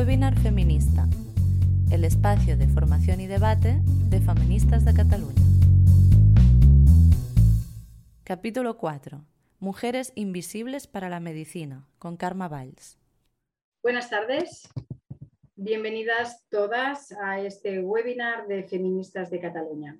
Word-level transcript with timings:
Webinar 0.00 0.34
Feminista, 0.38 1.06
el 1.92 2.04
espacio 2.06 2.56
de 2.56 2.66
formación 2.68 3.20
y 3.20 3.26
debate 3.26 3.82
de 4.08 4.22
feministas 4.22 4.86
de 4.86 4.94
Cataluña. 4.94 5.42
Capítulo 8.24 8.78
4. 8.78 9.22
Mujeres 9.58 10.12
invisibles 10.14 10.86
para 10.86 11.10
la 11.10 11.20
medicina, 11.20 11.86
con 11.98 12.16
Karma 12.16 12.48
Valls. 12.48 12.98
Buenas 13.82 14.08
tardes. 14.08 14.70
Bienvenidas 15.56 16.46
todas 16.48 17.12
a 17.22 17.42
este 17.42 17.80
webinar 17.80 18.46
de 18.46 18.62
Feministas 18.62 19.30
de 19.30 19.38
Cataluña. 19.38 19.98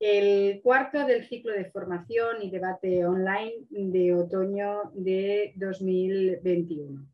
El 0.00 0.60
cuarto 0.60 1.06
del 1.06 1.26
ciclo 1.26 1.54
de 1.54 1.64
formación 1.70 2.42
y 2.42 2.50
debate 2.50 3.06
online 3.06 3.54
de 3.70 4.14
otoño 4.14 4.90
de 4.92 5.54
2021 5.56 7.08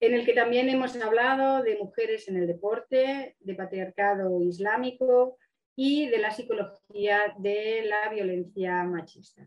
en 0.00 0.14
el 0.14 0.24
que 0.24 0.32
también 0.32 0.68
hemos 0.68 0.96
hablado 0.96 1.62
de 1.62 1.76
mujeres 1.78 2.26
en 2.28 2.38
el 2.38 2.46
deporte, 2.46 3.36
de 3.38 3.54
patriarcado 3.54 4.42
islámico 4.42 5.36
y 5.76 6.08
de 6.08 6.18
la 6.18 6.30
psicología 6.30 7.34
de 7.38 7.84
la 7.84 8.08
violencia 8.08 8.82
machista. 8.84 9.46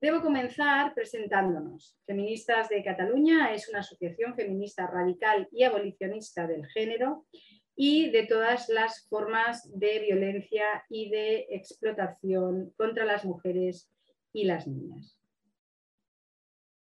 Debo 0.00 0.22
comenzar 0.22 0.94
presentándonos. 0.94 1.98
Feministas 2.06 2.68
de 2.68 2.84
Cataluña 2.84 3.52
es 3.52 3.68
una 3.68 3.80
asociación 3.80 4.36
feminista 4.36 4.86
radical 4.86 5.48
y 5.50 5.64
abolicionista 5.64 6.46
del 6.46 6.66
género 6.66 7.26
y 7.74 8.10
de 8.10 8.24
todas 8.26 8.68
las 8.68 9.08
formas 9.08 9.68
de 9.76 9.98
violencia 10.00 10.84
y 10.88 11.10
de 11.10 11.46
explotación 11.50 12.72
contra 12.76 13.04
las 13.04 13.24
mujeres 13.24 13.90
y 14.32 14.44
las 14.44 14.68
niñas. 14.68 15.17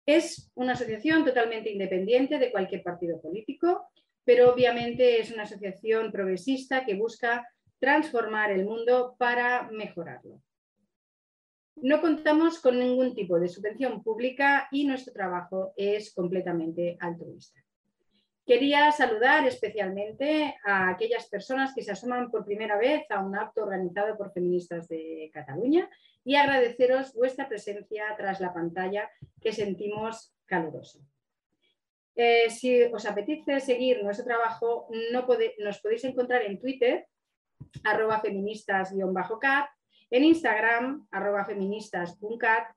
Es 0.06 0.52
una 0.54 0.74
asociación 0.74 1.24
totalmente 1.24 1.70
independiente 1.70 2.38
de 2.38 2.52
cualquier 2.52 2.84
partido 2.84 3.20
político, 3.20 3.88
pero 4.24 4.52
obviamente 4.52 5.20
es 5.20 5.32
una 5.32 5.42
asociación 5.42 6.12
progresista 6.12 6.84
que 6.84 6.94
busca 6.94 7.44
transformar 7.80 8.52
el 8.52 8.64
mundo 8.64 9.16
para 9.18 9.68
mejorarlo. 9.70 10.40
No 11.76 12.00
contamos 12.00 12.60
con 12.60 12.78
ningún 12.78 13.14
tipo 13.14 13.38
de 13.38 13.48
subvención 13.48 14.02
pública 14.02 14.68
y 14.70 14.86
nuestro 14.86 15.12
trabajo 15.12 15.72
es 15.76 16.14
completamente 16.14 16.96
altruista. 17.00 17.60
Quería 18.46 18.92
saludar 18.92 19.44
especialmente 19.46 20.54
a 20.64 20.88
aquellas 20.88 21.28
personas 21.28 21.74
que 21.74 21.82
se 21.82 21.90
asoman 21.90 22.30
por 22.30 22.44
primera 22.44 22.78
vez 22.78 23.02
a 23.10 23.20
un 23.22 23.36
acto 23.36 23.64
organizado 23.64 24.16
por 24.16 24.32
feministas 24.32 24.86
de 24.88 25.30
Cataluña 25.34 25.90
y 26.26 26.34
agradeceros 26.34 27.14
vuestra 27.14 27.48
presencia 27.48 28.04
tras 28.16 28.40
la 28.40 28.52
pantalla 28.52 29.08
que 29.40 29.52
sentimos 29.52 30.34
calurosa. 30.44 30.98
Eh, 32.16 32.50
si 32.50 32.82
os 32.82 33.06
apetece 33.06 33.60
seguir 33.60 34.02
nuestro 34.02 34.26
trabajo, 34.26 34.88
nos 35.12 35.78
podéis 35.78 36.02
encontrar 36.02 36.42
en 36.42 36.58
Twitter, 36.58 37.06
arroba 37.84 38.20
feministas-cat, 38.20 39.68
en 40.10 40.24
Instagram, 40.24 41.06
arroba 41.12 41.44
feministas.cat, 41.44 42.74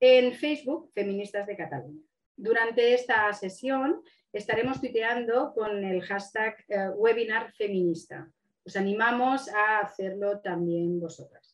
en 0.00 0.32
Facebook, 0.32 0.90
Feministas 0.94 1.46
de 1.46 1.56
Cataluña. 1.56 2.02
Durante 2.34 2.94
esta 2.94 3.30
sesión 3.34 4.02
estaremos 4.32 4.80
tuiteando 4.80 5.52
con 5.52 5.84
el 5.84 6.00
hashtag 6.00 6.64
eh, 6.68 6.88
webinar 6.96 7.52
feminista. 7.52 8.30
Os 8.64 8.74
animamos 8.74 9.50
a 9.50 9.80
hacerlo 9.80 10.40
también 10.40 10.98
vosotras. 10.98 11.45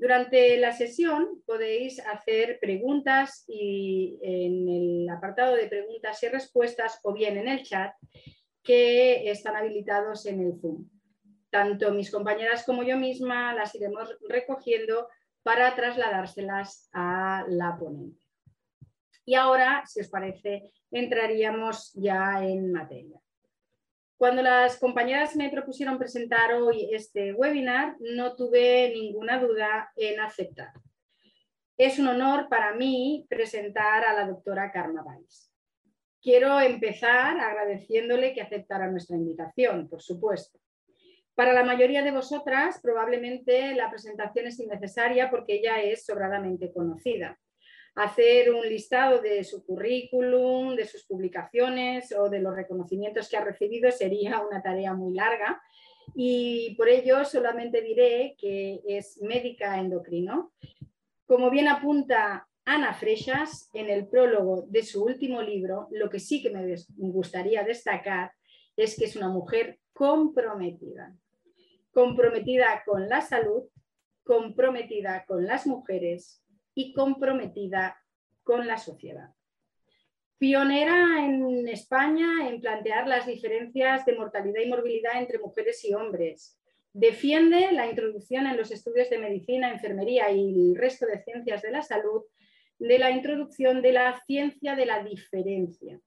Durante 0.00 0.56
la 0.56 0.72
sesión 0.72 1.42
podéis 1.44 2.00
hacer 2.06 2.58
preguntas 2.58 3.44
y 3.46 4.18
en 4.22 4.66
el 4.66 5.08
apartado 5.10 5.54
de 5.54 5.66
preguntas 5.66 6.22
y 6.22 6.28
respuestas 6.28 7.00
o 7.02 7.12
bien 7.12 7.36
en 7.36 7.48
el 7.48 7.62
chat 7.64 7.92
que 8.62 9.30
están 9.30 9.56
habilitados 9.56 10.24
en 10.24 10.40
el 10.40 10.58
Zoom. 10.58 10.88
Tanto 11.50 11.92
mis 11.92 12.10
compañeras 12.10 12.64
como 12.64 12.82
yo 12.82 12.96
misma 12.96 13.52
las 13.52 13.74
iremos 13.74 14.16
recogiendo 14.26 15.06
para 15.42 15.74
trasladárselas 15.74 16.88
a 16.94 17.44
la 17.48 17.76
ponente. 17.78 18.24
Y 19.26 19.34
ahora, 19.34 19.82
si 19.86 20.00
os 20.00 20.08
parece, 20.08 20.72
entraríamos 20.90 21.92
ya 21.92 22.42
en 22.42 22.72
materia. 22.72 23.20
Cuando 24.20 24.42
las 24.42 24.76
compañeras 24.76 25.34
me 25.34 25.48
propusieron 25.48 25.96
presentar 25.96 26.52
hoy 26.52 26.90
este 26.92 27.32
webinar, 27.32 27.96
no 28.00 28.36
tuve 28.36 28.92
ninguna 28.92 29.40
duda 29.40 29.90
en 29.96 30.20
aceptar. 30.20 30.74
Es 31.78 31.98
un 31.98 32.06
honor 32.06 32.50
para 32.50 32.74
mí 32.74 33.24
presentar 33.30 34.04
a 34.04 34.12
la 34.12 34.26
doctora 34.26 34.70
Karma 34.72 35.02
Weiss. 35.02 35.50
Quiero 36.20 36.60
empezar 36.60 37.40
agradeciéndole 37.40 38.34
que 38.34 38.42
aceptara 38.42 38.90
nuestra 38.90 39.16
invitación, 39.16 39.88
por 39.88 40.02
supuesto. 40.02 40.60
Para 41.34 41.54
la 41.54 41.64
mayoría 41.64 42.02
de 42.02 42.10
vosotras, 42.10 42.78
probablemente 42.82 43.74
la 43.74 43.88
presentación 43.88 44.48
es 44.48 44.60
innecesaria 44.60 45.30
porque 45.30 45.54
ella 45.54 45.80
es 45.80 46.04
sobradamente 46.04 46.70
conocida 46.74 47.40
hacer 47.94 48.52
un 48.52 48.68
listado 48.68 49.20
de 49.20 49.44
su 49.44 49.64
currículum, 49.64 50.76
de 50.76 50.86
sus 50.86 51.04
publicaciones 51.04 52.12
o 52.12 52.28
de 52.28 52.40
los 52.40 52.54
reconocimientos 52.54 53.28
que 53.28 53.36
ha 53.36 53.44
recibido 53.44 53.90
sería 53.90 54.40
una 54.40 54.62
tarea 54.62 54.94
muy 54.94 55.14
larga 55.14 55.60
y 56.14 56.74
por 56.76 56.88
ello 56.88 57.24
solamente 57.24 57.82
diré 57.82 58.34
que 58.38 58.80
es 58.86 59.20
médica 59.22 59.78
endocrino. 59.78 60.52
Como 61.26 61.50
bien 61.50 61.68
apunta 61.68 62.48
Ana 62.64 62.94
Freixas 62.94 63.70
en 63.74 63.88
el 63.90 64.06
prólogo 64.08 64.62
de 64.68 64.82
su 64.82 65.04
último 65.04 65.42
libro, 65.42 65.88
lo 65.90 66.08
que 66.10 66.20
sí 66.20 66.42
que 66.42 66.50
me 66.50 66.76
gustaría 66.96 67.64
destacar 67.64 68.32
es 68.76 68.96
que 68.96 69.04
es 69.04 69.16
una 69.16 69.28
mujer 69.28 69.78
comprometida, 69.92 71.16
comprometida 71.92 72.82
con 72.84 73.08
la 73.08 73.20
salud, 73.20 73.64
comprometida 74.24 75.24
con 75.26 75.46
las 75.46 75.66
mujeres, 75.66 76.42
y 76.74 76.92
comprometida 76.92 77.96
con 78.42 78.66
la 78.66 78.78
sociedad. 78.78 79.30
Pionera 80.38 81.24
en 81.24 81.68
España 81.68 82.48
en 82.48 82.60
plantear 82.60 83.06
las 83.06 83.26
diferencias 83.26 84.06
de 84.06 84.16
mortalidad 84.16 84.62
y 84.62 84.68
morbilidad 84.68 85.18
entre 85.18 85.38
mujeres 85.38 85.84
y 85.84 85.92
hombres. 85.92 86.58
Defiende 86.92 87.72
la 87.72 87.86
introducción 87.88 88.46
en 88.46 88.56
los 88.56 88.70
estudios 88.70 89.10
de 89.10 89.18
medicina, 89.18 89.70
enfermería 89.70 90.30
y 90.30 90.70
el 90.70 90.76
resto 90.76 91.06
de 91.06 91.22
ciencias 91.22 91.62
de 91.62 91.70
la 91.70 91.82
salud 91.82 92.22
de 92.80 92.98
la 92.98 93.10
introducción 93.10 93.82
de 93.82 93.92
la 93.92 94.20
ciencia 94.26 94.74
de 94.74 94.86
la 94.86 95.04
diferencia, 95.04 96.00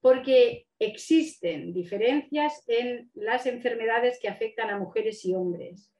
porque 0.00 0.66
existen 0.78 1.72
diferencias 1.72 2.62
en 2.68 3.10
las 3.14 3.46
enfermedades 3.46 4.18
que 4.20 4.28
afectan 4.28 4.68
a 4.68 4.78
mujeres 4.78 5.24
y 5.24 5.34
hombres 5.34 5.90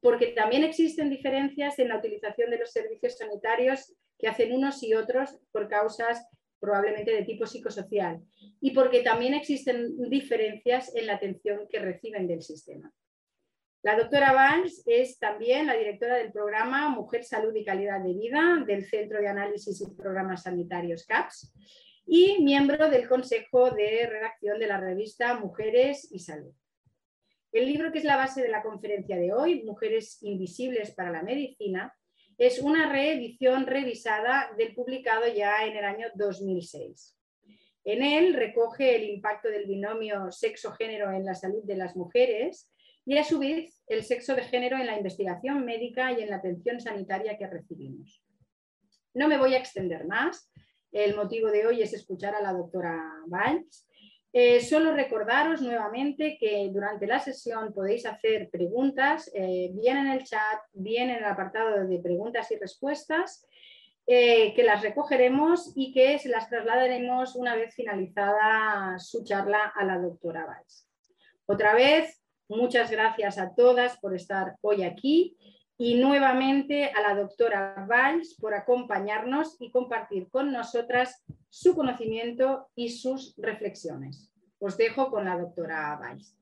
porque 0.00 0.28
también 0.28 0.64
existen 0.64 1.10
diferencias 1.10 1.78
en 1.78 1.88
la 1.88 1.98
utilización 1.98 2.50
de 2.50 2.58
los 2.58 2.72
servicios 2.72 3.18
sanitarios 3.18 3.94
que 4.18 4.28
hacen 4.28 4.52
unos 4.52 4.82
y 4.82 4.94
otros 4.94 5.38
por 5.52 5.68
causas 5.68 6.26
probablemente 6.58 7.10
de 7.12 7.24
tipo 7.24 7.46
psicosocial 7.46 8.20
y 8.60 8.72
porque 8.72 9.02
también 9.02 9.34
existen 9.34 9.96
diferencias 10.10 10.94
en 10.94 11.06
la 11.06 11.14
atención 11.14 11.66
que 11.68 11.78
reciben 11.78 12.26
del 12.26 12.42
sistema. 12.42 12.92
La 13.82 13.96
doctora 13.96 14.34
Vance 14.34 14.82
es 14.84 15.18
también 15.18 15.66
la 15.66 15.74
directora 15.74 16.16
del 16.16 16.32
programa 16.32 16.90
Mujer, 16.90 17.24
Salud 17.24 17.54
y 17.54 17.64
Calidad 17.64 18.02
de 18.02 18.12
Vida 18.12 18.62
del 18.66 18.84
Centro 18.84 19.20
de 19.20 19.28
Análisis 19.28 19.80
y 19.80 19.90
Programas 19.96 20.42
Sanitarios 20.42 21.06
CAPS 21.06 21.54
y 22.04 22.42
miembro 22.42 22.90
del 22.90 23.08
Consejo 23.08 23.70
de 23.70 24.06
Redacción 24.06 24.58
de 24.58 24.66
la 24.66 24.78
revista 24.78 25.38
Mujeres 25.38 26.08
y 26.12 26.18
Salud. 26.18 26.52
El 27.52 27.66
libro 27.66 27.90
que 27.90 27.98
es 27.98 28.04
la 28.04 28.16
base 28.16 28.42
de 28.42 28.48
la 28.48 28.62
conferencia 28.62 29.16
de 29.16 29.32
hoy, 29.32 29.64
Mujeres 29.64 30.22
Invisibles 30.22 30.92
para 30.92 31.10
la 31.10 31.22
Medicina, 31.22 31.92
es 32.38 32.60
una 32.60 32.90
reedición 32.90 33.66
revisada 33.66 34.50
del 34.56 34.72
publicado 34.72 35.26
ya 35.26 35.66
en 35.66 35.76
el 35.76 35.84
año 35.84 36.06
2006. 36.14 37.18
En 37.84 38.02
él 38.04 38.34
recoge 38.34 38.94
el 38.94 39.10
impacto 39.10 39.48
del 39.48 39.66
binomio 39.66 40.30
sexo-género 40.30 41.10
en 41.10 41.24
la 41.24 41.34
salud 41.34 41.64
de 41.64 41.76
las 41.76 41.96
mujeres 41.96 42.70
y 43.04 43.18
a 43.18 43.24
su 43.24 43.40
vez 43.40 43.82
el 43.88 44.04
sexo 44.04 44.36
de 44.36 44.44
género 44.44 44.78
en 44.78 44.86
la 44.86 44.96
investigación 44.96 45.64
médica 45.64 46.12
y 46.12 46.22
en 46.22 46.30
la 46.30 46.36
atención 46.36 46.80
sanitaria 46.80 47.36
que 47.36 47.48
recibimos. 47.48 48.22
No 49.12 49.26
me 49.26 49.38
voy 49.38 49.54
a 49.54 49.58
extender 49.58 50.06
más. 50.06 50.52
El 50.92 51.16
motivo 51.16 51.48
de 51.50 51.66
hoy 51.66 51.82
es 51.82 51.92
escuchar 51.94 52.34
a 52.36 52.42
la 52.42 52.52
doctora 52.52 53.02
Valls 53.26 53.88
eh, 54.32 54.60
solo 54.60 54.94
recordaros 54.94 55.60
nuevamente 55.60 56.36
que 56.38 56.70
durante 56.72 57.06
la 57.06 57.18
sesión 57.18 57.72
podéis 57.72 58.06
hacer 58.06 58.48
preguntas, 58.48 59.28
eh, 59.34 59.70
bien 59.72 59.96
en 59.96 60.06
el 60.08 60.24
chat, 60.24 60.60
bien 60.72 61.10
en 61.10 61.16
el 61.16 61.24
apartado 61.24 61.84
de 61.84 61.98
preguntas 61.98 62.50
y 62.52 62.56
respuestas, 62.56 63.44
eh, 64.06 64.54
que 64.54 64.62
las 64.62 64.82
recogeremos 64.82 65.72
y 65.74 65.92
que 65.92 66.18
se 66.18 66.28
las 66.28 66.48
trasladaremos 66.48 67.34
una 67.34 67.56
vez 67.56 67.74
finalizada 67.74 68.98
su 68.98 69.24
charla 69.24 69.72
a 69.74 69.84
la 69.84 69.98
doctora 69.98 70.46
Valls. 70.46 70.88
Otra 71.46 71.74
vez, 71.74 72.22
muchas 72.48 72.90
gracias 72.90 73.36
a 73.38 73.54
todas 73.54 73.98
por 73.98 74.14
estar 74.14 74.54
hoy 74.60 74.84
aquí 74.84 75.36
y 75.82 75.94
nuevamente 75.94 76.90
a 76.90 77.00
la 77.00 77.14
doctora 77.14 77.86
Valls 77.88 78.36
por 78.38 78.52
acompañarnos 78.52 79.56
y 79.60 79.70
compartir 79.70 80.28
con 80.28 80.52
nosotras 80.52 81.24
su 81.48 81.74
conocimiento 81.74 82.68
y 82.74 82.90
sus 82.90 83.34
reflexiones. 83.38 84.30
Os 84.58 84.76
dejo 84.76 85.10
con 85.10 85.24
la 85.24 85.38
doctora 85.38 85.96
Valls. 85.98 86.36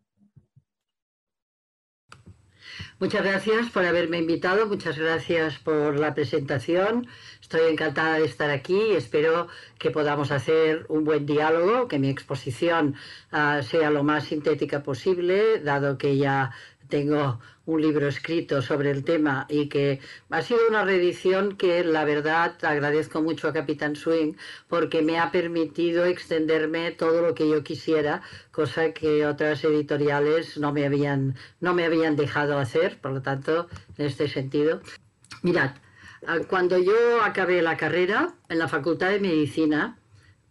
Muchas 2.99 3.23
gracias 3.23 3.70
por 3.70 3.85
haberme 3.85 4.19
invitado, 4.19 4.67
muchas 4.67 4.99
gracias 4.99 5.58
por 5.61 6.00
la 6.00 6.14
presentación. 6.14 7.06
Estoy 7.41 7.70
encantada 7.70 8.19
de 8.19 8.25
estar 8.25 8.50
aquí 8.50 8.76
y 8.91 8.96
espero 8.96 9.46
que 9.79 9.93
podamos 9.93 10.32
hacer 10.32 10.84
un 10.88 11.05
buen 11.05 11.25
diálogo, 11.25 11.87
que 11.87 12.00
mi 12.00 12.11
exposición 12.11 12.96
uh, 13.32 13.62
sea 13.62 13.91
lo 13.91 14.02
más 14.02 14.25
sintética 14.25 14.82
posible, 14.82 15.61
dado 15.61 15.96
que 15.96 16.17
ya 16.17 16.50
tengo 16.88 17.40
un 17.67 17.82
libro 17.82 18.08
escrito 18.08 18.62
sobre 18.62 18.90
el 18.90 19.05
tema 19.05 19.46
y 19.49 19.69
que 19.69 20.00
ha 20.31 20.43
sido 20.43 20.61
una 20.69 20.85
reedición 20.85 21.56
que 21.56 21.85
la 21.85 22.05
verdad 22.05 22.56
agradezco 22.62 23.20
mucho 23.20 23.46
a 23.46 23.52
Capitán 23.52 23.94
Swing 23.94 24.35
porque 24.69 25.02
me 25.02 25.19
ha 25.19 25.31
permitido 25.31 26.06
extenderme 26.06 26.93
todo 26.93 27.20
lo 27.20 27.35
que 27.35 27.49
yo 27.49 27.62
quisiera, 27.62 28.23
cosa 28.52 28.93
que 28.93 29.26
otras 29.26 29.62
editoriales 29.64 30.56
no 30.56 30.73
me 30.73 30.87
habían, 30.87 31.37
no 31.61 31.75
me 31.75 31.85
habían 31.85 32.17
dejado 32.17 32.58
hacer, 32.58 32.99
por 33.00 33.12
lo 33.12 33.23
tanto, 33.23 33.69
en 33.99 34.06
este 34.06 34.29
sentido. 34.29 34.81
Mirad, 35.43 35.73
cuando 36.49 36.79
yo 36.79 37.23
acabé 37.23 37.62
la 37.62 37.76
carrera 37.76 38.34
en 38.49 38.58
la 38.58 38.69
Facultad 38.69 39.11
de 39.11 39.20
Medicina, 39.20 39.97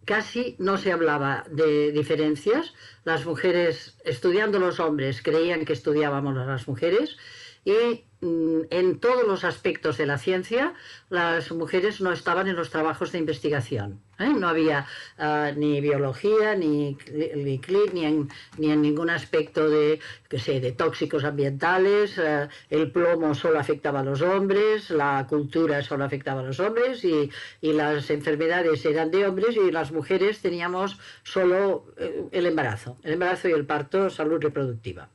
casi 0.08 0.56
no 0.58 0.78
se 0.78 0.92
hablaba 0.92 1.44
de 1.52 1.92
diferencias. 1.92 2.74
Las 3.04 3.26
mujeres, 3.26 3.98
estudiando 4.06 4.58
los 4.58 4.80
hombres, 4.80 5.22
creían 5.22 5.66
que 5.66 5.74
estudiábamos 5.74 6.34
las 6.34 6.68
mujeres 6.68 7.18
y 7.68 8.08
Mm, 8.20 8.62
en 8.72 9.00
todos 9.00 9.28
los 9.28 9.44
aspectos 9.44 9.98
de 9.98 10.08
la 10.08 10.18
ciencia, 10.18 10.74
las 11.10 11.52
mujeres 11.52 12.02
no 12.02 12.12
estaban 12.12 12.48
en 12.48 12.56
los 12.56 12.72
trabajos 12.72 13.12
de 13.12 13.20
investigación. 13.20 14.02
¿eh? 14.18 14.30
No 14.30 14.48
había 14.48 14.88
uh, 15.20 15.54
ni 15.56 15.82
biología, 15.82 16.56
ni, 16.56 16.98
ni, 17.14 17.62
ni, 17.94 18.06
en, 18.06 18.28
ni, 18.58 18.72
en, 18.72 18.82
ningún 18.82 19.12
aspecto 19.12 19.70
de, 19.70 20.00
que 20.30 20.40
sé, 20.40 20.60
de 20.60 20.72
tóxicos 20.72 21.26
ambientales. 21.26 22.18
Uh, 22.18 22.48
el 22.72 22.92
plomo 22.92 23.36
solo 23.36 23.60
afectaba 23.60 24.00
a 24.00 24.04
los 24.04 24.24
hombres, 24.24 24.90
la 24.90 25.28
cultura 25.30 25.84
solo 25.84 26.04
afectaba 26.04 26.42
a 26.42 26.44
los 26.44 26.60
hombres 26.60 27.06
y, 27.06 27.30
las 27.62 28.10
enfermedades 28.10 28.84
eran 28.86 29.12
de 29.12 29.28
hombres 29.28 29.56
y 29.56 29.70
las 29.72 29.92
mujeres 29.92 30.40
teníamos 30.42 30.98
solo 31.22 31.86
uh, 32.00 32.30
el 32.32 32.48
embarazo, 32.48 32.98
el 33.04 33.14
embarazo 33.14 33.48
y 33.48 33.52
el 33.52 33.68
parto, 33.68 34.10
salud 34.10 34.42
reproductiva. 34.42 35.10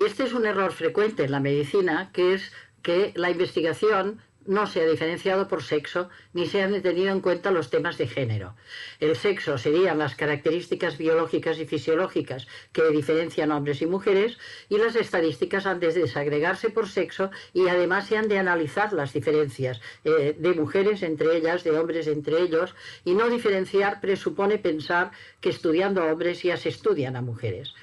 Y 0.00 0.04
este 0.04 0.24
es 0.24 0.32
un 0.32 0.46
error 0.46 0.72
frecuente 0.72 1.24
en 1.24 1.32
la 1.32 1.40
medicina, 1.40 2.10
que 2.12 2.34
es 2.34 2.52
que 2.82 3.12
la 3.16 3.30
investigación 3.30 4.20
no 4.48 4.66
se 4.66 4.80
ha 4.80 4.86
diferenciado 4.86 5.46
por 5.46 5.62
sexo 5.62 6.08
ni 6.32 6.46
se 6.46 6.62
han 6.62 6.80
tenido 6.80 7.12
en 7.12 7.20
cuenta 7.20 7.50
los 7.50 7.68
temas 7.68 7.98
de 7.98 8.06
género. 8.06 8.54
El 8.98 9.14
sexo 9.14 9.58
serían 9.58 9.98
las 9.98 10.14
características 10.14 10.96
biológicas 10.96 11.58
y 11.58 11.66
fisiológicas 11.66 12.46
que 12.72 12.88
diferencian 12.88 13.52
hombres 13.52 13.82
y 13.82 13.86
mujeres 13.86 14.38
y 14.70 14.78
las 14.78 14.96
estadísticas 14.96 15.66
han 15.66 15.80
de 15.80 15.92
desagregarse 15.92 16.70
por 16.70 16.88
sexo 16.88 17.30
y 17.52 17.68
además 17.68 18.06
se 18.06 18.16
han 18.16 18.28
de 18.28 18.38
analizar 18.38 18.94
las 18.94 19.12
diferencias 19.12 19.82
eh, 20.04 20.34
de 20.38 20.54
mujeres 20.54 21.02
entre 21.02 21.36
ellas, 21.36 21.62
de 21.62 21.78
hombres 21.78 22.06
entre 22.06 22.40
ellos 22.40 22.74
y 23.04 23.14
no 23.14 23.28
diferenciar 23.28 24.00
presupone 24.00 24.56
pensar 24.56 25.10
que 25.42 25.50
estudiando 25.50 26.02
a 26.02 26.10
hombres 26.10 26.42
ya 26.42 26.56
se 26.56 26.70
estudian 26.70 27.16
a 27.16 27.20
mujeres. 27.20 27.74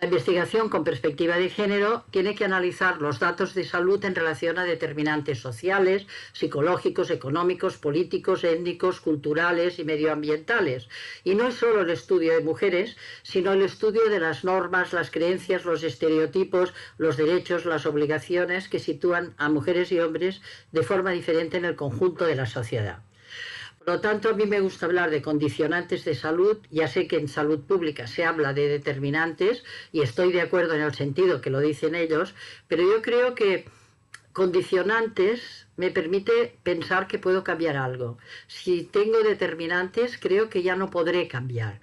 La 0.00 0.06
investigación 0.06 0.68
con 0.68 0.84
perspectiva 0.84 1.38
de 1.38 1.50
género 1.50 2.04
tiene 2.12 2.36
que 2.36 2.44
analizar 2.44 3.00
los 3.00 3.18
datos 3.18 3.52
de 3.54 3.64
salud 3.64 4.04
en 4.04 4.14
relación 4.14 4.56
a 4.56 4.62
determinantes 4.62 5.40
sociales, 5.40 6.06
psicológicos, 6.32 7.10
económicos, 7.10 7.78
políticos, 7.78 8.44
étnicos, 8.44 9.00
culturales 9.00 9.80
y 9.80 9.84
medioambientales. 9.84 10.88
Y 11.24 11.34
no 11.34 11.48
es 11.48 11.56
solo 11.56 11.80
el 11.80 11.90
estudio 11.90 12.32
de 12.32 12.44
mujeres, 12.44 12.96
sino 13.24 13.52
el 13.52 13.62
estudio 13.62 14.08
de 14.08 14.20
las 14.20 14.44
normas, 14.44 14.92
las 14.92 15.10
creencias, 15.10 15.64
los 15.64 15.82
estereotipos, 15.82 16.74
los 16.96 17.16
derechos, 17.16 17.64
las 17.64 17.84
obligaciones 17.84 18.68
que 18.68 18.78
sitúan 18.78 19.34
a 19.36 19.48
mujeres 19.48 19.90
y 19.90 19.98
hombres 19.98 20.42
de 20.70 20.84
forma 20.84 21.10
diferente 21.10 21.56
en 21.56 21.64
el 21.64 21.74
conjunto 21.74 22.24
de 22.24 22.36
la 22.36 22.46
sociedad. 22.46 23.02
Lo 23.88 24.02
tanto, 24.02 24.28
a 24.28 24.34
mí 24.34 24.44
me 24.44 24.60
gusta 24.60 24.84
hablar 24.84 25.08
de 25.08 25.22
condicionantes 25.22 26.04
de 26.04 26.14
salud. 26.14 26.58
Ya 26.70 26.88
sé 26.88 27.08
que 27.08 27.16
en 27.16 27.26
salud 27.26 27.60
pública 27.60 28.06
se 28.06 28.22
habla 28.22 28.52
de 28.52 28.68
determinantes 28.68 29.64
y 29.92 30.02
estoy 30.02 30.30
de 30.30 30.42
acuerdo 30.42 30.74
en 30.74 30.82
el 30.82 30.94
sentido 30.94 31.40
que 31.40 31.48
lo 31.48 31.58
dicen 31.58 31.94
ellos, 31.94 32.34
pero 32.66 32.82
yo 32.82 33.00
creo 33.00 33.34
que 33.34 33.64
condicionantes 34.34 35.68
me 35.78 35.90
permite 35.90 36.58
pensar 36.62 37.06
que 37.08 37.18
puedo 37.18 37.42
cambiar 37.42 37.78
algo. 37.78 38.18
Si 38.46 38.82
tengo 38.82 39.22
determinantes, 39.22 40.18
creo 40.18 40.50
que 40.50 40.62
ya 40.62 40.76
no 40.76 40.90
podré 40.90 41.26
cambiar 41.26 41.80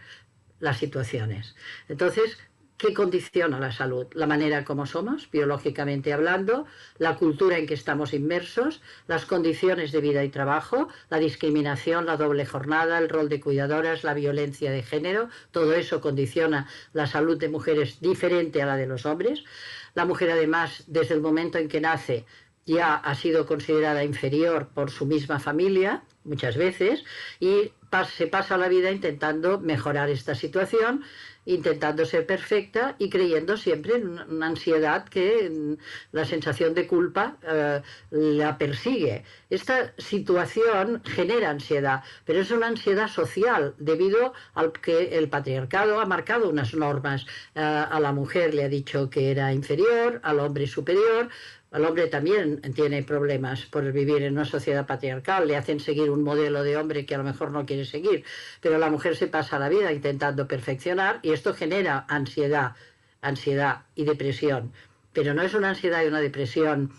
las 0.60 0.78
situaciones. 0.78 1.56
Entonces, 1.90 2.38
¿Qué 2.78 2.94
condiciona 2.94 3.58
la 3.58 3.72
salud? 3.72 4.08
La 4.12 4.28
manera 4.28 4.66
como 4.66 4.86
somos, 4.86 5.32
biológicamente 5.32 6.12
hablando, 6.12 6.66
la 6.98 7.16
cultura 7.16 7.58
en 7.58 7.68
que 7.68 7.74
estamos 7.74 8.14
inmersos, 8.14 8.82
las 9.08 9.26
condiciones 9.26 9.94
de 9.94 10.02
vida 10.02 10.26
y 10.26 10.30
trabajo, 10.30 10.90
la 11.10 11.18
discriminación, 11.18 12.06
la 12.06 12.18
doble 12.18 12.46
jornada, 12.46 12.98
el 12.98 13.08
rol 13.08 13.30
de 13.30 13.40
cuidadoras, 13.40 14.04
la 14.04 14.14
violencia 14.14 14.72
de 14.72 14.84
género, 14.84 15.30
todo 15.52 15.74
eso 15.74 16.02
condiciona 16.02 16.68
la 16.92 17.08
salud 17.08 17.38
de 17.38 17.48
mujeres 17.48 18.02
diferente 18.02 18.62
a 18.62 18.66
la 18.66 18.76
de 18.76 18.88
los 18.88 19.06
hombres. 19.06 19.46
La 19.94 20.04
mujer 20.04 20.32
además, 20.32 20.84
desde 20.88 21.14
el 21.14 21.22
momento 21.22 21.58
en 21.58 21.70
que 21.70 21.80
nace, 21.80 22.26
ya 22.66 22.96
ha 22.96 23.16
sido 23.16 23.46
considerada 23.46 24.04
inferior 24.04 24.68
por 24.74 24.92
su 24.92 25.06
misma 25.06 25.40
familia, 25.40 26.04
muchas 26.26 26.58
veces, 26.58 27.06
y 27.40 27.72
se 28.04 28.28
pasa 28.28 28.58
la 28.58 28.68
vida 28.68 28.92
intentando 28.92 29.60
mejorar 29.60 30.10
esta 30.10 30.36
situación 30.36 31.04
intentando 31.46 32.06
ser 32.06 32.26
perfecta 32.26 32.96
y 32.98 33.10
creyendo 33.10 33.58
siempre 33.58 33.96
en 33.96 34.20
una 34.20 34.48
ansiedad 34.48 35.08
que 35.08 35.78
la 36.12 36.26
sensación 36.26 36.74
de 36.74 36.88
culpa 36.88 37.38
eh, 37.44 37.82
la 38.12 38.58
persigue. 38.58 39.24
Esta 39.50 39.94
situación 39.98 41.02
genera 41.06 41.50
ansiedad, 41.50 42.04
pero 42.26 42.40
es 42.40 42.52
una 42.52 42.68
ansiedad 42.68 43.08
social 43.08 43.76
debido 43.78 44.34
al 44.54 44.72
que 44.72 45.18
el 45.18 45.30
patriarcado 45.30 46.00
ha 46.00 46.06
marcado 46.06 46.50
unas 46.50 46.74
normas. 46.74 47.26
Eh, 47.54 47.62
a 47.62 48.00
la 48.00 48.12
mujer 48.12 48.54
le 48.54 48.64
ha 48.64 48.70
dicho 48.70 49.10
que 49.10 49.32
era 49.32 49.54
inferior, 49.54 50.20
al 50.24 50.40
hombre 50.40 50.68
superior, 50.68 51.30
el 51.76 51.84
hombre 51.84 52.08
también 52.08 52.62
tiene 52.74 53.04
problemas 53.04 53.66
por 53.66 53.92
vivir 53.92 54.24
en 54.24 54.34
una 54.34 54.46
sociedad 54.46 54.88
patriarcal, 54.88 55.46
le 55.46 55.58
hacen 55.58 55.82
seguir 55.82 56.10
un 56.10 56.24
modelo 56.24 56.64
de 56.64 56.78
hombre 56.78 57.06
que 57.06 57.16
a 57.16 57.18
lo 57.18 57.26
mejor 57.26 57.52
no 57.52 57.66
quiere 57.66 57.84
seguir, 57.84 58.24
pero 58.62 58.78
la 58.78 58.90
mujer 58.90 59.18
se 59.18 59.28
pasa 59.28 59.60
la 59.60 59.68
vida 59.68 59.92
intentando 59.92 60.48
perfeccionar 60.48 61.20
y 61.22 61.34
esto 61.34 61.54
genera 61.54 62.06
ansiedad, 62.08 62.76
ansiedad 63.22 63.82
y 63.94 64.06
depresión. 64.06 64.72
Pero 65.12 65.34
no 65.34 65.42
es 65.42 65.54
una 65.54 65.70
ansiedad 65.70 66.02
y 66.02 66.08
una 66.08 66.22
depresión, 66.22 66.94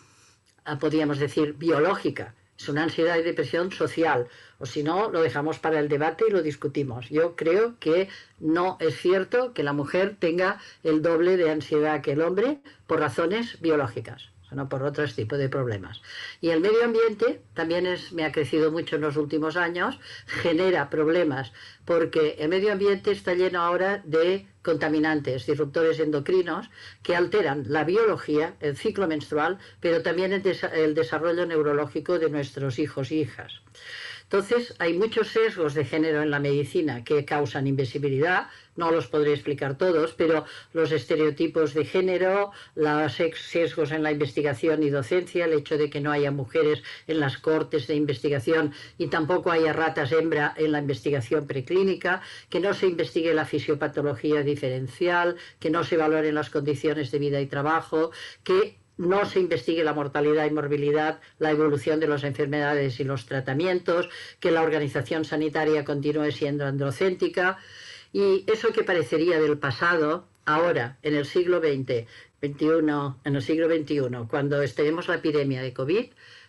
ah, 0.66 0.78
podríamos 0.78 1.18
decir, 1.18 1.54
biológica, 1.54 2.35
es 2.59 2.68
una 2.68 2.83
ansiedad 2.83 3.16
y 3.16 3.23
depresión 3.23 3.73
social, 3.73 4.28
o 4.59 4.66
si 4.66 4.83
no, 4.83 5.11
lo 5.11 5.23
dejamos 5.23 5.59
para 5.59 5.80
el 5.80 5.88
debate 5.88 6.25
y 6.28 6.33
lo 6.33 6.42
discutimos. 6.42 7.09
Yo 7.09 7.35
creo 7.35 7.78
que 7.78 8.11
no 8.40 8.76
es 8.80 8.97
cierto 8.97 9.54
que 9.54 9.62
la 9.62 9.73
mujer 9.73 10.16
tenga 10.18 10.61
el 10.83 11.00
doble 11.00 11.38
de 11.38 11.50
ansiedad 11.50 12.02
que 12.02 12.12
el 12.12 12.21
hombre 12.21 12.59
por 12.87 13.00
razones 13.00 13.59
biológicas 13.62 14.36
sino 14.48 14.68
por 14.68 14.82
otros 14.82 15.14
tipos 15.14 15.38
de 15.38 15.48
problemas. 15.48 16.00
Y 16.40 16.50
el 16.50 16.60
medio 16.60 16.84
ambiente 16.84 17.40
también 17.54 17.86
es, 17.86 18.12
me 18.12 18.24
ha 18.24 18.32
crecido 18.32 18.70
mucho 18.70 18.96
en 18.96 19.02
los 19.02 19.16
últimos 19.16 19.56
años, 19.56 19.98
genera 20.26 20.90
problemas, 20.90 21.52
porque 21.84 22.36
el 22.38 22.48
medio 22.48 22.72
ambiente 22.72 23.10
está 23.10 23.34
lleno 23.34 23.60
ahora 23.60 24.02
de 24.04 24.46
contaminantes, 24.62 25.46
disruptores 25.46 26.00
endocrinos, 26.00 26.70
que 27.02 27.14
alteran 27.14 27.64
la 27.68 27.84
biología, 27.84 28.56
el 28.60 28.76
ciclo 28.76 29.06
menstrual, 29.06 29.58
pero 29.80 30.02
también 30.02 30.32
el, 30.32 30.94
desarrollo 30.94 31.46
neurológico 31.46 32.18
de 32.18 32.30
nuestros 32.30 32.78
hijos 32.78 33.10
e 33.10 33.16
hijas. 33.16 33.62
Entonces, 34.24 34.74
hay 34.80 34.94
muchos 34.94 35.28
sesgos 35.28 35.74
de 35.74 35.84
género 35.84 36.20
en 36.20 36.32
la 36.32 36.40
medicina 36.40 37.04
que 37.04 37.24
causan 37.24 37.68
invisibilidad, 37.68 38.48
no 38.76 38.90
los 38.90 39.06
podré 39.06 39.33
explicar 39.33 39.76
todos, 39.76 40.12
pero 40.12 40.45
los 40.73 40.92
estereotipos 40.92 41.75
de 41.75 41.85
género, 41.85 42.52
los 42.75 43.12
sesgos 43.14 43.90
en 43.90 44.02
la 44.02 44.12
investigación 44.12 44.83
y 44.83 44.90
docencia, 44.90 45.45
el 45.45 45.54
hecho 45.54 45.76
de 45.76 45.90
que 45.90 46.00
no 46.00 46.12
haya 46.12 46.30
mujeres 46.30 46.83
en 47.06 47.21
las 47.21 47.38
cortes 47.38 47.87
de 47.87 47.95
investigación 47.95 48.73
y 48.99 49.09
tampoco 49.09 49.50
haya 49.50 49.73
ratas 49.73 50.12
hembra 50.12 50.54
en 50.56 50.73
la 50.73 50.78
investigación 50.78 51.47
preclínica, 51.47 52.23
que 52.49 52.61
no 52.61 52.75
se 52.75 52.87
investigue 52.87 53.35
la 53.35 53.45
fisiopatología 53.45 54.42
diferencial, 54.42 55.37
que 55.59 55.71
no 55.71 55.85
se 55.85 55.97
valoren 55.97 56.35
las 56.35 56.50
condiciones 56.50 57.11
de 57.11 57.18
vida 57.18 57.40
y 57.40 57.47
trabajo, 57.47 58.11
que 58.45 58.78
no 58.99 59.26
se 59.26 59.40
investigue 59.40 59.85
la 59.85 59.92
mortalidad 59.92 60.47
y 60.47 60.50
morbilidad, 60.50 61.21
la 61.38 61.50
evolución 61.50 62.00
de 62.00 62.09
las 62.09 62.25
enfermedades 62.25 62.99
y 62.99 63.04
los 63.04 63.26
tratamientos, 63.26 64.09
que 64.40 64.50
la 64.50 64.62
organización 64.62 65.25
sanitaria 65.25 65.85
continúe 65.85 66.30
siendo 66.33 66.64
androcéntrica 66.64 67.59
y 68.12 68.44
eso 68.46 68.72
que 68.72 68.84
parecería 68.84 69.40
del 69.40 69.58
pasado, 69.58 70.26
ahora, 70.44 70.98
en 71.02 71.14
el 71.14 71.26
siglo 71.26 71.60
XX, 71.60 72.06
21, 72.40 73.20
en 73.25 73.36
el 73.36 73.42
siglo 73.42 73.68
XXI, 73.68 74.26
cuando 74.28 74.62
estemos 74.62 75.08
la 75.08 75.16
epidemia 75.16 75.62
de 75.62 75.72
COVID, 75.72 76.06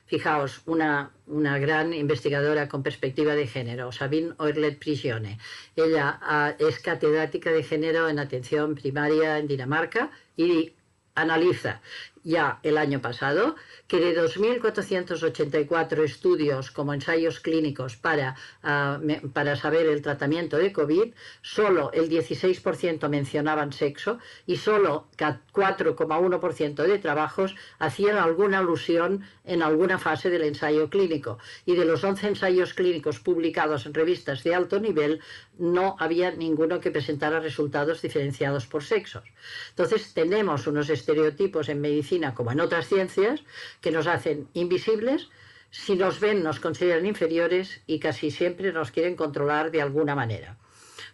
Fijaos, 0.08 0.62
una, 0.66 1.12
una 1.26 1.60
gran 1.60 1.94
investigadora 1.94 2.70
con 2.70 2.82
perspectiva 2.82 3.36
de 3.36 3.46
género, 3.46 3.92
Sabine 3.92 4.36
Oerlet 4.38 4.80
Prigione. 4.80 5.38
Ella 5.76 6.18
ah, 6.22 6.56
es 6.58 6.80
catedrática 6.80 7.52
de 7.52 7.62
género 7.62 8.08
en 8.08 8.18
atención 8.18 8.74
primaria 8.74 9.38
en 9.38 9.48
Dinamarca 9.48 10.10
y 10.38 10.72
analiza 11.14 11.82
ya 12.24 12.60
el 12.64 12.78
año 12.78 13.02
pasado 13.02 13.56
que 13.88 14.00
de 14.00 14.20
2.484 14.20 16.04
estudios 16.04 16.72
como 16.72 16.94
ensayos 16.94 17.40
clínicos 17.40 17.96
para, 17.96 18.36
ah, 18.64 19.00
para 19.34 19.56
saber 19.56 19.86
el 19.88 20.02
tratamiento 20.02 20.58
de 20.58 20.74
COVID, 20.74 21.14
solo 21.42 21.92
el 21.94 22.10
16% 22.10 23.10
mencionaban 23.10 23.72
sexo 23.72 24.20
y 24.46 24.58
solo 24.58 25.08
4,1% 25.18 26.84
de 26.84 27.00
trabajos 27.00 27.56
hacían 27.80 28.18
alguna 28.18 28.60
alusión 28.60 29.24
en 29.46 29.62
alguna 29.62 29.98
fase 29.98 30.30
del 30.30 30.44
ensayo 30.44 30.90
clínico. 30.90 31.40
Y 31.66 31.76
de 31.76 31.86
los 31.86 32.04
11 32.04 32.28
ensayos 32.28 32.74
clínicos 32.74 33.20
publicados 33.20 33.86
en 33.86 33.94
revistas 33.94 34.44
de 34.44 34.54
alto 34.54 34.80
nivel, 34.80 35.22
no 35.58 35.96
había 36.00 36.32
ninguno 36.32 36.80
que 36.80 36.92
presentara 36.92 37.40
resultados 37.40 38.02
diferenciados 38.02 38.68
por 38.68 38.84
sexos. 38.84 39.24
Entonces 39.70 40.14
tenemos 40.14 40.68
unos 40.68 40.90
estereotipos 40.90 41.70
en 41.70 41.82
medicina 41.82 42.17
como 42.34 42.52
en 42.52 42.60
otras 42.60 42.88
ciencias 42.88 43.44
que 43.82 43.92
nos 43.92 44.08
hacen 44.08 44.48
invisibles, 44.54 45.30
si 45.70 45.96
nos 45.96 46.20
ven 46.20 46.44
nos 46.44 46.60
consideran 46.60 47.06
inferiores 47.06 47.82
y 47.88 48.00
casi 48.00 48.32
siempre 48.32 48.72
nos 48.72 48.92
quieren 48.92 49.16
controlar 49.16 49.72
de 49.72 49.82
alguna 49.82 50.16
manera. 50.16 50.58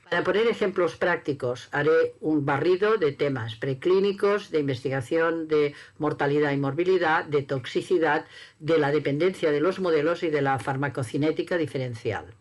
Para 0.10 0.24
poner 0.24 0.48
ejemplos 0.48 0.95
prácticos, 0.95 1.69
haré 1.72 2.13
un 2.22 2.45
barrido 2.45 2.98
de 2.98 3.13
temas 3.13 3.55
preclínicos, 3.55 4.51
de 4.51 4.60
investigación 4.60 5.48
de 5.48 5.74
mortalidad 5.98 6.51
y 6.51 6.57
morbilidad, 6.57 7.25
de 7.25 7.41
toxicidad, 7.41 8.25
de 8.60 8.77
la 8.77 8.91
dependencia 8.91 9.51
de 9.51 9.60
los 9.60 9.79
modelos 9.79 10.22
y 10.22 10.29
de 10.29 10.41
la 10.41 10.60
farmacocinética 10.60 11.57
diferencial. 11.57 12.36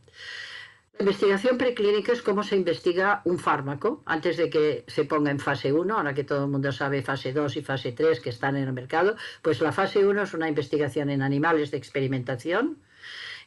La 0.99 1.05
investigación 1.09 1.59
preclínica 1.59 2.13
es 2.13 2.23
cómo 2.23 2.43
se 2.43 2.55
investiga 2.55 3.23
un 3.25 3.39
fármaco 3.39 4.03
antes 4.07 4.37
de 4.37 4.49
que 4.49 4.85
se 4.87 5.05
ponga 5.05 5.31
en 5.31 5.41
fase 5.41 5.73
1, 5.73 5.97
ahora 5.97 6.15
que 6.15 6.23
todo 6.23 6.45
el 6.45 6.51
mundo 6.51 6.71
sabe 6.71 7.03
fase 7.03 7.33
2 7.33 7.57
y 7.57 7.63
fase 7.63 7.93
3 7.93 8.21
que 8.21 8.31
están 8.31 8.57
en 8.57 8.65
el 8.65 8.73
mercado, 8.73 9.17
pues 9.41 9.61
la 9.61 9.73
fase 9.73 10.07
1 10.07 10.23
es 10.23 10.35
una 10.35 10.49
investigación 10.49 11.11
en 11.11 11.23
animales 11.23 11.71
de 11.71 11.79
experimentación. 11.79 12.79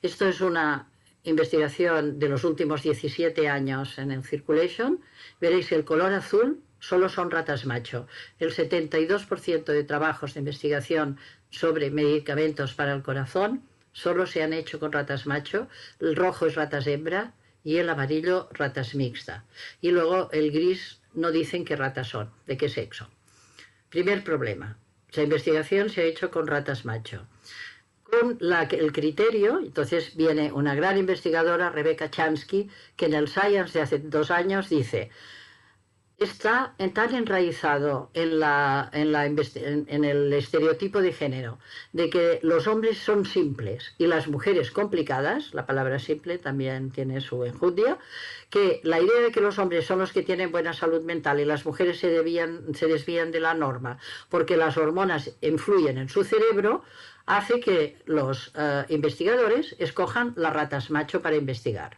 Esto 0.01 0.27
es 0.27 0.41
una 0.41 0.89
investigación 1.23 2.19
de 2.19 2.29
los 2.29 2.43
últimos 2.43 2.83
17 2.83 3.47
años 3.47 3.99
en 3.99 4.11
el 4.11 4.23
Circulation. 4.23 4.99
Veréis 5.39 5.71
el 5.71 5.85
color 5.85 6.13
azul 6.13 6.61
solo 6.79 7.09
son 7.09 7.31
ratas 7.31 7.65
macho. 7.65 8.07
El 8.37 8.51
72% 8.51 9.65
de 9.65 9.83
trabajos 9.83 10.33
de 10.33 10.39
investigación 10.39 11.17
sobre 11.49 11.89
medicamentos 11.89 12.73
para 12.73 12.93
el 12.93 13.01
corazón 13.01 13.63
solo 13.95 14.27
se 14.27 14.43
han 14.43 14.51
hecho 14.51 14.77
con 14.77 14.91
ratas 14.91 15.25
macho, 15.25 15.69
el 16.01 16.15
rojo 16.15 16.45
es 16.45 16.55
ratas 16.55 16.85
hembra 16.85 17.33
y 17.63 17.77
el 17.77 17.89
amarillo 17.89 18.49
ratas 18.51 18.93
mixta. 18.93 19.45
Y 19.81 19.89
luego 19.91 20.29
el 20.31 20.51
gris 20.51 20.99
no 21.13 21.31
dicen 21.31 21.63
qué 21.63 21.77
ratas 21.77 22.09
son, 22.09 22.29
de 22.45 22.57
qué 22.57 22.67
sexo. 22.67 23.09
Primer 23.89 24.23
problema, 24.23 24.77
la 25.13 25.23
investigación 25.23 25.89
se 25.89 26.01
ha 26.01 26.03
hecho 26.03 26.29
con 26.29 26.45
ratas 26.45 26.83
macho. 26.83 27.25
Con 28.03 28.37
el 28.41 28.91
criterio, 28.91 29.59
entonces 29.59 30.15
viene 30.15 30.51
una 30.51 30.75
gran 30.75 30.97
investigadora, 30.97 31.69
Rebecca 31.69 32.11
Chansky, 32.11 32.69
que 32.97 33.05
en 33.05 33.13
el 33.13 33.29
Science 33.29 33.73
de 33.73 33.81
hace 33.81 33.99
dos 33.99 34.29
años 34.29 34.69
dice, 34.69 35.09
está 36.17 36.75
tan 36.93 37.13
enraizado 37.13 38.09
en, 38.13 38.41
el 40.05 40.33
estereotipo 40.33 41.01
de 41.01 41.11
género 41.11 41.59
de 41.91 42.09
que 42.09 42.39
los 42.41 42.67
hombres 42.67 42.97
son 42.99 43.25
simples 43.25 43.93
y 43.97 44.07
las 44.07 44.27
mujeres 44.27 44.71
complicadas, 44.71 45.53
la 45.53 45.65
palabra 45.65 45.99
simple 45.99 46.37
también 46.37 46.91
tiene 46.91 47.19
su 47.19 47.43
enjundia, 47.43 47.97
que 48.49 48.79
la 48.83 49.01
idea 49.01 49.21
de 49.21 49.31
que 49.31 49.41
los 49.41 49.59
hombres 49.59 49.85
son 49.85 49.99
los 49.99 50.13
que 50.13 50.23
tienen 50.23 50.51
buena 50.51 50.73
salud 50.73 51.03
mental 51.03 51.39
y 51.39 51.45
las 51.45 51.65
mujeres 51.65 51.99
se 51.99 52.07
desvían 52.07 53.31
de 53.31 53.39
la 53.39 53.53
norma 53.53 53.97
porque 54.29 54.55
las 54.55 54.77
hormonas 54.77 55.31
influyen 55.41 55.97
en 55.97 56.09
su 56.09 56.23
cerebro, 56.23 56.83
hace 57.25 57.59
que 57.59 57.97
los 58.05 58.51
eh, 58.55 58.85
investigadores 58.89 59.75
escojan 59.79 60.33
las 60.35 60.53
ratas 60.53 60.89
macho 60.91 61.21
para 61.21 61.35
investigar. 61.35 61.97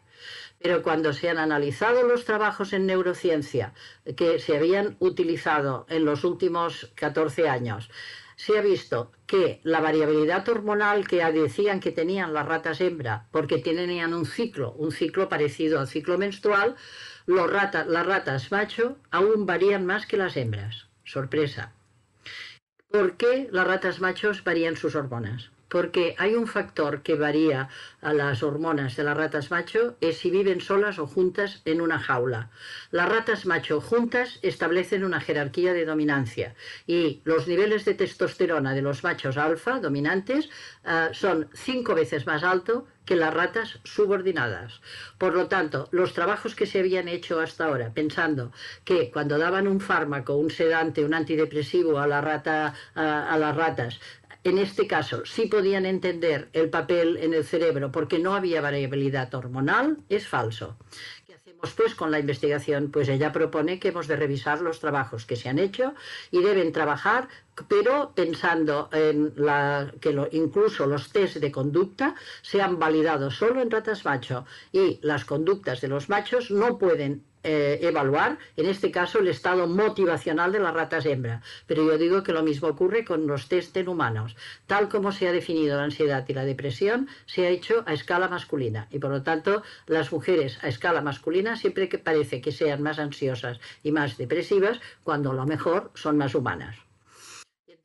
Pero 0.59 0.81
cuando 0.81 1.13
se 1.13 1.29
han 1.29 1.37
analizado 1.37 2.03
los 2.03 2.25
trabajos 2.25 2.73
en 2.73 2.85
neurociencia 2.85 3.73
que 4.15 4.39
se 4.39 4.57
habían 4.57 4.97
utilizado 4.99 5.85
en 5.89 6.05
los 6.05 6.23
últimos 6.23 6.91
14 6.95 7.47
años, 7.47 7.89
se 8.37 8.57
ha 8.57 8.61
visto 8.61 9.11
que 9.25 9.59
la 9.63 9.81
variabilidad 9.81 10.47
hormonal 10.47 11.07
que 11.07 11.23
decían 11.31 11.79
que 11.79 11.91
tenían 11.91 12.33
las 12.33 12.45
ratas 12.45 12.81
hembra, 12.81 13.27
porque 13.31 13.57
tenían 13.57 14.13
un 14.13 14.25
ciclo, 14.25 14.73
un 14.73 14.91
ciclo 14.91 15.27
parecido 15.27 15.79
al 15.79 15.87
ciclo 15.87 16.17
menstrual, 16.17 16.75
las 17.25 18.05
ratas 18.05 18.51
macho 18.51 18.97
aún 19.09 19.45
varían 19.45 19.85
más 19.85 20.05
que 20.05 20.17
las 20.17 20.37
hembras. 20.37 20.87
Sorpresa. 21.03 21.73
¿Por 22.89 23.17
qué 23.17 23.49
las 23.51 23.67
ratas 23.67 23.99
machos 23.99 24.43
varían 24.43 24.77
sus 24.77 24.95
hormonas? 24.95 25.51
Porque 25.69 26.15
hay 26.17 26.35
un 26.35 26.47
factor 26.47 27.01
que 27.01 27.15
varía 27.15 27.69
a 28.01 28.13
las 28.13 28.43
hormonas 28.43 28.95
de 28.95 29.03
las 29.03 29.17
ratas 29.17 29.51
macho, 29.51 29.97
es 30.01 30.17
si 30.17 30.29
viven 30.29 30.61
solas 30.61 30.99
o 30.99 31.07
juntas 31.07 31.61
en 31.65 31.81
una 31.81 31.99
jaula. 31.99 32.49
Las 32.91 33.09
ratas 33.09 33.45
macho 33.45 33.81
juntas 33.81 34.39
establecen 34.41 35.03
una 35.03 35.19
jerarquía 35.19 35.73
de 35.73 35.85
dominancia 35.85 36.55
y 36.85 37.21
los 37.25 37.47
niveles 37.47 37.85
de 37.85 37.95
testosterona 37.95 38.73
de 38.73 38.81
los 38.81 39.03
machos 39.03 39.37
alfa 39.37 39.79
dominantes 39.79 40.49
eh, 40.85 41.09
son 41.13 41.49
cinco 41.53 41.95
veces 41.95 42.25
más 42.25 42.43
altos 42.43 42.83
que 43.07 43.15
las 43.15 43.33
ratas 43.33 43.79
subordinadas. 43.85 44.81
Por 45.17 45.33
lo 45.33 45.47
tanto, 45.47 45.87
los 45.91 46.13
trabajos 46.13 46.55
que 46.55 46.65
se 46.65 46.79
habían 46.79 47.07
hecho 47.07 47.39
hasta 47.39 47.65
ahora, 47.65 47.93
pensando 47.93 48.51
que 48.83 49.09
cuando 49.11 49.37
daban 49.37 49.65
un 49.67 49.79
fármaco, 49.79 50.35
un 50.35 50.51
sedante, 50.51 51.05
un 51.05 51.13
antidepresivo 51.13 51.99
a, 51.99 52.05
la 52.05 52.19
rata, 52.19 52.73
a 52.95 53.37
las 53.37 53.55
ratas, 53.55 54.01
en 54.49 54.57
este 54.57 54.87
caso 54.87 55.25
sí 55.25 55.47
podían 55.47 55.85
entender 55.85 56.49
el 56.53 56.69
papel 56.69 57.17
en 57.17 57.33
el 57.33 57.43
cerebro 57.43 57.91
porque 57.91 58.19
no 58.19 58.35
había 58.35 58.61
variabilidad 58.61 59.33
hormonal, 59.33 59.97
es 60.09 60.27
falso. 60.27 60.77
¿Qué 61.25 61.33
hacemos 61.33 61.73
pues 61.73 61.95
con 61.95 62.11
la 62.11 62.19
investigación? 62.19 62.91
Pues 62.91 63.09
ella 63.09 63.31
propone 63.31 63.79
que 63.79 63.89
hemos 63.89 64.07
de 64.07 64.15
revisar 64.15 64.61
los 64.61 64.79
trabajos 64.79 65.25
que 65.25 65.35
se 65.35 65.49
han 65.49 65.59
hecho 65.59 65.93
y 66.31 66.41
deben 66.41 66.71
trabajar 66.71 67.27
pero 67.67 68.13
pensando 68.13 68.89
en 68.91 69.33
que 69.99 70.29
incluso 70.31 70.85
los 70.85 71.11
test 71.11 71.37
de 71.37 71.51
conducta 71.51 72.15
se 72.41 72.61
han 72.61 72.77
validado 72.77 73.31
solo 73.31 73.61
en 73.61 73.71
ratas 73.71 74.05
macho 74.05 74.45
y 74.71 74.99
las 75.01 75.25
conductas 75.25 75.81
de 75.81 75.87
los 75.87 76.09
machos 76.09 76.51
no 76.51 76.77
pueden 76.77 77.23
eh, 77.43 77.79
evaluar, 77.81 78.37
en 78.55 78.65
este 78.65 78.91
caso, 78.91 79.19
el 79.19 79.27
estado 79.27 79.67
motivacional 79.67 80.51
de 80.51 80.59
las 80.59 80.73
ratas 80.73 81.05
hembra. 81.05 81.41
Pero 81.65 81.85
yo 81.85 81.97
digo 81.97 82.23
que 82.23 82.33
lo 82.33 82.43
mismo 82.43 82.67
ocurre 82.67 83.05
con 83.05 83.27
los 83.27 83.47
test 83.47 83.75
en 83.77 83.87
humanos. 83.87 84.35
Tal 84.65 84.89
como 84.89 85.11
se 85.11 85.27
ha 85.27 85.31
definido 85.31 85.77
la 85.77 85.83
ansiedad 85.83 86.25
y 86.27 86.33
la 86.33 86.45
depresión, 86.45 87.07
se 87.25 87.45
ha 87.45 87.49
hecho 87.49 87.83
a 87.85 87.93
escala 87.93 88.27
masculina. 88.27 88.87
Y 88.91 88.99
por 88.99 89.11
lo 89.11 89.23
tanto, 89.23 89.63
las 89.85 90.11
mujeres 90.11 90.57
a 90.63 90.67
escala 90.67 91.01
masculina 91.01 91.55
siempre 91.55 91.89
que 91.89 91.99
parece 91.99 92.41
que 92.41 92.51
sean 92.51 92.81
más 92.81 92.99
ansiosas 92.99 93.59
y 93.83 93.91
más 93.91 94.17
depresivas, 94.17 94.79
cuando 95.03 95.33
lo 95.33 95.45
mejor 95.45 95.91
son 95.95 96.17
más 96.17 96.35
humanas. 96.35 96.77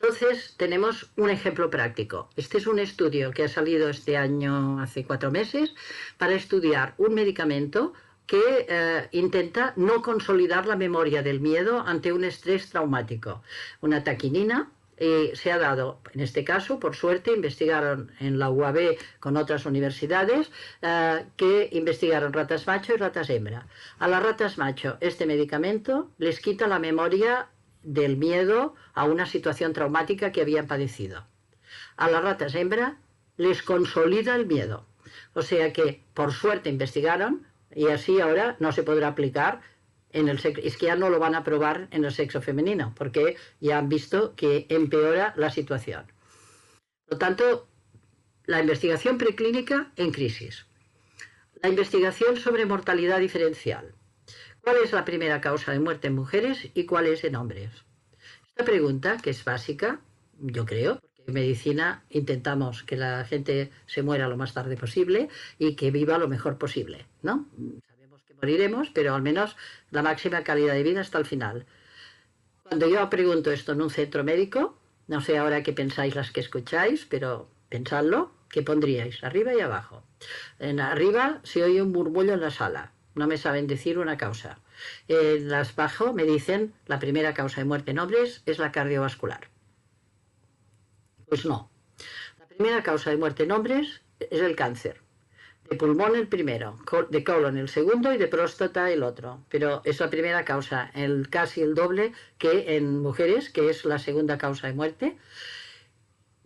Entonces, 0.02 0.54
tenemos 0.56 1.12
un 1.16 1.30
ejemplo 1.30 1.70
práctico. 1.70 2.28
Este 2.34 2.58
es 2.58 2.66
un 2.66 2.80
estudio 2.80 3.30
que 3.30 3.44
ha 3.44 3.48
salido 3.48 3.88
este 3.88 4.16
año, 4.16 4.80
hace 4.80 5.04
cuatro 5.04 5.30
meses, 5.30 5.76
para 6.18 6.34
estudiar 6.34 6.94
un 6.98 7.14
medicamento 7.14 7.92
que 8.26 8.66
eh, 8.68 9.08
intenta 9.12 9.72
no 9.76 10.02
consolidar 10.02 10.66
la 10.66 10.76
memoria 10.76 11.22
del 11.22 11.40
miedo 11.40 11.80
ante 11.80 12.12
un 12.12 12.24
estrés 12.24 12.70
traumático. 12.70 13.42
Una 13.80 14.04
taquinina 14.04 14.70
se 15.34 15.50
ha 15.50 15.58
dado, 15.58 16.00
en 16.12 16.20
este 16.20 16.44
caso, 16.44 16.78
por 16.78 16.94
suerte, 16.94 17.32
investigaron 17.32 18.12
en 18.20 18.38
la 18.38 18.50
UAB 18.50 18.96
con 19.18 19.36
otras 19.36 19.66
universidades 19.66 20.50
eh, 20.80 21.26
que 21.36 21.68
investigaron 21.72 22.32
ratas 22.32 22.66
macho 22.66 22.94
y 22.94 22.98
ratas 22.98 23.28
hembra. 23.30 23.66
A 23.98 24.06
las 24.06 24.22
ratas 24.22 24.58
macho, 24.58 24.98
este 25.00 25.26
medicamento 25.26 26.10
les 26.18 26.38
quita 26.40 26.68
la 26.68 26.78
memoria 26.78 27.48
del 27.82 28.16
miedo 28.16 28.74
a 28.94 29.04
una 29.04 29.26
situación 29.26 29.72
traumática 29.72 30.30
que 30.30 30.42
habían 30.42 30.68
padecido. 30.68 31.26
A 31.96 32.08
las 32.08 32.22
ratas 32.22 32.54
hembra 32.54 32.98
les 33.36 33.62
consolida 33.62 34.36
el 34.36 34.46
miedo. 34.46 34.86
O 35.34 35.42
sea 35.42 35.72
que, 35.72 36.04
por 36.14 36.32
suerte, 36.32 36.68
investigaron 36.68 37.46
y 37.74 37.88
así 37.88 38.20
ahora 38.20 38.56
no 38.60 38.72
se 38.72 38.82
podrá 38.82 39.08
aplicar 39.08 39.60
en 40.10 40.28
el 40.28 40.38
sexo, 40.38 40.60
es 40.62 40.76
que 40.76 40.86
ya 40.86 40.96
no 40.96 41.08
lo 41.08 41.18
van 41.18 41.34
a 41.34 41.44
probar 41.44 41.88
en 41.90 42.04
el 42.04 42.12
sexo 42.12 42.42
femenino, 42.42 42.94
porque 42.96 43.36
ya 43.60 43.78
han 43.78 43.88
visto 43.88 44.34
que 44.34 44.66
empeora 44.68 45.32
la 45.36 45.50
situación. 45.50 46.04
Por 47.06 47.14
lo 47.14 47.18
tanto, 47.18 47.68
la 48.46 48.60
investigación 48.60 49.18
preclínica 49.18 49.92
en 49.96 50.12
crisis. 50.12 50.66
La 51.62 51.68
investigación 51.68 52.36
sobre 52.36 52.66
mortalidad 52.66 53.20
diferencial. 53.20 53.94
¿Cuál 54.60 54.76
es 54.84 54.92
la 54.92 55.04
primera 55.04 55.40
causa 55.40 55.72
de 55.72 55.80
muerte 55.80 56.08
en 56.08 56.14
mujeres 56.14 56.70
y 56.74 56.84
cuál 56.86 57.06
es 57.06 57.24
en 57.24 57.36
hombres? 57.36 57.70
Esta 58.48 58.64
pregunta, 58.64 59.16
que 59.16 59.30
es 59.30 59.44
básica, 59.44 60.00
yo 60.38 60.66
creo, 60.66 61.00
Medicina 61.26 62.04
intentamos 62.10 62.82
que 62.82 62.96
la 62.96 63.24
gente 63.24 63.70
se 63.86 64.02
muera 64.02 64.28
lo 64.28 64.36
más 64.36 64.54
tarde 64.54 64.76
posible 64.76 65.28
y 65.58 65.74
que 65.74 65.90
viva 65.90 66.18
lo 66.18 66.28
mejor 66.28 66.58
posible, 66.58 67.06
¿no? 67.22 67.46
Sabemos 67.88 68.22
que 68.22 68.34
moriremos, 68.34 68.90
pero 68.90 69.14
al 69.14 69.22
menos 69.22 69.56
la 69.90 70.02
máxima 70.02 70.42
calidad 70.42 70.74
de 70.74 70.82
vida 70.82 71.00
hasta 71.00 71.18
el 71.18 71.26
final. 71.26 71.66
Cuando 72.62 72.88
yo 72.88 73.08
pregunto 73.10 73.50
esto 73.50 73.72
en 73.72 73.82
un 73.82 73.90
centro 73.90 74.24
médico, 74.24 74.78
no 75.06 75.20
sé 75.20 75.38
ahora 75.38 75.62
qué 75.62 75.72
pensáis 75.72 76.14
las 76.14 76.30
que 76.30 76.40
escucháis, 76.40 77.06
pero 77.06 77.48
pensadlo, 77.68 78.32
¿qué 78.48 78.62
pondríais? 78.62 79.22
Arriba 79.22 79.54
y 79.54 79.60
abajo. 79.60 80.02
En 80.58 80.80
arriba 80.80 81.40
se 81.42 81.62
oye 81.62 81.82
un 81.82 81.92
murmullo 81.92 82.32
en 82.34 82.40
la 82.40 82.50
sala, 82.50 82.92
no 83.14 83.26
me 83.26 83.36
saben 83.36 83.66
decir 83.66 83.98
una 83.98 84.16
causa. 84.16 84.58
En 85.08 85.48
las 85.48 85.78
abajo 85.78 86.12
me 86.12 86.24
dicen 86.24 86.72
la 86.86 86.98
primera 86.98 87.34
causa 87.34 87.60
de 87.60 87.66
muerte 87.66 87.90
en 87.90 87.98
hombres 87.98 88.42
es 88.46 88.58
la 88.58 88.72
cardiovascular. 88.72 89.48
Pues 91.32 91.46
no. 91.46 91.70
La 92.38 92.46
primera 92.46 92.82
causa 92.82 93.08
de 93.08 93.16
muerte 93.16 93.44
en 93.44 93.52
hombres 93.52 94.02
es 94.20 94.42
el 94.42 94.54
cáncer. 94.54 95.00
De 95.70 95.76
pulmón 95.76 96.14
el 96.14 96.28
primero, 96.28 96.78
de 97.08 97.24
colon 97.24 97.56
el 97.56 97.70
segundo 97.70 98.12
y 98.12 98.18
de 98.18 98.28
próstata 98.28 98.90
el 98.90 99.02
otro. 99.02 99.42
Pero 99.48 99.80
es 99.86 99.98
la 100.00 100.10
primera 100.10 100.44
causa, 100.44 100.90
el 100.94 101.30
casi 101.30 101.62
el 101.62 101.74
doble 101.74 102.12
que 102.36 102.76
en 102.76 103.00
mujeres, 103.00 103.48
que 103.48 103.70
es 103.70 103.86
la 103.86 103.98
segunda 103.98 104.36
causa 104.36 104.66
de 104.66 104.74
muerte. 104.74 105.16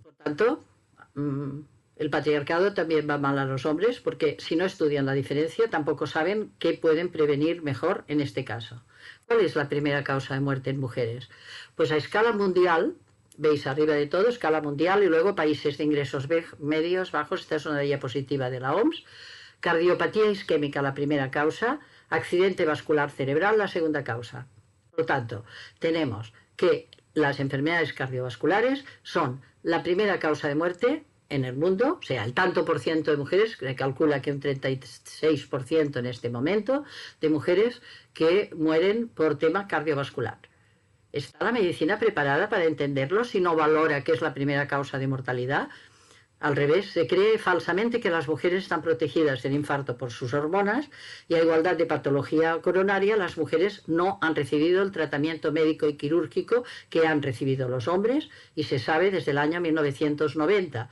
Por 0.05 0.13
tanto, 0.13 0.63
mm, 1.15 1.63
el 1.97 2.09
patriarcado 2.11 2.73
también 2.73 3.11
va 3.11 3.19
mal 3.19 3.41
a 3.41 3.45
los 3.45 3.67
hombres 3.67 3.99
porque 3.99 4.37
si 4.39 4.55
no 4.55 4.65
estudian 4.65 5.07
la 5.07 5.15
diferencia 5.15 5.69
tampoco 5.69 6.07
saben 6.07 6.53
qué 6.61 6.75
pueden 6.75 7.09
prevenir 7.09 7.61
mejor 7.61 8.05
en 8.07 8.21
este 8.21 8.45
caso. 8.45 8.85
¿Cuál 9.27 9.41
es 9.41 9.57
la 9.57 9.69
primera 9.69 10.05
causa 10.05 10.35
de 10.35 10.41
muerte 10.41 10.71
en 10.71 10.79
mujeres? 10.79 11.29
Pues 11.75 11.91
a 11.91 11.97
escala 11.97 12.31
mundial, 12.31 12.95
veis 13.37 13.67
arriba 13.67 13.95
de 13.95 14.07
todo, 14.07 14.29
escala 14.29 14.61
mundial 14.61 15.03
y 15.03 15.07
luego 15.07 15.35
países 15.35 15.79
de 15.79 15.85
ingresos 15.85 16.29
medios, 16.59 17.13
bajos, 17.13 17.41
esta 17.43 17.57
es 17.57 17.67
una 17.67 17.81
diapositiva 17.81 18.51
de 18.51 18.61
la 18.61 18.75
OMS, 18.75 19.05
cardiopatía 19.61 20.31
isquémica 20.31 20.83
la 20.83 20.95
primera 20.95 21.31
causa, 21.31 21.81
accidente 22.09 22.65
vascular 22.65 23.11
cerebral 23.11 23.59
la 23.59 23.69
segunda 23.69 24.05
causa. 24.05 24.47
Por 24.91 25.01
lo 25.01 25.07
tanto, 25.07 25.45
tenemos 25.79 26.33
que 26.57 26.89
las 27.15 27.41
enfermedades 27.41 27.93
cardiovasculares 27.93 28.85
son 29.03 29.43
la 29.63 29.83
primera 29.83 30.19
causa 30.19 30.49
de 30.49 30.55
muerte 30.55 31.05
en 31.29 31.45
el 31.45 31.57
mundo, 31.57 31.99
o 32.01 32.03
sea, 32.05 32.25
el 32.25 32.35
tanto 32.35 32.65
por 32.65 32.79
ciento 32.79 33.11
de 33.11 33.17
mujeres, 33.17 33.57
se 33.59 33.75
calcula 33.75 34.23
que 34.23 34.31
un 34.31 34.41
36% 34.41 35.99
en 35.99 36.07
este 36.07 36.31
momento, 36.31 36.85
de 37.21 37.29
mujeres 37.29 37.83
que 38.15 38.51
mueren 38.57 39.09
por 39.09 39.37
tema 39.39 39.67
cardiovascular. 39.67 40.39
¿Está 41.17 41.47
la 41.47 41.53
medicina 41.53 41.99
preparada 41.99 42.51
para 42.51 42.65
entenderlo 42.65 43.25
si 43.25 43.41
no 43.41 43.57
valora 43.57 44.05
que 44.05 44.13
es 44.13 44.21
la 44.21 44.35
primera 44.35 44.69
causa 44.69 44.99
de 44.99 45.07
mortalidad? 45.07 45.71
Al 46.41 46.55
revés, 46.55 46.91
se 46.91 47.07
cree 47.07 47.39
falsamente 47.39 48.01
que 48.01 48.11
las 48.11 48.29
mujeres 48.29 48.65
están 48.65 48.83
protegidas 48.83 49.43
del 49.43 49.55
infarto 49.55 49.97
por 49.97 50.11
sus 50.11 50.35
hormonas 50.35 50.91
y 51.27 51.35
a 51.35 51.43
igualdad 51.43 51.77
de 51.77 51.87
patología 51.87 52.61
coronaria, 52.61 53.17
las 53.17 53.39
mujeres 53.39 53.83
no 53.87 54.19
han 54.21 54.35
recibido 54.35 54.83
el 54.83 54.93
tratamiento 54.93 55.53
médico 55.53 55.89
y 55.89 55.97
quirúrgico 55.97 56.65
que 56.91 57.07
han 57.07 57.23
recibido 57.23 57.67
los 57.71 57.89
hombres 57.89 58.29
y 58.55 58.65
se 58.65 58.79
sabe 58.79 59.11
desde 59.11 59.31
el 59.31 59.39
año 59.39 59.63
1990. 59.63 60.91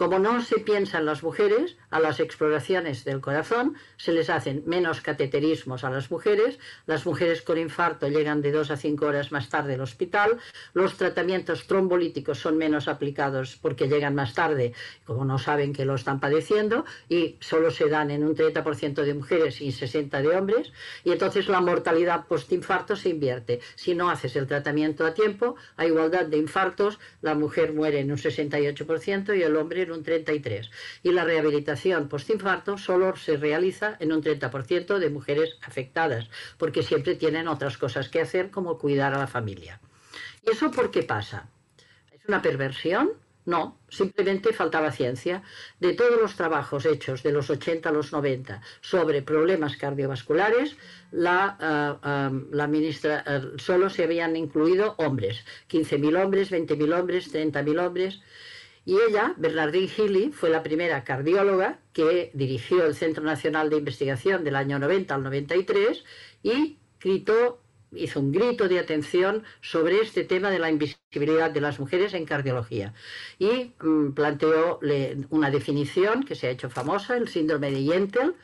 Como 0.00 0.18
no 0.18 0.40
se 0.40 0.60
piensa 0.60 0.96
en 0.96 1.04
las 1.04 1.22
mujeres, 1.22 1.76
a 1.90 2.00
las 2.00 2.20
exploraciones 2.20 3.04
del 3.04 3.20
corazón 3.20 3.76
se 3.98 4.12
les 4.12 4.30
hacen 4.30 4.62
menos 4.64 5.02
cateterismos 5.02 5.84
a 5.84 5.90
las 5.90 6.10
mujeres, 6.10 6.58
las 6.86 7.04
mujeres 7.04 7.42
con 7.42 7.58
infarto 7.58 8.08
llegan 8.08 8.40
de 8.40 8.50
dos 8.50 8.70
a 8.70 8.78
cinco 8.78 9.04
horas 9.04 9.30
más 9.30 9.50
tarde 9.50 9.74
al 9.74 9.82
hospital, 9.82 10.38
los 10.72 10.96
tratamientos 10.96 11.66
trombolíticos 11.66 12.38
son 12.38 12.56
menos 12.56 12.88
aplicados 12.88 13.58
porque 13.60 13.88
llegan 13.88 14.14
más 14.14 14.32
tarde, 14.32 14.72
como 15.04 15.26
no 15.26 15.38
saben 15.38 15.74
que 15.74 15.84
lo 15.84 15.96
están 15.96 16.18
padeciendo, 16.18 16.86
y 17.10 17.36
solo 17.40 17.70
se 17.70 17.90
dan 17.90 18.10
en 18.10 18.24
un 18.24 18.34
30% 18.34 19.02
de 19.02 19.12
mujeres 19.12 19.60
y 19.60 19.68
60% 19.68 20.22
de 20.22 20.28
hombres, 20.28 20.72
y 21.04 21.12
entonces 21.12 21.46
la 21.46 21.60
mortalidad 21.60 22.26
postinfarto 22.26 22.96
se 22.96 23.10
invierte. 23.10 23.60
Si 23.74 23.94
no 23.94 24.08
haces 24.08 24.34
el 24.36 24.46
tratamiento 24.46 25.04
a 25.04 25.12
tiempo, 25.12 25.56
a 25.76 25.84
igualdad 25.84 26.24
de 26.24 26.38
infartos, 26.38 26.98
la 27.20 27.34
mujer 27.34 27.74
muere 27.74 28.00
en 28.00 28.10
un 28.10 28.16
68% 28.16 29.36
y 29.36 29.42
el 29.42 29.56
hombre 29.56 29.89
un 29.92 30.04
33%. 30.04 30.70
Y 31.02 31.12
la 31.12 31.24
rehabilitación 31.24 32.08
postinfarto 32.08 32.78
solo 32.78 33.16
se 33.16 33.36
realiza 33.36 33.96
en 34.00 34.12
un 34.12 34.22
30% 34.22 34.98
de 34.98 35.10
mujeres 35.10 35.56
afectadas, 35.62 36.28
porque 36.58 36.82
siempre 36.82 37.14
tienen 37.14 37.48
otras 37.48 37.78
cosas 37.78 38.08
que 38.08 38.20
hacer 38.20 38.50
como 38.50 38.78
cuidar 38.78 39.14
a 39.14 39.18
la 39.18 39.26
familia. 39.26 39.80
¿Y 40.46 40.50
eso 40.50 40.70
por 40.70 40.90
qué 40.90 41.02
pasa? 41.02 41.48
¿Es 42.12 42.26
una 42.26 42.42
perversión? 42.42 43.10
No, 43.46 43.78
simplemente 43.88 44.52
faltaba 44.52 44.92
ciencia. 44.92 45.42
De 45.80 45.94
todos 45.94 46.20
los 46.20 46.36
trabajos 46.36 46.84
hechos 46.84 47.22
de 47.22 47.32
los 47.32 47.48
80 47.48 47.88
a 47.88 47.92
los 47.92 48.12
90 48.12 48.60
sobre 48.80 49.22
problemas 49.22 49.76
cardiovasculares, 49.76 50.76
la, 51.10 51.56
eh, 51.60 52.08
eh, 52.08 52.46
la 52.52 52.66
ministra 52.66 53.24
eh, 53.26 53.40
solo 53.56 53.88
se 53.88 54.04
habían 54.04 54.36
incluido 54.36 54.94
hombres, 54.98 55.44
15.000 55.70 56.22
hombres, 56.22 56.52
20.000 56.52 56.98
hombres, 56.98 57.32
30.000 57.32 57.86
hombres. 57.86 58.20
Y 58.84 58.96
ella, 58.96 59.34
Bernardine 59.36 59.88
Healy, 59.88 60.32
fue 60.32 60.50
la 60.50 60.62
primera 60.62 61.04
cardióloga 61.04 61.80
que 61.92 62.30
dirigió 62.34 62.84
el 62.86 62.94
Centro 62.94 63.22
Nacional 63.22 63.70
de 63.70 63.76
Investigación 63.76 64.42
del 64.42 64.56
año 64.56 64.78
90 64.78 65.14
al 65.14 65.22
93 65.22 66.04
y 66.42 66.78
gritó 66.98 67.62
hizo 67.92 68.20
un 68.20 68.32
grito 68.32 68.68
de 68.68 68.78
atención 68.78 69.42
sobre 69.60 70.00
este 70.00 70.24
tema 70.24 70.50
de 70.50 70.58
la 70.58 70.70
invisibilidad 70.70 71.50
de 71.50 71.60
las 71.60 71.80
mujeres 71.80 72.14
en 72.14 72.24
cardiología. 72.24 72.94
Y 73.38 73.72
mm, 73.80 74.12
planteó 74.12 74.80
una 75.30 75.50
definición 75.50 76.22
que 76.22 76.34
se 76.34 76.46
ha 76.46 76.50
hecho 76.50 76.70
famosa, 76.70 77.16
el 77.16 77.28
síndrome 77.28 77.70
de 77.70 77.82
Yentel. 77.84 78.34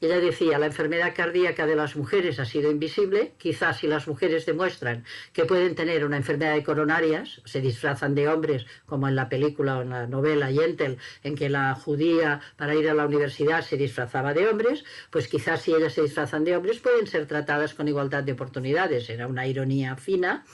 Ella 0.00 0.20
decía, 0.20 0.58
la 0.58 0.66
enfermedad 0.66 1.14
cardíaca 1.14 1.66
de 1.66 1.76
las 1.76 1.96
mujeres 1.96 2.38
ha 2.40 2.44
sido 2.44 2.70
invisible, 2.70 3.34
quizás 3.38 3.78
si 3.78 3.86
las 3.86 4.06
mujeres 4.08 4.46
demuestran 4.46 5.04
que 5.32 5.44
pueden 5.44 5.74
tener 5.74 6.04
una 6.04 6.16
enfermedad 6.16 6.54
de 6.54 6.64
coronarias, 6.64 7.40
se 7.44 7.60
disfrazan 7.60 8.14
de 8.14 8.28
hombres, 8.28 8.66
como 8.86 9.08
en 9.08 9.16
la 9.16 9.28
película 9.28 9.78
o 9.78 9.82
en 9.82 9.90
la 9.90 10.06
novela 10.06 10.50
Yentel, 10.50 10.98
en 11.22 11.36
que 11.36 11.48
la 11.48 11.74
judía 11.74 12.40
para 12.56 12.74
ir 12.74 12.88
a 12.88 12.94
la 12.94 13.06
universidad 13.06 13.62
se 13.62 13.76
disfrazaba 13.76 14.34
de 14.34 14.48
hombres, 14.48 14.84
pues 15.10 15.28
quizás 15.28 15.62
si 15.62 15.74
ellas 15.74 15.94
se 15.94 16.02
disfrazan 16.02 16.44
de 16.44 16.56
hombres 16.56 16.80
pueden 16.80 17.06
ser 17.06 17.26
tratadas 17.26 17.74
con 17.74 17.88
igualdad 17.88 18.24
de 18.24 18.32
oportunidades 18.32 18.93
era 19.08 19.26
una 19.26 19.46
ironía 19.46 19.96
fina, 19.96 20.44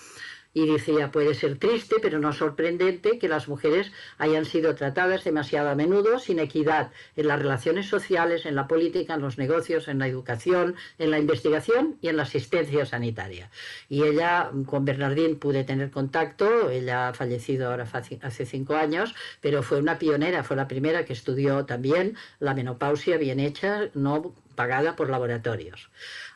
y 0.52 0.66
decía, 0.66 1.12
puede 1.12 1.34
ser 1.34 1.58
triste, 1.58 1.96
pero 2.02 2.18
no 2.18 2.32
sorprendente 2.32 3.18
que 3.18 3.28
las 3.28 3.46
mujeres 3.48 3.92
hayan 4.18 4.44
sido 4.44 4.74
tratadas 4.74 5.22
demasiado 5.24 5.70
a 5.70 5.74
menudo 5.74 6.18
sin 6.18 6.40
equidad 6.40 6.90
en 7.16 7.28
las 7.28 7.38
relaciones 7.38 7.86
sociales, 7.86 8.46
en 8.46 8.56
la 8.56 8.66
política, 8.66 9.14
en 9.14 9.20
los 9.20 9.38
negocios, 9.38 9.86
en 9.86 9.98
la 9.98 10.08
educación, 10.08 10.74
en 10.98 11.10
la 11.10 11.18
investigación 11.18 11.98
y 12.00 12.08
en 12.08 12.16
la 12.16 12.24
asistencia 12.24 12.84
sanitaria. 12.84 13.50
Y 13.88 14.02
ella, 14.02 14.50
con 14.66 14.84
Bernardín 14.84 15.38
pude 15.38 15.62
tener 15.64 15.90
contacto, 15.90 16.70
ella 16.70 17.08
ha 17.08 17.14
fallecido 17.14 17.70
ahora 17.70 17.88
hace 18.22 18.46
cinco 18.46 18.74
años, 18.74 19.14
pero 19.40 19.62
fue 19.62 19.78
una 19.78 19.98
pionera, 19.98 20.42
fue 20.42 20.56
la 20.56 20.66
primera 20.66 21.04
que 21.04 21.12
estudió 21.12 21.64
también 21.64 22.16
la 22.40 22.54
menopausia 22.54 23.18
bien 23.18 23.38
hecha, 23.38 23.88
no 23.94 24.34
pagada 24.56 24.96
por 24.96 25.10
laboratorios. 25.10 25.90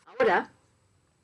Ahora, 0.07 0.51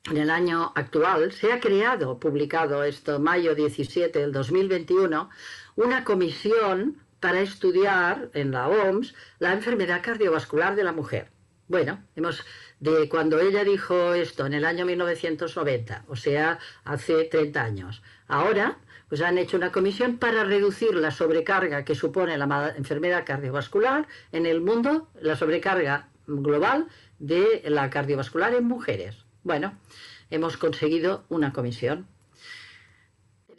en 0.09 0.17
el 0.17 0.31
año 0.31 0.73
actual, 0.75 1.33
se 1.33 1.53
ha 1.53 1.61
creado, 1.61 2.19
publicado 2.19 2.85
esto, 2.85 3.21
mayo 3.21 3.55
17 3.55 4.19
del 4.19 4.33
2021, 4.33 5.29
una 5.77 6.05
comisión 6.05 6.97
para 7.21 7.41
estudiar 7.41 8.31
en 8.33 8.51
la 8.51 8.69
OMS 8.69 9.15
la 9.39 9.53
enfermedad 9.53 10.03
cardiovascular 10.03 10.75
de 10.75 10.85
la 10.85 10.93
mujer. 10.93 11.31
Bueno, 11.69 12.03
hemos 12.17 12.45
de 12.81 13.09
cuando 13.09 13.39
ella 13.39 13.63
dijo 13.63 14.15
esto 14.15 14.47
en 14.47 14.55
el 14.55 14.65
año 14.65 14.87
1990, 14.87 16.07
o 16.09 16.17
sea, 16.17 16.59
hace 16.85 17.25
30 17.25 17.63
años. 17.63 18.03
Ahora, 18.27 18.79
pues 19.09 19.21
han 19.21 19.39
hecho 19.39 19.57
una 19.57 19.71
comisión 19.71 20.17
para 20.19 20.45
reducir 20.45 20.95
la 20.95 21.11
sobrecarga 21.11 21.85
que 21.85 21.95
supone 21.95 22.39
la 22.39 22.75
enfermedad 22.77 23.25
cardiovascular 23.27 24.09
en 24.33 24.47
el 24.47 24.61
mundo, 24.61 25.11
la 25.21 25.37
sobrecarga 25.37 26.09
global 26.27 26.87
de 27.19 27.63
la 27.67 27.91
cardiovascular 27.91 28.55
en 28.55 28.65
mujeres. 28.65 29.30
Bueno, 29.43 29.79
hemos 30.31 30.59
conseguido 30.59 31.25
una 31.31 31.53
comisión. 31.53 32.07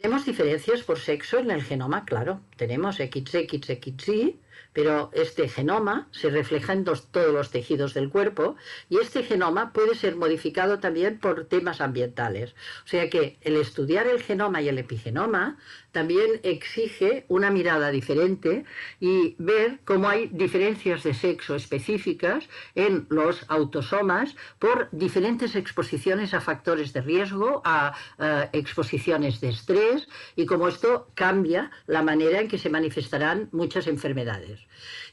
Tenemos 0.00 0.24
diferencias 0.24 0.82
por 0.82 0.98
sexo 0.98 1.38
en 1.38 1.50
el 1.50 1.62
genoma, 1.62 2.04
claro. 2.04 2.40
Tenemos 2.56 2.96
XXXY, 2.96 4.40
pero 4.72 5.10
este 5.12 5.48
genoma 5.48 6.08
se 6.12 6.30
refleja 6.30 6.72
en 6.72 6.84
todos 6.84 7.32
los 7.32 7.50
tejidos 7.50 7.94
del 7.94 8.10
cuerpo 8.10 8.56
y 8.88 8.98
este 8.98 9.22
genoma 9.22 9.72
puede 9.72 9.94
ser 9.94 10.16
modificado 10.16 10.78
también 10.78 11.18
por 11.18 11.46
temas 11.46 11.80
ambientales. 11.80 12.54
O 12.84 12.88
sea 12.88 13.10
que 13.10 13.38
el 13.42 13.56
estudiar 13.56 14.06
el 14.06 14.22
genoma 14.22 14.62
y 14.62 14.68
el 14.68 14.78
epigenoma 14.78 15.58
también 15.92 16.40
exige 16.42 17.24
una 17.28 17.50
mirada 17.50 17.90
diferente 17.90 18.64
y 18.98 19.36
ver 19.38 19.80
cómo 19.84 20.08
hay 20.08 20.28
diferencias 20.32 21.02
de 21.02 21.14
sexo 21.14 21.54
específicas 21.54 22.48
en 22.74 23.06
los 23.10 23.44
autosomas 23.48 24.34
por 24.58 24.88
diferentes 24.90 25.54
exposiciones 25.54 26.34
a 26.34 26.40
factores 26.40 26.92
de 26.92 27.02
riesgo, 27.02 27.62
a, 27.64 27.94
a 28.18 28.48
exposiciones 28.52 29.40
de 29.40 29.50
estrés 29.50 30.08
y 30.34 30.46
cómo 30.46 30.68
esto 30.68 31.08
cambia 31.14 31.70
la 31.86 32.02
manera 32.02 32.40
en 32.40 32.48
que 32.48 32.58
se 32.58 32.70
manifestarán 32.70 33.48
muchas 33.52 33.86
enfermedades. 33.86 34.60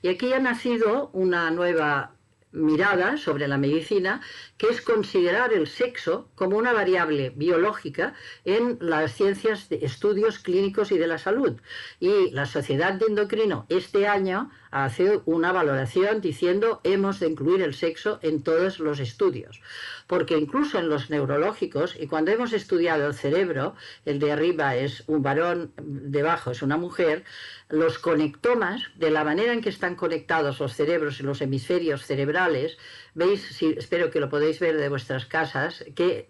Y 0.01 0.07
aquí 0.07 0.33
ha 0.33 0.39
nacido 0.39 1.09
una 1.13 1.51
nueva 1.51 2.13
mirada 2.51 3.17
sobre 3.17 3.47
la 3.47 3.57
medicina, 3.57 4.21
que 4.57 4.67
es 4.67 4.81
considerar 4.81 5.53
el 5.53 5.67
sexo 5.67 6.29
como 6.35 6.57
una 6.57 6.73
variable 6.73 7.31
biológica 7.35 8.13
en 8.45 8.77
las 8.81 9.13
ciencias 9.13 9.69
de 9.69 9.85
estudios 9.85 10.39
clínicos 10.39 10.91
y 10.91 10.97
de 10.97 11.07
la 11.07 11.17
salud. 11.17 11.59
Y 11.99 12.31
la 12.31 12.45
Sociedad 12.45 12.93
de 12.93 13.05
Endocrino 13.05 13.65
este 13.69 14.07
año 14.07 14.49
hace 14.71 15.21
una 15.25 15.51
valoración 15.51 16.21
diciendo 16.21 16.81
hemos 16.83 17.19
de 17.19 17.27
incluir 17.27 17.61
el 17.61 17.73
sexo 17.73 18.19
en 18.21 18.43
todos 18.43 18.79
los 18.79 18.99
estudios. 18.99 19.61
Porque 20.07 20.37
incluso 20.37 20.79
en 20.79 20.89
los 20.89 21.09
neurológicos, 21.09 21.95
y 21.99 22.07
cuando 22.07 22.31
hemos 22.31 22.53
estudiado 22.53 23.07
el 23.07 23.13
cerebro, 23.13 23.75
el 24.05 24.19
de 24.19 24.31
arriba 24.31 24.75
es 24.75 25.03
un 25.07 25.21
varón, 25.21 25.71
debajo 25.77 26.51
es 26.51 26.61
una 26.61 26.77
mujer, 26.77 27.23
los 27.69 27.99
conectomas, 27.99 28.81
de 28.95 29.11
la 29.11 29.23
manera 29.23 29.53
en 29.53 29.61
que 29.61 29.69
están 29.69 29.95
conectados 29.95 30.59
los 30.59 30.73
cerebros 30.73 31.19
y 31.19 31.23
los 31.23 31.41
hemisferios 31.41 32.03
cerebrales, 32.03 32.79
veis, 33.13 33.41
si, 33.41 33.75
espero 33.77 34.09
que 34.09 34.19
lo 34.19 34.29
podéis 34.29 34.59
ver 34.59 34.77
de 34.77 34.89
vuestras 34.89 35.25
casas, 35.27 35.85
que 35.95 36.27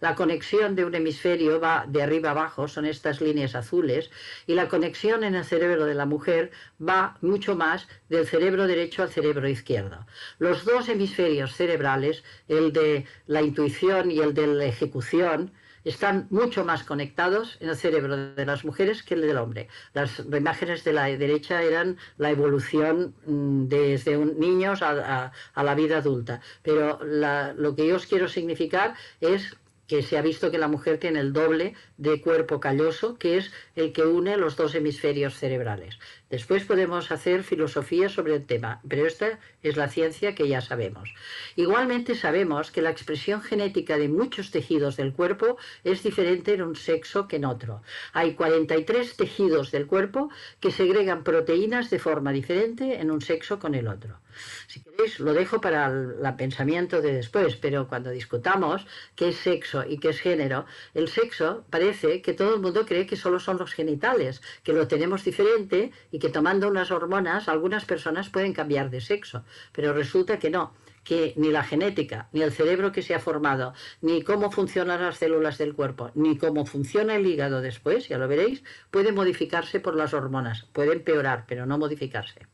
la 0.00 0.14
conexión 0.14 0.74
de 0.76 0.86
un 0.86 0.94
hemisferio 0.94 1.60
va 1.60 1.84
de 1.86 2.02
arriba 2.02 2.30
abajo, 2.30 2.68
son 2.68 2.86
estas 2.86 3.20
líneas 3.20 3.54
azules, 3.54 4.10
y 4.46 4.54
la 4.54 4.68
conexión 4.68 5.24
en 5.24 5.34
el 5.34 5.44
cerebro 5.44 5.84
de 5.84 5.94
la 5.94 6.06
mujer 6.06 6.50
va 6.80 7.18
mucho 7.20 7.54
más 7.54 7.77
del 8.08 8.26
cerebro 8.26 8.66
derecho 8.66 9.02
al 9.02 9.10
cerebro 9.10 9.48
izquierdo. 9.48 10.06
Los 10.38 10.64
dos 10.64 10.88
hemisferios 10.88 11.54
cerebrales, 11.54 12.24
el 12.48 12.72
de 12.72 13.04
la 13.26 13.42
intuición 13.42 14.10
y 14.10 14.18
el 14.20 14.34
de 14.34 14.46
la 14.46 14.64
ejecución, 14.64 15.52
están 15.84 16.26
mucho 16.30 16.64
más 16.64 16.84
conectados 16.84 17.56
en 17.60 17.70
el 17.70 17.76
cerebro 17.76 18.34
de 18.34 18.46
las 18.46 18.64
mujeres 18.64 19.02
que 19.02 19.14
el 19.14 19.22
del 19.22 19.38
hombre. 19.38 19.68
Las 19.94 20.18
imágenes 20.20 20.84
de 20.84 20.92
la 20.92 21.04
derecha 21.04 21.62
eran 21.62 21.96
la 22.18 22.30
evolución 22.30 23.14
mm, 23.26 23.68
desde 23.68 24.16
un, 24.16 24.38
niños 24.38 24.82
a, 24.82 25.32
la 25.56 25.74
vida 25.74 25.98
adulta, 25.98 26.40
pero 26.62 27.00
lo 27.02 27.74
que 27.74 27.86
yo 27.86 27.96
os 27.96 28.06
quiero 28.06 28.28
significar 28.28 28.94
es 29.20 29.56
que 29.86 30.02
se 30.02 30.18
ha 30.18 30.22
visto 30.22 30.50
que 30.50 30.58
la 30.58 30.68
mujer 30.68 30.98
tiene 30.98 31.20
el 31.20 31.32
doble 31.32 31.74
de 31.96 32.20
cuerpo 32.20 32.60
calloso, 32.60 33.16
que 33.18 33.38
es 33.38 33.50
el 33.74 33.92
que 33.92 34.02
une 34.02 34.36
los 34.36 34.54
dos 34.54 34.74
hemisferios 34.74 35.34
cerebrales. 35.34 35.98
Después 36.30 36.64
podemos 36.64 37.10
hacer 37.10 37.42
filosofía 37.42 38.10
sobre 38.10 38.34
el 38.34 38.44
tema, 38.44 38.82
pero 38.86 39.06
esta 39.06 39.38
es 39.62 39.76
la 39.76 39.88
ciencia 39.88 40.34
que 40.34 40.46
ya 40.46 40.60
sabemos. 40.60 41.14
Igualmente 41.56 42.14
sabemos 42.14 42.70
que 42.70 42.82
la 42.82 42.90
expresión 42.90 43.40
genética 43.40 43.96
de 43.96 44.08
muchos 44.08 44.50
tejidos 44.50 44.96
del 44.96 45.14
cuerpo 45.14 45.56
es 45.84 46.02
diferente 46.02 46.52
en 46.52 46.62
un 46.62 46.76
sexo 46.76 47.28
que 47.28 47.36
en 47.36 47.46
otro. 47.46 47.82
Hay 48.12 48.34
43 48.34 49.16
tejidos 49.16 49.70
del 49.70 49.86
cuerpo 49.86 50.30
que 50.60 50.70
segregan 50.70 51.24
proteínas 51.24 51.88
de 51.88 51.98
forma 51.98 52.32
diferente 52.32 53.00
en 53.00 53.10
un 53.10 53.22
sexo 53.22 53.58
con 53.58 53.74
el 53.74 53.88
otro. 53.88 54.20
Si 54.66 54.82
queréis, 54.82 55.20
lo 55.20 55.32
dejo 55.32 55.60
para 55.60 55.86
el 55.86 56.34
pensamiento 56.36 57.00
de 57.00 57.12
después, 57.12 57.56
pero 57.56 57.88
cuando 57.88 58.10
discutamos 58.10 58.86
qué 59.14 59.28
es 59.30 59.36
sexo 59.36 59.84
y 59.86 59.98
qué 59.98 60.10
es 60.10 60.20
género, 60.20 60.66
el 60.94 61.08
sexo 61.08 61.64
parece 61.70 62.22
que 62.22 62.34
todo 62.34 62.54
el 62.54 62.60
mundo 62.60 62.86
cree 62.86 63.06
que 63.06 63.16
solo 63.16 63.40
son 63.40 63.58
los 63.58 63.72
genitales, 63.72 64.40
que 64.62 64.72
lo 64.72 64.88
tenemos 64.88 65.24
diferente 65.24 65.92
y 66.10 66.18
que 66.18 66.28
tomando 66.28 66.68
unas 66.68 66.90
hormonas 66.90 67.48
algunas 67.48 67.84
personas 67.84 68.28
pueden 68.28 68.52
cambiar 68.52 68.90
de 68.90 69.00
sexo, 69.00 69.44
pero 69.72 69.92
resulta 69.92 70.38
que 70.38 70.50
no 70.50 70.74
que 71.08 71.32
ni 71.36 71.50
la 71.50 71.64
genética, 71.64 72.28
ni 72.32 72.42
el 72.42 72.52
cerebro 72.52 72.92
que 72.92 73.00
se 73.00 73.14
ha 73.14 73.18
formado, 73.18 73.72
ni 74.02 74.22
cómo 74.22 74.50
funcionan 74.50 75.00
las 75.00 75.16
células 75.16 75.56
del 75.56 75.74
cuerpo, 75.74 76.10
ni 76.14 76.36
cómo 76.36 76.66
funciona 76.66 77.16
el 77.16 77.26
hígado 77.26 77.62
después, 77.62 78.08
ya 78.08 78.18
lo 78.18 78.28
veréis, 78.28 78.62
puede 78.90 79.10
modificarse 79.10 79.80
por 79.80 79.96
las 79.96 80.12
hormonas. 80.12 80.66
Puede 80.74 80.92
empeorar, 80.92 81.46
pero 81.48 81.64
no 81.64 81.78
modificarse. 81.78 82.46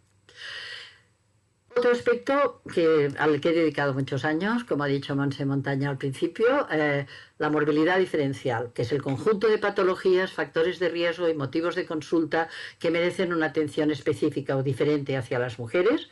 Otro 1.77 1.91
aspecto 1.91 2.63
que, 2.73 3.11
al 3.19 3.41
que 3.41 3.49
he 3.49 3.53
dedicado 3.53 3.95
muchos 3.95 4.25
años, 4.25 4.63
como 4.63 4.85
ha 4.85 4.87
dicho 4.87 5.17
Monse 5.17 5.45
Montaña 5.45 5.91
al 5.91 5.99
principio, 5.99 6.69
eh, 6.71 7.05
la 7.39 7.51
morbilidad 7.51 7.99
diferencial, 7.99 8.73
que 8.73 8.83
es 8.83 8.93
el 8.93 9.03
conjunto 9.03 9.49
de 9.49 9.59
patologías, 9.59 10.33
factores 10.33 10.79
de 10.79 10.89
riesgo 10.89 11.29
y 11.29 11.35
motivos 11.35 11.75
de 11.75 11.85
consulta 11.85 12.49
que 12.79 12.93
merecen 12.93 13.33
una 13.33 13.47
atención 13.47 13.91
específica 13.91 14.57
o 14.57 14.63
diferente 14.63 15.17
hacia 15.17 15.41
las 15.41 15.59
mujeres. 15.59 16.09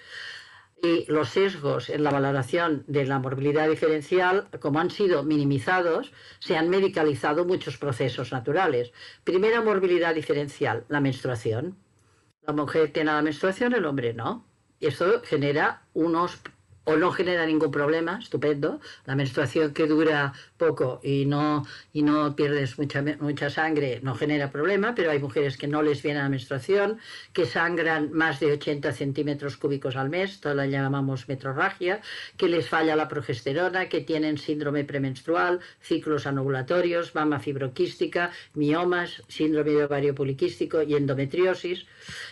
Y 0.82 1.04
los 1.06 1.28
sesgos 1.28 1.90
en 1.90 2.02
la 2.02 2.10
valoración 2.10 2.82
de 2.88 3.06
la 3.06 3.20
morbilidad 3.20 3.68
diferencial, 3.68 4.48
como 4.58 4.80
han 4.80 4.90
sido 4.90 5.22
minimizados, 5.22 6.12
se 6.40 6.56
han 6.56 6.70
medicalizado 6.70 7.44
muchos 7.44 7.76
procesos 7.76 8.32
naturales. 8.32 8.92
Primera 9.22 9.60
morbilidad 9.60 10.12
diferencial, 10.12 10.84
la 10.88 11.00
menstruación. 11.00 11.76
La 12.44 12.52
mujer 12.52 12.92
tiene 12.92 13.12
la 13.12 13.22
menstruación, 13.22 13.74
el 13.74 13.84
hombre 13.84 14.12
no. 14.12 14.51
Y 14.82 14.88
eso 14.88 15.22
genera 15.22 15.82
unos 15.94 16.40
o 16.84 16.96
no 16.96 17.12
genera 17.12 17.46
ningún 17.46 17.70
problema, 17.70 18.18
estupendo. 18.20 18.80
La 19.06 19.14
menstruación 19.14 19.72
que 19.72 19.86
dura 19.86 20.32
poco 20.56 21.00
y 21.02 21.26
no, 21.26 21.64
y 21.92 22.02
no 22.02 22.34
pierdes 22.34 22.78
mucha, 22.78 23.02
mucha 23.20 23.50
sangre 23.50 24.00
no 24.02 24.14
genera 24.14 24.50
problema, 24.50 24.94
pero 24.94 25.10
hay 25.10 25.18
mujeres 25.18 25.56
que 25.56 25.68
no 25.68 25.82
les 25.82 26.02
viene 26.02 26.20
la 26.20 26.28
menstruación, 26.28 26.98
que 27.32 27.46
sangran 27.46 28.12
más 28.12 28.40
de 28.40 28.52
80 28.52 28.92
centímetros 28.92 29.56
cúbicos 29.56 29.96
al 29.96 30.10
mes, 30.10 30.40
todo 30.40 30.54
la 30.54 30.66
llamamos 30.66 31.28
metrorragia, 31.28 32.00
que 32.36 32.48
les 32.48 32.68
falla 32.68 32.96
la 32.96 33.08
progesterona, 33.08 33.88
que 33.88 34.00
tienen 34.00 34.38
síndrome 34.38 34.84
premenstrual, 34.84 35.60
ciclos 35.80 36.26
anovulatorios, 36.26 37.14
mama 37.14 37.38
fibroquística, 37.38 38.30
miomas, 38.54 39.22
síndrome 39.28 39.72
de 39.72 39.84
ovario 39.84 40.14
poliquístico 40.14 40.82
y 40.82 40.94
endometriosis. 40.94 41.86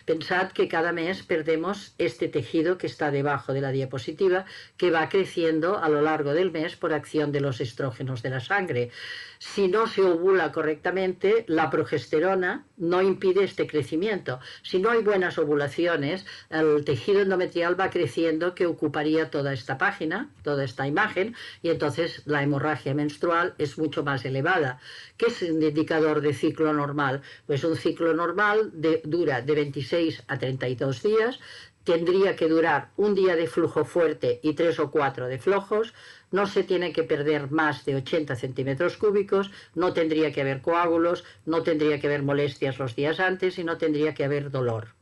Pensad 0.04 0.52
que 0.52 0.68
cada 0.68 0.92
mes 0.92 1.22
perdemos 1.22 1.94
este 1.98 2.28
tejido 2.28 2.78
que 2.78 2.86
está 2.86 3.10
debajo 3.10 3.52
de 3.52 3.60
la 3.60 3.70
diapositiva 3.70 4.39
que 4.76 4.90
va 4.90 5.09
creciendo 5.09 5.79
a 5.79 5.88
lo 5.88 6.03
largo 6.03 6.33
del 6.33 6.50
mes 6.50 6.76
por 6.76 6.92
acción 6.92 7.33
de 7.33 7.40
los 7.40 7.61
estrógenos 7.61 8.22
de 8.22 8.31
la 8.31 8.40
sangre. 8.40 8.90
Si 9.38 9.68
no 9.68 9.87
se 9.87 10.03
ovula 10.03 10.53
correctamente, 10.53 11.44
la 11.48 11.70
progesterona 11.70 12.66
no 12.76 13.00
impide 13.00 13.42
este 13.44 13.66
crecimiento. 13.66 14.38
Si 14.62 14.79
no 14.79 14.90
hay 14.90 15.03
buenas 15.03 15.38
ovulaciones, 15.38 16.26
el 16.50 16.85
tejido 16.85 17.20
endometrial 17.22 17.79
va 17.81 17.88
creciendo 17.88 18.55
que 18.55 18.66
ocuparía 18.66 19.31
toda 19.31 19.55
esta 19.55 19.79
página, 19.79 20.29
toda 20.42 20.64
esta 20.64 20.87
imagen, 20.87 21.35
y 21.62 21.70
entonces 21.70 22.22
la 22.26 22.42
hemorragia 22.42 22.92
menstrual 22.92 23.55
es 23.57 23.79
mucho 23.79 24.05
más 24.05 24.26
elevada. 24.26 24.79
¿Qué 25.16 25.26
es 25.26 25.40
un 25.42 25.62
indicador 25.62 26.20
de 26.20 26.35
ciclo 26.35 26.74
normal? 26.74 27.22
Pues 27.46 27.64
un 27.64 27.76
ciclo 27.76 28.12
normal 28.12 28.72
dura 29.05 29.40
de 29.40 29.55
26 29.55 30.22
a 30.29 30.38
32 30.38 31.03
días, 31.03 31.40
tendría 31.85 32.37
que 32.37 32.49
durar 32.49 32.90
un 32.97 33.14
día 33.14 33.37
de 33.37 33.47
flujo 33.47 33.85
fuerte 33.85 34.40
y 34.43 34.55
tres 34.55 34.79
o 34.79 34.90
cuatro 34.90 35.27
de 35.27 35.38
flojos, 35.38 35.95
no 36.31 36.47
se 36.47 36.62
tiene 36.62 36.93
que 36.93 37.03
perder 37.03 37.51
más 37.51 37.85
de 37.85 37.97
80 37.97 38.37
centímetros 38.37 38.97
cúbicos, 38.97 39.51
no 39.75 39.93
tendría 39.93 40.33
que 40.33 40.43
haber 40.43 40.62
coágulos, 40.62 41.25
no 41.47 41.62
tendría 41.62 41.99
que 41.99 42.07
haber 42.07 42.23
molestias 42.23 42.79
los 42.79 42.95
días 42.95 43.21
antes 43.21 43.59
y 43.59 43.64
no 43.64 43.79
tendría 43.79 44.14
que 44.14 44.25
haber 44.25 44.51
dolor. 44.51 44.95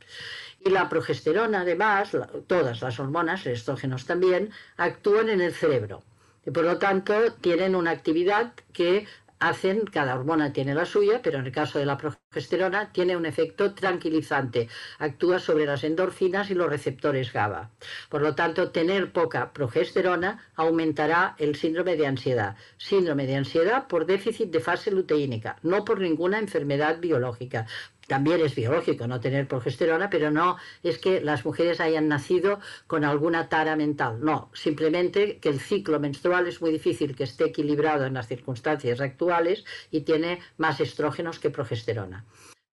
Y 0.65 0.71
la 0.71 0.89
progesterona, 0.89 1.61
además, 1.61 2.17
todas 2.47 2.83
las 2.83 2.99
hormonas, 2.99 3.47
estrógenos 3.47 4.07
también, 4.07 4.51
actúan 4.77 5.29
en 5.29 5.41
el 5.41 5.53
cerebro. 5.53 6.03
Y 6.45 6.51
por 6.51 6.65
lo 6.65 6.79
tanto, 6.79 7.33
tienen 7.41 7.75
una 7.75 7.91
actividad 7.91 8.55
que 8.73 9.07
hacen, 9.41 9.85
cada 9.87 10.15
hormona 10.15 10.53
tiene 10.53 10.75
la 10.75 10.85
suya, 10.85 11.21
pero 11.23 11.39
en 11.39 11.47
el 11.47 11.53
caso 11.53 11.79
de 11.79 11.87
la 11.87 11.97
progesterona 11.97 12.93
tiene 12.93 13.17
un 13.17 13.27
efecto 13.27 13.75
tranquilizante, 13.75 14.69
actúa 14.99 15.39
sobre 15.39 15.67
las 15.67 15.85
endorfinas 15.85 16.51
y 16.51 16.55
los 16.55 16.69
receptores 16.69 17.33
GABA. 17.33 17.71
Por 18.09 18.23
lo 18.23 18.35
tanto, 18.35 18.71
tener 18.71 19.13
poca 19.13 19.53
progesterona 19.53 20.45
aumentará 20.57 21.35
el 21.39 21.57
síndrome 21.57 21.97
de 21.97 22.07
ansiedad. 22.07 22.57
Síndrome 22.77 23.27
de 23.27 23.37
ansiedad 23.37 23.87
por 23.87 24.07
déficit 24.07 24.51
de 24.51 24.61
fase 24.61 24.91
luteínica, 24.91 25.57
no 25.63 25.85
por 25.85 26.01
ninguna 26.01 26.39
enfermedad 26.39 26.99
biológica 27.01 27.67
también 28.09 28.41
es 28.41 28.55
biológico 28.57 29.07
no 29.07 29.21
tener 29.21 29.47
progesterona, 29.47 30.11
pero 30.11 30.33
no 30.33 30.57
es 30.83 30.99
que 30.99 31.21
las 31.21 31.45
mujeres 31.45 31.79
hayan 31.79 32.09
nacido 32.09 32.59
con 32.89 33.05
alguna 33.05 33.49
tara 33.49 33.77
mental, 33.77 34.19
no, 34.21 34.51
simplemente 34.55 35.39
que 35.39 35.51
el 35.51 35.61
ciclo 35.61 36.01
menstrual 36.01 36.49
es 36.49 36.61
muy 36.61 36.73
difícil 36.73 37.15
que 37.15 37.25
esté 37.25 37.45
equilibrado 37.45 38.07
en 38.07 38.15
las 38.15 38.27
circunstancias 38.27 39.01
actuales 39.01 39.65
y 39.91 40.01
tiene 40.01 40.41
más 40.57 40.81
estrógenos 40.81 41.39
que 41.39 41.51
progesterona. 41.51 42.25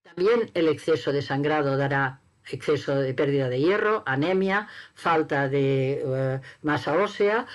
También 0.04 0.50
el 0.54 0.70
exceso 0.70 1.12
de 1.12 1.22
sangrado 1.22 1.78
dará 1.78 2.22
exceso 2.50 2.96
de 2.96 3.14
pérdida 3.14 3.50
de 3.50 3.60
hierro, 3.60 4.04
anemia, 4.06 4.68
falta 4.94 5.50
de 5.50 6.04
uh, 6.06 6.66
masa 6.66 6.96
ósea, 6.96 7.48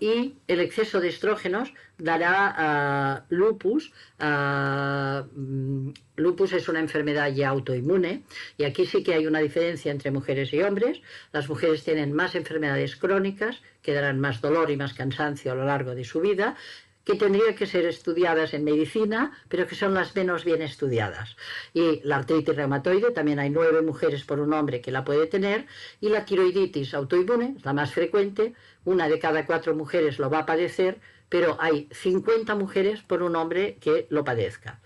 Y 0.00 0.36
el 0.48 0.60
exceso 0.60 1.00
de 1.00 1.08
estrógenos 1.08 1.72
dará 1.98 3.24
lupus. 3.28 3.92
Mm, 4.18 5.90
lupus 6.16 6.52
es 6.52 6.68
una 6.68 6.80
enfermedad 6.80 7.32
ya 7.32 7.50
autoinmune 7.50 8.22
y 8.56 8.64
aquí 8.64 8.86
sí 8.86 9.02
que 9.02 9.14
hay 9.14 9.26
una 9.26 9.40
diferencia 9.40 9.92
entre 9.92 10.10
mujeres 10.10 10.52
y 10.52 10.62
hombres. 10.62 11.02
Las 11.32 11.48
mujeres 11.48 11.84
tienen 11.84 12.12
más 12.12 12.34
enfermedades 12.34 12.96
crónicas 12.96 13.60
que 13.82 13.92
darán 13.92 14.20
más 14.20 14.40
dolor 14.40 14.70
y 14.70 14.76
más 14.76 14.94
cansancio 14.94 15.52
a 15.52 15.54
lo 15.54 15.66
largo 15.66 15.94
de 15.94 16.04
su 16.04 16.20
vida 16.20 16.56
que 17.04 17.16
tendrían 17.16 17.54
que 17.54 17.66
ser 17.66 17.84
estudiadas 17.86 18.54
en 18.54 18.64
medicina, 18.64 19.32
pero 19.48 19.66
que 19.66 19.74
son 19.74 19.94
las 19.94 20.14
menos 20.14 20.44
bien 20.44 20.62
estudiadas. 20.62 21.36
Y 21.74 22.00
la 22.04 22.16
artritis 22.16 22.54
reumatoide, 22.54 23.10
también 23.10 23.38
hay 23.38 23.50
nueve 23.50 23.82
mujeres 23.82 24.24
por 24.24 24.38
un 24.40 24.52
hombre 24.52 24.80
que 24.80 24.92
la 24.92 25.04
puede 25.04 25.26
tener, 25.26 25.66
y 26.00 26.08
la 26.10 26.24
tiroiditis 26.24 26.94
autoinmune, 26.94 27.56
la 27.62 27.72
más 27.72 27.92
frecuente, 27.92 28.54
una 28.84 29.08
de 29.08 29.18
cada 29.18 29.46
cuatro 29.46 29.74
mujeres 29.74 30.18
lo 30.18 30.30
va 30.30 30.40
a 30.40 30.46
padecer, 30.46 31.00
pero 31.28 31.56
hay 31.60 31.88
50 31.90 32.54
mujeres 32.54 33.02
por 33.02 33.22
un 33.22 33.36
hombre 33.36 33.78
que 33.80 34.06
lo 34.10 34.24
padezca. 34.24 34.80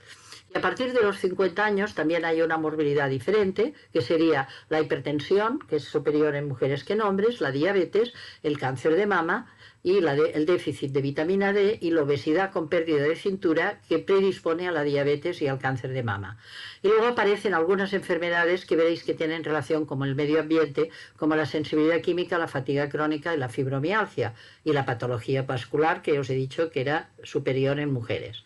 Y 0.54 0.59
a 0.59 0.61
partir 0.61 0.92
de 0.92 1.02
los 1.02 1.18
50 1.18 1.64
años 1.64 1.94
también 1.94 2.24
hay 2.24 2.40
una 2.40 2.56
morbilidad 2.56 3.09
diferente, 3.09 3.74
que 3.92 4.00
sería 4.00 4.48
la 4.68 4.80
hipertensión, 4.80 5.59
que 5.59 5.76
es 5.76 5.85
superior 5.85 6.37
en 6.37 6.48
mujeres 6.48 6.85
que 6.85 6.92
en 6.92 7.02
hombres, 7.02 7.40
la 7.40 7.50
diabetes, 7.50 8.12
el 8.42 8.59
cáncer 8.59 8.94
de 8.94 9.06
mama, 9.06 9.52
y 9.87 9.99
el 9.99 10.46
déficit 10.46 10.90
de 10.90 11.01
vitamina 11.01 11.53
D 11.53 11.79
y 11.81 11.92
la 11.92 12.03
obesidad 12.03 12.51
con 12.51 12.68
pérdida 12.68 13.05
de 13.05 13.14
cintura 13.14 13.81
que 13.88 14.01
predispone 14.01 14.66
a 14.66 14.72
la 14.72 14.83
diabetes 14.83 15.40
y 15.42 15.46
al 15.46 15.61
cáncer 15.61 15.92
de 15.92 16.03
mama. 16.03 16.38
Y 16.83 16.88
luego 16.88 17.07
aparecen 17.07 17.55
algunas 17.55 17.92
enfermedades 17.92 18.66
que 18.66 18.75
veréis 18.75 19.05
que 19.05 19.14
tienen 19.14 19.44
relación 19.44 19.87
con 19.87 20.03
el 20.03 20.16
medio 20.16 20.40
ambiente, 20.40 20.90
como 21.16 21.37
la 21.37 21.46
sensibilidad 21.46 22.01
química, 22.01 22.37
la 22.37 22.49
fatiga 22.49 22.88
crónica 22.88 23.33
y 23.33 23.38
la 23.38 23.49
fibromialgia, 23.49 24.35
y 24.64 24.72
la 24.72 24.85
patología 24.85 25.42
vascular 25.42 26.03
que 26.03 26.18
os 26.18 26.31
he 26.31 26.35
dicho 26.35 26.68
que 26.68 26.81
era 26.81 27.11
superior 27.22 27.79
en 27.79 27.92
mujeres. 27.92 28.42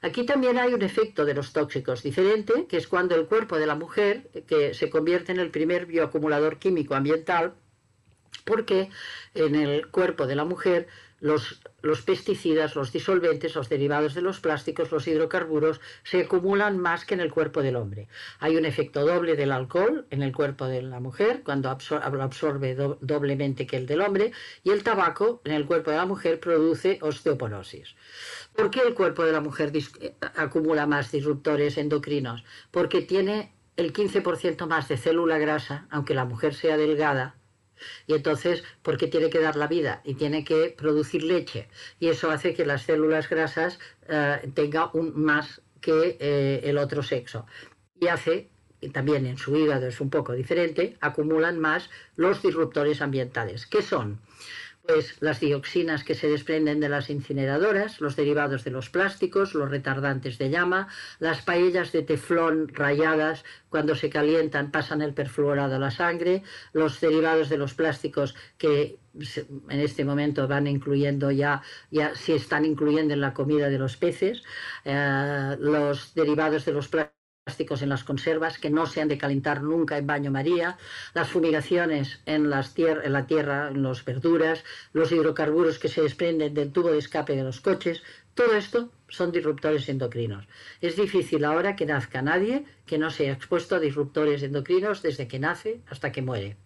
Aquí 0.00 0.24
también 0.24 0.56
hay 0.56 0.72
un 0.72 0.80
efecto 0.80 1.26
de 1.26 1.34
los 1.34 1.52
tóxicos 1.52 2.02
diferente, 2.02 2.66
que 2.66 2.78
es 2.78 2.88
cuando 2.88 3.14
el 3.14 3.26
cuerpo 3.26 3.58
de 3.58 3.66
la 3.66 3.74
mujer, 3.74 4.30
que 4.48 4.72
se 4.72 4.88
convierte 4.88 5.32
en 5.32 5.38
el 5.38 5.50
primer 5.50 5.84
bioacumulador 5.84 6.58
químico 6.58 6.94
ambiental, 6.94 7.56
porque 8.44 8.90
en 9.34 9.54
el 9.54 9.88
cuerpo 9.88 10.26
de 10.26 10.36
la 10.36 10.44
mujer 10.44 10.88
los, 11.22 11.60
los, 11.82 12.02
pesticidas, 12.02 12.74
los 12.74 12.90
disolventes, 12.90 13.54
los 13.54 13.68
derivados 13.68 14.14
de 14.14 14.22
los 14.22 14.40
plásticos, 14.40 14.90
los 14.90 15.06
hidrocarburos 15.06 15.80
se 16.02 16.22
acumulan 16.22 16.78
más 16.78 17.04
que 17.04 17.14
en 17.14 17.20
el 17.20 17.30
cuerpo 17.30 17.62
del 17.62 17.76
hombre. 17.76 18.08
Hay 18.40 18.56
un 18.56 18.64
efecto 18.64 19.06
doble 19.06 19.36
del 19.36 19.52
alcohol 19.52 20.04
en 20.10 20.24
el 20.24 20.32
cuerpo 20.32 20.66
de 20.66 20.82
la 20.82 20.98
mujer, 20.98 21.42
cuando 21.44 21.78
lo 21.88 22.22
absorbe 22.22 22.74
doblemente 22.74 23.68
que 23.68 23.76
el 23.76 23.86
del 23.86 24.00
hombre, 24.00 24.32
y 24.64 24.70
el 24.70 24.82
tabaco 24.82 25.40
en 25.44 25.52
el 25.52 25.64
cuerpo 25.64 25.92
de 25.92 25.98
la 25.98 26.06
mujer 26.06 26.40
produce 26.40 26.98
osteoporosis. 27.00 27.94
¿Por 28.56 28.72
qué 28.72 28.80
el 28.80 28.94
cuerpo 28.94 29.24
de 29.24 29.30
la 29.30 29.40
mujer 29.40 29.70
acumula 30.34 30.86
más 30.86 31.12
disruptores 31.12 31.78
endocrinos? 31.78 32.42
Porque 32.72 33.00
tiene 33.00 33.52
el 33.76 33.92
15% 33.92 34.66
más 34.66 34.88
de 34.88 34.96
célula 34.96 35.38
grasa, 35.38 35.86
aunque 35.88 36.14
la 36.14 36.24
mujer 36.24 36.54
sea 36.54 36.76
delgada, 36.76 37.36
y 38.06 38.14
entonces, 38.14 38.64
porque 38.82 39.06
tiene 39.06 39.30
que 39.30 39.40
dar 39.40 39.56
la 39.56 39.66
vida 39.66 40.00
y 40.04 40.14
tiene 40.14 40.44
que 40.44 40.74
producir 40.76 41.22
leche. 41.22 41.68
Y 42.00 42.08
eso 42.08 42.30
hace 42.30 42.54
que 42.54 42.66
las 42.66 42.82
células 42.82 43.28
grasas 43.28 43.78
eh, 44.08 44.50
tengan 44.54 44.90
un 44.92 45.20
más 45.20 45.62
que 45.80 46.16
eh, 46.20 46.60
el 46.64 46.78
otro 46.78 47.02
sexo. 47.02 47.46
Y 48.00 48.08
hace, 48.08 48.48
y 48.80 48.90
también 48.90 49.26
en 49.26 49.38
su 49.38 49.56
hígado 49.56 49.86
es 49.86 50.00
un 50.00 50.10
poco 50.10 50.32
diferente, 50.32 50.96
acumulan 51.00 51.58
más 51.58 51.90
los 52.16 52.42
disruptores 52.42 53.00
ambientales. 53.00 53.66
¿Qué 53.66 53.82
son? 53.82 54.20
Pues 54.82 55.16
las 55.20 55.38
dioxinas 55.40 56.02
que 56.02 56.14
se 56.14 56.28
desprenden 56.28 56.80
de 56.80 56.88
las 56.88 57.08
incineradoras, 57.08 58.00
los 58.00 58.16
derivados 58.16 58.64
de 58.64 58.72
los 58.72 58.90
plásticos, 58.90 59.54
los 59.54 59.70
retardantes 59.70 60.38
de 60.38 60.50
llama, 60.50 60.88
las 61.20 61.42
paellas 61.42 61.92
de 61.92 62.02
teflón 62.02 62.68
rayadas 62.68 63.44
cuando 63.68 63.94
se 63.94 64.10
calientan 64.10 64.72
pasan 64.72 65.00
el 65.02 65.14
perfluorado 65.14 65.76
a 65.76 65.78
la 65.78 65.90
sangre, 65.90 66.42
los 66.72 67.00
derivados 67.00 67.48
de 67.48 67.58
los 67.58 67.74
plásticos 67.74 68.34
que 68.58 68.98
en 69.14 69.80
este 69.80 70.04
momento 70.04 70.48
van 70.48 70.66
incluyendo 70.66 71.30
ya, 71.30 71.62
ya 71.90 72.14
se 72.14 72.34
están 72.34 72.64
incluyendo 72.64 73.14
en 73.14 73.20
la 73.20 73.34
comida 73.34 73.68
de 73.68 73.78
los 73.78 73.96
peces, 73.96 74.42
eh, 74.84 75.56
los 75.60 76.14
derivados 76.14 76.64
de 76.64 76.72
los 76.72 76.88
plásticos 76.88 77.21
plásticos 77.44 77.82
en 77.82 77.88
las 77.88 78.04
conservas 78.04 78.58
que 78.58 78.70
no 78.70 78.86
se 78.86 79.00
han 79.00 79.08
de 79.08 79.18
calentar 79.18 79.62
nunca 79.62 79.98
en 79.98 80.06
baño 80.06 80.30
María, 80.30 80.78
las 81.12 81.28
fumigaciones 81.28 82.20
en, 82.24 82.44
en 82.44 82.50
la 82.50 83.24
tierra, 83.24 83.68
en 83.68 83.82
las 83.82 84.04
verduras, 84.04 84.62
los 84.92 85.10
hidrocarburos 85.10 85.80
que 85.80 85.88
se 85.88 86.02
desprenden 86.02 86.54
del 86.54 86.70
tubo 86.70 86.92
de 86.92 86.98
escape 86.98 87.34
de 87.34 87.42
los 87.42 87.60
coches, 87.60 88.04
todo 88.34 88.54
esto 88.54 88.92
son 89.08 89.32
disruptores 89.32 89.88
endocrinos. 89.88 90.46
Es 90.80 90.94
difícil 90.94 91.44
ahora 91.44 91.74
que 91.74 91.84
nazca 91.84 92.22
nadie 92.22 92.64
que 92.86 92.98
no 92.98 93.10
sea 93.10 93.32
expuesto 93.32 93.74
a 93.74 93.80
disruptores 93.80 94.44
endocrinos 94.44 95.02
desde 95.02 95.26
que 95.26 95.40
nace 95.40 95.80
hasta 95.90 96.12
que 96.12 96.22
muere. 96.22 96.56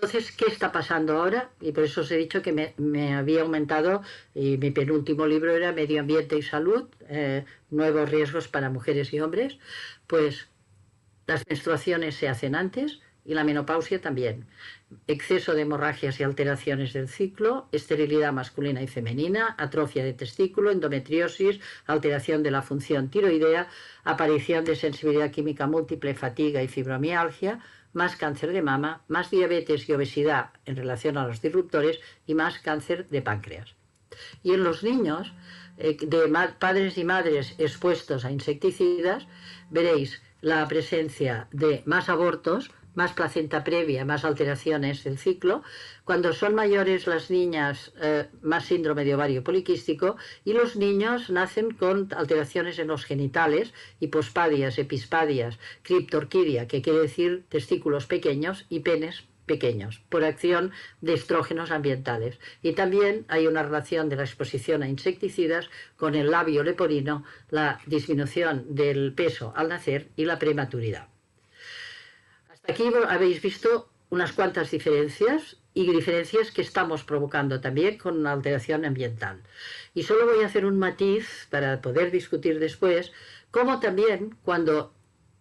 Entonces, 0.00 0.30
¿qué 0.30 0.44
está 0.46 0.70
pasando 0.70 1.18
ahora? 1.18 1.50
Y 1.60 1.72
por 1.72 1.82
eso 1.82 2.02
os 2.02 2.10
he 2.12 2.16
dicho 2.16 2.40
que 2.40 2.52
me, 2.52 3.14
había 3.16 3.42
aumentado, 3.42 4.02
y 4.32 4.56
mi 4.56 4.70
penúltimo 4.70 5.26
libro 5.26 5.50
era 5.56 5.72
Medio 5.72 5.98
Ambiente 5.98 6.38
y 6.38 6.42
Salud, 6.42 6.84
eh, 7.08 7.44
nuevos 7.70 8.08
riesgos 8.08 8.46
para 8.46 8.70
mujeres 8.70 9.12
y 9.12 9.18
hombres. 9.18 9.58
Pues 10.06 10.46
las 11.26 11.44
menstruaciones 11.48 12.14
se 12.14 12.28
hacen 12.28 12.54
antes 12.54 13.00
y 13.24 13.34
la 13.34 13.42
menopausia 13.42 14.00
también. 14.00 14.46
Exceso 15.08 15.54
de 15.54 15.62
hemorragias 15.62 16.20
y 16.20 16.22
alteraciones 16.22 16.92
del 16.92 17.08
ciclo, 17.08 17.68
esterilidad 17.72 18.32
masculina 18.32 18.80
y 18.80 18.86
femenina, 18.86 19.56
atrofia 19.58 20.04
de 20.04 20.12
testículo, 20.12 20.70
endometriosis, 20.70 21.58
alteración 21.86 22.44
de 22.44 22.52
la 22.52 22.62
función 22.62 23.10
tiroidea, 23.10 23.68
aparición 24.04 24.64
de 24.64 24.76
sensibilidad 24.76 25.32
química 25.32 25.66
múltiple, 25.66 26.14
fatiga 26.14 26.62
y 26.62 26.68
fibromialgia, 26.68 27.58
más 27.98 28.16
cáncer 28.16 28.52
de 28.52 28.62
mama, 28.62 29.02
más 29.08 29.30
diabetes 29.30 29.88
y 29.88 29.92
obesidad 29.92 30.50
en 30.64 30.76
relación 30.76 31.18
a 31.18 31.26
los 31.26 31.42
disruptores 31.42 32.00
y 32.26 32.34
más 32.34 32.58
cáncer 32.60 33.08
de 33.08 33.20
páncreas. 33.20 33.74
Y 34.42 34.52
en 34.54 34.64
los 34.64 34.82
niños 34.82 35.34
eh, 35.76 35.96
de 36.00 36.20
padres 36.58 36.96
y 36.96 37.04
madres 37.04 37.54
expuestos 37.58 38.24
a 38.24 38.30
insecticidas, 38.30 39.26
veréis 39.68 40.22
la 40.40 40.66
presencia 40.68 41.48
de 41.50 41.82
más 41.86 42.08
abortos, 42.08 42.70
más 42.98 43.12
placenta 43.12 43.62
previa, 43.62 44.04
más 44.04 44.24
alteraciones 44.24 45.04
del 45.04 45.18
ciclo. 45.18 45.62
Cuando 46.04 46.32
son 46.32 46.56
mayores 46.56 47.06
las 47.06 47.30
niñas, 47.30 47.92
eh, 48.02 48.26
más 48.42 48.64
síndrome 48.64 49.04
de 49.04 49.14
ovario 49.14 49.44
poliquístico 49.44 50.16
y 50.44 50.52
los 50.52 50.74
niños 50.74 51.30
nacen 51.30 51.70
con 51.70 52.08
alteraciones 52.16 52.76
en 52.80 52.88
los 52.88 53.04
genitales, 53.04 53.72
hipospadias, 54.00 54.78
epispadias, 54.78 55.60
criptorquidia, 55.82 56.66
que 56.66 56.82
quiere 56.82 56.98
decir 56.98 57.44
testículos 57.48 58.06
pequeños 58.06 58.66
y 58.68 58.80
penes 58.80 59.22
pequeños, 59.46 60.00
por 60.08 60.24
acción 60.24 60.72
de 61.00 61.14
estrógenos 61.14 61.70
ambientales. 61.70 62.40
Y 62.62 62.72
también 62.72 63.26
hay 63.28 63.46
una 63.46 63.62
relación 63.62 64.08
de 64.08 64.16
la 64.16 64.24
exposición 64.24 64.82
a 64.82 64.88
insecticidas 64.88 65.70
con 65.96 66.16
el 66.16 66.32
labio 66.32 66.64
leporino, 66.64 67.22
la 67.48 67.80
disminución 67.86 68.74
del 68.74 69.12
peso 69.14 69.52
al 69.54 69.68
nacer 69.68 70.08
y 70.16 70.24
la 70.24 70.40
prematuridad. 70.40 71.06
Aquí 72.68 72.84
habéis 73.08 73.40
visto 73.40 73.88
unas 74.10 74.32
cuantas 74.32 74.70
diferencias 74.70 75.56
y 75.72 75.90
diferencias 75.90 76.50
que 76.50 76.60
estamos 76.60 77.02
provocando 77.02 77.62
también 77.62 77.96
con 77.96 78.18
una 78.18 78.32
alteración 78.32 78.84
ambiental. 78.84 79.42
Y 79.94 80.02
solo 80.02 80.26
voy 80.26 80.42
a 80.42 80.46
hacer 80.46 80.66
un 80.66 80.78
matiz 80.78 81.48
para 81.50 81.80
poder 81.80 82.10
discutir 82.10 82.58
después, 82.58 83.10
como 83.50 83.80
también 83.80 84.36
cuando 84.42 84.92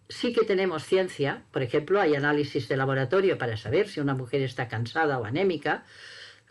sí 0.08 0.32
que 0.32 0.46
tenemos 0.46 0.86
ciencia, 0.86 1.44
por 1.52 1.64
ejemplo, 1.64 2.00
hay 2.00 2.16
análisis 2.16 2.70
de 2.70 2.78
laboratorio 2.78 3.38
para 3.38 3.58
saber 3.58 3.90
si 3.90 4.00
una 4.00 4.14
mujer 4.14 4.42
está 4.42 4.70
cansada 4.70 5.20
o 5.20 5.26
anémica, 5.26 5.84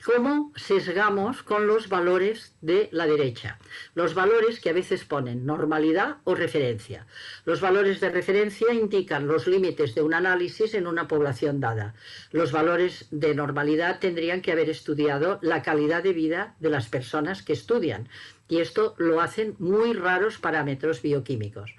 cómo 0.07 0.53
sesgamos 0.55 1.43
con 1.43 1.67
los 1.67 1.89
valores 1.89 2.55
de 2.61 2.89
la 2.93 3.07
derecha. 3.07 3.59
Los 3.97 4.15
valores 4.15 4.61
que 4.61 4.71
a 4.71 4.73
veces 4.73 5.05
ponen 5.05 5.45
normalidad 5.45 6.19
o 6.23 6.37
referencia. 6.37 7.09
Los 7.45 7.61
valores 7.61 7.99
de 7.99 8.11
referencia 8.11 8.73
indican 8.73 9.27
los 9.27 9.49
límites 9.49 9.97
de 9.97 10.03
un 10.03 10.15
análisis 10.15 10.75
en 10.75 10.87
una 10.87 11.09
población 11.09 11.59
dada. 11.59 11.97
Los 12.31 12.53
valores 12.53 13.09
de 13.11 13.35
normalidad 13.35 13.99
tendrían 13.99 14.43
que 14.43 14.53
haber 14.53 14.71
estudiado 14.71 15.41
la 15.43 15.63
calidad 15.63 16.05
de 16.05 16.13
vida 16.13 16.55
de 16.61 16.71
las 16.71 16.87
personas 16.87 17.43
que 17.43 17.55
estudian. 17.55 18.09
Y 18.49 18.61
esto 18.61 18.95
lo 18.99 19.21
hacen 19.21 19.57
muy 19.59 19.93
raros 19.93 20.39
parámetros 20.39 21.03
bioquímicos. 21.03 21.75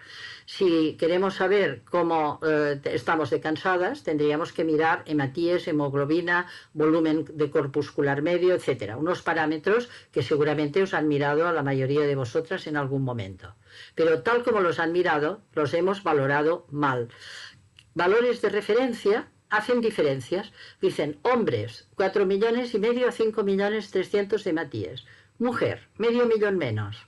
Si 0.49 0.95
queremos 0.97 1.35
saber 1.35 1.83
cómo 1.83 2.39
eh, 2.41 2.79
estamos 2.85 3.29
de 3.31 3.41
cansadas, 3.41 4.03
tendríamos 4.03 4.53
que 4.53 4.63
mirar 4.63 5.03
hematíes, 5.05 5.67
hemoglobina, 5.67 6.47
volumen 6.71 7.25
de 7.33 7.51
corpuscular 7.51 8.21
medio, 8.21 8.55
etcétera. 8.55 8.95
Unos 8.95 9.21
parámetros 9.21 9.89
que 10.13 10.23
seguramente 10.23 10.81
os 10.81 10.93
han 10.93 11.09
mirado 11.09 11.49
a 11.49 11.51
la 11.51 11.63
mayoría 11.63 12.03
de 12.07 12.15
vosotras 12.15 12.65
en 12.65 12.77
algún 12.77 13.03
momento. 13.03 13.55
Pero 13.93 14.23
tal 14.23 14.41
como 14.45 14.61
los 14.61 14.79
han 14.79 14.93
mirado, 14.93 15.41
los 15.51 15.73
hemos 15.73 16.01
valorado 16.01 16.65
mal. 16.71 17.09
Valores 17.93 18.41
de 18.41 18.47
referencia 18.47 19.27
hacen 19.49 19.81
diferencias. 19.81 20.53
Dicen 20.79 21.19
hombres, 21.23 21.89
4 21.95 22.25
millones 22.25 22.73
y 22.73 22.79
medio 22.79 23.09
a 23.09 23.11
5 23.11 23.43
millones 23.43 23.91
300 23.91 24.45
de 24.45 24.53
Matías. 24.53 25.05
Mujer, 25.39 25.89
medio 25.97 26.25
millón 26.25 26.57
menos. 26.57 27.05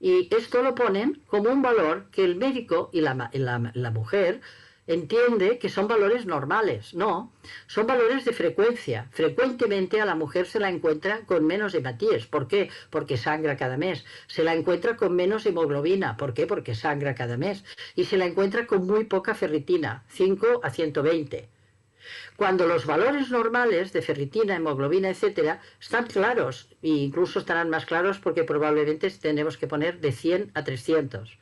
Y 0.00 0.34
esto 0.34 0.62
lo 0.62 0.74
ponen 0.74 1.22
como 1.26 1.50
un 1.50 1.60
valor 1.62 2.06
que 2.10 2.24
el 2.24 2.36
médico 2.36 2.88
y 2.92 3.02
la, 3.02 3.30
la 3.32 3.90
mujer 3.90 4.40
entiende 4.86 5.58
que 5.58 5.68
son 5.68 5.86
valores 5.86 6.26
normales. 6.26 6.94
No, 6.94 7.32
son 7.66 7.86
valores 7.86 8.24
de 8.24 8.32
frecuencia. 8.32 9.08
Frecuentemente 9.12 10.00
a 10.00 10.04
la 10.04 10.16
mujer 10.16 10.46
se 10.46 10.58
la 10.58 10.68
encuentra 10.68 11.20
con 11.26 11.46
menos 11.46 11.74
hematíes. 11.74 12.26
¿Por 12.26 12.48
qué? 12.48 12.70
Porque 12.90 13.16
sangra 13.16 13.56
cada 13.56 13.76
mes. 13.76 14.04
Se 14.26 14.42
la 14.42 14.54
encuentra 14.54 14.96
con 14.96 15.14
menos 15.14 15.46
hemoglobina. 15.46 16.16
¿Por 16.16 16.34
qué? 16.34 16.46
Porque 16.46 16.74
sangra 16.74 17.14
cada 17.14 17.36
mes. 17.36 17.64
Y 17.94 18.04
se 18.06 18.16
la 18.16 18.26
encuentra 18.26 18.66
con 18.66 18.86
muy 18.86 19.04
poca 19.04 19.34
ferritina, 19.34 20.04
5 20.08 20.60
a 20.62 20.70
120. 20.70 21.59
Cuando 22.36 22.66
los 22.66 22.86
valores 22.86 23.30
normales 23.30 23.92
de 23.92 24.02
ferritina, 24.02 24.56
hemoglobina, 24.56 25.10
etcétera, 25.10 25.60
están 25.80 26.06
claros, 26.06 26.68
e 26.82 26.88
incluso 26.88 27.38
estarán 27.38 27.70
más 27.70 27.86
claros 27.86 28.18
porque 28.18 28.44
probablemente 28.44 29.10
tenemos 29.10 29.56
que 29.56 29.66
poner 29.66 30.00
de 30.00 30.12
100 30.12 30.52
a 30.54 30.64
300. 30.64 31.30
O 31.30 31.36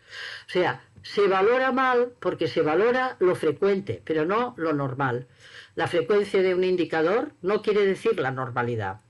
sea, 0.46 0.82
se 1.02 1.28
valora 1.28 1.72
mal 1.72 2.12
porque 2.20 2.48
se 2.48 2.62
valora 2.62 3.16
lo 3.20 3.34
frecuente, 3.34 4.02
pero 4.04 4.24
no 4.24 4.54
lo 4.56 4.72
normal. 4.72 5.26
La 5.74 5.86
frecuencia 5.86 6.42
de 6.42 6.54
un 6.54 6.64
indicador 6.64 7.32
no 7.42 7.62
quiere 7.62 7.86
decir 7.86 8.18
la 8.18 8.30
normalidad. 8.30 9.00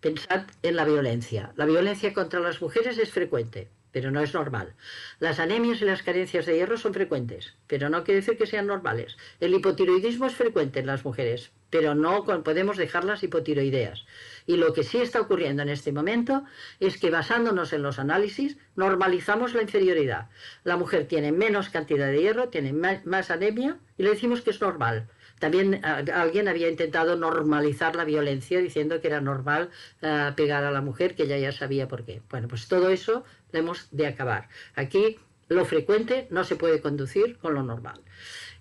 Pensad 0.00 0.44
en 0.62 0.76
la 0.76 0.84
violencia. 0.84 1.52
La 1.56 1.64
violencia 1.64 2.12
contra 2.12 2.40
las 2.40 2.62
mujeres 2.62 2.98
es 2.98 3.10
frecuente, 3.10 3.68
pero 3.92 4.10
no 4.10 4.20
es 4.20 4.34
normal. 4.34 4.74
Las 5.18 5.40
anemias 5.40 5.80
y 5.82 5.84
las 5.84 6.02
carencias 6.02 6.46
de 6.46 6.56
hierro 6.56 6.76
son 6.76 6.94
frecuentes, 6.94 7.54
pero 7.66 7.88
no 7.88 8.04
quiere 8.04 8.20
decir 8.20 8.36
que 8.36 8.46
sean 8.46 8.66
normales. 8.66 9.16
El 9.40 9.54
hipotiroidismo 9.54 10.26
es 10.26 10.34
frecuente 10.34 10.80
en 10.80 10.86
las 10.86 11.04
mujeres, 11.04 11.50
pero 11.70 11.94
no 11.94 12.24
podemos 12.42 12.76
dejarlas 12.76 13.22
hipotiroideas. 13.22 14.04
Y 14.46 14.56
lo 14.56 14.72
que 14.72 14.82
sí 14.82 14.98
está 14.98 15.20
ocurriendo 15.20 15.62
en 15.62 15.68
este 15.68 15.92
momento 15.92 16.44
es 16.80 16.98
que 16.98 17.10
basándonos 17.10 17.72
en 17.72 17.82
los 17.82 17.98
análisis 17.98 18.56
normalizamos 18.76 19.54
la 19.54 19.62
inferioridad. 19.62 20.30
La 20.64 20.76
mujer 20.76 21.06
tiene 21.06 21.32
menos 21.32 21.68
cantidad 21.68 22.06
de 22.06 22.20
hierro, 22.20 22.48
tiene 22.48 22.72
más 22.72 23.30
anemia 23.30 23.78
y 23.98 24.04
le 24.04 24.10
decimos 24.10 24.40
que 24.40 24.50
es 24.50 24.60
normal. 24.60 25.08
También 25.38 25.84
alguien 25.84 26.48
había 26.48 26.68
intentado 26.68 27.16
normalizar 27.16 27.96
la 27.96 28.04
violencia 28.04 28.60
diciendo 28.60 29.00
que 29.00 29.08
era 29.08 29.20
normal 29.20 29.70
eh, 30.02 30.32
pegar 30.36 30.64
a 30.64 30.70
la 30.70 30.80
mujer, 30.80 31.14
que 31.14 31.24
ella 31.24 31.38
ya 31.38 31.52
sabía 31.52 31.88
por 31.88 32.04
qué. 32.04 32.22
Bueno, 32.30 32.48
pues 32.48 32.68
todo 32.68 32.90
eso 32.90 33.24
lo 33.52 33.58
hemos 33.58 33.88
de 33.90 34.06
acabar. 34.06 34.48
Aquí 34.74 35.18
lo 35.48 35.64
frecuente 35.64 36.26
no 36.30 36.44
se 36.44 36.56
puede 36.56 36.80
conducir 36.80 37.38
con 37.38 37.54
lo 37.54 37.62
normal. 37.62 38.00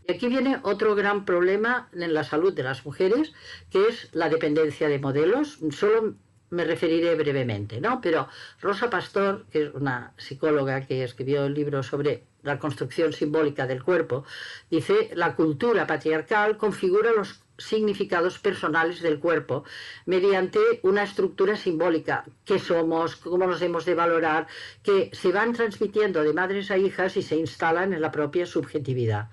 Y 0.07 0.13
aquí 0.13 0.27
viene 0.27 0.59
otro 0.63 0.95
gran 0.95 1.25
problema 1.25 1.89
en 1.93 2.13
la 2.13 2.23
salud 2.23 2.53
de 2.53 2.63
las 2.63 2.85
mujeres, 2.85 3.33
que 3.69 3.87
es 3.87 4.09
la 4.13 4.29
dependencia 4.29 4.87
de 4.87 4.99
modelos. 4.99 5.59
Solo 5.71 6.15
me 6.49 6.63
referiré 6.63 7.15
brevemente, 7.15 7.81
¿no? 7.81 7.99
Pero 7.99 8.29
Rosa 8.61 8.89
Pastor, 8.89 9.45
que 9.51 9.63
es 9.63 9.73
una 9.73 10.13
psicóloga 10.17 10.85
que 10.85 11.03
escribió 11.03 11.45
el 11.45 11.53
libro 11.53 11.83
sobre 11.83 12.23
la 12.43 12.59
construcción 12.59 13.13
simbólica 13.13 13.67
del 13.67 13.83
cuerpo, 13.83 14.25
dice, 14.69 15.11
la 15.13 15.35
cultura 15.35 15.87
patriarcal 15.87 16.57
configura 16.57 17.11
los 17.11 17.41
significados 17.57 18.37
personales 18.39 19.01
del 19.01 19.19
cuerpo 19.19 19.63
mediante 20.05 20.59
una 20.83 21.03
estructura 21.03 21.55
simbólica, 21.55 22.23
qué 22.45 22.59
somos, 22.59 23.15
cómo 23.15 23.47
nos 23.47 23.61
hemos 23.61 23.85
de 23.85 23.95
valorar, 23.95 24.47
que 24.83 25.09
se 25.13 25.31
van 25.31 25.53
transmitiendo 25.53 26.23
de 26.23 26.33
madres 26.33 26.69
a 26.71 26.77
hijas 26.77 27.17
y 27.17 27.23
se 27.23 27.35
instalan 27.35 27.93
en 27.93 28.01
la 28.01 28.11
propia 28.11 28.45
subjetividad. 28.45 29.29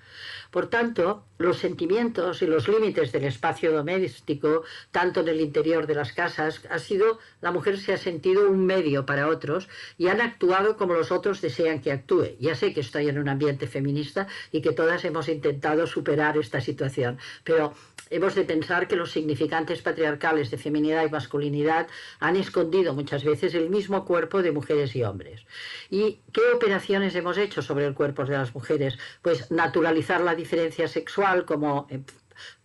Por 0.55 0.67
tanto, 0.67 1.25
los 1.37 1.57
sentimientos 1.57 2.41
y 2.41 2.47
los 2.47 2.69
límites 2.69 3.11
del 3.11 3.25
espacio 3.25 3.73
doméstico, 3.73 4.63
tanto 4.91 5.19
en 5.19 5.27
el 5.27 5.41
interior 5.41 5.85
de 5.85 5.95
las 5.95 6.13
casas, 6.13 6.61
ha 6.69 6.79
sido, 6.79 7.19
la 7.41 7.51
mujer 7.51 7.77
se 7.77 7.91
ha 7.91 7.97
sentido 7.97 8.49
un 8.49 8.65
medio 8.65 9.05
para 9.05 9.27
otros 9.27 9.67
y 9.97 10.07
han 10.07 10.21
actuado 10.21 10.77
como 10.77 10.93
los 10.93 11.11
otros 11.11 11.41
desean 11.41 11.81
que 11.81 11.91
actúe. 11.91 12.37
Ya 12.39 12.55
sé 12.55 12.73
que 12.73 12.79
estoy 12.79 13.09
en 13.09 13.19
un 13.19 13.27
ambiente 13.27 13.67
feminista 13.67 14.27
y 14.49 14.61
que 14.61 14.71
todas 14.71 15.03
hemos 15.03 15.27
intentado 15.27 15.87
superar 15.87 16.37
esta 16.37 16.61
situación, 16.61 17.19
pero 17.43 17.73
hemos 18.09 18.33
de 18.33 18.45
pensar 18.45 18.87
que 18.87 18.95
los 18.95 19.11
significantes 19.11 19.81
patriarcales 19.81 20.51
de 20.51 20.57
feminidad 20.57 21.05
y 21.05 21.09
masculinidad 21.09 21.87
han 22.21 22.37
escondido 22.37 22.93
muchas 22.93 23.25
veces 23.25 23.55
el 23.55 23.69
mismo 23.69 24.05
cuerpo 24.05 24.41
de 24.41 24.53
mujeres 24.53 24.95
y 24.95 25.03
hombres. 25.03 25.45
¿Y 25.89 26.19
qué 26.31 26.41
operaciones 26.53 27.13
hemos 27.15 27.37
hecho 27.37 27.61
sobre 27.61 27.85
el 27.85 27.93
cuerpo 27.93 28.23
de 28.23 28.37
las 28.37 28.55
mujeres? 28.55 28.97
Pues 29.21 29.51
naturalizar 29.51 30.21
la 30.21 30.31
diferencia 30.31 30.44
sexual 30.87 31.45
como, 31.45 31.87
eh, 31.89 32.01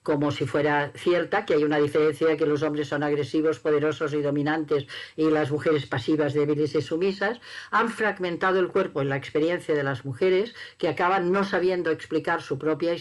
como 0.03 0.31
si 0.31 0.47
fuera 0.47 0.93
cierta, 0.95 1.45
que 1.45 1.55
hay 1.55 1.65
una 1.65 1.79
diferencia 1.79 2.37
que 2.37 2.47
los 2.47 2.63
hombres 2.63 2.89
son 2.89 3.03
agresivos, 3.03 3.59
poderosos 3.59 4.13
y 4.15 4.23
dominantes 4.23 4.87
y 5.17 5.31
las 5.31 5.51
mujeres 5.51 5.87
pasivas, 5.87 6.35
débiles 6.35 6.75
y 6.75 6.83
sumisas, 6.83 7.41
han 7.71 7.89
fragmentado 7.89 8.59
el 8.61 8.69
cuerpo 8.69 9.03
en 9.03 9.09
la 9.09 9.17
experiencia 9.17 9.75
de 9.75 9.83
las 9.83 10.05
mujeres 10.05 10.55
que 10.79 10.89
acaban 10.89 11.33
no 11.33 11.45
sabiendo 11.45 11.91
explicar 11.91 12.43
su 12.43 12.59
propia 12.59 12.95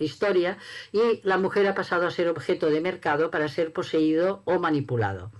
historia 0.00 0.58
y 0.92 1.20
la 1.22 1.38
mujer 1.38 1.66
ha 1.66 1.74
pasado 1.74 2.06
a 2.06 2.10
ser 2.10 2.28
objeto 2.28 2.68
de 2.68 2.80
mercado 2.80 3.30
para 3.30 3.48
ser 3.48 3.72
poseído 3.72 4.42
o 4.44 4.58
manipulado. 4.58 5.30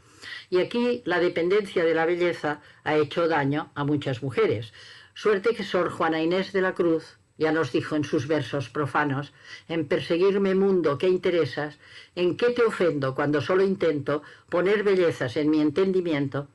Y 0.51 0.61
aquí 0.61 1.03
la 1.05 1.21
dependencia 1.21 1.85
de 1.85 1.95
la 1.95 2.07
belleza 2.07 2.61
ha 2.85 2.97
hecho 2.97 3.29
daño 3.29 3.73
a 3.75 3.85
muchas 3.85 4.23
mujeres. 4.23 4.73
Suerte 5.15 5.55
que 5.55 5.65
Sor 5.65 5.91
Juana 5.91 6.23
Inés 6.23 6.53
de 6.53 6.61
la 6.61 6.75
Cruz 6.75 7.19
ya 7.37 7.53
nos 7.53 7.73
dijo 7.73 7.97
en 7.97 8.05
sus 8.05 8.27
versos 8.27 8.69
profanos, 8.69 9.33
en 9.69 9.87
perseguirme 9.87 10.55
mundo, 10.55 10.99
¿qué 10.99 11.09
interesas? 11.09 11.79
¿En 12.15 12.37
qué 12.37 12.51
te 12.51 12.63
ofendo 12.63 13.15
cuando 13.15 13.41
solo 13.41 13.65
intento 13.65 14.23
poner 14.49 14.83
bellezas 14.83 15.37
en 15.37 15.51
mi 15.51 15.61
entendimiento 15.61 16.49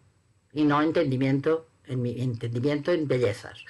y 0.53 0.63
no 0.63 0.81
entendimiento 0.81 1.67
en 1.85 2.01
mi 2.01 2.21
entendimiento 2.21 2.91
en 2.91 3.07
bellezas? 3.07 3.65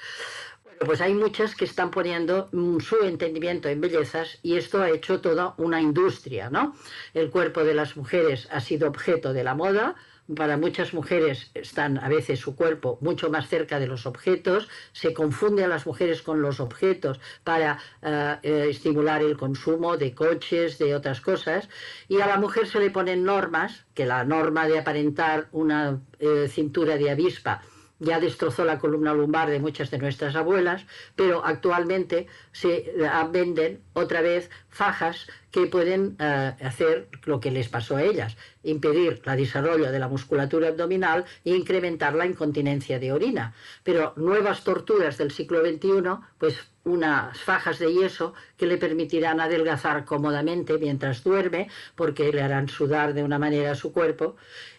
Bueno, 0.64 0.80
pues 0.86 1.02
hay 1.02 1.14
muchas 1.14 1.56
que 1.56 1.66
están 1.66 1.90
poniendo 1.90 2.50
su 2.80 2.98
entendimiento 3.04 3.70
en 3.70 3.82
bellezas 3.82 4.38
y 4.44 4.58
esto 4.58 4.82
ha 4.82 4.92
hecho 4.92 5.20
toda 5.20 5.56
una 5.58 5.82
industria, 5.82 6.50
¿no? 6.50 6.76
El 7.14 7.32
cuerpo 7.32 7.64
de 7.64 7.74
las 7.74 7.98
mujeres 7.98 8.48
ha 8.52 8.60
sido 8.60 8.88
objeto 8.88 9.34
de 9.34 9.44
la 9.44 9.56
moda, 9.56 9.96
para 10.36 10.58
muchas 10.58 10.94
mujeres 10.94 11.52
están 11.54 11.98
a 11.98 12.10
veces 12.10 12.40
su 12.40 12.56
cuerpo 12.56 12.98
mucho 13.02 13.30
más 13.30 13.48
cerca 13.48 13.80
de 13.80 13.88
los 13.88 14.06
objetos, 14.06 14.70
se 14.92 15.14
confunde 15.14 15.64
a 15.64 15.68
las 15.68 15.86
mujeres 15.86 16.22
con 16.22 16.42
los 16.42 16.60
objetos 16.60 17.20
para 17.44 17.80
eh, 18.02 18.38
eh, 18.44 18.68
estimular 18.70 19.22
el 19.22 19.38
consumo 19.38 19.98
de 19.98 20.14
coches, 20.14 20.78
de 20.78 20.96
otras 20.96 21.22
cosas, 21.22 21.70
y 22.08 22.22
a 22.22 22.28
la 22.28 22.38
mujer 22.38 22.68
se 22.68 22.80
le 22.80 22.92
ponen 22.92 23.24
normas, 23.24 23.86
que 23.94 24.06
la 24.06 24.24
norma 24.24 24.68
de 24.68 24.80
aparentar 24.80 25.48
una 25.52 26.00
eh, 26.20 26.48
cintura 26.48 26.98
de 26.98 27.10
avispa 27.10 27.62
ya 28.00 28.20
destrozó 28.20 28.66
la 28.66 28.80
columna 28.80 29.14
lumbar 29.14 29.50
de 29.50 29.60
muchas 29.60 29.92
de 29.92 29.98
nuestras 29.98 30.36
abuelas, 30.36 30.86
pero 31.16 31.46
actualmente 31.46 32.28
se 32.52 32.94
venden 33.32 33.82
otra 33.94 34.22
vez 34.22 34.50
fajas 34.70 35.28
que 35.52 35.66
pueden 35.66 36.16
eh, 36.20 36.54
hacer 36.62 37.10
lo 37.26 37.40
que 37.40 37.52
les 37.52 37.70
pasó 37.70 37.98
a 37.98 38.04
ellas, 38.04 38.38
impedir 38.64 39.22
el 39.26 39.38
desarrollo 39.38 39.92
de 39.92 40.00
la 40.00 40.08
musculatura 40.08 40.70
abdominal 40.70 41.26
e 41.44 41.52
incrementar 41.52 42.14
la 42.14 42.26
incontinencia 42.26 43.00
de 43.00 43.12
orina. 43.12 43.54
Pero 43.84 44.14
nuevas 44.16 44.64
torturas 44.64 45.18
del 45.18 45.32
siglo 45.32 45.62
XXI, 45.62 46.20
pues 46.38 46.58
unas 46.90 47.40
fajas 47.40 47.80
de 47.80 47.94
yeso 47.94 48.34
que 48.58 48.66
le 48.66 48.78
permitirán 48.78 49.40
adelgazar 49.40 50.06
cómodamente 50.06 50.78
mientras 50.78 51.24
duerme, 51.24 51.70
porque 51.96 52.32
le 52.34 52.42
harán 52.42 52.68
sudar 52.68 53.14
de 53.14 53.24
una 53.24 53.40
manera 53.40 53.76
su 53.76 53.94
cuerpo. 53.94 54.36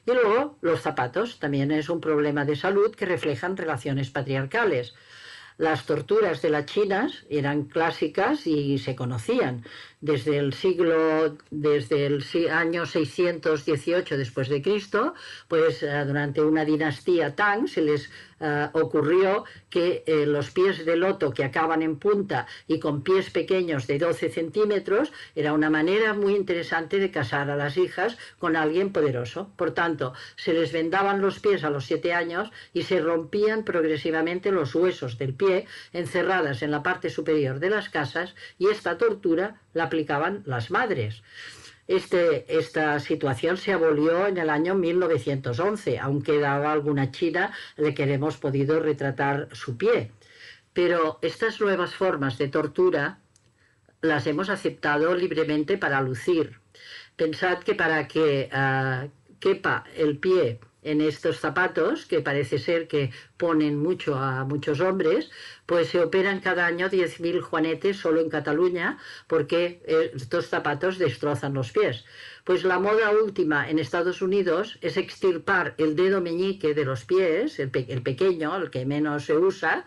Y 0.07 0.13
luego 0.13 0.59
los 0.61 0.81
zapatos, 0.81 1.39
también 1.39 1.71
es 1.71 1.89
un 1.89 2.01
problema 2.01 2.45
de 2.45 2.57
salud 2.57 2.95
que 2.95 3.07
reflejan 3.07 3.57
relaciones 3.57 4.11
patriarcales. 4.11 4.95
Las 5.61 5.85
torturas 5.85 6.41
de 6.41 6.49
las 6.49 6.65
chinas 6.65 7.27
eran 7.29 7.65
clásicas 7.65 8.47
y 8.47 8.79
se 8.79 8.97
conocían. 8.97 9.63
Desde 10.01 10.39
el 10.39 10.55
siglo, 10.55 11.37
desde 11.51 12.07
el 12.07 12.25
año 12.51 12.87
618 12.87 14.17
después 14.17 14.49
de 14.49 14.63
Cristo, 14.63 15.13
pues 15.47 15.83
eh, 15.83 16.05
durante 16.07 16.41
una 16.41 16.65
dinastía 16.65 17.35
Tang 17.37 17.69
se 17.69 17.83
les 17.83 18.11
eh, 18.43 18.71
ocurrió 18.73 19.45
que 19.69 20.03
eh, 20.07 20.25
los 20.25 20.51
pies 20.51 20.87
de 20.87 20.97
loto 20.97 21.31
que 21.31 21.45
acaban 21.45 21.83
en 21.83 21.97
punta 21.99 22.47
y 22.67 22.81
con 22.81 23.03
pies 23.03 23.29
pequeños 23.29 23.87
de 23.87 23.99
12 23.99 24.31
centímetros 24.31 25.13
era 25.35 25.53
una 25.53 25.69
manera 25.69 26.15
muy 26.15 26.35
interesante 26.35 26.99
de 26.99 27.11
casar 27.11 27.51
a 27.51 27.57
las 27.57 27.77
hijas 27.77 28.17
con 28.39 28.57
alguien 28.57 28.93
poderoso. 28.95 29.53
Por 29.57 29.73
tanto, 29.73 30.15
se 30.37 30.55
les 30.55 30.73
vendaban 30.73 31.21
los 31.21 31.39
pies 31.41 31.63
a 31.63 31.71
los 31.71 31.85
siete 31.85 32.15
años 32.15 32.51
y 32.73 32.85
se 32.85 33.01
rompían 33.01 33.63
progresivamente 33.63 34.51
los 34.51 34.75
huesos 34.75 35.19
del 35.19 35.35
pie 35.35 35.67
encerradas 35.93 36.63
en 36.63 36.71
la 36.71 36.83
parte 36.83 37.11
superior 37.11 37.61
de 37.61 37.69
las 37.69 37.91
casas 37.91 38.35
y 38.59 38.69
esta 38.69 38.97
tortura 38.97 39.61
la 39.73 39.85
aplicaban 39.85 40.43
las 40.47 40.71
madres. 40.71 41.23
Este, 41.87 42.45
esta 42.57 43.01
situación 43.01 43.57
se 43.57 43.73
abolió 43.73 44.29
en 44.29 44.39
el 44.39 44.49
año 44.49 44.75
1911, 44.77 45.99
aunque 45.99 46.39
daba 46.39 46.73
alguna 46.73 47.11
china 47.11 47.53
de 47.77 47.95
que 47.95 48.05
hemos 48.05 48.37
podido 48.37 48.79
retratar 48.79 49.49
su 49.53 49.77
pie. 49.77 50.13
Pero 50.73 51.19
estas 51.21 51.61
nuevas 51.61 51.95
formas 51.95 52.39
de 52.39 52.49
tortura 52.49 53.19
las 54.03 54.27
hemos 54.27 54.51
aceptado 54.51 55.15
libremente 55.15 55.79
para 55.79 56.01
lucir. 56.01 56.61
Pensad 57.17 57.59
que 57.59 57.75
para 57.75 58.07
que 58.07 58.49
ah, 58.53 59.09
quepa 59.41 59.85
el 59.97 60.19
pie 60.19 60.61
en 60.83 61.01
estos 61.01 61.39
zapatos, 61.39 62.07
que 62.07 62.21
parece 62.21 62.59
ser 62.59 62.89
que 62.89 63.11
ponen 63.37 63.77
mucho 63.77 64.17
a 64.17 64.45
muchos 64.45 64.81
hombres, 64.81 65.31
pues 65.67 65.89
se 65.89 66.01
operan 66.01 66.41
cada 66.41 66.67
año 66.67 66.89
10.000 66.89 67.41
juanetes 67.41 67.99
solo 67.99 68.21
en 68.21 68.31
Cataluña 68.31 68.99
porque 69.27 69.83
eh, 69.87 70.13
estos 70.15 70.47
zapatos 70.47 70.99
destrozan 70.99 71.55
los 71.55 71.73
pies. 71.73 72.05
Pues 72.45 72.65
la 72.65 72.79
moda 72.79 73.11
última 73.11 73.69
en 73.69 73.79
Estados 73.79 74.23
Unidos 74.23 74.79
es 74.81 74.97
extirpar 74.97 75.75
el 75.79 75.97
dedo 75.97 76.21
meñique 76.21 76.75
de 76.75 76.85
los 76.85 77.05
pies, 77.05 77.59
el, 77.59 77.71
el 77.89 78.03
pequeño, 78.03 78.57
el 78.57 78.71
que 78.71 78.87
menos 78.87 79.25
se 79.27 79.37
usa, 79.37 79.85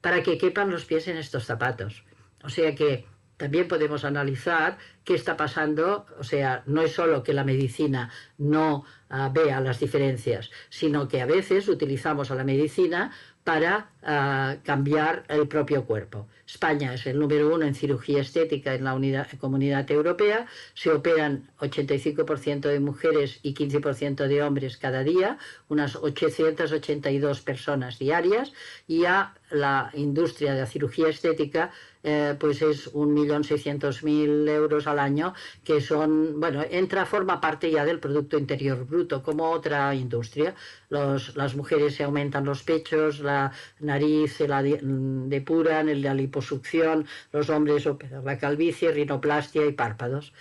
para 0.00 0.22
que 0.22 0.38
quepan 0.38 0.70
los 0.70 0.84
pies 0.84 1.06
en 1.08 1.16
estos 1.16 1.44
zapatos. 1.44 2.04
O 2.42 2.48
sea 2.48 2.74
que 2.74 3.06
también 3.36 3.66
podemos 3.68 4.04
analizar 4.04 4.78
qué 5.04 5.14
está 5.14 5.36
pasando, 5.36 6.06
o 6.18 6.24
sea, 6.24 6.62
no 6.66 6.82
es 6.82 6.92
solo 6.92 7.22
que 7.22 7.32
la 7.32 7.44
medicina 7.44 8.10
no 8.38 8.84
ah, 9.10 9.30
vea 9.32 9.60
las 9.60 9.80
diferencias, 9.80 10.50
sino 10.70 11.08
que 11.08 11.20
a 11.20 11.26
veces 11.26 11.68
utilizamos 11.68 12.30
a 12.30 12.34
la 12.34 12.44
medicina 12.44 13.12
para 13.44 13.90
ah, 14.04 14.56
cambiar 14.62 15.24
el 15.28 15.48
propio 15.48 15.84
cuerpo. 15.84 16.28
España 16.46 16.94
es 16.94 17.06
el 17.06 17.18
número 17.18 17.52
uno 17.52 17.64
en 17.64 17.74
cirugía 17.74 18.20
estética 18.20 18.74
en 18.74 18.84
la 18.84 18.94
unidad, 18.94 19.26
comunidad 19.40 19.90
europea, 19.90 20.46
se 20.74 20.90
operan 20.90 21.50
85% 21.58 22.60
de 22.68 22.78
mujeres 22.78 23.40
y 23.42 23.54
15% 23.54 24.26
de 24.28 24.42
hombres 24.42 24.76
cada 24.76 25.02
día, 25.02 25.38
unas 25.68 25.96
882 25.96 27.40
personas 27.40 27.98
diarias, 27.98 28.52
y 28.86 29.06
a 29.06 29.34
la 29.50 29.90
industria 29.94 30.52
de 30.54 30.60
la 30.60 30.66
cirugía 30.66 31.08
estética 31.08 31.72
eh, 32.02 32.34
pues 32.38 32.62
es 32.62 32.92
1.600.000 32.92 34.48
euros 34.48 34.86
al 34.86 34.98
año, 34.98 35.34
que 35.64 35.80
son, 35.80 36.40
bueno, 36.40 36.64
entra, 36.70 37.06
forma 37.06 37.40
parte 37.40 37.70
ya 37.70 37.84
del 37.84 38.00
Producto 38.00 38.38
Interior 38.38 38.84
Bruto, 38.84 39.22
como 39.22 39.50
otra 39.50 39.94
industria. 39.94 40.54
las 40.88 41.54
mujeres 41.54 41.94
se 41.94 42.04
aumentan 42.04 42.44
los 42.44 42.62
pechos, 42.62 43.20
la 43.20 43.52
nariz 43.80 44.36
se 44.36 44.48
la 44.48 44.62
depuran, 44.62 46.02
la 46.02 46.14
liposucción, 46.14 47.06
los 47.32 47.48
hombres 47.50 47.88
la 48.24 48.38
calvicie, 48.38 48.92
rinoplastia 48.92 49.66
y 49.66 49.72
párpados. 49.72 50.32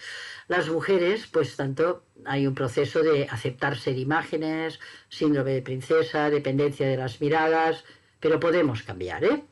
Las 0.47 0.69
mujeres, 0.69 1.27
pues 1.27 1.55
tanto 1.55 2.03
hay 2.25 2.45
un 2.47 2.55
proceso 2.55 3.01
de 3.03 3.25
aceptarse 3.29 3.93
de 3.93 3.99
imágenes, 3.99 4.79
síndrome 5.09 5.51
de 5.51 5.61
princesa, 5.61 6.29
dependencia 6.29 6.87
de 6.87 6.97
las 6.97 7.21
miradas, 7.21 7.83
pero 8.19 8.39
podemos 8.39 8.83
cambiar, 8.83 9.23
¿eh? 9.23 9.43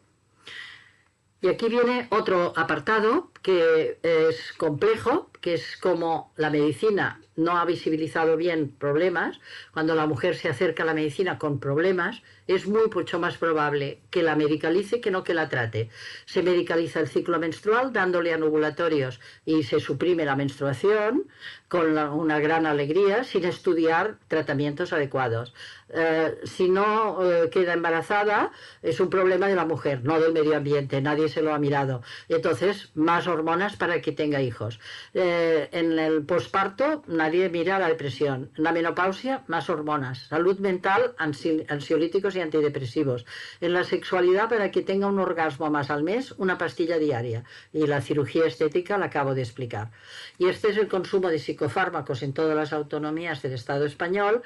Y 1.41 1.47
aquí 1.47 1.69
viene 1.69 2.07
otro 2.09 2.53
apartado 2.55 3.31
que 3.41 3.97
es 4.03 4.53
complejo, 4.57 5.29
que 5.41 5.53
es 5.53 5.77
como 5.77 6.33
la 6.35 6.49
medicina 6.49 7.19
no 7.39 7.57
ha 7.57 7.65
visibilizado 7.65 8.35
bien 8.37 8.69
problemas. 8.69 9.39
Cuando 9.73 9.95
la 9.95 10.05
mujer 10.05 10.35
se 10.35 10.49
acerca 10.49 10.83
a 10.83 10.85
la 10.85 10.93
medicina 10.93 11.37
con 11.37 11.59
problemas, 11.59 12.21
es 12.47 12.67
muy 12.67 12.89
mucho 12.93 13.19
más 13.19 13.37
probable 13.37 14.01
que 14.09 14.23
la 14.23 14.35
medicalice 14.35 14.99
que 14.99 15.11
no 15.11 15.23
que 15.23 15.33
la 15.33 15.49
trate. 15.49 15.89
Se 16.25 16.43
medicaliza 16.43 16.99
el 16.99 17.07
ciclo 17.07 17.39
menstrual 17.39 17.93
dándole 17.93 18.33
anovulatorios 18.33 19.19
y 19.45 19.63
se 19.63 19.79
suprime 19.79 20.25
la 20.25 20.35
menstruación 20.35 21.27
con 21.67 21.97
una 21.97 22.39
gran 22.39 22.65
alegría 22.65 23.23
sin 23.23 23.45
estudiar 23.45 24.17
tratamientos 24.27 24.91
adecuados. 24.91 25.53
Eh, 25.89 26.39
si 26.43 26.69
no 26.69 27.19
eh, 27.23 27.49
queda 27.51 27.73
embarazada, 27.73 28.51
es 28.81 28.99
un 28.99 29.09
problema 29.09 29.47
de 29.47 29.55
la 29.55 29.65
mujer, 29.65 30.03
no 30.03 30.19
del 30.19 30.33
medio 30.33 30.57
ambiente, 30.57 31.01
nadie 31.01 31.29
se 31.29 31.41
lo 31.41 31.53
ha 31.53 31.59
mirado. 31.59 32.01
Entonces, 32.27 32.89
más 32.95 33.27
hormonas 33.29 33.75
para 33.77 34.01
que 34.01 34.11
tenga 34.11 34.41
hijos. 34.41 34.79
Eh, 35.13 35.69
en 35.71 35.97
el 35.97 36.25
posparto, 36.25 37.03
nadie 37.07 37.49
mira 37.49 37.79
la 37.79 37.87
depresión. 37.87 38.51
En 38.57 38.63
la 38.63 38.71
menopausia, 38.71 39.43
más 39.47 39.69
hormonas. 39.69 40.27
Salud 40.27 40.59
mental, 40.59 41.15
ansiolíticos 41.17 42.35
y 42.35 42.41
antidepresivos. 42.41 43.25
En 43.61 43.73
la 43.73 43.83
sexualidad, 43.83 44.49
para 44.49 44.71
que 44.71 44.81
tenga 44.81 45.07
un 45.07 45.19
orgasmo 45.19 45.69
más 45.69 45.89
al 45.89 46.03
mes, 46.03 46.33
una 46.37 46.57
pastilla 46.57 46.97
diaria. 46.97 47.43
Y 47.71 47.87
la 47.87 48.01
cirugía 48.01 48.45
estética 48.45 48.97
la 48.97 49.05
acabo 49.05 49.35
de 49.35 49.41
explicar. 49.41 49.91
Y 50.37 50.47
este 50.47 50.69
es 50.69 50.77
el 50.77 50.87
consumo 50.87 51.29
de 51.29 51.39
psicofármacos 51.39 52.23
en 52.23 52.33
todas 52.33 52.55
las 52.55 52.73
autonomías 52.73 53.41
del 53.41 53.53
Estado 53.53 53.85
español 53.85 54.43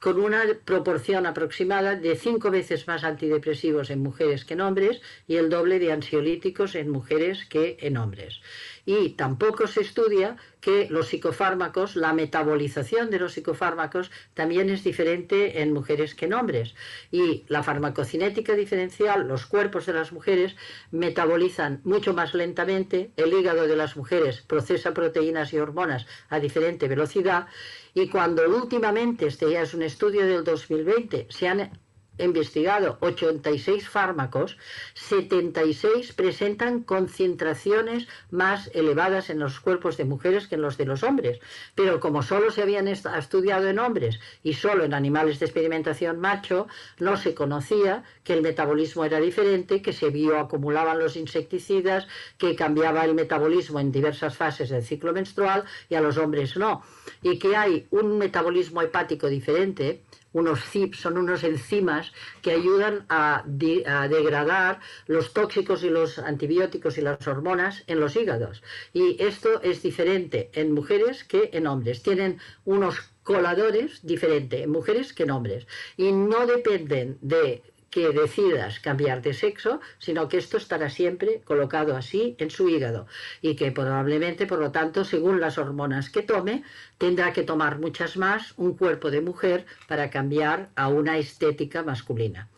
con 0.00 0.18
una 0.18 0.42
proporción 0.64 1.26
aproximada 1.26 1.94
de 1.94 2.16
cinco 2.16 2.50
veces 2.50 2.88
más 2.88 3.04
antidepresivos 3.04 3.90
en 3.90 4.02
mujeres 4.02 4.44
que 4.44 4.54
en 4.54 4.62
hombres 4.62 5.02
y 5.28 5.36
el 5.36 5.50
doble 5.50 5.78
de 5.78 5.92
ansiolíticos 5.92 6.74
en 6.74 6.88
mujeres 6.88 7.44
que 7.44 7.76
en 7.80 7.98
hombres 7.98 8.40
y 8.84 9.10
tampoco 9.10 9.66
se 9.66 9.82
estudia 9.82 10.36
que 10.60 10.88
los 10.90 11.08
psicofármacos, 11.08 11.96
la 11.96 12.12
metabolización 12.12 13.10
de 13.10 13.18
los 13.18 13.32
psicofármacos 13.32 14.10
también 14.34 14.68
es 14.68 14.84
diferente 14.84 15.62
en 15.62 15.72
mujeres 15.72 16.14
que 16.14 16.26
en 16.26 16.34
hombres. 16.34 16.74
Y 17.10 17.44
la 17.48 17.62
farmacocinética 17.62 18.54
diferencial, 18.54 19.26
los 19.26 19.46
cuerpos 19.46 19.86
de 19.86 19.94
las 19.94 20.12
mujeres 20.12 20.56
metabolizan 20.90 21.80
mucho 21.84 22.12
más 22.14 22.34
lentamente, 22.34 23.12
el 23.16 23.32
hígado 23.32 23.66
de 23.66 23.76
las 23.76 23.96
mujeres 23.96 24.42
procesa 24.42 24.92
proteínas 24.92 25.52
y 25.52 25.58
hormonas 25.58 26.06
a 26.28 26.40
diferente 26.40 26.88
velocidad 26.88 27.46
y 27.94 28.08
cuando 28.08 28.48
últimamente, 28.48 29.26
este 29.26 29.50
ya 29.50 29.62
es 29.62 29.74
un 29.74 29.82
estudio 29.82 30.26
del 30.26 30.44
2020, 30.44 31.26
se 31.30 31.48
han 31.48 31.70
investigado 32.18 32.98
86 33.00 33.88
fármacos, 33.88 34.56
76 34.94 36.12
presentan 36.12 36.82
concentraciones 36.82 38.08
más 38.30 38.70
elevadas 38.74 39.30
en 39.30 39.38
los 39.38 39.60
cuerpos 39.60 39.96
de 39.96 40.04
mujeres 40.04 40.46
que 40.46 40.56
en 40.56 40.62
los 40.62 40.76
de 40.76 40.84
los 40.84 41.02
hombres. 41.02 41.40
Pero 41.74 42.00
como 42.00 42.22
solo 42.22 42.50
se 42.50 42.62
habían 42.62 42.88
estudiado 42.88 43.68
en 43.68 43.78
hombres 43.78 44.20
y 44.42 44.54
solo 44.54 44.84
en 44.84 44.94
animales 44.94 45.38
de 45.38 45.46
experimentación 45.46 46.20
macho, 46.20 46.66
no 46.98 47.16
se 47.16 47.34
conocía 47.34 48.04
que 48.24 48.34
el 48.34 48.42
metabolismo 48.42 49.04
era 49.04 49.20
diferente, 49.20 49.82
que 49.82 49.92
se 49.92 50.10
bioacumulaban 50.10 50.98
los 50.98 51.16
insecticidas, 51.16 52.06
que 52.38 52.54
cambiaba 52.54 53.04
el 53.04 53.14
metabolismo 53.14 53.80
en 53.80 53.92
diversas 53.92 54.36
fases 54.36 54.70
del 54.70 54.82
ciclo 54.82 55.12
menstrual 55.12 55.64
y 55.88 55.94
a 55.94 56.00
los 56.00 56.18
hombres 56.18 56.56
no. 56.56 56.82
Y 57.22 57.38
que 57.38 57.56
hay 57.56 57.86
un 57.90 58.18
metabolismo 58.18 58.82
hepático 58.82 59.26
diferente 59.28 60.02
unos 60.32 60.64
CIP, 60.64 60.94
son 60.94 61.18
unos 61.18 61.44
enzimas 61.44 62.12
que 62.42 62.52
ayudan 62.52 63.06
a, 63.08 63.44
degradar 63.46 64.80
los 65.06 65.32
tóxicos 65.32 65.82
y 65.82 65.90
los 65.90 66.18
antibióticos 66.18 66.98
y 66.98 67.02
las 67.02 67.26
hormonas 67.26 67.84
en 67.86 68.00
los 68.00 68.16
hígados. 68.16 68.62
Y 68.92 69.22
esto 69.22 69.60
es 69.62 69.82
diferente 69.82 70.50
en 70.54 70.72
mujeres 70.72 71.24
que 71.24 71.50
en 71.52 71.66
hombres. 71.66 72.02
Tienen 72.02 72.38
unos 72.64 73.10
coladores 73.22 74.04
diferentes 74.04 74.60
en 74.60 74.70
mujeres 74.70 75.12
que 75.12 75.24
en 75.24 75.30
hombres. 75.30 75.66
Y 75.96 76.12
no 76.12 76.46
dependen 76.46 77.18
de 77.20 77.62
que 77.90 78.10
decidas 78.10 78.78
cambiar 78.80 79.20
de 79.20 79.34
sexo, 79.34 79.80
sino 79.98 80.28
que 80.28 80.38
esto 80.38 80.56
estará 80.56 80.88
siempre 80.88 81.42
colocado 81.44 81.96
así 81.96 82.36
en 82.38 82.50
su 82.50 82.68
hígado 82.68 83.06
y 83.42 83.56
que 83.56 83.72
probablemente, 83.72 84.46
por 84.46 84.60
lo 84.60 84.70
tanto, 84.70 85.04
según 85.04 85.40
las 85.40 85.58
hormonas 85.58 86.08
que 86.08 86.22
tome, 86.22 86.62
tendrá 86.98 87.32
que 87.32 87.42
tomar 87.42 87.78
muchas 87.78 88.16
más 88.16 88.54
un 88.56 88.76
cuerpo 88.76 89.10
de 89.10 89.20
mujer 89.20 89.66
para 89.88 90.08
cambiar 90.10 90.70
a 90.76 90.88
una 90.88 91.18
estética 91.18 91.82
masculina 91.82 92.48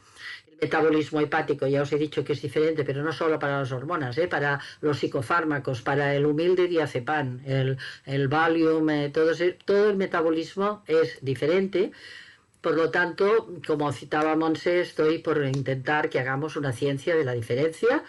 El 0.61 0.69
metabolismo 0.69 1.21
hepático, 1.21 1.67
ya 1.67 1.83
os 1.83 1.93
he 1.93 1.99
dicho 1.99 2.25
que 2.25 2.35
es 2.35 2.43
diferente, 2.43 2.85
pero 2.85 3.03
no 3.03 3.13
solo 3.13 3.39
para 3.39 3.61
las 3.61 3.73
hormonas, 3.73 4.19
¿eh? 4.19 4.29
para 4.29 4.61
los 4.83 4.99
psicofármacos, 4.99 5.81
para 5.81 6.15
el 6.15 6.27
humilde 6.27 6.69
diazepam, 6.69 7.41
el, 7.47 7.79
el 8.05 8.29
Valium, 8.29 8.91
eh, 8.91 9.11
todo, 9.11 9.33
todo 9.65 9.91
el 9.91 9.97
metabolismo 9.97 10.85
es 10.87 11.19
diferente 11.23 11.93
por 12.63 12.75
lo 12.75 12.91
tanto, 12.91 13.49
como 13.67 13.93
citaba 13.93 14.37
Monse, 14.37 14.81
estoy 14.81 15.19
por 15.19 15.45
intentar 15.45 16.09
que 16.09 16.21
hagamos 16.21 16.57
una 16.57 16.73
ciencia 16.73 17.17
de 17.17 17.25
la 17.25 17.33
diferencia. 17.33 18.05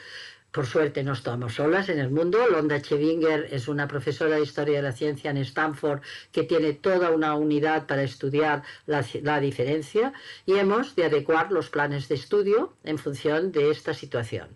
Por 0.52 0.68
suerte 0.68 1.02
no 1.04 1.14
estamos 1.14 1.56
solas 1.56 1.90
en 1.90 1.98
el 1.98 2.12
mundo. 2.12 2.38
Londa 2.48 2.80
Chevinger 2.80 3.48
es 3.52 3.68
una 3.68 3.88
profesora 3.88 4.36
de 4.36 4.44
Historia 4.44 4.76
de 4.76 4.84
la 4.84 4.92
Ciencia 4.92 5.32
en 5.32 5.38
Stanford 5.38 6.02
que 6.32 6.44
tiene 6.44 6.74
toda 6.74 7.10
una 7.10 7.34
unidad 7.34 7.88
para 7.88 8.04
estudiar 8.04 8.62
la, 8.86 9.04
la, 9.24 9.40
diferencia 9.40 10.14
y 10.46 10.54
hemos 10.54 10.96
de 10.96 11.06
adecuar 11.06 11.52
los 11.52 11.72
planes 11.72 12.08
de 12.08 12.14
estudio 12.14 12.76
en 12.84 13.00
función 13.00 13.52
de 13.52 13.72
esta 13.72 13.96
situación. 13.96 14.50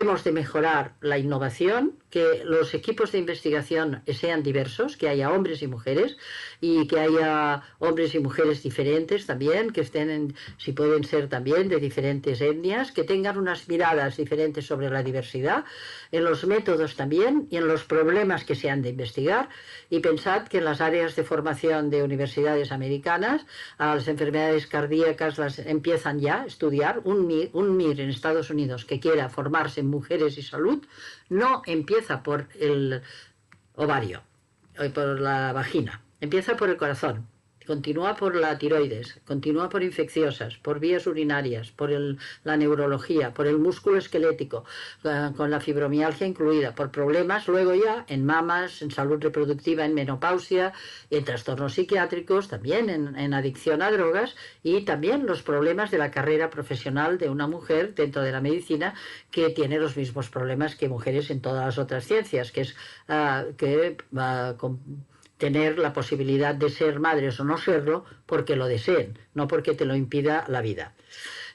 Hemos 0.00 0.24
de 0.24 0.32
mejorar 0.32 0.96
la 1.00 1.18
innovación, 1.18 1.98
que 2.10 2.42
los 2.44 2.74
equipos 2.74 3.12
de 3.12 3.18
investigación 3.18 4.02
sean 4.12 4.42
diversos, 4.42 4.96
que 4.96 5.08
haya 5.08 5.32
hombres 5.32 5.62
y 5.62 5.68
mujeres 5.68 6.16
y 6.60 6.86
que 6.86 7.00
haya 7.00 7.62
hombres 7.78 8.14
y 8.14 8.20
mujeres 8.20 8.62
diferentes 8.62 9.26
también, 9.26 9.70
que 9.70 9.80
estén, 9.80 10.34
si 10.58 10.72
pueden 10.72 11.04
ser 11.04 11.28
también, 11.28 11.68
de 11.68 11.78
diferentes 11.78 12.40
etnias, 12.40 12.92
que 12.92 13.04
tengan 13.04 13.38
unas 13.38 13.68
miradas 13.68 14.16
diferentes 14.16 14.66
sobre 14.66 14.90
la 14.90 15.02
diversidad, 15.02 15.64
en 16.12 16.24
los 16.24 16.44
métodos 16.44 16.96
también 16.96 17.48
y 17.50 17.56
en 17.56 17.66
los 17.66 17.84
problemas 17.84 18.44
que 18.44 18.54
se 18.54 18.70
han 18.70 18.82
de 18.82 18.90
investigar. 18.90 19.48
Y 19.90 20.00
pensad 20.00 20.46
que 20.48 20.58
en 20.58 20.64
las 20.64 20.80
áreas 20.80 21.16
de 21.16 21.24
formación 21.24 21.90
de 21.90 22.02
universidades 22.02 22.72
americanas, 22.72 23.46
a 23.78 23.94
las 23.94 24.08
enfermedades 24.08 24.66
cardíacas 24.66 25.38
las 25.38 25.58
empiezan 25.60 26.20
ya 26.20 26.42
a 26.42 26.46
estudiar. 26.46 27.00
Un 27.04 27.26
MIR 27.26 28.00
en 28.00 28.10
Estados 28.10 28.50
Unidos 28.50 28.84
que 28.84 29.00
quiera 29.00 29.28
formarse 29.28 29.83
mujeres 29.84 30.38
y 30.38 30.42
salud 30.42 30.84
no 31.28 31.62
empieza 31.66 32.22
por 32.22 32.48
el 32.58 33.02
ovario, 33.74 34.22
o 34.78 34.90
por 34.92 35.20
la 35.20 35.52
vagina, 35.52 36.02
empieza 36.20 36.56
por 36.56 36.70
el 36.70 36.76
corazón 36.76 37.26
continúa 37.66 38.16
por 38.16 38.34
la 38.36 38.58
tiroides, 38.58 39.20
continúa 39.26 39.68
por 39.68 39.82
infecciosas, 39.82 40.56
por 40.58 40.80
vías 40.80 41.06
urinarias, 41.06 41.70
por 41.70 41.90
la 41.90 42.56
neurología, 42.56 43.32
por 43.32 43.46
el 43.46 43.58
músculo 43.58 43.98
esquelético, 43.98 44.64
con 45.36 45.50
la 45.50 45.60
fibromialgia 45.60 46.26
incluida, 46.26 46.74
por 46.74 46.90
problemas 46.90 47.48
luego 47.48 47.74
ya 47.74 48.04
en 48.08 48.24
mamas, 48.24 48.82
en 48.82 48.90
salud 48.90 49.20
reproductiva, 49.20 49.84
en 49.84 49.94
menopausia, 49.94 50.72
en 51.10 51.24
trastornos 51.24 51.74
psiquiátricos, 51.74 52.48
también 52.48 52.90
en, 52.90 53.34
adicción 53.34 53.82
a 53.82 53.90
drogas 53.90 54.36
y 54.62 54.82
también 54.82 55.26
los 55.26 55.42
problemas 55.42 55.90
de 55.90 55.98
la 55.98 56.10
carrera 56.10 56.50
profesional 56.50 57.18
de 57.18 57.28
una 57.30 57.46
mujer 57.46 57.94
dentro 57.94 58.22
de 58.22 58.32
la 58.32 58.40
medicina 58.40 58.94
que 59.30 59.50
tiene 59.50 59.78
los 59.78 59.96
mismos 59.96 60.28
problemas 60.28 60.76
que 60.76 60.88
mujeres 60.88 61.30
en 61.30 61.40
todas 61.40 61.64
las 61.64 61.78
otras 61.78 62.04
ciencias, 62.04 62.52
que 62.52 62.60
es 62.62 62.76
uh, 63.08 63.54
que 63.56 63.96
con, 64.56 64.80
tener 65.44 65.78
la 65.78 65.92
posibilidad 65.92 66.54
de 66.54 66.70
ser 66.70 67.00
madres 67.00 67.38
o 67.38 67.44
no 67.44 67.58
serlo 67.58 68.06
porque 68.24 68.56
lo 68.56 68.66
deseen, 68.66 69.18
no 69.34 69.46
porque 69.46 69.74
te 69.74 69.84
lo 69.84 69.94
impida 69.94 70.46
la 70.48 70.62
vida. 70.62 70.94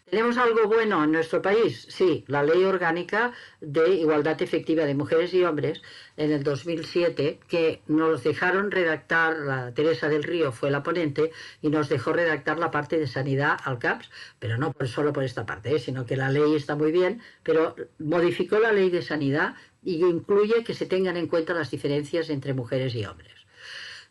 ¿Tenemos 0.07 0.37
algo 0.37 0.67
bueno 0.67 1.03
en 1.03 1.11
nuestro 1.11 1.41
país? 1.41 1.87
Sí, 1.89 2.23
la 2.27 2.43
Ley 2.43 2.65
Orgánica 2.65 3.33
de 3.61 3.95
Igualdad 3.95 4.39
Efectiva 4.43 4.85
de 4.85 4.93
Mujeres 4.93 5.33
y 5.33 5.43
Hombres 5.43 5.81
en 6.17 6.31
el 6.31 6.43
2007, 6.43 7.39
que 7.47 7.81
nos 7.87 8.23
dejaron 8.23 8.69
redactar, 8.69 9.37
la 9.37 9.73
Teresa 9.73 10.07
del 10.07 10.21
Río 10.21 10.51
fue 10.51 10.69
la 10.69 10.83
ponente, 10.83 11.31
y 11.63 11.69
nos 11.69 11.89
dejó 11.89 12.13
redactar 12.13 12.59
la 12.59 12.69
parte 12.69 12.99
de 12.99 13.07
sanidad 13.07 13.57
al 13.63 13.79
CAPS, 13.79 14.11
pero 14.37 14.57
no 14.57 14.71
por, 14.71 14.87
solo 14.87 15.13
por 15.13 15.23
esta 15.23 15.47
parte, 15.47 15.75
¿eh? 15.75 15.79
sino 15.79 16.05
que 16.05 16.15
la 16.15 16.29
ley 16.29 16.53
está 16.53 16.75
muy 16.75 16.91
bien, 16.91 17.21
pero 17.41 17.75
modificó 17.97 18.59
la 18.59 18.71
ley 18.71 18.91
de 18.91 19.01
sanidad 19.01 19.55
y 19.81 20.05
incluye 20.05 20.63
que 20.63 20.75
se 20.75 20.85
tengan 20.85 21.17
en 21.17 21.25
cuenta 21.25 21.55
las 21.55 21.71
diferencias 21.71 22.29
entre 22.29 22.53
mujeres 22.53 22.93
y 22.93 23.03
hombres. 23.03 23.38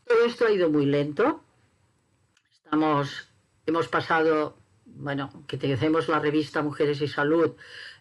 Todo 0.08 0.24
esto 0.24 0.46
ha 0.46 0.50
ido 0.50 0.70
muy 0.70 0.86
lento. 0.86 1.44
Estamos, 2.64 3.28
hemos 3.66 3.88
pasado, 3.88 4.56
bueno, 4.86 5.44
que 5.46 5.58
tenemos 5.58 6.08
la 6.08 6.18
revista 6.18 6.62
Mujeres 6.62 7.02
y 7.02 7.08
Salud, 7.08 7.52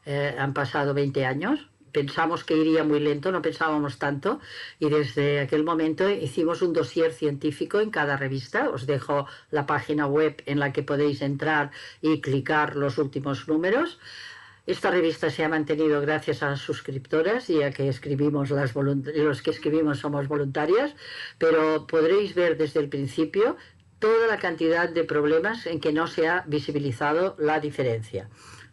eh, 0.05 0.33
han 0.39 0.53
pasado 0.53 0.93
20 0.93 1.25
años. 1.25 1.67
Pensamos 1.91 2.45
que 2.45 2.55
iría 2.55 2.85
muy 2.85 3.01
lento, 3.01 3.31
no 3.31 3.41
pensábamos 3.41 3.97
tanto, 3.97 4.39
y 4.79 4.89
desde 4.89 5.41
aquel 5.41 5.65
momento 5.65 6.09
hicimos 6.09 6.61
un 6.61 6.71
dossier 6.71 7.11
científico 7.11 7.81
en 7.81 7.89
cada 7.89 8.15
revista. 8.15 8.69
Os 8.69 8.85
dejo 8.85 9.25
la 9.51 9.65
página 9.65 10.07
web 10.07 10.41
en 10.45 10.59
la 10.59 10.71
que 10.71 10.83
podéis 10.83 11.21
entrar 11.21 11.71
y 12.01 12.21
clicar 12.21 12.77
los 12.77 12.97
últimos 12.99 13.49
números. 13.49 13.99
Esta 14.67 14.91
revista 14.91 15.29
se 15.29 15.45
ha 15.45 15.49
mantenido 15.49 16.01
gracias 16.01 16.43
a 16.43 16.49
las 16.49 16.59
suscriptoras 16.59 17.49
y 17.49 17.63
a 17.63 17.71
que 17.71 17.87
escribimos 17.87 18.49
las 18.49 18.75
los 18.75 19.41
que 19.41 19.51
escribimos 19.51 19.99
somos 19.99 20.27
voluntarias, 20.27 20.93
pero 21.37 21.87
podréis 21.87 22.35
ver 22.35 22.57
desde 22.57 22.81
el 22.81 22.89
principio 22.89 23.55
toda 23.99 24.27
la 24.27 24.37
cantidad 24.39 24.89
de 24.89 25.05
problemas 25.05 25.67
en 25.67 25.79
que 25.79 25.93
no 25.93 26.07
se 26.07 26.27
ha 26.27 26.43
visibilizado 26.47 27.37
la 27.39 27.61
diferencia. 27.61 28.29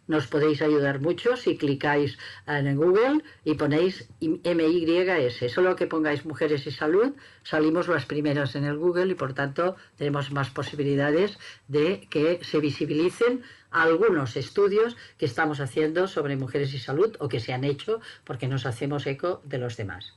Nos 0.07 0.27
podéis 0.27 0.61
ayudar 0.61 0.99
mucho 0.99 1.35
si 1.35 1.57
clicáis 1.57 2.17
en 2.47 2.75
Google 2.75 3.23
y 3.43 3.55
ponéis 3.55 4.07
MYS. 4.21 5.51
Solo 5.51 5.75
que 5.75 5.87
pongáis 5.87 6.25
mujeres 6.25 6.67
y 6.67 6.71
salud, 6.71 7.13
salimos 7.43 7.87
las 7.87 8.05
primeras 8.05 8.55
en 8.55 8.65
el 8.65 8.77
Google 8.77 9.11
y 9.11 9.15
por 9.15 9.33
tanto 9.33 9.75
tenemos 9.97 10.31
más 10.31 10.49
posibilidades 10.51 11.37
de 11.67 12.07
que 12.09 12.39
se 12.43 12.59
visibilicen 12.59 13.43
algunos 13.71 14.37
estudios 14.37 14.95
que 15.17 15.25
estamos 15.25 15.59
haciendo 15.59 16.07
sobre 16.07 16.37
mujeres 16.37 16.73
y 16.73 16.79
salud 16.79 17.15
o 17.19 17.27
que 17.27 17.39
se 17.39 17.53
han 17.53 17.63
hecho 17.63 17.99
porque 18.23 18.47
nos 18.47 18.65
hacemos 18.65 19.05
eco 19.07 19.41
de 19.43 19.57
los 19.57 19.75
demás. 19.75 20.13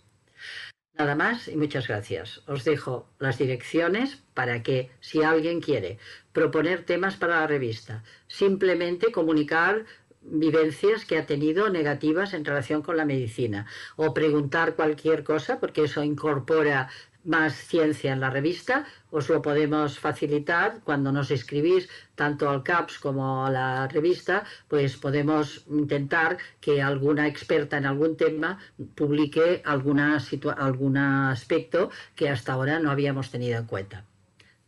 Nada 0.99 1.15
más 1.15 1.47
y 1.47 1.57
muchas 1.57 1.87
gracias. 1.87 2.43
Os 2.49 2.65
dejo 2.65 3.09
las 3.21 3.39
direcciones 3.39 4.21
para 4.35 4.65
que 4.65 4.91
si 4.99 5.23
alguien 5.23 5.61
quiere 5.61 5.99
proponer 6.33 6.85
temas 6.85 7.17
para 7.17 7.39
la 7.39 7.47
revista, 7.47 8.03
simplemente 8.27 9.13
comunicar 9.13 9.85
vivencias 10.23 11.05
que 11.05 11.17
ha 11.17 11.25
tenido 11.25 11.71
negativas 11.71 12.35
en 12.35 12.45
relación 12.45 12.83
con 12.83 12.97
la 12.97 13.05
medicina 13.05 13.67
o 13.95 14.13
preguntar 14.13 14.75
cualquier 14.75 15.23
cosa, 15.23 15.61
porque 15.61 15.85
eso 15.85 16.03
incorpora 16.03 16.89
más 17.29 17.55
ciencia 17.55 18.13
en 18.13 18.21
la 18.21 18.31
revista, 18.31 18.87
os 19.11 19.29
lo 19.29 19.41
podemos 19.43 19.99
facilitar 19.99 20.81
cuando 20.83 21.13
nos 21.13 21.31
escribís 21.31 21.89
tanto 22.15 22.49
al 22.49 22.63
CAPS 22.63 22.99
como 22.99 23.47
a 23.47 23.51
la 23.51 23.87
revista, 23.87 24.45
pues 24.67 24.97
podemos 24.97 25.65
intentar 25.69 26.39
que 26.61 26.83
alguna 26.83 27.29
experta 27.29 27.77
en 27.77 27.87
algún 27.87 28.17
tema 28.17 28.59
publique 28.95 29.63
alguna 29.65 30.19
algún 30.57 30.97
aspecto 30.97 31.91
que 32.17 32.29
hasta 32.29 32.55
ahora 32.55 32.81
no 32.81 32.91
habíamos 32.91 33.31
tenido 33.31 33.59
en 33.59 33.67
cuenta. 33.67 34.05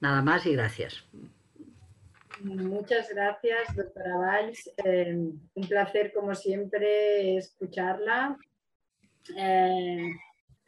Nada 0.00 0.22
más 0.22 0.46
y 0.46 0.52
gracias. 0.52 1.04
Muchas 2.42 3.08
gracias, 3.11 3.76
doctora 3.76 4.16
Valls. 4.16 4.70
Eh, 4.84 5.14
un 5.54 5.68
placer, 5.68 6.12
como 6.12 6.34
siempre, 6.34 7.36
escucharla. 7.36 8.38
Eh, 9.36 10.12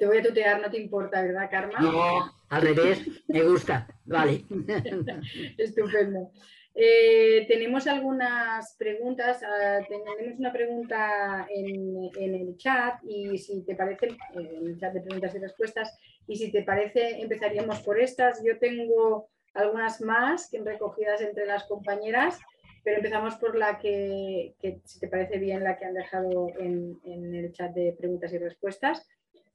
te 0.02 0.08
voy 0.08 0.18
a 0.18 0.22
tutear, 0.22 0.60
no 0.60 0.68
te 0.68 0.80
importa, 0.80 1.22
¿verdad, 1.22 1.48
Karma? 1.48 1.78
No, 1.78 2.34
al 2.48 2.62
revés, 2.62 3.06
me 3.28 3.44
gusta. 3.44 3.86
Vale. 4.04 4.44
Estupendo. 5.56 6.32
Eh, 6.74 7.44
tenemos 7.46 7.86
algunas 7.86 8.74
preguntas. 8.76 9.40
Ah, 9.44 9.78
tenemos 9.88 10.40
una 10.40 10.52
pregunta 10.52 11.46
en, 11.48 12.10
el 12.16 12.56
chat 12.56 12.96
y 13.04 13.38
si 13.38 13.64
te 13.64 13.76
parece, 13.76 14.06
eh, 14.08 14.56
en 14.56 14.66
el 14.66 14.76
chat 14.76 14.92
de 14.92 15.02
preguntas 15.02 15.36
y 15.36 15.38
respuestas, 15.38 15.96
y 16.26 16.34
si 16.34 16.50
te 16.50 16.64
parece, 16.64 17.20
empezaríamos 17.20 17.78
por 17.82 18.00
estas. 18.00 18.42
Yo 18.42 18.58
tengo 18.58 19.28
algunas 19.54 20.00
más 20.00 20.50
que 20.50 20.58
recogidas 20.62 21.20
entre 21.20 21.46
las 21.46 21.62
compañeras, 21.68 22.40
pero 22.82 22.96
empezamos 22.96 23.36
por 23.36 23.56
la 23.56 23.78
que, 23.78 24.56
si 24.82 24.98
te 24.98 25.06
parece 25.06 25.38
bien, 25.38 25.62
la 25.62 25.76
que 25.76 25.84
han 25.84 25.94
dejado 25.94 26.48
en 26.58 26.98
el 27.36 27.52
chat 27.52 27.72
de 27.72 27.94
preguntas 27.96 28.32
y 28.32 28.38
respuestas. 28.38 29.06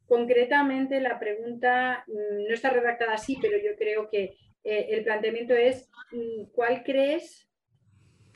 Concretamente, 0.08 1.02
la 1.02 1.20
pregunta 1.20 2.04
mm, 2.08 2.48
no 2.48 2.54
está 2.54 2.70
redactada 2.70 3.14
así, 3.14 3.38
pero 3.42 3.58
yo 3.58 3.76
creo 3.78 4.10
que 4.10 4.38
eh, 4.64 4.88
el 4.90 5.04
planteamiento 5.04 5.54
es, 5.54 5.90
mm, 6.12 6.52
¿cuál 6.54 6.84
crees 6.84 7.48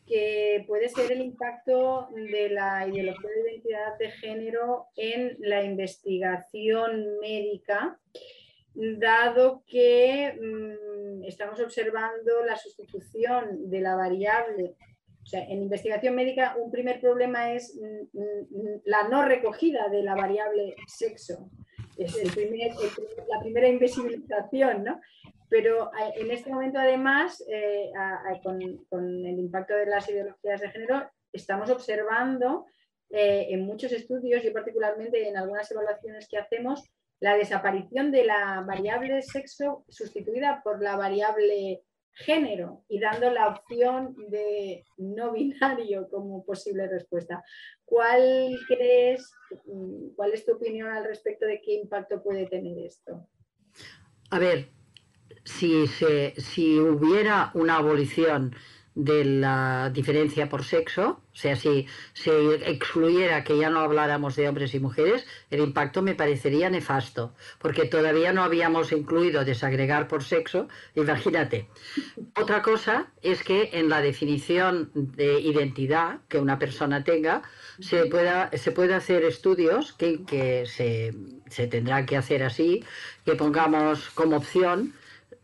que 0.05 0.65
puede 0.67 0.89
ser 0.89 1.09
el 1.11 1.22
impacto 1.22 2.09
de 2.13 2.49
la 2.49 2.86
ideología 2.86 3.30
de 3.30 3.51
identidad 3.51 3.97
de 3.97 4.11
género 4.11 4.88
en 4.97 5.38
la 5.39 5.63
investigación 5.63 7.19
médica, 7.22 7.97
dado 8.74 9.63
que 9.65 10.34
mm, 10.34 11.24
estamos 11.24 11.61
observando 11.61 12.43
la 12.45 12.57
sustitución 12.57 13.69
de 13.69 13.80
la 13.80 13.95
variable 13.95 14.76
en 15.32 15.61
investigación 15.61 16.15
médica 16.15 16.55
un 16.57 16.72
primer 16.72 16.99
problema 16.99 17.53
es 17.53 17.80
la 18.86 19.07
no 19.07 19.24
recogida 19.26 19.88
de 19.89 20.03
la 20.03 20.15
variable 20.15 20.76
sexo. 20.88 21.49
Es 21.97 22.15
la 22.15 23.39
primera 23.39 23.67
invisibilización, 23.67 24.84
¿no? 24.84 24.99
Pero 25.51 25.88
eh, 25.88 26.13
en 26.15 26.32
este 26.32 26.49
momento, 26.49 26.80
además, 26.80 27.43
eh, 27.45 27.91
con, 28.41 28.61
el 28.61 29.38
impacto 29.38 29.76
de 29.76 29.86
las 29.86 30.09
ideologías 30.09 30.61
de 30.61 30.69
género, 30.69 31.11
estamos 31.34 31.69
observando 31.69 32.65
eh, 33.09 33.47
en 33.49 33.65
muchos 33.65 33.91
estudios 33.91 34.45
y 34.45 34.51
particularmente 34.51 35.28
en 35.28 35.36
algunas 35.36 35.69
evaluaciones 35.69 36.30
que 36.30 36.38
hacemos 36.38 36.89
la 37.19 37.36
desaparición 37.36 38.11
de 38.11 38.24
la 38.24 38.63
variable 38.65 39.22
sexo 39.22 39.84
sustituida 39.89 40.61
por 40.63 40.82
la 40.82 40.95
variable 40.95 41.84
género 42.14 42.84
y 42.88 42.99
dando 42.99 43.30
la 43.32 43.47
opción 43.47 44.16
de 44.30 44.86
no 44.97 45.34
binario 45.34 46.07
como 46.09 46.45
posible 46.45 46.88
respuesta. 46.88 47.43
¿Cuál 47.86 48.57
crees, 48.68 49.34
cuál 50.16 50.34
es 50.34 50.45
tu 50.45 50.53
opinión 50.53 50.89
al 50.89 51.05
respecto 51.05 51.45
de 51.45 51.62
qué 51.62 51.74
impacto 51.76 52.22
puede 52.22 52.47
tener 52.47 52.78
esto? 52.80 53.28
A 54.30 54.39
ver, 54.39 54.70
si, 55.43 55.88
si 55.88 56.80
hubiera 56.80 57.51
una 57.53 57.78
abolición 57.78 58.55
de 58.94 59.24
la 59.24 59.89
diferencia 59.94 60.50
por 60.50 60.66
sexo, 60.66 61.22
o 61.34 61.36
sea, 61.36 61.56
si 61.56 61.88
se 62.14 62.32
excluyera 62.70 63.44
que 63.44 63.58
ya 63.58 63.70
no 63.70 63.80
habláramos 63.80 64.36
de 64.36 64.50
hombres 64.50 64.74
y 64.74 64.80
mujeres, 64.80 65.26
el 65.50 65.62
impacto 65.62 66.02
me 66.02 66.14
parecería 66.14 66.70
nefasto, 66.70 67.34
porque 67.60 67.86
todavía 67.86 68.34
no 68.34 68.44
habíamos 68.44 68.92
incluido 68.92 69.46
desagregar 69.46 70.10
por 70.10 70.24
sexo, 70.24 70.68
imagínate. 70.96 71.70
Otra 72.36 72.62
cosa 72.62 73.08
es 73.22 73.44
que 73.44 73.70
en 73.74 73.88
la 73.88 74.02
definición 74.02 74.92
de 74.94 75.39
identidad 75.39 76.20
que 76.28 76.39
una 76.39 76.60
persona 76.60 77.04
tenga, 77.04 77.44
se 77.80 78.06
pueda, 78.08 78.50
se 78.58 78.72
puede 78.72 78.94
hacer 78.94 79.24
estudios 79.24 79.94
que, 79.94 80.24
que 80.26 80.66
se, 80.66 81.14
se 81.48 81.68
tendrán 81.68 82.06
que 82.06 82.18
hacer 82.18 82.44
así, 82.44 82.84
que 83.24 83.36
pongamos 83.36 84.10
como 84.10 84.36
opción 84.36 84.94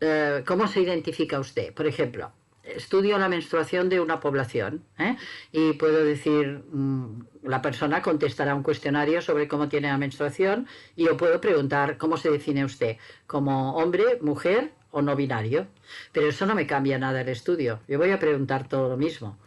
eh, 0.00 0.44
cómo 0.46 0.68
se 0.68 0.82
identifica 0.82 1.40
usted. 1.40 1.72
Por 1.74 1.86
ejemplo, 1.86 2.30
estudio 2.76 3.18
la 3.18 3.28
menstruación 3.28 3.88
de 3.88 4.00
una 4.00 4.20
población 4.20 4.84
¿eh? 4.98 5.16
y 5.52 5.72
puedo 5.74 6.04
decir, 6.04 6.64
mm, 6.70 7.22
la 7.44 7.62
persona 7.62 8.02
contestará 8.02 8.54
un 8.54 8.62
cuestionario 8.62 9.22
sobre 9.22 9.48
cómo 9.48 9.68
tiene 9.68 9.88
la 9.88 9.98
menstruación 9.98 10.66
y 10.96 11.04
yo 11.04 11.16
puedo 11.16 11.40
preguntar 11.40 11.98
cómo 11.98 12.16
se 12.16 12.30
define 12.30 12.64
usted, 12.64 12.96
como 13.26 13.76
hombre, 13.76 14.18
mujer 14.20 14.72
o 14.90 15.02
no 15.02 15.16
binario. 15.16 15.66
Pero 16.12 16.28
eso 16.28 16.46
no 16.46 16.54
me 16.54 16.66
cambia 16.66 16.98
nada 16.98 17.20
el 17.20 17.28
estudio. 17.28 17.80
Yo 17.88 17.98
voy 17.98 18.10
a 18.10 18.18
preguntar 18.18 18.68
todo 18.68 18.88
lo 18.88 18.96
mismo. 18.96 19.38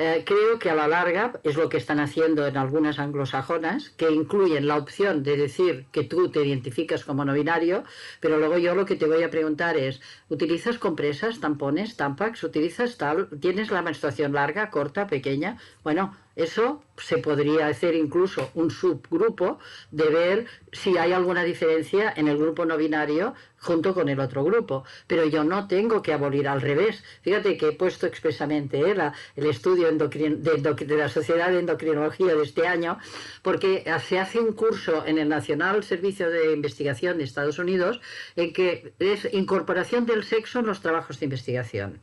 Eh, 0.00 0.22
creo 0.24 0.60
que 0.60 0.70
a 0.70 0.76
la 0.76 0.86
larga 0.86 1.40
es 1.42 1.56
lo 1.56 1.68
que 1.68 1.76
están 1.76 1.98
haciendo 1.98 2.46
en 2.46 2.56
algunas 2.56 3.00
anglosajonas, 3.00 3.90
que 3.90 4.08
incluyen 4.12 4.68
la 4.68 4.76
opción 4.76 5.24
de 5.24 5.36
decir 5.36 5.86
que 5.90 6.04
tú 6.04 6.30
te 6.30 6.44
identificas 6.46 7.04
como 7.04 7.24
no 7.24 7.34
binario, 7.34 7.82
pero 8.20 8.38
luego 8.38 8.58
yo 8.58 8.76
lo 8.76 8.86
que 8.86 8.94
te 8.94 9.06
voy 9.06 9.24
a 9.24 9.30
preguntar 9.30 9.76
es, 9.76 10.00
¿utilizas 10.28 10.78
compresas, 10.78 11.40
tampones, 11.40 11.96
tampax? 11.96 12.44
¿Utilizas 12.44 12.96
tal? 12.96 13.28
¿Tienes 13.40 13.72
la 13.72 13.82
menstruación 13.82 14.32
larga, 14.32 14.70
corta, 14.70 15.08
pequeña? 15.08 15.58
Bueno, 15.82 16.16
eso 16.36 16.84
se 16.96 17.18
podría 17.18 17.66
hacer 17.66 17.96
incluso 17.96 18.52
un 18.54 18.70
subgrupo 18.70 19.58
de 19.90 20.08
ver 20.08 20.46
si 20.70 20.96
hay 20.96 21.12
alguna 21.12 21.42
diferencia 21.42 22.12
en 22.14 22.28
el 22.28 22.38
grupo 22.38 22.64
no 22.64 22.76
binario 22.76 23.34
junto 23.58 23.94
con 23.94 24.08
el 24.08 24.20
otro 24.20 24.44
grupo. 24.44 24.84
Pero 25.06 25.26
yo 25.26 25.44
no 25.44 25.66
tengo 25.66 26.02
que 26.02 26.12
abolir 26.12 26.48
al 26.48 26.60
revés. 26.60 27.02
Fíjate 27.22 27.56
que 27.56 27.68
he 27.68 27.72
puesto 27.72 28.06
expresamente 28.06 28.80
¿eh? 28.80 28.96
el 29.36 29.46
estudio 29.46 29.90
de, 29.90 30.96
la 30.96 31.08
Sociedad 31.08 31.50
de 31.50 31.60
Endocrinología 31.60 32.34
de 32.34 32.42
este 32.42 32.66
año, 32.66 32.98
porque 33.42 33.84
se 34.06 34.18
hace 34.18 34.40
un 34.40 34.52
curso 34.52 35.04
en 35.06 35.18
el 35.18 35.28
Nacional 35.28 35.84
Servicio 35.84 36.30
de 36.30 36.52
Investigación 36.52 37.18
de 37.18 37.24
Estados 37.24 37.58
Unidos 37.58 38.00
en 38.36 38.52
que 38.52 38.92
es 38.98 39.28
incorporación 39.32 40.06
del 40.06 40.24
sexo 40.24 40.60
en 40.60 40.66
los 40.66 40.80
trabajos 40.80 41.18
de 41.20 41.26
investigación 41.26 42.00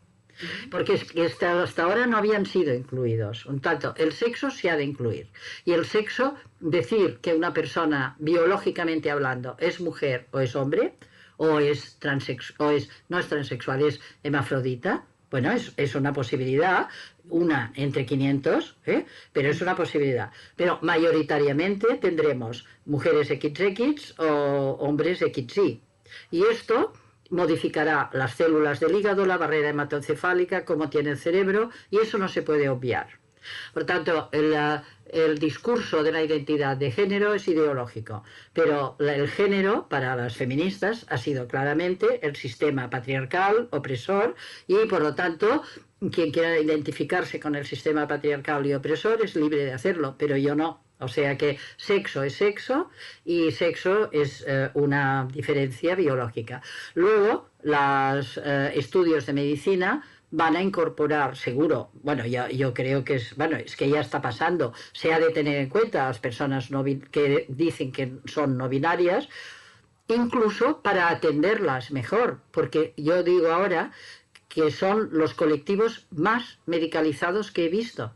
porque 0.69 0.93
hasta 0.93 1.83
ahora 1.83 2.07
no 2.07 2.17
habían 2.17 2.45
sido 2.45 2.73
incluidos. 2.73 3.45
Un 3.45 3.61
tanto, 3.61 3.93
el 3.97 4.11
sexo 4.11 4.51
se 4.51 4.69
ha 4.69 4.75
de 4.75 4.83
incluir. 4.83 5.29
Y 5.63 5.73
el 5.73 5.85
sexo, 5.85 6.35
decir 6.59 7.19
que 7.21 7.33
una 7.33 7.53
persona, 7.53 8.15
biológicamente 8.19 9.11
hablando, 9.11 9.55
es 9.59 9.79
mujer 9.79 10.27
o 10.31 10.39
es 10.39 10.55
hombre, 10.55 10.95
o 11.37 11.59
es, 11.59 11.97
o 12.57 12.71
es 12.71 12.89
no 13.09 13.19
es 13.19 13.27
transexual, 13.27 13.83
es 13.83 13.99
hemafrodita, 14.23 15.05
bueno, 15.31 15.51
es, 15.51 15.95
una 15.95 16.13
posibilidad, 16.13 16.87
una 17.29 17.73
entre 17.75 18.05
500, 18.05 18.77
¿eh? 18.85 19.05
pero 19.33 19.49
es 19.49 19.61
una 19.61 19.75
posibilidad. 19.75 20.31
Pero 20.55 20.79
mayoritariamente 20.81 21.95
tendremos 21.97 22.65
mujeres 22.85 23.27
XX 23.27 24.17
o 24.19 24.77
hombres 24.79 25.19
XY. 25.19 25.81
Y 26.31 26.43
esto 26.43 26.93
modificará 27.31 28.09
las 28.13 28.35
células 28.35 28.79
del 28.79 28.95
hígado, 28.95 29.25
la 29.25 29.37
barrera 29.37 29.69
hematoencefálica, 29.69 30.63
como 30.63 30.89
tiene 30.89 31.09
el 31.11 31.17
cerebro, 31.17 31.69
y 31.89 31.97
eso 31.97 32.17
no 32.17 32.27
se 32.27 32.43
puede 32.43 32.69
obviar. 32.69 33.24
Por 33.73 33.85
tanto, 33.85 34.29
el, 34.31 35.39
discurso 35.39 36.03
de 36.03 36.11
la 36.11 36.23
identidad 36.23 36.77
de 36.77 36.91
género 36.91 37.33
es 37.33 37.47
ideológico, 37.47 38.23
pero 38.53 38.97
el 38.99 39.27
género 39.29 39.87
para 39.87 40.15
las 40.15 40.35
feministas 40.35 41.05
ha 41.09 41.17
sido 41.17 41.47
claramente 41.47 42.25
el 42.25 42.35
sistema 42.35 42.89
patriarcal, 42.89 43.69
opresor, 43.71 44.35
y 44.67 44.85
por 44.87 45.01
lo 45.01 45.15
tanto, 45.15 45.63
quien 46.11 46.31
quiera 46.31 46.59
identificarse 46.59 47.39
con 47.39 47.55
el 47.55 47.65
sistema 47.65 48.07
patriarcal 48.07 48.65
y 48.65 48.73
opresor 48.73 49.23
es 49.23 49.35
libre 49.35 49.65
de 49.65 49.73
hacerlo, 49.73 50.15
pero 50.17 50.37
yo 50.37 50.55
no. 50.55 50.85
O 50.99 51.09
sea 51.09 51.37
que 51.37 51.57
sexo 51.75 52.23
es 52.23 52.35
sexo 52.35 52.89
y 53.25 53.51
sexo 53.51 54.09
es 54.13 54.45
eh, 54.47 54.69
una 54.75 55.27
diferencia 55.31 55.93
biológica. 55.93 56.61
Luego, 56.93 57.49
los 57.63 58.39
eh, 58.43 58.71
estudios 58.75 59.25
de 59.25 59.33
medicina 59.33 60.03
van 60.35 60.55
a 60.55 60.61
incorporar, 60.61 61.37
seguro, 61.37 61.91
bueno, 62.03 62.25
yo 62.25 62.73
creo 62.73 63.03
que 63.05 63.15
es, 63.15 63.35
bueno, 63.35 63.55
es 63.57 63.75
que 63.75 63.89
ya 63.89 64.01
está 64.01 64.21
pasando, 64.21 64.73
se 64.91 65.13
ha 65.13 65.19
de 65.19 65.29
tener 65.31 65.57
en 65.57 65.69
cuenta 65.69 66.03
a 66.03 66.07
las 66.09 66.19
personas 66.19 66.71
no, 66.71 66.83
que 66.83 67.45
dicen 67.47 67.91
que 67.91 68.17
son 68.25 68.57
no 68.57 68.67
binarias, 68.67 69.29
incluso 70.07 70.81
para 70.81 71.09
atenderlas 71.09 71.91
mejor, 71.91 72.41
porque 72.51 72.93
yo 72.97 73.23
digo 73.23 73.47
ahora 73.47 73.91
que 74.49 74.71
son 74.71 75.09
los 75.11 75.33
colectivos 75.33 76.07
más 76.11 76.59
medicalizados 76.65 77.51
que 77.51 77.65
he 77.65 77.69
visto 77.69 78.13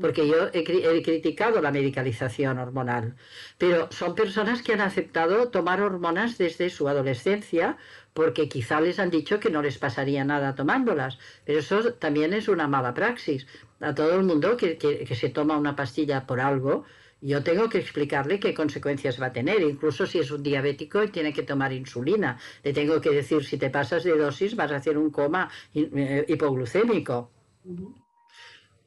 porque 0.00 0.26
yo 0.26 0.48
he, 0.52 1.02
criticado 1.02 1.60
la 1.60 1.70
medicalización 1.70 2.58
hormonal, 2.58 3.16
pero 3.58 3.90
son 3.90 4.14
personas 4.14 4.62
que 4.62 4.72
han 4.72 4.80
aceptado 4.80 5.50
tomar 5.50 5.80
hormonas 5.80 6.38
desde 6.38 6.70
su 6.70 6.88
adolescencia 6.88 7.76
porque 8.14 8.48
quizá 8.48 8.80
les 8.80 8.98
han 8.98 9.10
dicho 9.10 9.40
que 9.40 9.50
no 9.50 9.62
les 9.62 9.78
pasaría 9.78 10.24
nada 10.24 10.54
tomándolas, 10.54 11.18
pero 11.44 11.60
eso 11.60 11.94
también 11.94 12.32
es 12.32 12.48
una 12.48 12.68
mala 12.68 12.94
praxis. 12.94 13.46
A 13.80 13.94
todo 13.94 14.14
el 14.14 14.24
mundo 14.24 14.56
que, 14.56 14.76
que 14.76 15.14
se 15.14 15.30
toma 15.30 15.56
una 15.56 15.76
pastilla 15.76 16.26
por 16.26 16.40
algo, 16.40 16.84
yo 17.22 17.42
tengo 17.42 17.68
que 17.68 17.78
explicarle 17.78 18.40
qué 18.40 18.54
consecuencias 18.54 19.20
va 19.20 19.26
a 19.26 19.32
tener, 19.32 19.62
incluso 19.62 20.06
si 20.06 20.18
es 20.18 20.30
un 20.30 20.42
diabético 20.42 21.02
y 21.02 21.08
tiene 21.08 21.32
que 21.32 21.42
tomar 21.42 21.72
insulina. 21.72 22.38
Le 22.62 22.72
tengo 22.72 23.00
que 23.00 23.10
decir, 23.10 23.44
si 23.44 23.58
te 23.58 23.70
pasas 23.70 24.04
de 24.04 24.16
dosis 24.16 24.56
vas 24.56 24.72
a 24.72 24.76
hacer 24.76 24.96
un 24.96 25.10
coma 25.10 25.50
eh, 25.74 26.24
hipoglucémico 26.28 27.30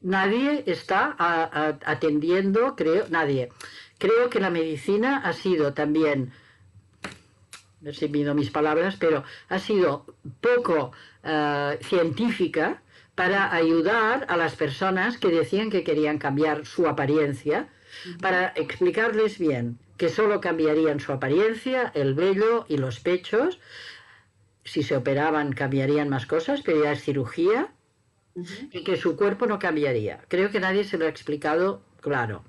nadie 0.03 0.63
está 0.67 1.15
atendiendo, 1.86 2.76
creo, 2.76 3.05
nadie. 3.09 3.49
Creo 3.97 4.30
que 4.30 4.39
la 4.39 4.49
medicina 4.49 5.17
ha 5.17 5.34
sido 5.34 5.74
también, 5.74 6.34
no 7.84 7.91
sé 7.91 8.07
si 8.07 8.09
mido 8.09 8.34
mis 8.34 8.49
palabras, 8.49 8.95
pero 8.97 9.23
ha 9.49 9.59
sido 9.59 10.05
poco 10.39 10.93
eh, 11.23 11.77
científica 11.81 12.81
para 13.13 13.53
ayudar 13.53 14.25
a 14.29 14.38
las 14.38 14.55
personas 14.55 15.17
que 15.17 15.27
decían 15.27 15.69
que 15.69 15.84
querían 15.84 16.17
cambiar 16.17 16.65
su 16.65 16.88
apariencia, 16.88 17.67
para 18.21 18.53
explicarles 18.55 19.38
bien 19.38 19.77
que 19.97 20.09
solo 20.09 20.41
cambiarían 20.41 20.99
su 20.99 21.11
apariencia, 21.11 21.91
el 21.93 22.15
vello 22.15 22.65
y 22.67 22.77
los 22.77 22.99
pechos. 22.99 23.59
Si 24.63 24.81
se 24.81 24.95
operaban 24.95 25.53
cambiarían 25.53 26.09
más 26.09 26.25
cosas, 26.25 26.61
pero 26.61 26.84
ya 26.84 26.93
es 26.93 27.03
cirugía 27.03 27.71
y 28.71 28.84
que 28.84 28.95
su 28.95 29.15
cuerpo 29.15 29.45
no 29.45 29.59
cambiaría. 29.59 30.21
Creo 30.29 30.49
que 30.49 30.59
nadie 30.59 30.86
se 30.86 30.97
lo 30.97 31.05
ha 31.05 31.09
explicado 31.09 31.84
claro. 32.01 32.43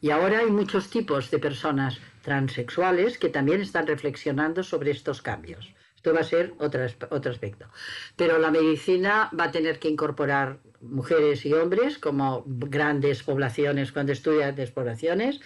Y 0.00 0.10
ahora 0.10 0.38
hay 0.38 0.50
muchos 0.50 0.88
tipos 0.88 1.30
de 1.30 1.38
personas 1.38 2.00
transexuales 2.24 3.18
que 3.18 3.28
también 3.28 3.60
están 3.60 3.86
reflexionando 3.86 4.64
sobre 4.64 4.90
estos 4.90 5.22
cambios. 5.22 5.72
Esto 5.94 6.12
va 6.12 6.20
a 6.20 6.24
ser 6.24 6.54
otro, 6.58 6.82
aspecto. 7.30 7.66
Pero 8.16 8.38
la 8.38 8.50
medicina 8.50 9.30
va 9.38 9.44
a 9.44 9.50
tener 9.50 9.78
que 9.78 9.88
incorporar 9.88 10.58
mujeres 10.80 11.46
y 11.46 11.52
hombres 11.52 11.98
como 11.98 12.44
grandes 12.46 13.22
poblaciones 13.22 13.92
cuando 13.92 14.12
estudia 14.12 14.46
grandes 14.46 14.70
poblaciones. 14.70 15.40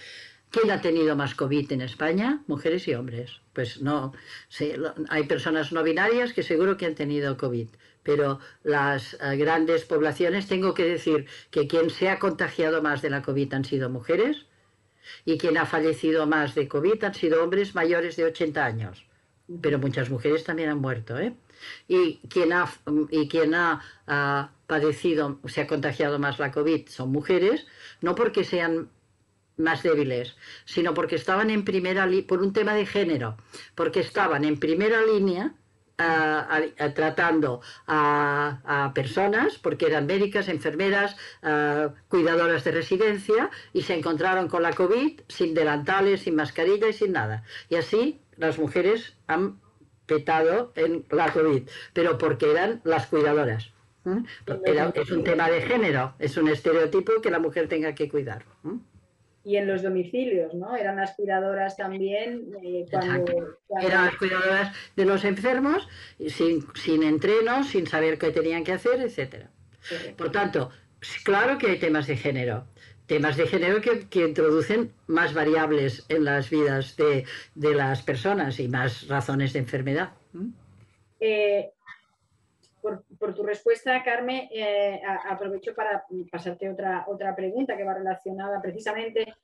¿Quién 0.51 0.71
ha 0.71 0.81
tenido 0.81 1.15
más 1.15 1.35
COVID 1.35 1.71
en 1.73 1.83
España? 1.83 2.43
Mujeres 2.47 2.89
y 2.89 2.95
hombres. 2.95 3.41
Pues 3.53 3.83
no, 3.83 4.15
hay 5.11 5.25
personas 5.25 5.73
no 5.73 5.83
binarias 5.83 6.33
que 6.33 6.43
seguro 6.43 6.77
que 6.77 6.87
han 6.87 6.95
tenido 6.95 7.37
COVID 7.37 7.69
pero 8.09 8.39
las 8.63 9.19
eh, 9.21 9.37
grandes 9.37 9.85
poblaciones, 9.85 10.47
tengo 10.47 10.73
que 10.73 10.85
decir 10.85 11.27
que 11.51 11.67
quien 11.67 11.91
se 11.91 12.09
ha 12.09 12.19
contagiado 12.19 12.81
más 12.81 13.03
de 13.03 13.11
la 13.11 13.21
COVID 13.21 13.53
han 13.53 13.67
sido 13.67 13.91
mujeres 13.91 14.47
y 15.25 15.39
quien 15.39 15.59
ha 15.59 15.67
fallecido 15.67 16.27
más 16.27 16.55
de 16.55 16.69
COVID 16.69 17.05
han 17.05 17.15
sido 17.15 17.43
hombres 17.43 17.75
mayores 17.75 18.17
de 18.17 18.25
80 18.25 18.65
años, 18.65 19.07
pero 19.61 19.79
muchas 19.79 20.11
mujeres 20.11 20.45
también 20.45 20.71
han 20.71 20.79
muerto. 20.79 21.19
¿eh? 21.19 21.35
Y 21.87 22.17
quien 22.29 22.53
ha, 22.53 22.71
y 23.11 23.29
quien 23.29 23.55
ha, 23.55 24.53
padecido, 24.67 25.41
se 25.47 25.63
ha 25.63 25.67
contagiado 25.67 26.19
más 26.19 26.39
la 26.39 26.53
COVID 26.53 26.89
son 26.89 27.11
mujeres, 27.11 27.67
no 28.03 28.15
porque 28.15 28.45
sean 28.45 28.91
más 29.57 29.83
débiles, 29.83 30.37
sino 30.67 30.95
porque 30.95 31.17
estaban 31.17 31.51
en 31.51 31.65
primera 31.65 32.09
por 32.27 32.41
un 32.43 32.53
tema 32.53 32.75
de 32.75 32.87
género, 32.87 33.37
porque 33.75 34.01
estaban 34.01 34.45
en 34.45 34.61
primera 34.61 35.01
línea 35.05 35.55
tratando 36.95 37.61
a, 37.87 38.93
personas, 38.95 39.59
porque 39.59 39.87
eran 39.87 40.07
médicas, 40.07 40.49
enfermeras, 40.49 41.17
cuidadoras 42.09 42.65
de 42.65 42.71
residencia, 42.71 43.51
y 43.73 43.83
se 43.83 43.95
encontraron 43.95 44.49
con 44.49 44.63
la 44.63 44.73
COVID 44.73 45.21
sin 45.29 45.55
delantales, 45.55 46.23
sin 46.23 46.37
mascarilla 46.37 46.89
y 46.89 46.93
sin 46.93 47.13
nada. 47.13 47.45
Y 47.69 47.77
así 47.77 48.21
las 48.37 48.59
mujeres 48.59 49.17
han 49.27 49.61
petado 50.07 50.73
en 50.77 51.05
la 51.11 51.33
COVID, 51.33 51.69
pero 51.93 52.17
porque 52.17 52.51
eran 52.51 52.81
las 52.85 53.07
cuidadoras. 53.07 53.73
es 54.95 55.11
un 55.11 55.25
tema 55.25 55.51
de 55.51 55.63
género, 55.63 56.15
es 56.19 56.37
un 56.37 56.49
estereotipo 56.49 57.21
que 57.21 57.31
la 57.31 57.41
mujer 57.41 57.69
tenga 57.69 57.95
que 57.95 58.09
cuidar 58.09 58.45
y 59.49 59.57
en 59.57 59.67
los 59.67 59.83
domicilios, 59.83 60.53
¿no? 60.53 60.77
Eran 60.77 60.99
aspiradoras 60.99 61.75
también 61.75 62.51
eh, 62.63 62.85
cuando, 62.91 63.57
Eran 63.81 64.11
cuidadoras 64.19 64.77
de 64.95 65.07
los 65.07 65.25
enfermos, 65.25 65.89
sin, 66.27 66.67
sin 66.75 67.03
entreno, 67.03 67.65
sin 67.65 67.87
saber 67.87 68.19
qué 68.19 68.31
tenían 68.31 68.63
que 68.63 68.73
hacer, 68.73 69.01
etc. 69.01 69.47
Por 70.19 70.31
tanto, 70.31 70.71
claro 71.25 71.57
que 71.57 71.69
hay 71.69 71.79
temas 71.79 72.07
de 72.07 72.19
género, 72.19 72.67
temas 73.07 73.39
de 73.39 73.47
género 73.47 73.81
que, 73.81 74.21
introducen 74.21 74.93
más 75.07 75.33
variables 75.33 76.05
en 76.11 76.25
las 76.25 76.51
vidas 76.51 76.95
de, 76.99 77.25
las 77.55 78.03
personas 78.03 78.61
y 78.61 78.69
más 78.69 79.09
razones 79.09 79.55
de 79.55 79.61
enfermedad. 79.61 80.11
Eh, 81.21 81.71
por, 82.81 83.35
tu 83.35 83.43
respuesta, 83.43 84.03
Carmen. 84.03 84.49
Eh, 84.51 85.01
aprovecho 85.29 85.75
para 85.75 86.05
pasarte 86.31 86.71
otra, 86.71 87.05
otra 87.09 87.35
pregunta 87.35 87.77
que 87.77 87.85
va 87.85 87.95
relacionada 87.95 88.61
precisamente 88.61 89.35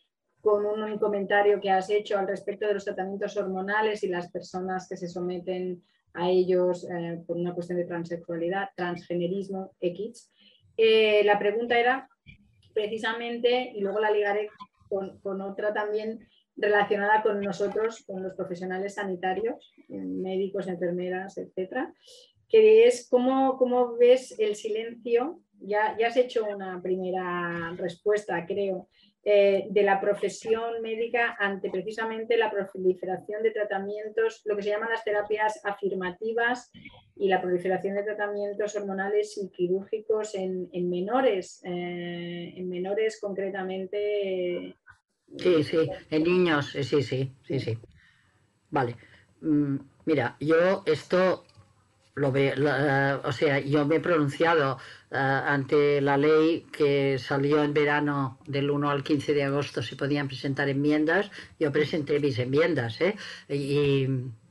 con 0.41 0.67
un, 0.67 0.99
comentario 0.99 1.61
que 1.61 1.71
has 1.71 1.89
hecho 1.89 2.19
al 2.19 2.29
respecto 2.29 2.67
de 2.67 2.75
los 2.75 2.85
tratamientos 2.85 3.37
hormonales 3.37 4.05
y 4.05 4.09
las 4.09 4.31
personas 4.31 4.87
que 4.89 4.97
se 4.97 5.09
someten 5.09 5.83
a 6.13 6.29
ellos 6.29 6.87
eh, 6.91 7.23
por 7.27 7.37
una 7.37 7.55
cuestión 7.55 7.79
de 7.79 7.87
transexualidad, 7.87 8.69
transgenerismo, 8.77 9.73
X. 9.81 10.31
Eh, 10.77 11.25
la 11.25 11.39
pregunta 11.39 11.79
era 11.79 12.09
precisamente, 12.75 13.73
y 13.75 13.81
luego 13.81 14.01
la 14.01 14.11
ligaré 14.11 14.51
con, 14.89 15.19
con, 15.21 15.41
otra 15.41 15.73
también 15.73 16.29
relacionada 16.57 17.23
con 17.23 17.41
nosotros, 17.41 18.05
con 18.07 18.23
los 18.23 18.35
profesionales 18.35 18.95
sanitarios, 18.95 19.73
médicos, 19.89 20.69
enfermeras, 20.69 21.39
etcétera, 21.39 21.93
que 22.55 22.87
es 22.87 23.09
cómo, 23.11 23.57
cómo 23.59 23.97
ves 23.97 24.39
el 24.39 24.55
silencio. 24.55 25.41
Ya, 25.59 25.97
ya 25.99 26.07
has 26.07 26.17
hecho 26.17 26.45
una 26.45 26.81
primera 26.81 27.75
respuesta, 27.77 28.47
creo, 28.47 28.87
eh, 29.25 29.67
de 29.71 29.83
la 29.83 30.01
profesión 30.01 30.81
médica 30.81 31.35
ante 31.37 31.69
precisamente 31.69 32.37
la 32.37 32.53
proliferación 32.53 33.43
de 33.43 33.51
tratamientos, 33.51 34.43
lo 34.45 34.55
que 34.55 34.63
se 34.63 34.69
llaman 34.69 34.91
las 34.91 35.03
terapias 35.03 35.61
afirmativas 35.65 36.71
y 37.17 37.27
la 37.27 37.43
proliferación 37.43 37.97
de 37.97 38.05
tratamientos 38.05 38.77
hormonales 38.77 39.37
y 39.37 39.51
quirúrgicos 39.51 40.37
en, 40.37 40.89
menores, 40.89 41.61
eh, 41.65 42.53
en 42.55 42.69
menores 42.69 43.19
concretamente. 43.21 44.77
Sí, 45.39 45.65
sí, 45.65 45.91
en 46.09 46.23
niños, 46.23 46.71
sí, 46.71 47.03
sí, 47.03 47.33
sí, 47.43 47.59
sí. 47.59 47.79
Vale. 48.71 48.95
Mm, 49.41 49.77
mira, 50.05 50.37
yo 50.39 50.85
esto 50.87 51.45
lo 52.15 52.31
veo, 52.31 52.55
o 53.25 53.33
sea, 53.33 53.59
yo 53.61 53.85
me 53.87 53.97
he 53.97 54.01
pronunciado 54.01 54.79
eh, 55.11 55.17
ante 55.17 56.01
la 56.01 56.17
ley 56.17 56.67
que 56.73 57.19
salió 57.19 57.63
en 57.63 57.75
verano 57.75 58.39
del 58.47 58.71
1 58.71 58.91
al 58.91 59.03
15 59.03 59.35
de 59.35 59.45
agosto, 59.45 59.83
se 59.83 59.97
podían 59.97 60.29
presentar 60.29 60.69
enmiendas, 60.69 61.31
yo 61.59 61.73
presenté 61.73 62.21
mis 62.21 62.39
enmiendas, 62.39 63.01
¿eh? 63.01 63.17
y, 63.49 64.07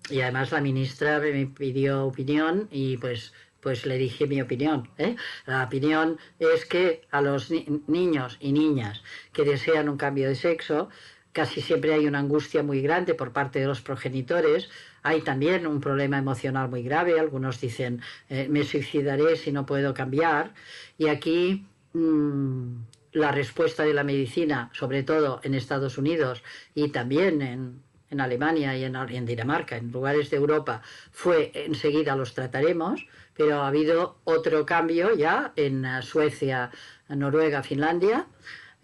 y, 0.10 0.22
además 0.22 0.52
la 0.52 0.62
ministra 0.62 1.20
me 1.20 1.46
pidió 1.46 2.06
opinión 2.06 2.68
y 2.72 2.98
pues 2.98 3.34
pues 3.64 3.86
le 3.86 3.98
dije 3.98 4.28
mi 4.28 4.42
opinión. 4.42 4.90
¿eh? 4.98 5.16
La 5.46 5.64
opinión 5.64 6.20
es 6.38 6.66
que 6.66 7.04
a 7.12 7.22
los 7.22 7.50
niños 7.88 8.38
y 8.42 8.52
niñas 8.52 9.02
que 9.32 9.46
desean 9.46 9.88
un 9.88 9.96
cambio 9.96 10.28
de 10.28 10.36
sexo, 10.36 10.90
casi 11.32 11.62
siempre 11.62 11.94
hay 11.94 12.06
una 12.06 12.20
angustia 12.20 12.62
muy 12.62 12.82
grande 12.82 13.16
por 13.16 13.32
parte 13.32 13.60
de 13.60 13.68
los 13.68 13.82
progenitores, 13.82 14.70
hay 15.04 15.22
también 15.22 15.68
un 15.68 15.82
problema 15.82 16.18
emocional 16.18 16.70
muy 16.70 16.82
grave, 16.82 17.20
algunos 17.20 17.60
dicen 17.60 18.02
eh, 18.30 18.48
me 18.50 18.64
suicidaré 18.64 19.36
si 19.36 19.52
no 19.52 19.66
puedo 19.66 19.94
cambiar 19.94 20.54
y 20.98 21.10
aquí 21.10 21.66
mm, 21.94 22.76
la 23.12 23.32
respuesta 23.32 23.84
de 23.84 23.94
la 23.94 24.04
medicina, 24.04 24.70
sobre 24.74 25.04
todo 25.04 25.40
en 25.44 25.54
Estados 25.54 25.98
Unidos 25.98 26.42
y 26.74 26.90
también 26.90 27.42
en, 27.42 27.84
Alemania 28.20 28.78
y 28.78 28.84
en, 28.84 29.26
Dinamarca, 29.26 29.76
en 29.76 29.92
lugares 29.92 30.30
de 30.30 30.38
Europa, 30.38 30.84
fue 31.12 31.52
enseguida 31.56 32.16
los 32.16 32.36
trataremos, 32.36 33.08
pero 33.36 33.64
ha 33.64 33.68
habido 33.68 34.18
otro 34.24 34.68
cambio 34.68 35.16
ya 35.16 35.52
en 35.56 35.84
eh, 35.84 36.00
Suecia, 36.04 36.70
Noruega, 37.10 37.64
Finlandia, 37.64 38.28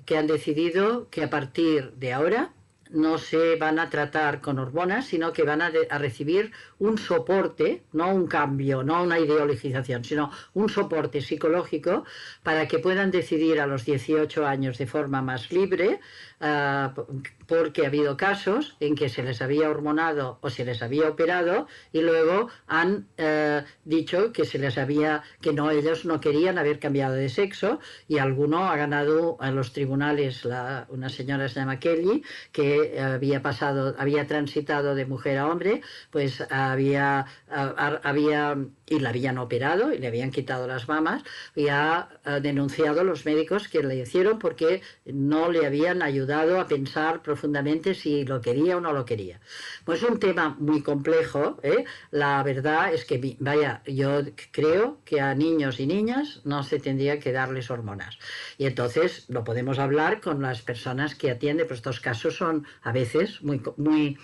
que 0.06 0.18
han 0.18 0.26
decidido 0.26 1.10
que 1.12 1.24
a 1.24 1.30
partir 1.30 1.92
de 1.92 2.12
ahora 2.12 2.54
no 2.90 3.18
se 3.18 3.56
van 3.56 3.80
a 3.80 3.90
tratar 3.90 4.42
con 4.42 4.60
hormonas, 4.60 5.08
sino 5.08 5.32
que 5.32 5.44
van 5.44 5.62
a, 5.62 5.70
recibir 6.00 6.52
un 6.80 6.98
soporte, 6.98 7.84
no 7.94 8.14
un 8.14 8.28
cambio, 8.28 8.84
no 8.84 9.04
una 9.04 9.20
ideologización, 9.20 10.04
sino 10.04 10.32
un 10.54 10.70
soporte 10.70 11.22
psicológico 11.22 12.06
para 12.44 12.68
que 12.68 12.80
puedan 12.80 13.12
decidir 13.12 13.60
a 13.60 13.68
los 13.68 13.86
18 13.86 14.46
años 14.46 14.78
de 14.78 14.88
forma 14.88 15.22
más 15.22 15.52
libre, 15.52 16.00
ah, 16.40 16.94
porque 17.48 17.84
ha 17.84 17.88
habido 17.88 18.18
casos 18.18 18.76
en 18.80 18.96
que 18.96 19.10
se 19.10 19.24
les 19.24 19.42
había 19.42 19.70
hormonado 19.70 20.40
o 20.42 20.50
se 20.50 20.66
les 20.66 20.82
había 20.82 21.10
operado 21.10 21.68
y 21.92 22.02
luego 22.02 22.50
han 22.68 23.08
eh, 23.18 23.64
dicho 23.86 24.32
que 24.32 24.46
se 24.46 24.60
les 24.60 24.78
había 24.78 25.24
que 25.42 25.54
no 25.54 25.72
ellos 25.72 26.06
no 26.06 26.20
querían 26.20 26.58
haber 26.58 26.80
cambiado 26.80 27.16
de 27.16 27.30
sexo 27.30 27.80
y 28.08 28.20
alguno 28.20 28.70
ha 28.70 28.78
ganado 28.78 29.38
a 29.40 29.52
los 29.52 29.74
tribunales 29.74 30.46
una 30.46 31.10
señora 31.10 31.50
se 31.50 31.60
llama 31.60 31.80
Kelly 31.80 32.24
que 32.52 33.00
había 33.02 33.42
pasado 33.42 33.96
había 33.98 34.28
transitado 34.28 34.96
de 34.96 35.06
mujer 35.06 35.38
a 35.38 35.48
hombre 35.48 35.82
pues 36.12 36.42
había 36.52 37.26
había 37.50 38.58
y 38.90 39.00
la 39.00 39.10
habían 39.10 39.38
operado 39.38 39.94
y 39.94 39.98
le 39.98 40.08
habían 40.08 40.32
quitado 40.32 40.68
las 40.68 40.88
mamas 40.88 41.24
y 41.56 41.68
ha, 41.68 42.10
denunciado 42.42 43.02
a 43.02 43.04
los 43.04 43.26
médicos 43.26 43.68
que 43.68 43.82
le 43.84 43.96
hicieron 43.96 44.40
porque 44.40 44.82
no 45.06 45.50
le 45.52 45.66
habían 45.66 46.02
ayudado 46.02 46.60
a 46.60 46.68
pensar 46.68 47.22
profundamente 47.22 47.94
si 47.94 48.26
lo 48.26 48.42
quería 48.42 48.78
o 48.78 48.82
no 48.82 48.94
lo 48.94 49.06
quería. 49.06 49.40
Pues 49.84 50.04
es 50.04 50.10
un 50.10 50.20
tema 50.20 50.56
muy 50.60 50.82
complejo. 50.82 51.60
¿eh? 51.64 51.86
La 52.12 52.42
verdad 52.44 52.94
es 52.94 53.06
que, 53.06 53.38
vaya, 53.40 53.82
yo 53.86 54.22
creo 54.52 55.00
que 55.06 55.22
a 55.22 55.34
niños 55.36 55.80
y 55.80 55.88
niñas 55.88 56.42
no 56.44 56.64
se 56.64 56.80
tendría 56.80 57.20
que 57.20 57.32
darles 57.32 57.72
hormonas. 57.72 58.18
Y 58.58 58.66
entonces 58.66 59.26
lo 59.30 59.44
podemos 59.44 59.80
hablar 59.80 60.22
con 60.22 60.42
las 60.42 60.62
personas 60.62 61.16
que 61.16 61.32
atienden, 61.32 61.68
pues 61.68 61.80
estos 61.80 62.00
casos 62.00 62.36
son 62.36 62.66
a 62.82 62.92
veces 62.92 63.42
muy... 63.42 63.62
muy 63.78 64.18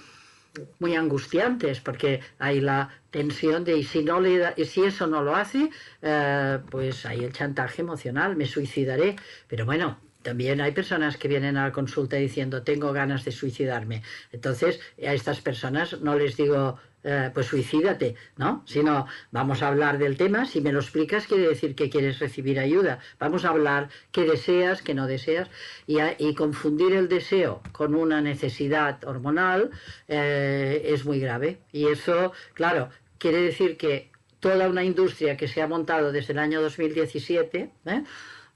muy 0.80 0.96
angustiantes 0.96 1.80
porque 1.80 2.22
hay 2.40 2.62
la 2.62 2.90
tensión 3.12 3.64
de 3.64 3.78
y 3.78 3.84
si 3.84 4.04
no 4.04 4.20
le 4.20 4.38
da, 4.38 4.54
y 4.56 4.66
si 4.66 4.84
eso 4.84 5.08
no 5.08 5.24
lo 5.24 5.36
hace 5.36 5.70
eh, 6.02 6.60
pues 6.70 7.06
hay 7.06 7.24
el 7.24 7.34
chantaje 7.34 7.82
emocional 7.82 8.36
me 8.36 8.46
suicidaré 8.46 9.16
pero 9.48 9.66
bueno 9.66 10.00
también 10.22 10.60
hay 10.60 10.72
personas 10.72 11.18
que 11.18 11.28
vienen 11.28 11.56
a 11.58 11.66
la 11.66 11.72
consulta 11.72 12.18
diciendo 12.18 12.64
tengo 12.64 12.92
ganas 12.94 13.24
de 13.26 13.32
suicidarme 13.32 14.02
entonces 14.32 14.80
a 15.06 15.14
estas 15.14 15.42
personas 15.42 16.02
no 16.02 16.18
les 16.18 16.36
digo 16.38 16.80
eh, 17.08 17.30
pues 17.34 17.46
suicídate, 17.46 18.16
¿no? 18.36 18.64
Sino 18.66 19.06
vamos 19.32 19.62
a 19.62 19.68
hablar 19.68 20.00
del 20.00 20.18
tema, 20.18 20.48
si 20.48 20.60
me 20.60 20.72
lo 20.72 20.80
explicas 20.80 21.28
quiere 21.28 21.48
decir 21.48 21.76
que 21.76 21.88
quieres 21.88 22.18
recibir 22.18 22.60
ayuda, 22.60 22.98
vamos 23.20 23.46
a 23.46 23.50
hablar 23.50 23.90
qué 24.12 24.24
deseas, 24.24 24.82
qué 24.82 24.96
no 24.96 25.06
deseas, 25.06 25.48
y, 25.86 26.34
confundir 26.34 26.94
el 26.94 27.08
deseo 27.08 27.62
con 27.72 27.94
una 27.94 28.22
necesidad 28.22 29.04
hormonal 29.04 29.70
eh, 30.08 30.82
es 30.86 31.06
muy 31.06 31.20
grave. 31.20 31.60
Y 31.72 31.88
eso, 31.88 32.34
claro, 32.56 32.90
quiere 33.20 33.42
decir 33.42 33.78
que 33.78 34.10
toda 34.40 34.68
una 34.68 34.84
industria 34.84 35.38
que 35.38 35.48
se 35.48 35.62
ha 35.62 35.68
montado 35.68 36.12
desde 36.12 36.34
el 36.34 36.40
año 36.40 36.60
2017, 36.62 37.70
¿eh? 37.86 38.04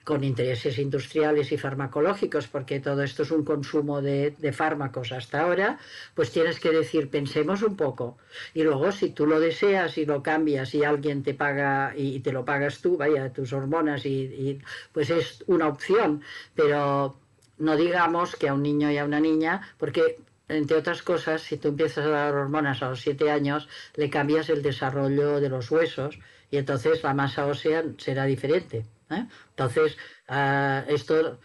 Con 0.04 0.24
intereses 0.24 0.80
industriales 0.80 1.52
y 1.52 1.58
farmacológicos, 1.58 2.47
porque 2.47 2.80
todo 2.80 3.04
esto 3.04 3.24
es 3.24 3.32
un 3.32 3.43
consumo 3.43 4.02
de, 4.02 4.34
fármacos 4.54 5.12
hasta 5.12 5.41
ahora, 5.41 5.78
pues 6.16 6.32
tienes 6.32 6.60
que 6.60 6.72
decir, 6.72 7.10
pensemos 7.10 7.62
un 7.62 7.76
poco. 7.76 8.18
Y 8.54 8.64
luego, 8.64 8.91
si 8.91 9.12
tú 9.12 9.28
lo 9.28 9.39
deseas 9.39 9.97
y 9.97 10.06
lo 10.06 10.24
cambias 10.24 10.74
y 10.74 10.84
alguien 10.84 11.24
te 11.24 11.34
paga 11.34 11.93
y 11.95 12.20
te 12.22 12.32
lo 12.32 12.43
pagas 12.43 12.82
tú, 12.82 12.97
vaya, 12.97 13.32
tus 13.32 13.54
hormonas, 13.54 14.06
y, 14.06 14.60
pues 14.91 15.10
es 15.10 15.43
una 15.47 15.68
opción. 15.68 16.22
Pero 16.56 17.18
no 17.58 17.76
digamos 17.76 18.36
que 18.36 18.50
a 18.50 18.54
un 18.54 18.64
niño 18.64 18.91
y 18.91 18.97
a 18.97 19.06
una 19.06 19.20
niña, 19.20 19.62
porque 19.78 20.18
entre 20.47 20.78
otras 20.78 21.04
cosas, 21.04 21.41
si 21.41 21.58
tú 21.58 21.68
empiezas 21.68 22.06
a 22.08 22.10
dar 22.10 22.34
hormonas 22.34 22.82
a 22.82 22.89
los 22.89 23.02
siete 23.02 23.30
años, 23.30 23.68
le 23.95 24.10
cambias 24.10 24.50
el 24.50 24.64
desarrollo 24.64 25.39
de 25.39 25.50
los 25.50 25.70
huesos 25.70 26.18
y 26.50 26.58
entonces 26.58 27.04
la 27.04 27.14
masa 27.14 27.45
ósea 27.45 27.84
será 27.97 28.26
diferente. 28.26 28.86
¿Eh? 29.12 29.26
Entonces, 29.49 29.97
ah, 30.28 30.84
esto, 30.88 31.39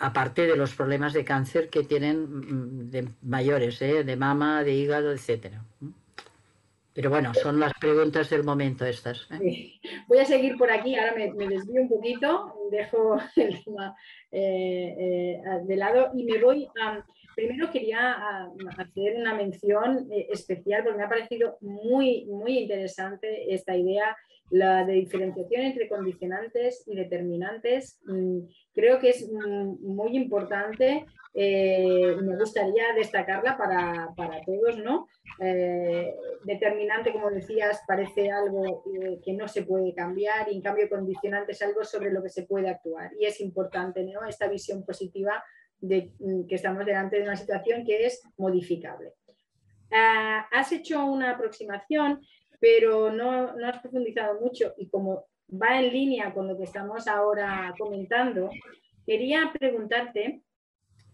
aparte 0.00 0.46
de 0.46 0.56
los 0.56 0.74
problemas 0.74 1.12
de 1.12 1.24
cáncer 1.24 1.68
que 1.68 1.84
tienen 1.84 2.90
mm, 2.90 3.16
mayores, 3.22 3.80
¿eh? 3.82 4.04
de 4.04 4.16
mama, 4.16 4.64
de 4.64 4.72
hígado, 4.72 5.12
etcétera. 5.12 5.64
Pero 6.94 7.10
bueno, 7.10 7.32
son 7.32 7.60
las 7.60 7.72
preguntas 7.74 8.28
del 8.28 8.42
momento 8.42 8.84
estas. 8.84 9.28
Voy 10.08 10.18
a 10.18 10.24
seguir 10.24 10.56
por 10.56 10.68
aquí, 10.68 10.96
ahora 10.96 11.14
me, 11.14 11.46
desvío 11.46 11.82
un 11.82 11.88
poquito, 11.88 12.54
dejo 12.72 13.18
el 13.36 13.62
tema 13.62 13.94
de 14.32 15.76
lado 15.76 16.10
y 16.14 16.24
me 16.24 16.42
voy 16.42 16.68
a... 16.82 17.04
Primero 17.36 17.70
quería 17.70 18.48
hacer 18.78 19.14
una 19.14 19.32
mención 19.32 20.08
especial 20.10 20.82
porque 20.82 20.98
me 20.98 21.04
ha 21.04 21.08
parecido 21.08 21.56
muy, 21.60 22.24
muy 22.24 22.58
interesante 22.58 23.54
esta 23.54 23.76
idea 23.76 24.16
la 24.50 24.84
de 24.84 24.94
diferenciación 24.94 25.62
entre 25.62 25.88
condicionantes 25.88 26.84
y 26.86 26.96
determinantes 26.96 28.00
mm, 28.06 28.40
creo 28.74 28.98
que 28.98 29.10
es 29.10 29.28
mm, 29.30 29.86
muy 29.86 30.16
importante. 30.16 31.04
Eh, 31.34 32.16
me 32.22 32.36
gustaría 32.36 32.92
destacarla 32.96 33.56
para, 33.56 34.40
todos, 34.44 34.78
¿no? 34.78 35.06
Eh, 35.40 36.14
determinante, 36.44 37.12
como 37.12 37.30
decías, 37.30 37.82
parece 37.86 38.30
algo 38.30 38.84
eh, 38.94 39.20
que 39.22 39.34
no 39.34 39.46
se 39.46 39.62
puede 39.62 39.94
cambiar 39.94 40.48
y 40.50 40.56
en 40.56 40.62
cambio 40.62 40.88
condicionante 40.88 41.52
es 41.52 41.62
algo 41.62 41.84
sobre 41.84 42.10
lo 42.10 42.22
que 42.22 42.30
se 42.30 42.44
puede 42.44 42.68
actuar. 42.68 43.10
Y 43.18 43.26
es 43.26 43.40
importante, 43.40 44.02
¿no? 44.04 44.24
Esta 44.24 44.48
visión 44.48 44.84
positiva 44.84 45.44
de 45.80 46.12
mm, 46.18 46.46
que 46.46 46.54
estamos 46.54 46.84
delante 46.86 47.16
de 47.16 47.22
una 47.22 47.36
situación 47.36 47.84
que 47.84 48.06
es 48.06 48.22
modificable. 48.36 49.12
Ah, 49.90 50.46
has 50.52 50.72
hecho 50.72 51.04
una 51.04 51.32
aproximación 51.32 52.20
pero 52.58 53.10
no, 53.10 53.54
no 53.56 53.68
has 53.68 53.80
profundizado 53.80 54.40
mucho 54.40 54.74
y 54.76 54.88
como 54.88 55.26
va 55.50 55.78
en 55.78 55.92
línea 55.92 56.34
con 56.34 56.46
lo 56.48 56.56
que 56.56 56.64
estamos 56.64 57.06
ahora 57.06 57.74
comentando, 57.78 58.50
quería 59.06 59.52
preguntarte 59.58 60.42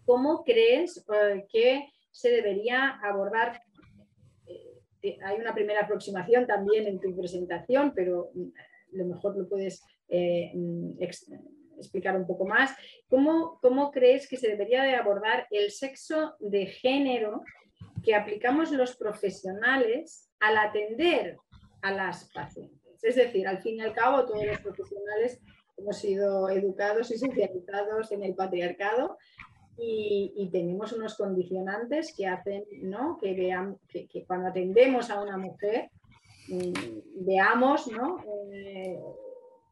cómo 0.05 0.43
crees 0.43 1.05
eh, 1.13 1.45
que 1.49 1.87
se 2.11 2.29
debería 2.29 2.99
abordar. 3.03 3.61
Eh, 5.01 5.17
hay 5.23 5.39
una 5.39 5.53
primera 5.53 5.81
aproximación 5.81 6.47
también 6.47 6.87
en 6.87 6.99
tu 6.99 7.15
presentación, 7.15 7.93
pero 7.95 8.31
mm, 8.33 8.47
lo 8.91 9.05
mejor 9.05 9.37
lo 9.37 9.47
puedes 9.47 9.83
eh, 10.09 10.51
mm, 10.53 11.01
explicar 11.01 12.15
un 12.15 12.27
poco 12.27 12.45
más. 12.45 12.75
¿Cómo, 13.07 13.59
¿Cómo 13.61 13.91
crees 13.91 14.27
que 14.27 14.37
se 14.37 14.49
debería 14.49 14.83
de 14.83 14.95
abordar 14.95 15.47
el 15.51 15.71
sexo 15.71 16.35
de 16.39 16.67
género 16.67 17.43
que 18.03 18.15
aplicamos 18.15 18.71
los 18.71 18.95
profesionales 18.95 20.29
al 20.47 20.57
atender 20.57 21.37
a 21.81 21.91
las 21.91 22.29
pacientes? 22.31 23.03
Es 23.03 23.15
decir, 23.15 23.47
al 23.47 23.59
fin 23.59 23.75
y 23.75 23.81
al 23.81 23.93
cabo, 23.93 24.25
todos 24.25 24.45
los 24.45 24.59
profesionales 24.59 25.39
hemos 25.77 25.97
sido 25.97 26.49
educados 26.49 27.11
y 27.11 27.17
socializados 27.17 28.11
en 28.11 28.23
el 28.23 28.35
patriarcado 28.35 29.17
y, 29.77 30.49
tenemos 30.51 30.93
unos 30.93 31.15
condicionantes 31.15 32.13
que 32.15 32.27
hacen 32.27 32.63
¿no? 32.81 33.17
que, 33.21 33.33
vean, 33.33 33.77
que, 33.89 34.25
cuando 34.25 34.47
atendemos 34.47 35.09
a 35.09 35.21
una 35.21 35.37
mujer 35.37 35.89
mm, 36.47 37.25
veamos 37.25 37.87
¿no? 37.87 38.23
Eh, 38.53 38.97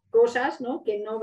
cosas 0.10 0.60
¿no? 0.60 0.84
que 0.84 1.00
no... 1.00 1.22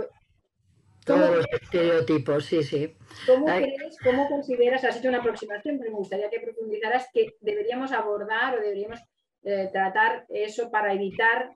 Todos 1.05 1.37
los 1.37 1.47
estereotipos, 1.51 2.45
sí, 2.45 2.63
sí. 2.63 2.95
¿Cómo 3.27 3.47
crees, 3.47 3.97
cómo 4.03 4.29
consideras, 4.29 4.85
has 4.85 4.99
hecho 4.99 5.09
una 5.09 5.19
aproximación, 5.19 5.79
pero 5.79 5.91
me 5.91 5.99
gustaría 5.99 6.31
que 6.31 6.41
profundizaras 6.41 7.07
que 7.13 7.37
deberíamos 7.41 7.93
abordar 7.93 8.59
o 8.59 8.61
deberíamos 8.61 9.01
tratar 9.43 10.27
eso 10.29 10.71
para 10.71 10.93
evitar 10.93 11.51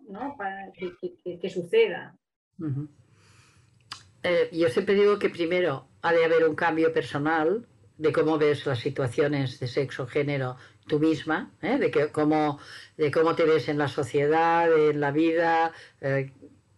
que, 1.40 1.50
suceda? 1.50 2.16
Eh, 4.22 4.48
yo 4.52 4.68
siempre 4.68 4.94
digo 4.94 5.18
que 5.18 5.28
primero 5.28 5.88
ha 6.02 6.12
de 6.12 6.24
haber 6.24 6.48
un 6.48 6.54
cambio 6.54 6.92
personal 6.92 7.66
de 7.96 8.12
cómo 8.12 8.38
ves 8.38 8.66
las 8.66 8.80
situaciones 8.80 9.60
de 9.60 9.66
sexo, 9.66 10.06
género, 10.06 10.56
tú 10.86 10.98
misma, 10.98 11.52
¿eh? 11.62 11.78
de, 11.78 11.90
que, 11.90 12.10
cómo, 12.10 12.58
de 12.96 13.10
cómo 13.10 13.34
te 13.34 13.44
ves 13.44 13.68
en 13.68 13.78
la 13.78 13.88
sociedad, 13.88 14.70
en 14.72 15.00
la 15.00 15.10
vida, 15.10 15.72
eh, 16.00 16.32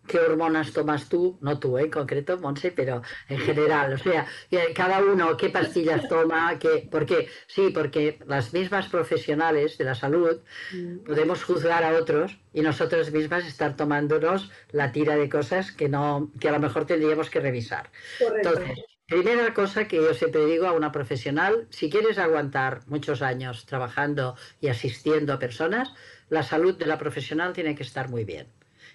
qué 0.06 0.18
hormonas 0.18 0.72
tomas 0.72 1.08
tú, 1.08 1.38
no 1.40 1.58
tú 1.58 1.78
en 1.78 1.90
concreto, 1.90 2.38
Monse, 2.38 2.70
pero 2.70 3.02
en 3.28 3.38
general, 3.38 3.94
o 3.94 3.98
sea, 3.98 4.26
cada 4.74 5.00
uno 5.00 5.36
qué 5.36 5.50
pastillas 5.50 6.08
toma, 6.08 6.58
qué, 6.58 6.88
¿por 6.90 7.06
qué? 7.06 7.28
Sí, 7.46 7.70
porque 7.72 8.18
las 8.26 8.52
mismas 8.52 8.88
profesionales 8.88 9.78
de 9.78 9.84
la 9.84 9.94
salud 9.94 10.40
mm. 10.72 11.04
podemos 11.04 11.44
juzgar 11.44 11.84
a 11.84 11.96
otros 11.98 12.38
y 12.52 12.62
nosotros 12.62 13.12
mismas 13.12 13.46
estar 13.46 13.76
tomándonos 13.76 14.50
la 14.70 14.92
tira 14.92 15.16
de 15.16 15.28
cosas 15.28 15.72
que 15.72 15.88
no, 15.88 16.30
que 16.40 16.48
a 16.48 16.52
lo 16.52 16.60
mejor 16.60 16.86
tendríamos 16.86 17.30
que 17.30 17.40
revisar. 17.40 17.90
Entonces, 18.20 18.84
primera 19.06 19.54
cosa 19.54 19.86
que 19.86 19.96
yo 19.96 20.14
siempre 20.14 20.44
digo 20.46 20.66
a 20.66 20.72
una 20.72 20.92
profesional, 20.92 21.66
si 21.70 21.90
quieres 21.90 22.18
aguantar 22.18 22.80
muchos 22.86 23.22
años 23.22 23.66
trabajando 23.66 24.36
y 24.60 24.68
asistiendo 24.68 25.32
a 25.32 25.38
personas, 25.38 25.92
la 26.28 26.42
salud 26.42 26.76
de 26.76 26.86
la 26.86 26.98
profesional 26.98 27.52
tiene 27.52 27.74
que 27.74 27.82
estar 27.82 28.08
muy 28.08 28.24
bien. 28.24 28.48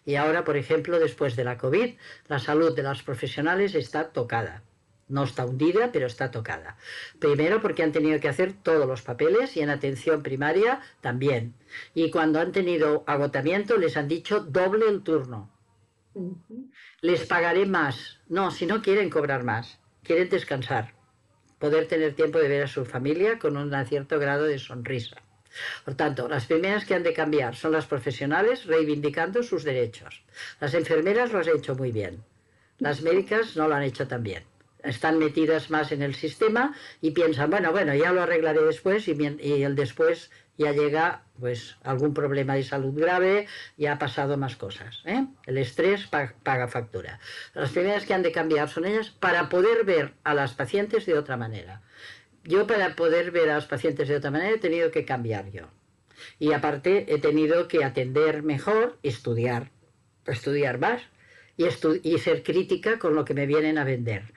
Y 0.06 0.16
ahora, 0.16 0.44
por 0.44 0.58
ejemplo, 0.58 1.00
después 1.00 1.36
de 1.36 1.44
la 1.44 1.58
COVID, 1.58 1.96
la 2.28 2.40
salud 2.40 2.76
de 2.76 2.84
los 2.84 3.04
profesionales 3.04 3.76
está 3.76 4.10
tocada. 4.10 4.64
No 5.08 5.26
está 5.26 5.46
hundida, 5.46 5.92
pero 5.92 6.08
está 6.08 6.32
tocada. 6.32 6.78
Primero 7.20 7.62
porque 7.62 7.84
han 7.84 7.92
tenido 7.92 8.20
que 8.20 8.30
hacer 8.30 8.54
todos 8.54 8.88
los 8.88 9.02
papeles 9.02 9.58
y 9.58 9.62
en 9.62 9.70
atención 9.70 10.24
primaria 10.24 10.80
también. 11.02 11.54
Y 11.94 12.10
cuando 12.12 12.40
han 12.40 12.54
tenido 12.54 13.04
agotamiento 13.06 13.78
les 13.78 13.98
han 13.98 14.08
dicho 14.08 14.40
doble 14.40 14.88
el 14.88 15.04
turno. 15.04 15.52
Les 17.02 17.26
pagaré 17.26 17.66
más. 17.66 18.20
No, 18.28 18.52
si 18.52 18.66
no 18.66 18.82
quieren 18.82 19.10
cobrar 19.10 19.44
más, 19.44 19.80
quieren 20.04 20.30
descansar, 20.30 20.94
poder 21.60 21.88
tener 21.88 22.16
tiempo 22.16 22.40
de 22.40 22.48
ver 22.48 22.64
a 22.64 22.68
su 22.68 22.86
familia 22.86 23.38
con 23.38 23.58
un 23.58 23.86
cierto 23.86 24.18
grado 24.18 24.46
de 24.46 24.60
sonrisa. 24.60 25.18
Por 25.86 25.96
tanto, 25.96 26.28
las 26.28 26.46
primeras 26.46 26.86
que 26.86 26.96
han 26.96 27.04
de 27.04 27.14
cambiar 27.14 27.56
son 27.56 27.74
las 27.74 27.86
profesionales 27.86 28.66
reivindicando 28.66 29.44
sus 29.44 29.64
derechos. 29.64 30.24
Las 30.60 30.74
enfermeras 30.74 31.32
lo 31.32 31.40
han 31.40 31.50
hecho 31.50 31.76
muy 31.76 31.92
bien. 31.92 32.24
Las 32.80 33.02
médicas 33.02 33.56
no 33.56 33.68
lo 33.68 33.76
han 33.76 33.84
hecho 33.84 34.08
tan 34.08 34.24
bien. 34.24 34.44
Están 34.84 35.20
metidas 35.20 35.70
más 35.70 35.92
en 35.92 36.02
el 36.02 36.16
sistema 36.16 36.76
y 37.02 37.12
piensan, 37.12 37.52
bueno, 37.52 37.72
bueno, 37.72 37.94
ya 37.94 38.12
lo 38.12 38.24
arreglaré 38.24 38.64
después 38.64 39.08
y, 39.08 39.12
el 39.12 39.76
después 39.76 40.32
ya 40.58 40.72
llega 40.72 41.24
pues 41.40 41.76
algún 41.84 42.14
problema 42.14 42.56
de 42.56 42.64
salud 42.64 43.00
grave, 43.00 43.48
ya 43.78 43.94
ha 43.94 44.00
pasado 44.00 44.38
más 44.38 44.56
cosas. 44.56 45.02
¿eh? 45.06 45.26
El 45.46 45.58
estrés 45.60 46.08
paga 46.08 46.68
factura. 46.68 47.20
Las 47.54 47.70
primeras 47.70 48.06
que 48.06 48.14
han 48.14 48.24
de 48.24 48.32
cambiar 48.32 48.70
son 48.70 48.86
ellas 48.86 49.12
para 49.12 49.50
poder 49.50 49.86
ver 49.86 50.14
a 50.24 50.34
las 50.34 50.54
pacientes 50.54 51.06
de 51.06 51.18
otra 51.18 51.38
manera 51.38 51.82
yo 52.44 52.68
para 52.68 52.96
poder 52.96 53.32
ver 53.32 53.50
a 53.50 53.56
los 53.56 53.66
pacientes 53.66 54.08
de 54.08 54.16
otra 54.16 54.32
manera 54.32 54.56
he 54.56 54.60
tenido 54.60 54.92
que 54.92 55.06
cambiar 55.06 55.52
yo. 55.52 55.68
Y 56.40 56.54
aparte 56.54 57.14
he 57.14 57.20
tenido 57.20 57.68
que 57.68 57.84
atender 57.84 58.44
mejor, 58.44 58.98
estudiar, 59.04 59.72
estudiar 60.26 60.80
más 60.80 61.02
y, 61.58 62.18
ser 62.18 62.44
crítica 62.44 63.00
con 63.00 63.16
lo 63.16 63.26
que 63.26 63.34
me 63.34 63.46
vienen 63.46 63.78
a 63.78 63.84
vender. 63.84 64.34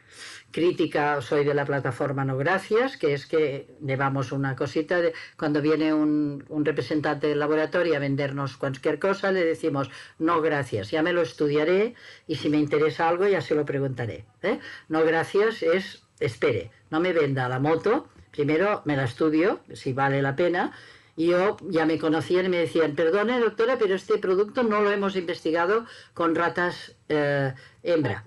Crítica 0.51 1.21
soy 1.21 1.45
de 1.45 1.55
la 1.55 1.65
plataforma 1.65 2.25
No 2.25 2.37
Gracias, 2.37 2.97
que 2.97 3.13
es 3.13 3.27
que 3.27 3.75
llevamos 3.85 4.31
una 4.31 4.55
cosita, 4.55 5.01
de, 5.01 5.13
cuando 5.37 5.61
viene 5.61 5.93
un, 5.93 6.45
un, 6.49 6.65
representante 6.65 7.27
del 7.27 7.41
laboratorio 7.41 7.97
a 7.97 7.99
vendernos 7.99 8.57
cualquier 8.57 9.01
cosa, 9.01 9.33
le 9.33 9.45
decimos 9.45 9.91
no 10.19 10.41
gracias, 10.43 10.91
ya 10.93 11.03
me 11.03 11.13
lo 11.13 11.23
estudiaré 11.23 11.95
y 12.29 12.37
si 12.37 12.51
me 12.51 12.59
interesa 12.59 13.09
algo 13.09 13.27
ya 13.27 13.41
se 13.41 13.57
lo 13.57 13.65
preguntaré. 13.65 14.27
¿eh? 14.43 14.61
No 14.89 15.05
gracias 15.05 15.63
es 15.65 16.04
espere, 16.27 16.71
no 16.91 17.01
me 17.01 17.13
venda 17.13 17.49
la 17.49 17.59
moto, 17.59 18.09
primero 18.31 18.83
me 18.85 18.97
la 18.97 19.05
estudio, 19.05 19.61
si 19.73 19.93
vale 19.93 20.23
la 20.23 20.37
pena, 20.37 20.73
y 21.17 21.29
yo 21.29 21.57
ya 21.63 21.87
me 21.87 21.99
conocían 21.99 22.47
y 22.47 22.49
me 22.49 22.59
decían, 22.59 22.95
perdone 22.97 23.39
doctora, 23.41 23.79
pero 23.79 23.95
este 23.95 24.19
producto 24.19 24.63
no 24.63 24.81
lo 24.81 24.91
hemos 24.91 25.17
investigado 25.17 25.87
con 26.13 26.35
ratas 26.35 26.97
eh, 27.09 27.53
hembra. 27.83 28.25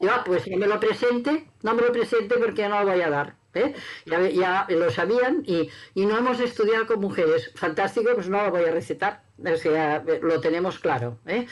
Yo, 0.00 0.10
pues 0.26 0.48
no 0.48 0.56
me 0.56 0.66
lo 0.66 0.80
presente, 0.80 1.48
no 1.62 1.74
me 1.74 1.82
lo 1.82 1.92
presente 1.92 2.36
porque 2.36 2.68
no 2.68 2.80
lo 2.80 2.90
voy 2.90 3.00
a 3.00 3.10
dar. 3.10 3.36
¿eh? 3.54 3.74
Ya, 4.04 4.66
lo 4.68 4.90
sabían 4.90 5.42
y, 5.46 5.70
y, 5.94 6.06
no 6.06 6.18
hemos 6.18 6.40
estudiado 6.40 6.86
con 6.86 7.00
mujeres. 7.00 7.52
Fantástico, 7.54 8.10
pues 8.14 8.28
no 8.28 8.44
lo 8.44 8.50
voy 8.50 8.64
a 8.64 8.72
recetar. 8.72 9.22
O 9.38 9.56
sea, 9.56 10.04
lo 10.22 10.40
tenemos 10.40 10.78
claro. 10.78 11.18
¿eh? 11.26 11.46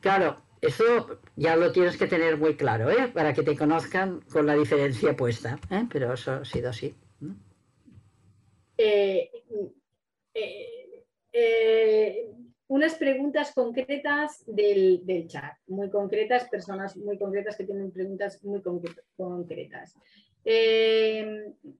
Claro, 0.00 0.42
eso 0.66 1.20
ya 1.36 1.56
lo 1.56 1.72
tienes 1.72 1.96
que 1.96 2.06
tener 2.06 2.38
muy 2.38 2.56
claro, 2.56 2.90
¿eh? 2.90 3.08
para 3.12 3.32
que 3.32 3.42
te 3.42 3.56
conozcan 3.56 4.20
con 4.32 4.46
la 4.46 4.54
diferencia 4.54 5.14
puesta. 5.14 5.58
¿eh? 5.70 5.86
Pero 5.92 6.12
eso 6.14 6.32
ha 6.32 6.44
sido 6.44 6.70
así. 6.70 6.94
Eh, 8.76 9.30
unas 12.68 12.94
preguntas 12.94 13.52
concretas 13.54 14.42
del, 14.46 15.26
chat, 15.28 15.54
muy 15.66 15.90
concretas, 15.90 16.48
personas 16.48 16.96
muy 16.96 17.18
concretas 17.18 17.56
que 17.56 17.64
tienen 17.64 17.90
preguntas 17.92 18.42
muy 18.42 18.62
concretas. 18.62 19.94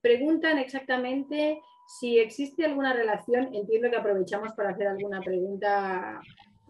preguntan 0.01 0.59
exactamente 0.59 1.61
si 1.87 2.19
existe 2.19 2.65
alguna 2.65 2.93
relación, 2.93 3.55
entiendo 3.55 3.91
que 3.91 3.97
aprovechamos 3.97 4.53
para 4.53 4.71
hacer 4.71 4.89
alguna 4.89 5.21
pregunta 5.21 6.21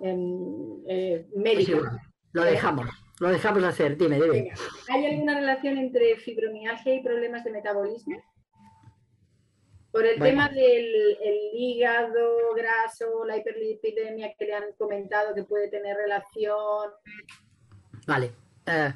eh, 0.01 1.27
médico. 1.37 1.83
lo 2.33 2.45
dejamos, 2.45 2.89
lo 3.21 3.29
dejamos 3.29 3.65
hacer, 3.65 3.97
dime, 3.97 4.21
dime. 4.21 4.53
¿Hay 4.89 5.07
alguna 5.07 5.39
relación 5.39 5.79
entre 5.79 6.17
fibromialgia 6.17 6.95
y 6.95 7.03
problemas 7.03 7.45
de 7.45 7.53
metabolismo? 7.53 8.23
Por 9.93 10.05
el 10.05 10.19
tema 10.19 10.49
del 10.49 11.17
hígado 11.53 12.53
graso, 12.57 13.25
la 13.25 13.37
hiperlipidemia 13.37 14.35
que 14.37 14.47
le 14.47 14.55
han 14.55 14.73
comentado 14.77 15.33
que 15.37 15.45
puede 15.45 15.69
tener 15.69 15.97
relación. 15.97 16.91
Vale. 18.05 18.33
Eh, 18.67 18.93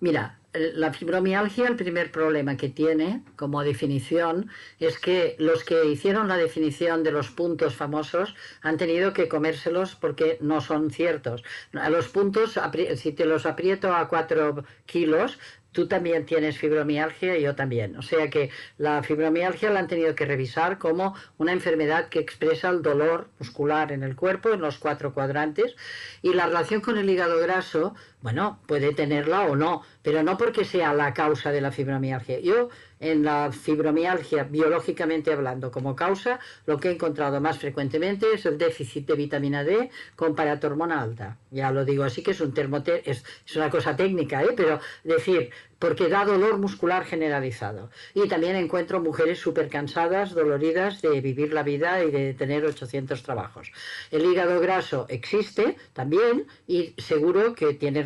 mira, 0.00 0.38
la 0.54 0.92
fibromialgia, 0.92 1.66
el 1.66 1.76
primer 1.76 2.10
problema 2.10 2.56
que 2.56 2.68
tiene 2.68 3.22
como 3.36 3.62
definición 3.62 4.50
es 4.78 4.98
que 4.98 5.34
los 5.38 5.64
que 5.64 5.86
hicieron 5.86 6.28
la 6.28 6.36
definición 6.36 7.02
de 7.02 7.12
los 7.12 7.30
puntos 7.30 7.74
famosos 7.74 8.34
han 8.60 8.76
tenido 8.76 9.14
que 9.14 9.28
comérselos 9.28 9.94
porque 9.94 10.36
no 10.40 10.60
son 10.60 10.90
ciertos. 10.90 11.42
A 11.72 11.88
los 11.88 12.08
puntos, 12.08 12.58
si 12.96 13.12
te 13.12 13.24
los 13.24 13.46
aprieto 13.46 13.94
a 13.94 14.08
4 14.08 14.64
kilos, 14.84 15.38
tú 15.72 15.88
también 15.88 16.26
tienes 16.26 16.58
fibromialgia 16.58 17.36
y 17.38 17.42
yo 17.42 17.54
también. 17.54 17.96
O 17.96 18.02
sea 18.02 18.28
que 18.28 18.50
la 18.76 19.02
fibromialgia 19.02 19.70
la 19.70 19.80
han 19.80 19.88
tenido 19.88 20.14
que 20.14 20.26
revisar 20.26 20.78
como 20.78 21.16
una 21.38 21.52
enfermedad 21.52 22.10
que 22.10 22.18
expresa 22.18 22.68
el 22.68 22.82
dolor 22.82 23.28
muscular 23.38 23.90
en 23.90 24.02
el 24.02 24.14
cuerpo, 24.14 24.52
en 24.52 24.60
los 24.60 24.78
cuatro 24.78 25.14
cuadrantes, 25.14 25.74
y 26.20 26.34
la 26.34 26.46
relación 26.46 26.82
con 26.82 26.98
el 26.98 27.08
hígado 27.08 27.38
graso, 27.40 27.94
bueno, 28.22 28.60
puede 28.66 28.94
tenerla 28.94 29.42
o 29.42 29.56
no, 29.56 29.82
pero 30.02 30.22
no 30.22 30.38
porque 30.38 30.64
sea 30.64 30.94
la 30.94 31.12
causa 31.12 31.50
de 31.50 31.60
la 31.60 31.72
fibromialgia. 31.72 32.40
Yo 32.40 32.68
en 33.00 33.24
la 33.24 33.50
fibromialgia, 33.50 34.44
biológicamente 34.44 35.32
hablando, 35.32 35.72
como 35.72 35.96
causa, 35.96 36.38
lo 36.66 36.78
que 36.78 36.88
he 36.88 36.92
encontrado 36.92 37.40
más 37.40 37.58
frecuentemente 37.58 38.26
es 38.32 38.46
el 38.46 38.58
déficit 38.58 39.08
de 39.08 39.14
vitamina 39.14 39.64
D 39.64 39.90
con 40.14 40.36
paratormona 40.36 41.02
alta. 41.02 41.36
Ya 41.50 41.72
lo 41.72 41.84
digo 41.84 42.04
así 42.04 42.22
que 42.22 42.30
es 42.30 42.40
un 42.40 42.54
termote 42.54 43.10
es, 43.10 43.24
es 43.44 43.56
una 43.56 43.70
cosa 43.70 43.96
técnica, 43.96 44.44
¿eh? 44.44 44.54
pero 44.56 44.78
decir, 45.02 45.50
porque 45.82 46.08
da 46.08 46.24
dolor 46.24 46.58
muscular 46.58 47.04
generalizado. 47.04 47.90
Y 48.14 48.28
también 48.28 48.54
encuentro 48.54 49.00
mujeres 49.00 49.40
súper 49.40 49.68
cansadas, 49.68 50.32
doloridas 50.32 51.02
de 51.02 51.20
vivir 51.20 51.52
la 51.52 51.64
vida 51.64 52.04
y 52.04 52.12
de 52.12 52.34
tener 52.34 52.64
800 52.64 53.20
trabajos. 53.24 53.72
El 54.12 54.24
hígado 54.24 54.60
graso 54.60 55.06
existe 55.08 55.76
también 55.92 56.46
y 56.68 56.94
seguro 56.98 57.56
que 57.56 57.74
tiene 57.74 58.04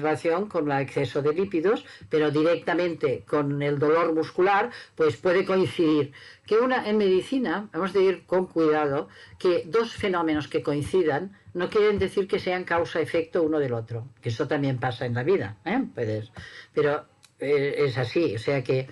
con 0.48 0.70
el 0.70 0.82
exceso 0.82 1.20
de 1.22 1.32
lípidos, 1.32 1.84
pero 2.09 2.30
directamente 2.30 3.24
con 3.26 3.62
el 3.62 3.78
dolor 3.78 4.14
muscular, 4.14 4.70
pues 4.94 5.16
puede 5.16 5.44
coincidir. 5.44 6.12
Que 6.46 6.57
una, 6.57 6.88
en 6.88 6.98
medicina, 6.98 7.68
hemos 7.74 7.92
de 7.92 8.02
ir 8.02 8.26
con 8.26 8.46
cuidado, 8.46 9.09
que 9.38 9.64
dos 9.66 9.92
fenómenos 9.92 10.48
que 10.48 10.62
coincidan 10.62 11.36
no 11.54 11.68
quieren 11.68 11.98
decir 11.98 12.28
que 12.28 12.38
sean 12.38 12.64
causa-efecto 12.64 13.42
uno 13.42 13.59
del 13.59 13.72
otro, 13.72 14.09
que 14.20 14.28
eso 14.28 14.46
también 14.46 14.78
pasa 14.78 15.07
en 15.07 15.14
la 15.14 15.22
vida, 15.22 15.57
¿eh? 15.64 15.82
Puedes, 15.94 16.30
pero 16.72 17.07
eh, 17.40 17.74
es 17.78 17.98
así. 17.98 18.34
O 18.34 18.38
sea 18.38 18.62
que 18.62 18.88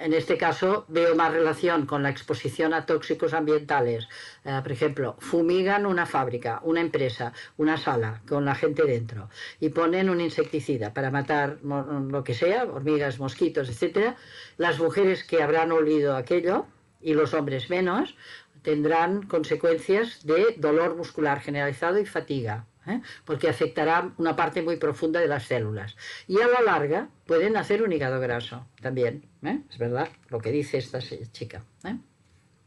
en 0.00 0.12
este 0.14 0.36
caso 0.36 0.84
veo 0.88 1.14
más 1.14 1.32
relación 1.32 1.86
con 1.86 2.02
la 2.02 2.10
exposición 2.10 2.72
a 2.74 2.86
tóxicos 2.86 3.34
ambientales. 3.34 4.08
Eh, 4.44 4.58
por 4.62 4.72
ejemplo, 4.72 5.16
fumigan 5.18 5.86
una 5.86 6.06
fábrica, 6.06 6.60
una 6.64 6.80
empresa, 6.80 7.32
una 7.58 7.76
sala 7.76 8.22
con 8.28 8.44
la 8.44 8.54
gente 8.54 8.84
dentro 8.84 9.28
y 9.60 9.68
ponen 9.68 10.08
un 10.08 10.20
insecticida 10.20 10.94
para 10.94 11.10
matar 11.10 11.58
lo 11.62 12.24
que 12.24 12.34
sea, 12.34 12.64
hormigas, 12.64 13.18
mosquitos, 13.18 13.68
etcétera. 13.68 14.16
Las 14.56 14.78
mujeres 14.78 15.24
que 15.24 15.42
habrán 15.42 15.72
olido 15.72 16.16
aquello 16.16 16.66
y 17.00 17.14
los 17.14 17.34
hombres 17.34 17.70
menos 17.70 18.16
tendrán 18.62 19.22
consecuencias 19.22 20.24
de 20.24 20.54
dolor 20.58 20.96
muscular 20.96 21.40
generalizado 21.40 21.98
y 21.98 22.06
fatiga. 22.06 22.66
¿Eh? 22.86 23.00
porque 23.24 23.48
afectará 23.48 24.12
una 24.18 24.36
parte 24.36 24.62
muy 24.62 24.76
profunda 24.76 25.20
de 25.20 25.28
las 25.28 25.44
células. 25.44 25.96
Y 26.26 26.40
a 26.40 26.48
la 26.48 26.62
larga 26.62 27.08
pueden 27.26 27.56
hacer 27.56 27.82
un 27.82 27.92
hígado 27.92 28.20
graso 28.20 28.66
también. 28.80 29.24
¿eh? 29.44 29.60
Es 29.68 29.78
verdad 29.78 30.08
lo 30.28 30.38
que 30.40 30.50
dice 30.50 30.78
esta 30.78 31.00
chica. 31.00 31.64
¿eh? 31.84 31.96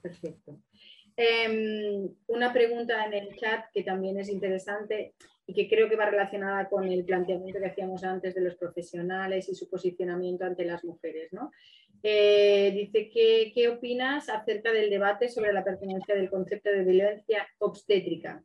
Perfecto. 0.01 0.59
Em, 1.15 2.09
una 2.27 2.51
pregunta 2.51 3.05
en 3.05 3.13
el 3.13 3.35
chat 3.35 3.65
que 3.73 3.83
también 3.83 4.19
es 4.19 4.29
interesante 4.29 5.13
y 5.45 5.53
que 5.53 5.69
creo 5.69 5.89
que 5.89 5.95
va 5.95 6.09
relacionada 6.09 6.67
con 6.69 6.87
el 6.87 7.03
planteamiento 7.03 7.59
que 7.59 7.67
hacíamos 7.67 8.03
antes 8.03 8.33
de 8.33 8.41
los 8.41 8.55
profesionales 8.55 9.47
y 9.49 9.55
su 9.55 9.69
posicionamiento 9.69 10.45
ante 10.45 10.65
las 10.65 10.83
mujeres. 10.83 11.29
dice 12.01 13.09
que, 13.09 13.51
¿qué 13.53 13.69
opinas 13.69 14.29
acerca 14.29 14.71
del 14.71 14.89
debate 14.89 15.27
sobre 15.29 15.53
la 15.53 15.63
pertenencia 15.63 16.15
del 16.15 16.29
concepto 16.29 16.71
de 16.71 16.83
violencia 16.83 17.47
obstétrica? 17.59 18.43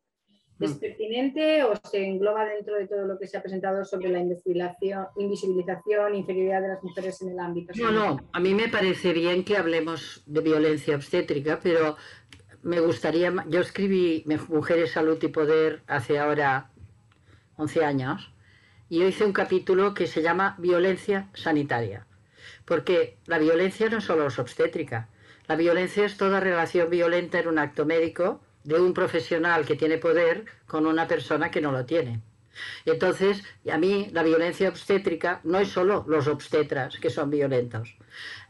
¿Es 0.60 0.74
mm. 0.74 0.78
pertinente 0.80 1.62
o 1.64 1.72
se 1.88 2.04
engloba 2.04 2.44
dentro 2.44 2.74
de 2.74 2.88
todo 2.88 3.06
lo 3.06 3.18
que 3.18 3.26
se 3.26 3.36
ha 3.36 3.42
presentado 3.42 3.84
sobre 3.84 4.10
la 4.10 4.18
invisibilización, 4.18 6.14
inferioridad 6.14 6.62
de 6.62 6.68
las 6.68 6.82
mujeres 6.82 7.22
en 7.22 7.30
el 7.30 7.38
ámbito? 7.38 7.72
No, 7.76 7.92
no, 7.92 8.20
a 8.32 8.40
mí 8.40 8.54
me 8.54 8.68
parece 8.68 9.12
bien 9.12 9.44
que 9.44 9.56
hablemos 9.56 10.22
de 10.26 10.40
violencia 10.40 10.96
obstétrica, 10.96 11.60
pero 11.62 11.96
me 12.62 12.80
gustaría, 12.80 13.32
yo 13.48 13.60
escribí 13.60 14.24
Mujeres, 14.48 14.92
Salud 14.92 15.22
y 15.22 15.28
Poder 15.28 15.82
hace 15.86 16.18
ahora 16.18 16.70
11 17.56 17.84
años 17.84 18.32
y 18.88 18.98
yo 19.00 19.06
hice 19.06 19.24
un 19.24 19.32
capítulo 19.32 19.94
que 19.94 20.06
se 20.06 20.22
llama 20.22 20.56
Violencia 20.58 21.28
Sanitaria, 21.34 22.06
porque 22.64 23.16
la 23.26 23.38
violencia 23.38 23.88
no 23.88 24.00
solo 24.00 24.26
es 24.26 24.38
obstétrica, 24.38 25.08
la 25.46 25.54
violencia 25.54 26.04
es 26.04 26.16
toda 26.16 26.40
relación 26.40 26.90
violenta 26.90 27.38
en 27.38 27.48
un 27.48 27.58
acto 27.58 27.86
médico 27.86 28.40
de 28.68 28.78
un 28.78 28.92
profesional 28.92 29.64
que 29.64 29.76
tiene 29.76 29.96
poder 29.96 30.44
con 30.66 30.86
una 30.86 31.08
persona 31.08 31.50
que 31.50 31.62
no 31.62 31.72
lo 31.72 31.86
tiene. 31.86 32.20
Entonces, 32.84 33.42
a 33.70 33.78
mí 33.78 34.08
la 34.12 34.22
violencia 34.22 34.68
obstétrica 34.68 35.40
no 35.44 35.58
es 35.58 35.68
solo 35.68 36.04
los 36.06 36.26
obstetras 36.26 36.98
que 36.98 37.08
son 37.08 37.30
violentos. 37.30 37.96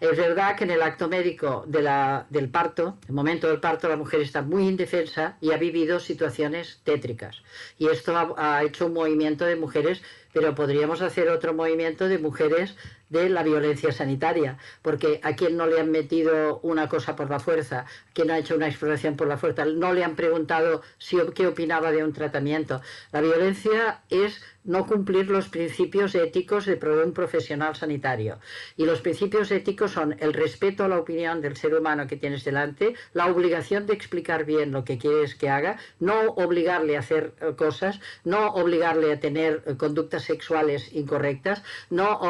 Es 0.00 0.16
verdad 0.16 0.56
que 0.56 0.64
en 0.64 0.70
el 0.70 0.82
acto 0.82 1.08
médico 1.08 1.64
del 1.66 2.50
parto, 2.50 2.98
el 3.06 3.14
momento 3.14 3.48
del 3.48 3.60
parto, 3.60 3.88
la 3.88 3.96
mujer 3.96 4.22
está 4.22 4.42
muy 4.42 4.66
indefensa 4.66 5.36
y 5.40 5.52
ha 5.52 5.56
vivido 5.58 6.00
situaciones 6.00 6.80
tétricas. 6.82 7.42
Y 7.78 7.86
esto 7.88 8.34
ha 8.36 8.64
hecho 8.64 8.86
un 8.86 8.94
movimiento 8.94 9.44
de 9.44 9.56
mujeres, 9.56 10.02
pero 10.32 10.54
podríamos 10.54 11.02
hacer 11.02 11.28
otro 11.28 11.54
movimiento 11.54 12.08
de 12.08 12.18
mujeres 12.18 12.76
de 13.08 13.28
la 13.28 13.42
violencia 13.42 13.92
sanitaria, 13.92 14.58
porque 14.82 15.20
a 15.22 15.34
quien 15.34 15.56
no 15.56 15.66
le 15.66 15.80
han 15.80 15.90
metido 15.90 16.60
una 16.62 16.88
cosa 16.88 17.16
por 17.16 17.30
la 17.30 17.40
fuerza, 17.40 17.86
quien 18.12 18.30
ha 18.30 18.38
hecho 18.38 18.54
una 18.54 18.68
exploración 18.68 19.16
por 19.16 19.28
la 19.28 19.38
fuerza, 19.38 19.64
no 19.64 19.92
le 19.92 20.04
han 20.04 20.16
preguntado 20.16 20.82
si, 20.98 21.16
qué 21.34 21.46
opinaba 21.46 21.90
de 21.90 22.04
un 22.04 22.12
tratamiento. 22.12 22.82
La 23.12 23.20
violencia 23.20 24.02
es 24.10 24.42
no 24.68 24.86
cumplir 24.86 25.28
los 25.30 25.48
principios 25.48 26.14
éticos 26.14 26.66
de 26.66 26.78
un 27.04 27.12
profesional 27.12 27.74
sanitario. 27.74 28.38
Y 28.76 28.84
los 28.84 29.00
principios 29.00 29.50
éticos 29.50 29.92
son 29.92 30.14
el 30.20 30.32
respeto 30.32 30.84
a 30.84 30.88
la 30.88 30.98
opinión 30.98 31.40
del 31.40 31.56
ser 31.56 31.74
humano 31.74 32.06
que 32.06 32.16
tienes 32.16 32.44
delante, 32.44 32.94
la 33.14 33.26
obligación 33.26 33.86
de 33.86 33.94
explicar 33.94 34.44
bien 34.44 34.70
lo 34.70 34.84
que 34.84 34.98
quieres 34.98 35.34
que 35.34 35.48
haga, 35.48 35.78
no 36.00 36.28
obligarle 36.36 36.96
a 36.96 37.00
hacer 37.00 37.32
eh, 37.40 37.54
cosas, 37.56 38.00
no 38.24 38.48
obligarle 38.48 39.12
a 39.12 39.20
tener 39.20 39.62
eh, 39.66 39.76
conductas 39.76 40.24
sexuales 40.24 40.92
incorrectas, 40.92 41.62
no 41.90 42.20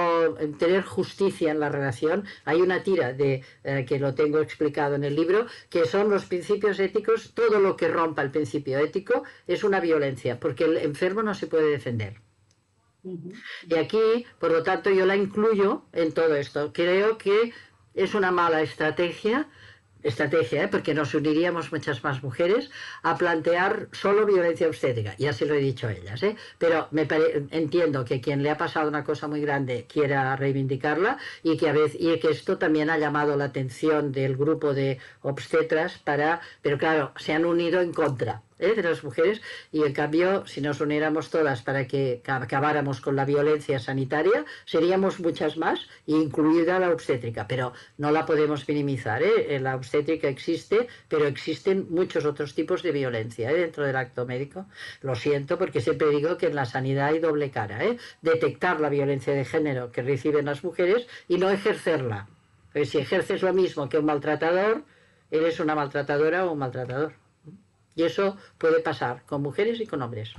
tener 0.59 0.82
justicia 0.82 1.51
en 1.51 1.61
la 1.61 1.68
relación. 1.68 2.24
Hay 2.45 2.61
una 2.61 2.82
tira 2.82 3.12
de 3.12 3.43
eh, 3.64 3.84
que 3.86 3.99
lo 3.99 4.14
tengo 4.14 4.41
explicado 4.41 4.95
en 4.95 5.05
el 5.05 5.16
libro, 5.16 5.47
que 5.68 5.86
son 5.86 6.09
los 6.11 6.24
principios 6.26 6.78
éticos, 6.78 7.32
todo 7.34 7.59
lo 7.61 7.76
que 7.76 7.89
rompa 7.89 8.22
el 8.22 8.30
principio 8.30 8.78
ético 8.78 9.24
es 9.47 9.64
una 9.64 9.80
violencia, 9.80 10.39
porque 10.39 10.64
el 10.64 10.76
enfermo 10.76 11.22
no 11.22 11.34
se 11.34 11.49
puede 11.49 11.70
defender. 11.70 12.27
Y 13.68 13.74
aquí, 13.74 14.26
por 14.38 14.50
lo 14.52 14.62
tanto, 14.62 14.90
yo 14.90 15.06
la 15.06 15.16
incluyo 15.16 15.82
en 15.92 16.12
todo 16.12 16.34
esto. 16.34 16.72
Creo 16.72 17.18
que 17.18 17.52
es 17.94 18.14
una 18.14 18.30
mala 18.30 18.62
estrategia 18.62 19.48
estrategia, 20.02 20.64
¿eh? 20.64 20.68
porque 20.68 20.94
nos 20.94 21.14
uniríamos 21.14 21.72
muchas 21.72 22.02
más 22.04 22.22
mujeres 22.22 22.70
a 23.02 23.16
plantear 23.16 23.88
solo 23.92 24.26
violencia 24.26 24.68
obstétrica. 24.68 25.14
Ya 25.18 25.32
se 25.32 25.46
lo 25.46 25.54
he 25.54 25.59
dicho 25.59 25.86
a 25.88 25.92
ellas, 25.92 26.22
¿eh? 26.22 26.36
pero 26.59 26.88
me 26.90 27.06
entiendo 27.50 28.04
que 28.04 28.20
quien 28.20 28.42
le 28.42 28.50
ha 28.50 28.56
pasado 28.56 28.88
una 28.88 29.04
cosa 29.04 29.28
muy 29.28 29.40
grande 29.40 29.86
quiera 29.88 30.34
reivindicarla 30.36 31.18
y 31.42 31.56
que 31.56 31.68
a 31.68 31.72
veces 31.72 32.00
y 32.00 32.18
que 32.18 32.30
esto 32.30 32.59
también 32.59 32.90
ha 32.90 32.98
llamado 32.98 33.36
la 33.36 33.44
atención 33.44 34.12
del 34.12 34.36
grupo 34.36 34.74
de 34.74 34.98
obstetras 35.22 35.98
para, 35.98 36.40
pero 36.62 36.78
claro, 36.78 37.12
se 37.16 37.32
han 37.32 37.44
unido 37.44 37.80
en 37.80 37.92
contra 37.92 38.42
¿eh? 38.59 38.74
de 38.74 38.82
las 38.82 39.04
mujeres. 39.04 39.40
Y 39.72 39.82
en 39.82 39.92
cambio 39.92 40.46
si 40.46 40.61
nos 40.61 40.80
uniéramos 40.80 41.30
todas 41.30 41.62
para 41.62 41.86
que 41.86 42.22
acabáramos 42.26 43.00
con 43.00 43.16
la 43.16 43.24
violencia 43.24 43.78
sanitaria 43.78 44.44
seríamos 44.64 45.20
muchas 45.20 45.56
más 45.56 45.88
incluida 46.06 46.78
la 46.78 46.90
obstétrica. 46.90 47.46
Pero 47.46 47.72
no 47.96 48.11
la 48.11 48.26
podemos 48.26 48.68
minimizar 48.68 49.22
¿eh? 49.22 49.56
Eh, 49.56 49.61
la 49.61 49.76
obstétrica 49.76 50.28
existe 50.28 50.88
pero 51.09 51.26
existen 51.26 51.86
muchos 51.90 52.24
otros 52.24 52.54
tipos 52.54 52.82
de 52.82 52.92
violencia 52.92 53.52
dentro 53.52 53.84
del 53.84 53.96
acto 53.96 54.26
médico. 54.26 54.66
Lo 55.02 55.14
siento 55.14 55.59
porque 55.59 55.80
siempre 55.80 56.11
digo 56.11 56.36
que 56.36 56.46
en 56.46 56.54
la 56.54 56.64
sanidad 56.64 57.09
hay 57.09 57.18
doble 57.18 57.50
cara 57.50 57.78
detectar 58.22 58.80
la 58.80 58.88
violencia 58.88 59.34
de 59.34 59.44
género 59.44 59.92
que 59.92 60.02
reciben 60.02 60.46
las 60.46 60.64
mujeres 60.64 61.06
y 61.28 61.38
no 61.38 61.50
ejercerla. 61.50 62.28
Si 62.84 62.98
ejerces 62.98 63.42
lo 63.42 63.52
mismo 63.52 63.88
que 63.88 63.98
un 63.98 64.04
maltratador 64.04 64.82
eres 65.30 65.61
una 65.61 65.74
maltratadora 65.74 66.46
o 66.46 66.52
un 66.52 66.59
maltratador 66.59 67.14
y 67.99 68.05
eso 68.05 68.36
puede 68.59 68.80
pasar 68.80 69.26
con 69.26 69.42
mujeres 69.42 69.80
y 69.80 69.86
con 69.86 70.01
hombres. 70.03 70.32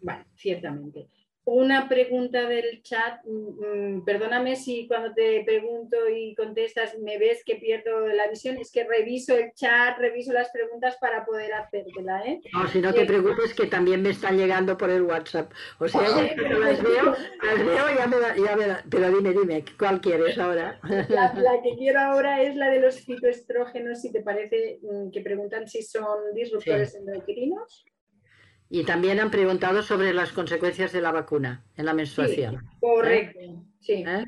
Vale, 0.00 0.24
ciertamente. 0.36 1.10
Una 1.48 1.88
pregunta 1.88 2.48
del 2.48 2.82
chat, 2.82 3.24
mm, 3.24 3.98
mm, 3.98 4.04
perdóname 4.04 4.56
si 4.56 4.88
cuando 4.88 5.14
te 5.14 5.44
pregunto 5.44 5.96
y 6.08 6.34
contestas 6.34 6.98
me 6.98 7.18
ves 7.18 7.44
que 7.44 7.54
pierdo 7.54 8.08
la 8.08 8.26
visión, 8.26 8.56
es 8.56 8.72
que 8.72 8.82
reviso 8.82 9.36
el 9.36 9.52
chat, 9.54 9.96
reviso 9.96 10.32
las 10.32 10.50
preguntas 10.50 10.96
para 11.00 11.24
poder 11.24 11.54
hacértela. 11.54 12.20
¿eh? 12.26 12.40
No, 12.52 12.66
si 12.66 12.80
no 12.80 12.92
te 12.92 13.06
preocupes 13.06 13.54
que 13.54 13.66
también 13.66 14.02
me 14.02 14.10
están 14.10 14.36
llegando 14.36 14.76
por 14.76 14.90
el 14.90 15.02
WhatsApp. 15.02 15.52
O 15.78 15.86
sea, 15.86 16.00
las 16.36 16.82
veo, 16.82 17.14
las 17.14 17.64
veo 17.64 17.86
ya 17.96 18.06
me, 18.08 18.16
ya 18.44 18.56
me 18.56 18.66
pero 18.90 19.16
dime, 19.16 19.30
dime, 19.30 19.64
¿cuál 19.78 20.00
quieres 20.00 20.36
ahora? 20.38 20.80
La, 21.08 21.32
la, 21.32 21.62
que 21.62 21.76
quiero 21.76 22.00
ahora 22.00 22.42
es 22.42 22.56
la 22.56 22.70
de 22.70 22.80
los 22.80 23.00
fitoestrógenos, 23.02 24.00
si 24.00 24.10
te 24.10 24.20
parece, 24.20 24.80
mm, 24.82 25.10
que 25.12 25.20
preguntan 25.20 25.68
si 25.68 25.80
son 25.82 26.34
disruptores 26.34 26.96
endocrinos. 26.96 27.86
Y 28.68 28.84
también 28.84 29.20
han 29.20 29.30
preguntado 29.30 29.82
sobre 29.82 30.12
las 30.12 30.32
consecuencias 30.32 30.92
de 30.92 31.00
la 31.00 31.12
vacuna 31.12 31.64
en 31.76 31.86
la 31.86 31.94
menstruación. 31.94 32.68
correcto, 32.80 33.64
sí. 33.80 34.04
¿Eh? 34.06 34.24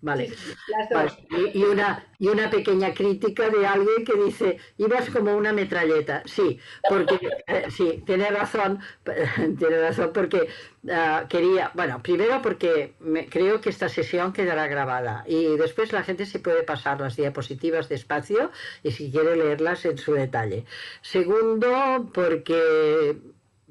Vale. 0.00 0.30
Y, 1.54 1.62
una, 1.64 2.06
y 2.20 2.28
una 2.28 2.48
pequeña 2.48 2.94
crítica 2.94 3.50
de 3.50 3.66
alguien 3.66 4.04
que 4.04 4.14
dice, 4.14 4.58
ibas 4.76 5.10
como 5.10 5.36
una 5.36 5.52
metralleta. 5.52 6.22
Sí, 6.24 6.60
porque 6.88 7.18
eh, 7.48 7.64
sí, 7.70 8.02
tiene 8.06 8.30
razón, 8.30 8.78
tiene 9.58 9.80
razón 9.80 10.10
porque 10.14 10.48
ah, 10.92 11.26
quería, 11.28 11.72
bueno, 11.74 12.00
primero 12.00 12.40
porque 12.40 12.94
creo 13.28 13.60
que 13.60 13.70
esta 13.70 13.88
sesión 13.88 14.32
quedará 14.32 14.68
grabada 14.68 15.24
y 15.26 15.56
después 15.56 15.92
la 15.92 16.04
gente 16.04 16.26
se 16.26 16.38
puede 16.38 16.62
pasar 16.62 17.00
las 17.00 17.16
diapositivas 17.16 17.88
despacio 17.88 18.52
y 18.84 18.92
si 18.92 19.10
quiere 19.10 19.34
leerlas 19.34 19.84
en 19.84 19.98
su 19.98 20.12
detalle. 20.12 20.64
Segundo, 21.02 22.08
porque 22.14 23.16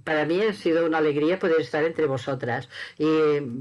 para 0.08 0.24
mí 0.24 0.42
ha 0.42 0.54
sido 0.54 0.86
una 0.86 1.00
alegría 1.00 1.38
poder 1.38 1.60
estar 1.60 1.84
entre 1.84 2.06
vosotras. 2.06 2.70
Y 2.98 3.06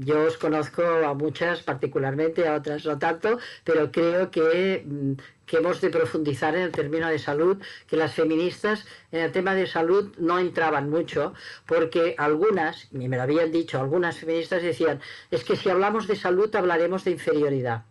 yo 0.05 0.23
os 0.23 0.37
conozco 0.37 0.81
a 0.81 1.13
muchas 1.13 1.61
particularmente, 1.61 2.47
a 2.47 2.55
otras 2.55 2.85
no 2.85 2.97
tanto, 2.97 3.37
pero 3.65 3.91
creo 3.91 4.31
que, 4.31 4.81
mm, 4.85 5.11
que 5.45 5.57
hemos 5.57 5.81
de 5.81 5.89
profundizar 5.89 6.55
en 6.55 6.61
el 6.61 6.71
término 6.71 7.09
de 7.09 7.19
salud, 7.19 7.57
que 7.89 7.97
las 7.97 8.13
feministas 8.13 8.85
en 9.11 9.25
el 9.25 9.31
tema 9.33 9.55
de 9.55 9.67
salud 9.67 10.15
no 10.19 10.39
entraban 10.39 10.89
mucho, 10.89 11.33
porque 11.65 12.15
algunas, 12.17 12.87
y 12.93 13.09
me 13.09 13.17
lo 13.17 13.23
habían 13.23 13.51
dicho, 13.51 13.81
algunas 13.81 14.17
feministas 14.17 14.63
decían, 14.63 15.01
es 15.29 15.43
que 15.43 15.57
si 15.57 15.69
hablamos 15.69 16.07
de 16.07 16.15
salud 16.15 16.55
hablaremos 16.55 17.03
de 17.03 17.11
inferioridad 17.11 17.83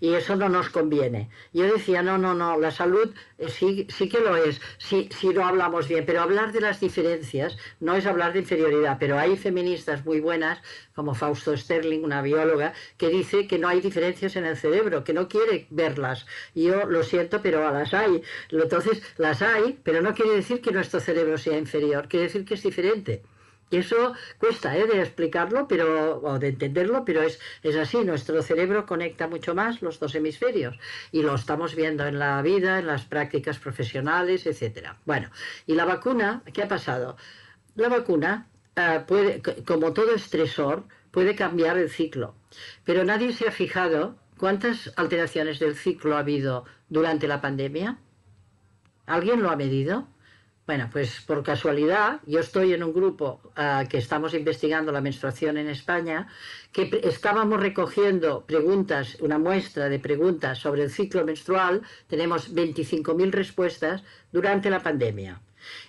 y 0.00 0.14
eso 0.14 0.36
no 0.36 0.48
nos 0.48 0.70
conviene. 0.70 1.30
Yo 1.52 1.64
decía, 1.64 2.02
no, 2.02 2.18
no, 2.18 2.34
no, 2.34 2.58
la 2.58 2.70
salud 2.70 3.14
eh, 3.38 3.48
sí, 3.48 3.86
sí 3.90 4.08
que 4.08 4.20
lo 4.20 4.36
es, 4.36 4.60
si, 4.78 5.08
si 5.18 5.28
no 5.28 5.46
hablamos 5.46 5.88
bien, 5.88 6.04
pero 6.06 6.22
hablar 6.22 6.52
de 6.52 6.60
las 6.60 6.80
diferencias 6.80 7.56
no 7.80 7.94
es 7.94 8.06
hablar 8.06 8.32
de 8.32 8.40
inferioridad, 8.40 8.96
pero 8.98 9.18
hay 9.18 9.36
feministas 9.36 10.04
muy 10.04 10.20
buenas, 10.20 10.60
como 10.94 11.14
Fausto 11.14 11.56
Sterling, 11.56 12.02
una 12.04 12.22
bióloga, 12.22 12.72
que 12.96 13.08
dice 13.08 13.46
que 13.46 13.58
no 13.58 13.68
hay 13.68 13.80
diferencias 13.80 14.36
en 14.36 14.44
el 14.44 14.56
cerebro, 14.56 15.04
que 15.04 15.12
no 15.12 15.28
quiere 15.28 15.66
verlas. 15.70 16.26
Yo 16.54 16.86
lo 16.86 17.02
siento, 17.02 17.40
pero 17.42 17.70
las 17.72 17.94
hay. 17.94 18.22
Entonces, 18.50 19.02
las 19.16 19.42
hay, 19.42 19.78
pero 19.82 20.02
no 20.02 20.14
quiere 20.14 20.32
decir 20.32 20.60
que 20.60 20.72
nuestro 20.72 21.00
cerebro 21.00 21.38
sea 21.38 21.58
inferior, 21.58 22.08
quiere 22.08 22.26
decir 22.26 22.44
que 22.44 22.54
es 22.54 22.62
diferente. 22.62 23.22
Eso 23.70 24.14
cuesta 24.38 24.76
¿eh? 24.76 24.86
de 24.86 25.00
explicarlo 25.00 25.68
pero, 25.68 26.20
o 26.20 26.38
de 26.38 26.48
entenderlo, 26.48 27.04
pero 27.04 27.22
es, 27.22 27.38
es 27.62 27.76
así. 27.76 27.98
Nuestro 27.98 28.42
cerebro 28.42 28.86
conecta 28.86 29.28
mucho 29.28 29.54
más 29.54 29.82
los 29.82 29.98
dos 29.98 30.14
hemisferios 30.14 30.78
y 31.12 31.22
lo 31.22 31.34
estamos 31.34 31.74
viendo 31.74 32.06
en 32.06 32.18
la 32.18 32.40
vida, 32.42 32.78
en 32.78 32.86
las 32.86 33.04
prácticas 33.04 33.58
profesionales, 33.58 34.46
etc. 34.46 34.92
Bueno, 35.04 35.30
y 35.66 35.74
la 35.74 35.84
vacuna, 35.84 36.42
¿qué 36.52 36.62
ha 36.62 36.68
pasado? 36.68 37.16
La 37.74 37.88
vacuna, 37.88 38.48
eh, 38.76 39.02
puede, 39.06 39.42
como 39.64 39.92
todo 39.92 40.14
estresor, 40.14 40.84
puede 41.10 41.34
cambiar 41.34 41.78
el 41.78 41.90
ciclo, 41.90 42.34
pero 42.84 43.04
nadie 43.04 43.32
se 43.32 43.48
ha 43.48 43.52
fijado 43.52 44.16
cuántas 44.38 44.92
alteraciones 44.96 45.58
del 45.58 45.74
ciclo 45.74 46.16
ha 46.16 46.20
habido 46.20 46.64
durante 46.88 47.28
la 47.28 47.40
pandemia. 47.40 47.98
¿Alguien 49.06 49.42
lo 49.42 49.50
ha 49.50 49.56
medido? 49.56 50.08
Bueno, 50.68 50.90
pues 50.92 51.22
por 51.22 51.42
casualidad, 51.42 52.20
yo 52.26 52.40
estoy 52.40 52.74
en 52.74 52.82
un 52.82 52.92
grupo 52.92 53.40
ah, 53.56 53.86
que 53.88 53.96
estamos 53.96 54.34
investigando 54.34 54.92
la 54.92 55.00
menstruación 55.00 55.56
en 55.56 55.66
España, 55.66 56.28
que 56.72 57.00
estábamos 57.04 57.58
recogiendo 57.58 58.44
preguntas, 58.44 59.16
una 59.20 59.38
muestra 59.38 59.88
de 59.88 59.98
preguntas 59.98 60.58
sobre 60.58 60.82
el 60.82 60.90
ciclo 60.90 61.24
menstrual, 61.24 61.80
tenemos 62.06 62.54
25.000 62.54 63.30
respuestas 63.30 64.02
durante 64.30 64.68
la 64.68 64.82
pandemia. 64.82 65.40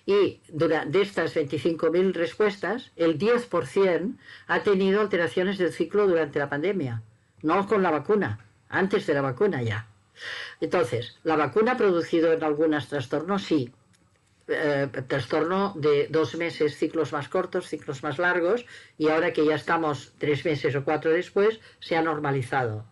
Y 0.06 0.40
de 0.48 1.02
estas 1.02 1.36
25.000 1.36 2.14
respuestas, 2.14 2.94
el 2.96 3.20
10% 3.20 4.16
ha 4.48 4.64
tenido 4.64 5.02
alteraciones 5.02 5.58
del 5.58 5.74
ciclo 5.74 6.08
durante 6.08 6.40
la 6.40 6.48
pandemia, 6.48 7.02
no 7.42 7.68
con 7.68 7.84
la 7.84 7.92
vacuna, 7.92 8.46
antes 8.70 9.06
de 9.08 9.14
la 9.14 9.22
vacuna 9.24 9.62
ya. 9.62 9.88
Entonces, 10.62 11.18
¿la 11.24 11.36
vacuna 11.36 11.74
ha 11.74 11.78
producido 11.78 12.32
en 12.32 12.44
algunos 12.46 12.88
trastornos? 12.88 13.44
Sí, 13.44 13.74
eh, 14.50 14.88
trastorno 15.08 15.74
de 15.76 16.08
dos 16.10 16.36
meses, 16.36 16.78
ciclos 16.78 17.14
más 17.14 17.30
cortos, 17.30 17.68
ciclos 17.68 18.04
más 18.04 18.18
largos, 18.18 18.66
y 18.98 19.10
ahora 19.10 19.34
que 19.34 19.46
ya 19.46 19.56
estamos 19.56 20.14
tres 20.18 20.44
meses 20.46 20.76
o 20.76 20.84
cuatro 20.84 21.12
después, 21.12 21.60
se 21.80 21.96
ha 21.96 22.02
normalizado. 22.02 22.86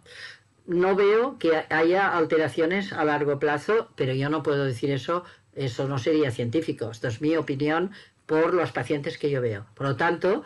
No 0.66 0.96
veo 0.96 1.38
que 1.40 1.66
haya 1.70 2.16
alteraciones 2.16 2.94
a 2.94 3.06
largo 3.06 3.40
plazo, 3.40 3.90
pero 3.96 4.14
yo 4.14 4.30
no 4.30 4.44
puedo 4.44 4.66
decir 4.66 4.92
eso, 4.92 5.24
eso 5.56 5.88
no 5.88 5.98
sería 5.98 6.32
científico. 6.32 6.92
Esto 6.92 7.08
es 7.08 7.22
mi 7.22 7.36
opinión 7.36 7.92
por 8.26 8.54
los 8.54 8.72
pacientes 8.72 9.18
que 9.18 9.30
yo 9.30 9.42
veo. 9.42 9.66
Por 9.74 9.88
lo 9.88 9.96
tanto, 9.96 10.44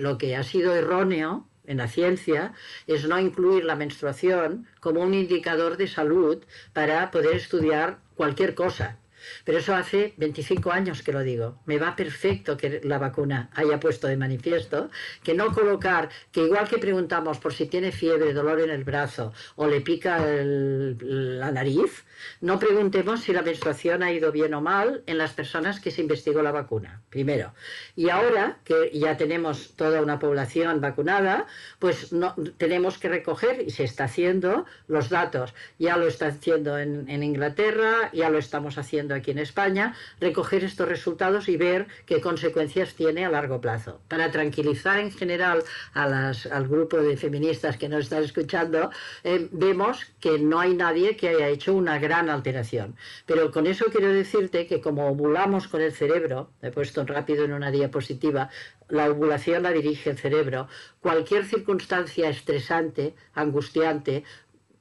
lo 0.00 0.18
que 0.18 0.36
ha 0.36 0.42
sido 0.42 0.74
erróneo 0.74 1.46
en 1.64 1.76
la 1.76 1.88
ciencia 1.88 2.54
es 2.86 3.06
no 3.06 3.20
incluir 3.20 3.64
la 3.64 3.76
menstruación 3.76 4.66
como 4.80 5.02
un 5.02 5.14
indicador 5.14 5.76
de 5.76 5.86
salud 5.86 6.42
para 6.72 7.10
poder 7.10 7.36
estudiar 7.36 7.98
cualquier 8.16 8.54
cosa, 8.54 8.98
pero 9.44 9.58
eso 9.58 9.74
hace 9.74 10.14
25 10.16 10.70
años 10.70 11.02
que 11.02 11.12
lo 11.12 11.20
digo. 11.20 11.58
Me 11.66 11.78
va 11.78 11.96
perfecto 11.96 12.56
que 12.56 12.80
la 12.84 12.98
vacuna 12.98 13.50
haya 13.54 13.78
puesto 13.80 14.06
de 14.06 14.16
manifiesto 14.16 14.90
que 15.22 15.34
no 15.34 15.52
colocar, 15.52 16.08
que 16.30 16.40
igual 16.40 16.68
que 16.68 16.78
preguntamos 16.78 17.38
por 17.38 17.52
si 17.52 17.66
tiene 17.66 17.92
fiebre, 17.92 18.32
dolor 18.32 18.60
en 18.60 18.70
el 18.70 18.84
brazo 18.84 19.32
o 19.56 19.66
le 19.66 19.80
pica 19.80 20.18
la 20.24 21.50
nariz, 21.50 22.04
no 22.40 22.58
preguntemos 22.58 23.20
si 23.20 23.32
la 23.32 23.42
menstruación 23.42 24.02
ha 24.02 24.12
ido 24.12 24.32
bien 24.32 24.54
o 24.54 24.60
mal 24.60 25.02
en 25.06 25.18
las 25.18 25.32
personas 25.32 25.80
que 25.80 25.90
se 25.90 26.00
investigó 26.02 26.42
la 26.42 26.52
vacuna, 26.52 27.02
primero. 27.10 27.52
Y 27.96 28.10
ahora 28.10 28.58
que 28.64 28.90
ya 28.92 29.16
tenemos 29.16 29.74
toda 29.76 30.00
una 30.00 30.18
población 30.18 30.80
vacunada, 30.80 31.46
pues 31.78 32.12
no, 32.12 32.34
tenemos 32.58 32.98
que 32.98 33.08
recoger, 33.08 33.62
y 33.66 33.70
se 33.70 33.84
está 33.84 34.04
haciendo, 34.04 34.66
los 34.88 35.08
datos. 35.08 35.54
Ya 35.78 35.96
lo 35.96 36.06
está 36.06 36.28
haciendo 36.28 36.78
en, 36.78 37.08
en 37.08 37.22
Inglaterra, 37.22 38.10
ya 38.12 38.30
lo 38.30 38.38
estamos 38.38 38.78
haciendo 38.78 39.11
aquí 39.14 39.30
en 39.30 39.38
España, 39.38 39.94
recoger 40.20 40.64
estos 40.64 40.88
resultados 40.88 41.48
y 41.48 41.56
ver 41.56 41.88
qué 42.06 42.20
consecuencias 42.20 42.94
tiene 42.94 43.24
a 43.24 43.30
largo 43.30 43.60
plazo. 43.60 44.00
Para 44.08 44.30
tranquilizar 44.30 44.98
en 44.98 45.10
general 45.10 45.62
a 45.94 46.06
las, 46.06 46.46
al 46.46 46.68
grupo 46.68 46.98
de 46.98 47.16
feministas 47.16 47.76
que 47.76 47.88
nos 47.88 48.04
están 48.04 48.22
escuchando, 48.22 48.90
eh, 49.24 49.48
vemos 49.52 50.06
que 50.20 50.38
no 50.38 50.60
hay 50.60 50.74
nadie 50.74 51.16
que 51.16 51.28
haya 51.28 51.48
hecho 51.48 51.74
una 51.74 51.98
gran 51.98 52.28
alteración. 52.28 52.96
Pero 53.26 53.50
con 53.50 53.66
eso 53.66 53.86
quiero 53.90 54.08
decirte 54.12 54.66
que 54.66 54.80
como 54.80 55.08
ovulamos 55.08 55.68
con 55.68 55.80
el 55.80 55.92
cerebro, 55.92 56.50
he 56.62 56.70
puesto 56.70 57.04
rápido 57.04 57.44
en 57.44 57.52
una 57.52 57.70
diapositiva, 57.70 58.50
la 58.88 59.10
ovulación 59.10 59.62
la 59.62 59.70
dirige 59.70 60.10
el 60.10 60.18
cerebro, 60.18 60.68
cualquier 61.00 61.44
circunstancia 61.44 62.28
estresante, 62.28 63.14
angustiante, 63.34 64.24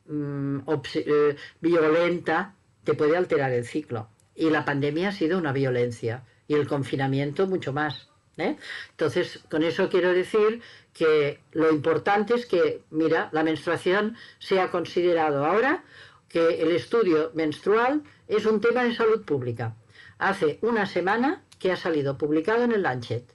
mm, 0.07 0.59
eh, 0.95 1.35
violenta, 1.59 2.55
te 2.83 2.93
puede 2.93 3.15
alterar 3.15 3.51
el 3.51 3.65
ciclo. 3.65 4.09
Y 4.41 4.49
la 4.49 4.65
pandemia 4.65 5.09
ha 5.09 5.11
sido 5.11 5.37
una 5.37 5.51
violencia 5.51 6.23
y 6.47 6.55
el 6.55 6.67
confinamiento 6.67 7.45
mucho 7.45 7.73
más. 7.73 8.09
¿eh? 8.37 8.55
Entonces, 8.89 9.39
con 9.51 9.61
eso 9.61 9.87
quiero 9.87 10.11
decir 10.13 10.63
que 10.93 11.41
lo 11.51 11.71
importante 11.71 12.33
es 12.33 12.47
que, 12.47 12.81
mira, 12.89 13.29
la 13.33 13.43
menstruación 13.43 14.17
se 14.39 14.59
ha 14.59 14.71
considerado 14.71 15.45
ahora 15.45 15.83
que 16.27 16.59
el 16.63 16.71
estudio 16.71 17.29
menstrual 17.35 18.01
es 18.27 18.47
un 18.47 18.59
tema 18.61 18.83
de 18.83 18.95
salud 18.95 19.23
pública. 19.25 19.75
Hace 20.17 20.57
una 20.63 20.87
semana 20.87 21.43
que 21.59 21.71
ha 21.71 21.77
salido 21.77 22.17
publicado 22.17 22.63
en 22.63 22.71
el 22.71 22.81
Lancet. 22.81 23.31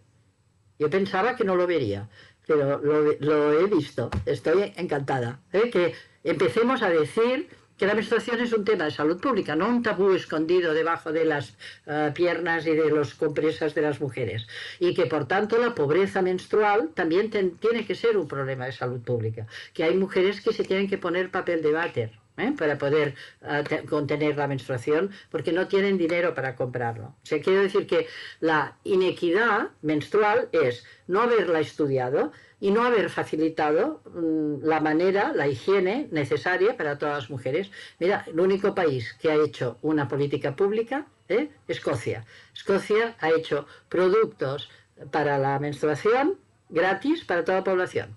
Yo 0.76 0.90
pensaba 0.90 1.36
que 1.36 1.44
no 1.44 1.54
lo 1.54 1.68
vería, 1.68 2.08
pero 2.48 2.78
lo, 2.80 3.60
he 3.60 3.66
visto. 3.66 4.10
Estoy 4.24 4.72
encantada. 4.74 5.38
¿eh? 5.52 5.70
Que 5.70 5.94
empecemos 6.24 6.82
a 6.82 6.90
decir 6.90 7.48
que 7.76 7.86
la 7.86 7.94
menstruación 7.94 8.40
es 8.40 8.52
un 8.52 8.64
tema 8.64 8.84
de 8.84 8.90
salud 8.90 9.20
pública, 9.20 9.54
no 9.54 9.68
un 9.68 9.82
tabú 9.82 10.12
escondido 10.12 10.72
debajo 10.72 11.12
de 11.12 11.24
las 11.24 11.54
eh, 11.86 12.10
piernas 12.14 12.66
y 12.66 12.72
de 12.74 12.90
las 12.90 13.14
compresas 13.14 13.74
de 13.74 13.82
las 13.82 14.00
mujeres. 14.00 14.46
Y 14.80 14.94
que 14.94 15.06
por 15.06 15.26
tanto 15.26 15.58
la 15.58 15.74
pobreza 15.74 16.22
menstrual 16.22 16.90
también 16.94 17.30
tiene 17.30 17.86
que 17.86 17.94
ser 17.94 18.16
un 18.16 18.28
problema 18.28 18.66
de 18.66 18.72
salud 18.72 19.00
pública. 19.00 19.46
Que 19.74 19.84
hay 19.84 19.96
mujeres 19.96 20.40
que 20.40 20.52
se 20.52 20.64
tienen 20.64 20.88
que 20.88 20.98
poner 20.98 21.30
papel 21.30 21.62
de 21.62 21.72
váter. 21.72 22.10
¿eh? 22.36 22.52
para 22.56 22.78
poder 22.78 23.14
eh, 23.42 23.84
contener 23.88 24.36
la 24.36 24.46
menstruación, 24.46 25.10
porque 25.30 25.52
no 25.52 25.68
tienen 25.68 25.98
dinero 25.98 26.34
para 26.34 26.54
comprarlo. 26.54 27.06
O 27.06 27.26
sea, 27.26 27.40
quiero 27.40 27.62
decir 27.62 27.86
que 27.86 28.06
la 28.40 28.76
inequidad 28.84 29.70
menstrual 29.82 30.48
es 30.52 30.84
no 31.06 31.22
haberla 31.22 31.60
estudiado, 31.60 32.32
y 32.60 32.70
no 32.70 32.84
haber 32.84 33.10
facilitado 33.10 34.02
mm, 34.06 34.64
la 34.64 34.80
manera, 34.80 35.32
la 35.34 35.48
higiene 35.48 36.08
necesaria 36.10 36.76
para 36.76 36.98
todas 36.98 37.22
las 37.22 37.30
mujeres. 37.30 37.70
Mira, 37.98 38.24
el 38.26 38.40
único 38.40 38.74
país 38.74 39.14
que 39.20 39.30
ha 39.30 39.34
hecho 39.34 39.78
una 39.82 40.08
política 40.08 40.56
pública 40.56 41.06
¿eh? 41.28 41.50
Escocia. 41.68 42.24
Escocia 42.54 43.16
ha 43.20 43.30
hecho 43.30 43.66
productos 43.88 44.70
para 45.10 45.38
la 45.38 45.58
menstruación 45.58 46.38
gratis 46.68 47.24
para 47.24 47.44
toda 47.44 47.58
la 47.58 47.64
población. 47.64 48.16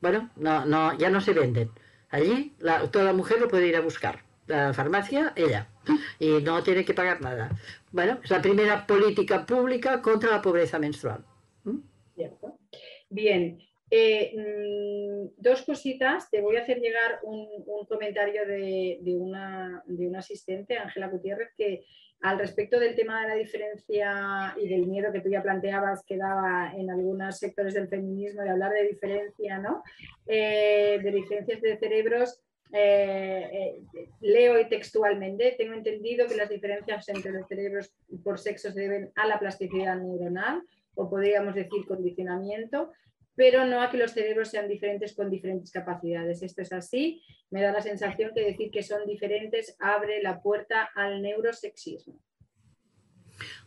Bueno, 0.00 0.30
no, 0.36 0.64
no, 0.64 0.96
ya 0.96 1.10
no 1.10 1.20
se 1.20 1.32
venden. 1.32 1.70
Allí 2.10 2.54
toda 2.90 3.12
mujer 3.12 3.40
lo 3.40 3.48
puede 3.48 3.66
ir 3.66 3.76
a 3.76 3.80
buscar. 3.80 4.24
La 4.46 4.72
farmacia, 4.72 5.32
ella. 5.34 5.68
Y 6.18 6.40
no 6.42 6.62
tiene 6.62 6.84
que 6.84 6.94
pagar 6.94 7.20
nada. 7.20 7.50
Bueno, 7.90 8.18
es 8.22 8.30
la 8.30 8.40
primera 8.40 8.86
política 8.86 9.44
pública 9.44 10.00
contra 10.00 10.30
la 10.30 10.42
pobreza 10.42 10.78
menstrual. 10.78 11.24
Cierto. 12.14 12.56
Bien, 13.16 13.58
Eh, 13.88 14.32
mm, 14.34 15.40
dos 15.40 15.62
cositas, 15.62 16.28
te 16.28 16.42
voy 16.42 16.56
a 16.56 16.62
hacer 16.62 16.80
llegar 16.80 17.20
un, 17.22 17.46
comentario 17.88 18.44
de, 18.44 18.98
una, 19.16 19.82
asistente, 20.18 20.76
Ángela 20.76 21.06
Gutiérrez, 21.06 21.50
que 21.56 21.84
al 22.20 22.36
respecto 22.38 22.80
del 22.80 22.96
tema 22.96 23.22
de 23.22 23.28
la 23.28 23.34
diferencia 23.36 24.54
y 24.60 24.68
del 24.68 24.86
miedo 24.86 25.12
que 25.12 25.20
tú 25.20 25.28
ya 25.30 25.40
planteabas 25.40 26.04
que 26.04 26.16
daba 26.16 26.72
en 26.76 26.90
algunos 26.90 27.38
sectores 27.38 27.74
del 27.74 27.88
feminismo 27.88 28.42
de 28.42 28.50
hablar 28.50 28.72
de 28.72 28.88
diferencia, 28.88 29.58
¿no? 29.60 29.84
Eh, 30.26 30.98
de 31.00 31.10
diferencias 31.12 31.60
de 31.62 31.78
cerebros, 31.78 32.42
eh, 32.72 33.78
leo 34.20 34.68
textualmente, 34.68 35.54
tengo 35.56 35.74
entendido 35.74 36.26
que 36.26 36.36
las 36.36 36.50
diferencias 36.50 37.08
entre 37.08 37.30
los 37.30 37.46
cerebros 37.46 37.94
por 38.24 38.40
sexo 38.40 38.72
se 38.72 38.80
deben 38.80 39.12
a 39.14 39.26
la 39.28 39.38
plasticidad 39.38 39.96
neuronal 39.96 40.64
o 40.96 41.08
podríamos 41.08 41.54
decir 41.54 41.86
condicionamiento, 41.86 42.90
pero 43.36 43.64
no 43.66 43.82
a 43.82 43.90
que 43.90 43.98
los 43.98 44.12
cerebros 44.12 44.48
sean 44.48 44.66
diferentes 44.66 45.14
con 45.14 45.30
diferentes 45.30 45.70
capacidades. 45.70 46.42
Esto 46.42 46.62
es 46.62 46.72
así. 46.72 47.22
Me 47.50 47.62
da 47.62 47.70
la 47.70 47.82
sensación 47.82 48.32
que 48.34 48.44
decir 48.44 48.70
que 48.70 48.82
son 48.82 49.06
diferentes 49.06 49.76
abre 49.78 50.22
la 50.22 50.40
puerta 50.42 50.90
al 50.94 51.22
neurosexismo. 51.22 52.20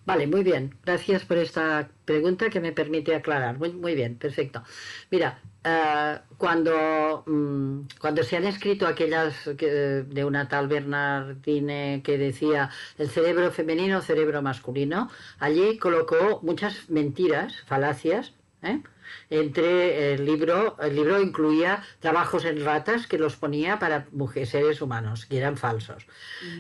Vale, 0.05 0.25
muy 0.25 0.43
bien. 0.43 0.75
Gracias 0.83 1.23
por 1.23 1.37
esta 1.37 1.91
pregunta 2.05 2.49
que 2.49 2.59
me 2.59 2.71
permite 2.71 3.13
aclarar. 3.13 3.59
Muy, 3.59 3.93
bien, 3.93 4.17
perfecto. 4.17 4.63
Mira, 5.11 5.39
eh, 5.63 6.17
cuando, 6.37 7.23
mm, 7.27 7.81
cuando 7.99 8.23
se 8.23 8.37
han 8.37 8.45
escrito 8.45 8.87
aquellas 8.87 9.45
de 9.55 10.25
una 10.25 10.47
tal 10.47 10.67
Bernardine 10.67 12.01
que 12.03 12.17
decía 12.17 12.71
el 12.97 13.09
cerebro 13.09 13.51
femenino, 13.51 14.01
cerebro 14.01 14.41
masculino, 14.41 15.11
allí 15.37 15.77
colocó 15.77 16.39
muchas 16.41 16.89
mentiras, 16.89 17.61
falacias, 17.67 18.33
¿eh? 18.61 18.81
entre 19.29 20.13
el 20.13 20.25
libro, 20.25 20.77
el 20.79 20.95
libro 20.95 21.21
incluía 21.21 21.83
trabajos 21.99 22.45
en 22.45 22.63
ratas 22.63 23.07
que 23.07 23.17
los 23.17 23.35
ponía 23.35 23.79
para 23.79 24.07
mujeres, 24.11 24.49
seres 24.49 24.81
humanos, 24.81 25.25
que 25.25 25.37
eran 25.37 25.57
falsos. 25.57 26.05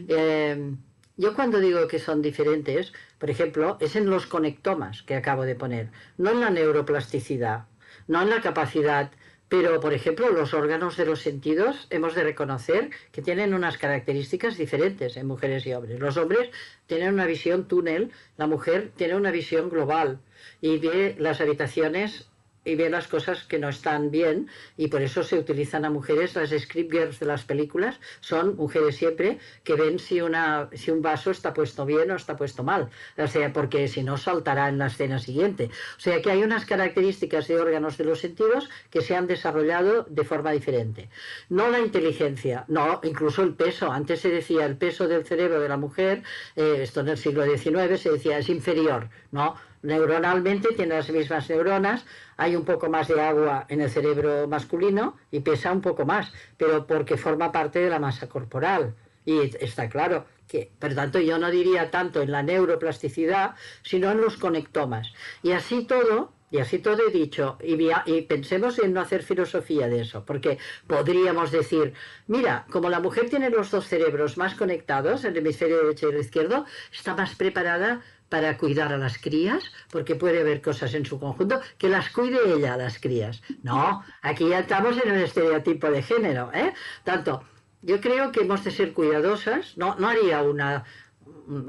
Eh, 0.07 0.73
yo 1.17 1.35
cuando 1.35 1.59
digo 1.59 1.87
que 1.87 1.99
son 1.99 2.21
diferentes, 2.21 2.93
por 3.17 3.29
ejemplo, 3.29 3.77
es 3.81 3.95
en 3.95 4.09
los 4.09 4.25
conectomas 4.25 5.03
que 5.03 5.15
acabo 5.15 5.43
de 5.43 5.55
poner, 5.55 5.89
no 6.17 6.31
en 6.31 6.39
la 6.39 6.49
neuroplasticidad, 6.49 7.65
no 8.07 8.21
en 8.21 8.29
la 8.29 8.41
capacidad 8.41 9.11
pero, 9.49 9.79
por 9.79 9.93
ejemplo, 9.93 10.29
los 10.29 10.53
órganos 10.53 10.95
de 10.95 11.05
los 11.05 11.21
sentidos 11.21 11.87
hemos 11.89 12.13
de 12.13 12.23
reconocer 12.23 12.91
que 13.11 13.23
tienen 13.23 13.55
unas 13.55 13.79
características 13.79 14.57
diferentes 14.57 15.17
en 15.17 15.25
mujeres 15.25 15.65
y 15.65 15.73
hombres. 15.73 15.99
Los 15.99 16.17
hombres 16.17 16.51
tienen 16.85 17.15
una 17.15 17.25
visión 17.25 17.67
túnel, 17.67 18.11
la 18.37 18.45
mujer 18.45 18.91
tiene 18.95 19.15
una 19.15 19.31
visión 19.31 19.69
global 19.69 20.19
y 20.61 20.77
ve 20.77 21.15
las 21.17 21.41
habitaciones 21.41 22.29
y 22.65 22.75
ve 22.75 22.89
las 22.89 23.07
cosas 23.07 23.43
que 23.43 23.59
no 23.59 23.69
están 23.69 24.11
bien 24.11 24.47
y 24.77 24.87
por 24.87 25.01
eso 25.01 25.23
se 25.23 25.37
utilizan 25.37 25.85
a 25.85 25.89
mujeres, 25.89 26.35
las 26.35 26.49
script 26.49 26.91
girls 26.91 27.19
de 27.19 27.25
las 27.25 27.43
películas 27.43 27.99
son 28.19 28.55
mujeres 28.55 28.97
siempre 28.97 29.39
que 29.63 29.75
ven 29.75 29.99
si, 29.99 30.21
una, 30.21 30.69
si 30.73 30.91
un 30.91 31.01
vaso 31.01 31.31
está 31.31 31.53
puesto 31.53 31.85
bien 31.85 32.11
o 32.11 32.15
está 32.15 32.35
puesto 32.35 32.63
mal, 32.63 32.89
o 33.17 33.27
sea, 33.27 33.51
porque 33.53 33.87
si 33.87 34.03
no 34.03 34.17
saltará 34.17 34.69
en 34.69 34.77
la 34.77 34.87
escena 34.87 35.19
siguiente. 35.19 35.69
O 35.97 35.99
sea 35.99 36.21
que 36.21 36.31
hay 36.31 36.43
unas 36.43 36.65
características 36.65 37.47
de 37.47 37.59
órganos 37.59 37.97
de 37.97 38.03
los 38.05 38.19
sentidos 38.19 38.69
que 38.89 39.01
se 39.01 39.15
han 39.15 39.27
desarrollado 39.27 40.05
de 40.09 40.23
forma 40.23 40.51
diferente. 40.51 41.09
No 41.49 41.69
la 41.69 41.79
inteligencia, 41.79 42.65
no, 42.67 42.99
incluso 43.03 43.43
el 43.43 43.53
peso. 43.53 43.91
Antes 43.91 44.21
se 44.21 44.29
decía 44.29 44.65
el 44.65 44.77
peso 44.77 45.07
del 45.07 45.25
cerebro 45.25 45.59
de 45.59 45.69
la 45.69 45.77
mujer, 45.77 46.23
eh, 46.55 46.79
esto 46.81 47.01
en 47.01 47.09
el 47.09 47.17
siglo 47.17 47.43
XIX 47.45 47.99
se 47.99 48.11
decía 48.11 48.37
es 48.37 48.49
inferior, 48.49 49.09
¿no? 49.31 49.55
Neuronalmente 49.81 50.69
tiene 50.75 50.95
las 50.95 51.09
mismas 51.09 51.49
neuronas, 51.49 52.05
hay 52.37 52.55
un 52.55 52.65
poco 52.65 52.89
más 52.89 53.07
de 53.07 53.21
agua 53.21 53.65
en 53.69 53.81
el 53.81 53.89
cerebro 53.89 54.47
masculino 54.47 55.17
y 55.31 55.39
pesa 55.41 55.71
un 55.71 55.81
poco 55.81 56.05
más, 56.05 56.31
pero 56.57 56.85
porque 56.85 57.17
forma 57.17 57.51
parte 57.51 57.79
de 57.79 57.89
la 57.89 57.99
masa 57.99 58.27
corporal. 58.27 58.95
Y 59.25 59.55
está 59.63 59.89
claro 59.89 60.25
que, 60.47 60.71
por 60.79 60.93
tanto, 60.95 61.19
yo 61.19 61.37
no 61.37 61.51
diría 61.51 61.91
tanto 61.91 62.21
en 62.21 62.31
la 62.31 62.43
neuroplasticidad, 62.43 63.55
sino 63.83 64.11
en 64.11 64.21
los 64.21 64.37
conectomas. 64.37 65.13
Y 65.43 65.51
así 65.51 65.85
todo, 65.85 66.33
y 66.49 66.57
así 66.57 66.79
todo 66.79 67.07
he 67.07 67.11
dicho, 67.11 67.57
y, 67.61 67.77
y, 68.05 68.21
pensemos 68.23 68.79
en 68.79 68.93
no 68.93 69.01
hacer 69.01 69.21
filosofía 69.21 69.87
de 69.87 70.01
eso, 70.01 70.25
porque 70.25 70.57
podríamos 70.87 71.51
decir, 71.51 71.93
mira, 72.25 72.65
como 72.71 72.89
la 72.89 72.99
mujer 72.99 73.29
tiene 73.29 73.51
los 73.51 73.69
dos 73.69 73.87
cerebros 73.87 74.37
más 74.37 74.55
conectados, 74.55 75.23
el 75.25 75.37
hemisferio 75.37 75.77
derecho 75.83 76.07
y 76.07 76.13
el 76.15 76.21
izquierdo, 76.21 76.65
está 76.91 77.15
más 77.15 77.35
preparada 77.35 78.01
para 78.29 78.57
cuidar 78.57 78.93
a 78.93 78.97
las 78.97 79.17
crías, 79.17 79.71
porque 79.91 80.15
puede 80.15 80.39
haber 80.41 80.61
cosas 80.61 80.93
en 80.93 81.05
su 81.05 81.19
conjunto, 81.19 81.59
que 81.77 81.89
las 81.89 82.09
cuide 82.09 82.39
ella 82.53 82.75
a 82.75 82.77
las 82.77 82.99
crías. 82.99 83.41
No, 83.63 84.03
aquí 84.21 84.49
ya 84.49 84.59
estamos 84.59 84.97
en 85.03 85.11
un 85.11 85.17
estereotipo 85.17 85.89
de 85.89 86.03
género. 86.03 86.51
¿eh? 86.53 86.73
Tanto, 87.03 87.43
yo 87.81 87.99
creo 87.99 88.31
que 88.31 88.41
hemos 88.41 88.63
de 88.63 88.71
ser 88.71 88.93
cuidadosas, 88.93 89.77
no, 89.77 89.95
no 89.95 90.07
haría 90.07 90.41
una... 90.43 90.85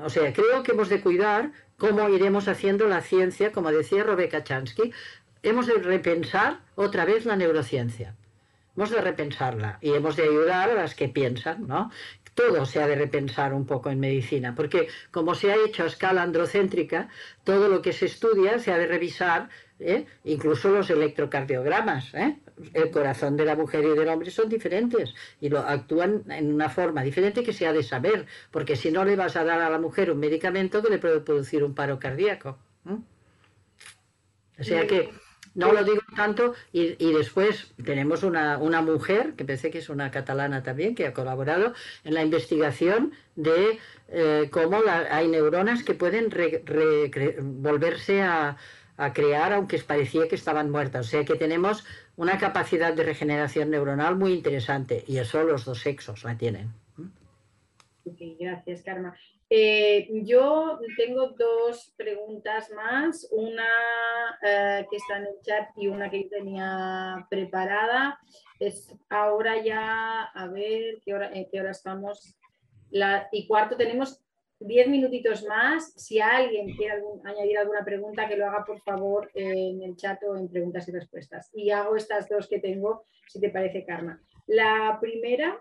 O 0.02 0.10
sea, 0.10 0.32
creo 0.32 0.62
que 0.62 0.72
hemos 0.72 0.90
de 0.90 1.00
cuidar 1.00 1.52
cómo 1.78 2.08
iremos 2.10 2.48
haciendo 2.48 2.86
la 2.86 3.00
ciencia, 3.00 3.52
como 3.52 3.72
decía 3.72 4.04
Rebecca 4.04 4.44
Chansky, 4.44 4.92
hemos 5.42 5.66
de 5.66 5.74
repensar 5.74 6.60
otra 6.74 7.06
vez 7.06 7.24
la 7.24 7.36
neurociencia. 7.36 8.14
Hemos 8.76 8.90
de 8.90 9.00
repensarla 9.00 9.78
y 9.80 9.92
hemos 9.92 10.16
de 10.16 10.24
ayudar 10.24 10.70
a 10.70 10.74
las 10.74 10.94
que 10.94 11.08
piensan, 11.08 11.66
¿no? 11.66 11.90
Todo 12.40 12.64
se 12.64 12.82
ha 12.82 12.86
de 12.86 12.94
repensar 12.94 13.52
un 13.52 13.66
poco 13.66 13.90
en 13.90 14.00
medicina, 14.00 14.54
porque 14.54 14.88
como 15.10 15.34
se 15.34 15.52
ha 15.52 15.56
hecho 15.56 15.82
a 15.82 15.86
escala 15.86 16.22
androcéntrica, 16.22 17.08
todo 17.44 17.68
lo 17.68 17.82
que 17.82 17.92
se 17.92 18.06
estudia 18.06 18.58
se 18.58 18.72
ha 18.72 18.78
de 18.78 18.86
revisar, 18.86 19.48
¿eh? 19.78 20.06
incluso 20.24 20.70
los 20.70 20.88
electrocardiogramas. 20.88 22.14
¿eh? 22.14 22.38
El 22.72 22.90
corazón 22.90 23.36
de 23.36 23.44
la 23.44 23.56
mujer 23.56 23.84
y 23.84 23.98
del 23.98 24.08
hombre 24.08 24.30
son 24.30 24.48
diferentes 24.48 25.14
y 25.40 25.48
lo 25.50 25.58
actúan 25.58 26.22
en 26.30 26.52
una 26.52 26.70
forma 26.70 27.02
diferente 27.02 27.42
que 27.42 27.52
se 27.52 27.66
ha 27.66 27.72
de 27.72 27.82
saber, 27.82 28.26
porque 28.50 28.76
si 28.76 28.90
no 28.90 29.04
le 29.04 29.16
vas 29.16 29.36
a 29.36 29.44
dar 29.44 29.60
a 29.60 29.70
la 29.70 29.78
mujer 29.78 30.10
un 30.10 30.18
medicamento 30.18 30.82
que 30.82 30.90
le 30.90 30.98
puede 30.98 31.20
producir 31.20 31.62
un 31.62 31.74
paro 31.74 31.98
cardíaco. 31.98 32.58
O 34.58 34.62
sea 34.62 34.86
que 34.86 35.10
no 35.54 35.72
lo 35.72 35.84
digo 35.84 36.02
tanto 36.14 36.54
y, 36.72 36.94
después 37.12 37.72
tenemos 37.84 38.22
una, 38.22 38.58
mujer, 38.82 39.34
que 39.34 39.44
pensé 39.44 39.70
que 39.70 39.78
es 39.78 39.88
una 39.88 40.10
catalana 40.10 40.62
también, 40.62 40.94
que 40.94 41.06
ha 41.06 41.12
colaborado 41.12 41.74
en 42.04 42.14
la 42.14 42.22
investigación 42.22 43.12
de 43.36 43.78
eh, 44.08 44.48
cómo 44.50 44.80
hay 45.10 45.28
neuronas 45.28 45.82
que 45.82 45.94
pueden 45.94 46.30
volverse 47.62 48.22
a, 48.22 48.56
crear 49.14 49.54
aunque 49.54 49.78
parecía 49.78 50.28
que 50.28 50.34
estaban 50.34 50.70
muertas. 50.70 51.06
O 51.06 51.08
sea 51.08 51.24
que 51.24 51.34
tenemos 51.34 51.86
una 52.16 52.36
capacidad 52.36 52.92
de 52.92 53.02
regeneración 53.02 53.70
neuronal 53.70 54.14
muy 54.14 54.34
interesante 54.34 55.04
y 55.06 55.16
eso 55.16 55.42
los 55.42 55.64
dos 55.64 55.80
sexos 55.80 56.22
la 56.22 56.36
tienen. 56.36 56.70
gracias, 58.38 58.82
Karma. 58.82 59.16
Eh, 59.52 60.08
yo 60.22 60.78
tengo 60.96 61.30
dos 61.30 61.92
preguntas 61.96 62.70
más, 62.70 63.28
una 63.32 63.66
eh, 64.46 64.86
que 64.88 64.96
está 64.96 65.18
en 65.18 65.26
el 65.26 65.40
chat 65.42 65.70
y 65.76 65.88
una 65.88 66.08
que 66.08 66.28
tenía 66.30 67.26
preparada. 67.28 68.20
Es 68.60 68.94
ahora 69.08 69.60
ya, 69.60 70.22
a 70.22 70.46
ver, 70.46 71.00
¿qué 71.04 71.14
hora, 71.14 71.32
qué 71.32 71.60
hora 71.60 71.72
estamos? 71.72 72.36
La, 72.90 73.28
y 73.32 73.48
cuarto, 73.48 73.76
tenemos 73.76 74.22
diez 74.60 74.86
minutitos 74.86 75.44
más. 75.44 75.94
Si 75.94 76.20
alguien 76.20 76.72
quiere 76.76 77.02
añadir 77.24 77.58
alguna 77.58 77.84
pregunta, 77.84 78.28
que 78.28 78.36
lo 78.36 78.46
haga 78.46 78.64
por 78.64 78.80
favor 78.82 79.32
en 79.34 79.82
el 79.82 79.96
chat 79.96 80.22
o 80.22 80.36
en 80.36 80.48
preguntas 80.48 80.86
y 80.88 80.92
respuestas. 80.92 81.50
Y 81.54 81.70
hago 81.70 81.96
estas 81.96 82.28
dos 82.28 82.46
que 82.46 82.60
tengo, 82.60 83.02
si 83.26 83.40
te 83.40 83.50
parece, 83.50 83.84
Karma. 83.84 84.22
La 84.46 84.98
primera 85.00 85.60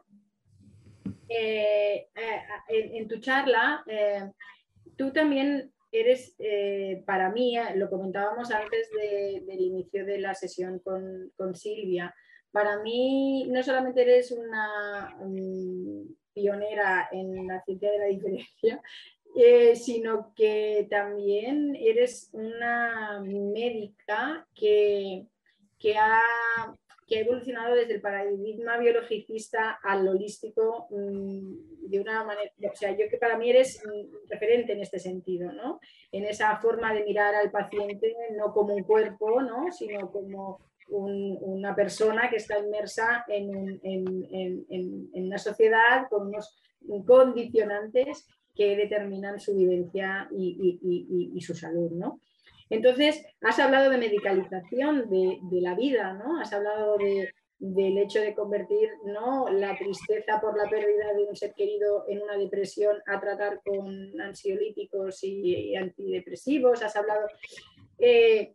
eh, 1.29 2.07
eh, 2.15 2.41
en, 2.69 3.07
tu 3.07 3.19
charla, 3.19 3.83
eh, 3.85 4.31
tú 4.97 5.13
también 5.13 5.71
eres, 5.91 6.35
para 7.05 7.29
mí, 7.31 7.55
lo 7.75 7.89
comentábamos 7.89 8.51
antes 8.51 8.89
del 8.91 9.61
inicio 9.61 10.05
de 10.05 10.19
la 10.19 10.33
sesión 10.33 10.79
con, 10.79 11.55
Silvia, 11.55 12.13
para 12.51 12.79
mí 12.81 13.47
no 13.49 13.61
solamente 13.63 14.01
eres 14.01 14.31
una 14.31 15.15
pionera 16.33 17.09
en 17.11 17.47
la 17.47 17.61
ciencia 17.63 17.91
de 17.91 17.99
la 17.99 18.05
diferencia, 18.05 18.81
sino 19.75 20.33
que 20.35 20.87
también 20.89 21.75
eres 21.75 22.29
una 22.33 23.21
médica 23.23 24.47
que, 24.53 25.25
que 25.79 25.97
ha 25.97 26.21
que 27.09 27.17
ha 27.17 27.21
evolucionado 27.21 27.75
desde 27.75 27.95
el 27.95 28.01
paradigma 28.01 28.77
biologicista 28.77 29.79
al 29.83 30.07
holístico 30.07 30.87
mm, 30.91 31.89
de 31.89 31.99
una 31.99 32.23
manera, 32.23 32.51
o 32.71 32.75
sea, 32.75 32.91
yo 32.91 33.09
que 33.09 33.17
para 33.17 33.35
mí 33.35 33.49
eres 33.49 33.81
mm, 33.83 34.29
referente 34.29 34.73
en 34.73 34.81
este 34.81 34.99
sentido, 34.99 35.51
¿no? 35.51 35.79
En 36.11 36.25
esa 36.25 36.55
forma 36.57 36.93
de 36.93 37.03
mirar 37.03 37.33
al 37.33 37.49
paciente 37.49 38.15
no 38.37 38.53
como 38.53 38.75
un 38.75 38.83
cuerpo, 38.83 39.41
¿no? 39.41 39.71
Sino 39.71 40.11
como 40.11 40.59
una 40.91 41.75
persona 41.75 42.31
que 42.31 42.37
está 42.37 42.57
inmersa 42.57 43.23
en, 43.27 43.79
una 45.13 45.37
sociedad 45.37 46.07
con 46.09 46.27
unos 46.27 46.57
condicionantes 47.05 48.27
que 48.55 48.75
determinan 48.75 49.39
su 49.39 49.55
vivencia 49.55 50.27
y, 50.31 50.79
y 51.35 51.41
su 51.41 51.53
salud, 51.53 51.91
¿no? 51.91 52.19
Entonces, 52.69 53.25
has 53.41 53.59
hablado 53.59 53.89
de 53.89 53.97
medicalización 53.97 55.09
de, 55.09 55.61
la 55.61 55.75
vida, 55.75 56.13
¿no? 56.13 56.39
Has 56.39 56.53
hablado 56.53 56.97
del 57.57 57.97
hecho 57.97 58.21
de 58.21 58.35
convertir 58.35 58.89
¿no? 59.05 59.49
la 59.49 59.77
tristeza 59.77 60.39
por 60.39 60.57
la 60.57 60.69
pérdida 60.69 61.13
de 61.13 61.25
un 61.25 61.35
ser 61.35 61.53
querido 61.53 62.05
en 62.07 62.21
una 62.21 62.37
depresión 62.37 62.97
a 63.07 63.19
tratar 63.19 63.61
con 63.63 64.21
ansiolíticos 64.21 65.23
y, 65.23 65.75
antidepresivos. 65.75 66.83
Has 66.83 66.95
hablado. 66.95 67.27
Eh, 67.97 68.53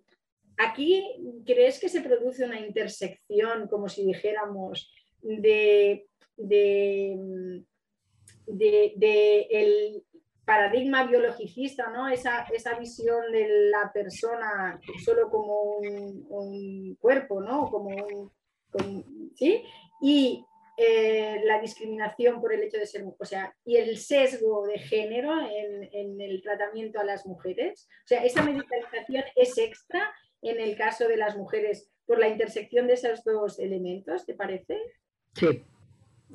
aquí, 0.57 1.05
¿crees 1.45 1.81
que 1.81 1.89
se 1.89 2.01
produce 2.01 2.45
una 2.45 2.61
intersección, 2.61 3.67
como 3.67 3.89
si 3.89 4.07
dijéramos, 4.07 4.93
de, 5.21 6.07
de, 6.37 7.19
de 8.47 9.47
el, 9.51 10.05
paradigma 10.45 11.05
biologicista, 11.05 11.91
¿no? 11.91 12.09
esa, 12.09 12.43
esa 12.53 12.79
visión 12.79 13.33
de 13.33 13.71
la 13.71 13.93
persona 13.93 14.81
solo 15.05 15.31
como 15.31 15.79
un, 15.79 16.97
cuerpo, 17.01 17.41
¿no? 17.41 17.71
como 17.71 17.91
un, 17.91 19.33
¿sí? 19.35 19.63
y 20.01 20.45
eh, 20.77 21.41
la 21.45 21.61
discriminación 21.61 22.41
por 22.41 22.53
el 22.53 22.63
hecho 22.63 22.79
de 22.79 22.87
ser, 22.87 23.05
o 23.19 23.25
sea, 23.25 23.55
y 23.65 23.77
el 23.77 23.97
sesgo 23.97 24.67
de 24.67 24.79
género 24.79 25.33
en, 25.41 25.89
en, 25.93 26.21
el 26.21 26.43
tratamiento 26.43 26.99
a 26.99 27.05
las 27.05 27.27
mujeres. 27.27 27.89
O 28.05 28.09
sea, 28.09 28.25
esa 28.25 28.43
medicalización 28.43 29.25
es 29.37 29.57
extra 29.57 30.13
en 30.43 30.61
el 30.61 30.77
caso 30.77 31.07
de 31.07 31.17
las 31.17 31.37
mujeres 31.37 31.91
por 32.07 32.19
la 32.19 32.29
intersección 32.29 32.87
de 32.87 32.95
esos 32.95 33.23
dos 33.25 33.59
elementos, 33.59 34.27
¿te 34.27 34.35
parece? 34.35 34.79
Sí, 35.35 35.65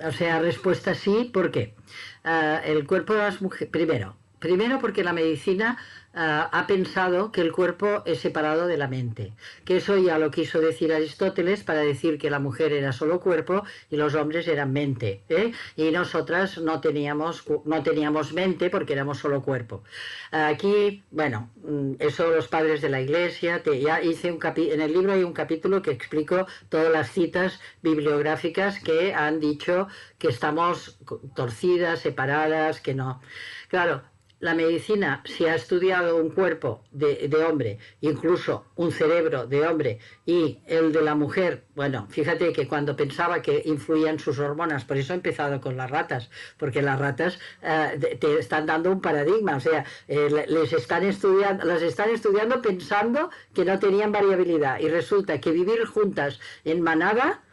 o 0.03 0.11
sea, 0.11 0.39
respuesta 0.39 0.95
sí, 0.95 1.30
¿por 1.34 1.51
qué? 1.51 1.76
Ah, 2.23 2.61
el 2.63 2.85
cuerpo 2.88 3.13
de 3.13 3.19
las 3.19 3.41
mujeres, 3.41 3.69
primero, 3.71 4.18
primero 4.40 4.80
porque 4.80 5.03
la 5.03 5.14
medicina 5.14 5.78
Ah, 6.11 6.49
ha 6.52 6.66
pensado 6.66 7.32
que 7.32 7.41
el 7.41 7.52
cuerpo 7.52 8.02
es 8.06 8.20
separado 8.20 8.66
de 8.66 8.78
la 8.78 8.88
mente, 8.88 9.32
que 9.64 9.78
eso 9.78 9.95
ya 9.95 10.18
lo 10.18 10.32
quiso 10.32 10.60
decir 10.60 10.91
Aristóteles 10.91 11.64
para 11.64 11.82
decir 11.82 12.18
que 12.18 12.32
la 12.32 12.40
mujer 12.40 12.74
era 12.74 12.91
solo 12.94 13.20
cuerpo 13.20 13.64
y 13.91 13.95
los 13.95 14.16
hombres 14.16 14.48
eran 14.48 14.74
mente, 14.74 15.22
¿eh? 15.30 15.52
y 15.76 15.91
nosotras 15.91 16.57
no 16.57 16.82
teníamos, 16.82 17.44
no 17.64 17.84
teníamos 17.84 18.34
mente 18.34 18.72
porque 18.72 18.94
éramos 18.94 19.20
solo 19.20 19.44
cuerpo. 19.44 19.84
Aquí, 20.32 21.03
bueno, 21.11 21.52
mm, 21.64 21.94
eso 21.99 22.32
los 22.32 22.48
padres 22.48 22.82
de 22.82 22.90
la 22.90 23.02
iglesia, 23.02 23.61
ya 23.64 24.02
hice 24.02 24.32
un 24.32 24.40
en 24.44 24.82
el 24.82 24.94
libro 24.94 25.14
hay 25.14 25.24
un 25.24 25.34
capítulo 25.34 25.84
que 25.84 25.91
explico 25.91 26.48
todas 26.70 26.91
las 26.91 27.11
citas 27.11 27.60
bibliográficas 27.84 28.80
que 28.80 29.14
han 29.14 29.40
dicho 29.40 29.88
que 30.18 30.30
estamos 30.30 30.98
torcidas, 31.36 31.99
separadas, 31.99 32.82
que 32.82 32.95
no. 32.95 33.22
Claro, 33.70 34.02
la 34.40 34.53
medicina, 34.53 35.22
si 35.26 35.45
ha 35.45 35.56
estudiado 35.56 36.18
un 36.18 36.30
cuerpo 36.30 36.84
de, 36.91 37.30
hombre, 37.44 37.78
incluso 38.02 38.66
un 38.76 38.91
cerebro 38.91 39.48
de 39.48 39.68
hombre 39.68 39.99
y 40.26 40.60
el 40.66 40.91
de 40.94 41.02
la 41.02 41.16
mujer, 41.16 41.66
bueno, 41.76 42.07
fíjate 42.10 42.53
que 42.53 42.68
cuando 42.68 42.95
pensaba 42.95 43.41
que 43.41 43.61
influían 43.66 44.18
sus 44.18 44.40
hormonas, 44.40 44.86
por 44.86 44.98
eso 44.98 45.14
he 45.14 45.18
empezado 45.18 45.60
con 45.60 45.76
las 45.76 45.90
ratas, 45.90 46.30
porque 46.57 46.82
las 46.82 46.99
ratas 46.99 47.40
eh, 47.61 48.18
te 48.20 48.40
están 48.40 48.66
dando 48.66 48.91
un 48.91 49.02
paradigma, 49.02 49.57
o 49.57 49.60
sea, 49.60 49.86
eh, 50.07 50.45
les 50.48 50.74
están 50.74 51.03
estudiando, 51.03 51.66
las 51.66 51.82
están 51.82 52.10
estudiando 52.10 52.61
pensando 52.61 53.30
que 53.53 53.66
no 53.66 53.78
tenían 53.78 54.11
variabilidad 54.11 54.80
y 54.80 54.88
resulta 54.88 55.41
que 55.41 55.52
vivir 55.52 55.86
juntas 55.86 56.40
en 56.64 56.82
manada 56.82 57.44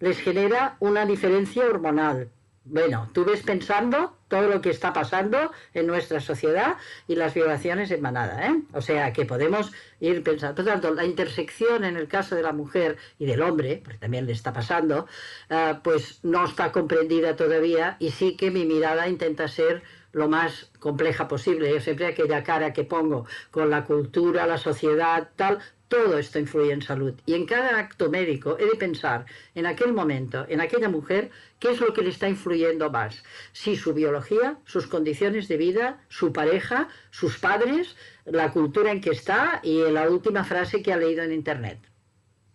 les 0.00 0.18
genera 0.18 0.76
una 0.80 1.06
diferencia 1.06 1.64
hormonal. 1.64 2.30
Bueno, 2.64 3.10
tú 3.12 3.24
ves 3.24 3.42
pensando 3.42 4.16
todo 4.34 4.48
lo 4.48 4.60
que 4.60 4.70
está 4.70 4.92
pasando 4.92 5.52
en 5.74 5.86
nuestra 5.86 6.18
sociedad 6.18 6.74
y 7.06 7.14
las 7.14 7.34
violaciones 7.34 7.92
en 7.92 8.02
manada, 8.02 8.48
¿eh? 8.48 8.62
O 8.72 8.80
sea, 8.80 9.12
que 9.12 9.24
podemos 9.24 9.70
ir 10.00 10.24
pensando. 10.24 10.56
Por 10.56 10.64
tanto, 10.64 10.92
la 10.92 11.04
intersección 11.04 11.84
en 11.84 11.96
el 11.96 12.08
caso 12.08 12.34
de 12.34 12.42
la 12.42 12.52
mujer 12.52 12.96
y 13.20 13.26
del 13.26 13.42
hombre, 13.42 13.80
porque 13.84 14.00
también 14.00 14.26
le 14.26 14.32
está 14.32 14.52
pasando, 14.52 15.06
eh, 15.50 15.74
pues 15.84 16.18
no 16.24 16.46
está 16.46 16.72
comprendida 16.72 17.36
todavía 17.36 17.96
y 18.00 18.10
sí 18.10 18.36
que 18.36 18.50
mi 18.50 18.64
mirada 18.64 19.06
intenta 19.06 19.46
ser 19.46 19.84
lo 20.10 20.28
más 20.28 20.68
compleja 20.80 21.28
posible. 21.28 21.72
Yo 21.72 21.80
siempre 21.80 22.06
aquella 22.06 22.42
cara 22.42 22.72
que 22.72 22.82
pongo 22.82 23.26
con 23.52 23.70
la 23.70 23.84
cultura, 23.84 24.48
la 24.48 24.58
sociedad, 24.58 25.30
tal, 25.36 25.60
todo 25.94 26.18
esto 26.18 26.40
influye 26.40 26.72
en 26.72 26.82
salud. 26.82 27.14
Y 27.24 27.34
en 27.34 27.46
cada 27.46 27.78
acto 27.78 28.10
médico 28.10 28.56
he 28.58 28.64
de 28.64 28.74
pensar 28.74 29.26
en 29.54 29.64
aquel 29.66 29.92
momento, 29.92 30.44
en 30.48 30.60
aquella 30.60 30.88
mujer, 30.88 31.30
qué 31.60 31.70
es 31.70 31.80
lo 31.80 31.94
que 31.94 32.02
le 32.02 32.10
está 32.10 32.28
influyendo 32.28 32.90
más. 32.90 33.22
Si 33.52 33.76
su 33.76 33.94
biología, 33.94 34.58
sus 34.64 34.88
condiciones 34.88 35.46
de 35.46 35.56
vida, 35.56 36.04
su 36.08 36.32
pareja, 36.32 36.88
sus 37.12 37.38
padres, 37.38 37.96
la 38.24 38.50
cultura 38.50 38.90
en 38.90 39.00
que 39.00 39.10
está 39.10 39.60
y 39.62 39.82
la 39.90 40.10
última 40.10 40.42
frase 40.42 40.82
que 40.82 40.92
ha 40.92 40.96
leído 40.96 41.22
en 41.22 41.32
Internet. 41.32 41.78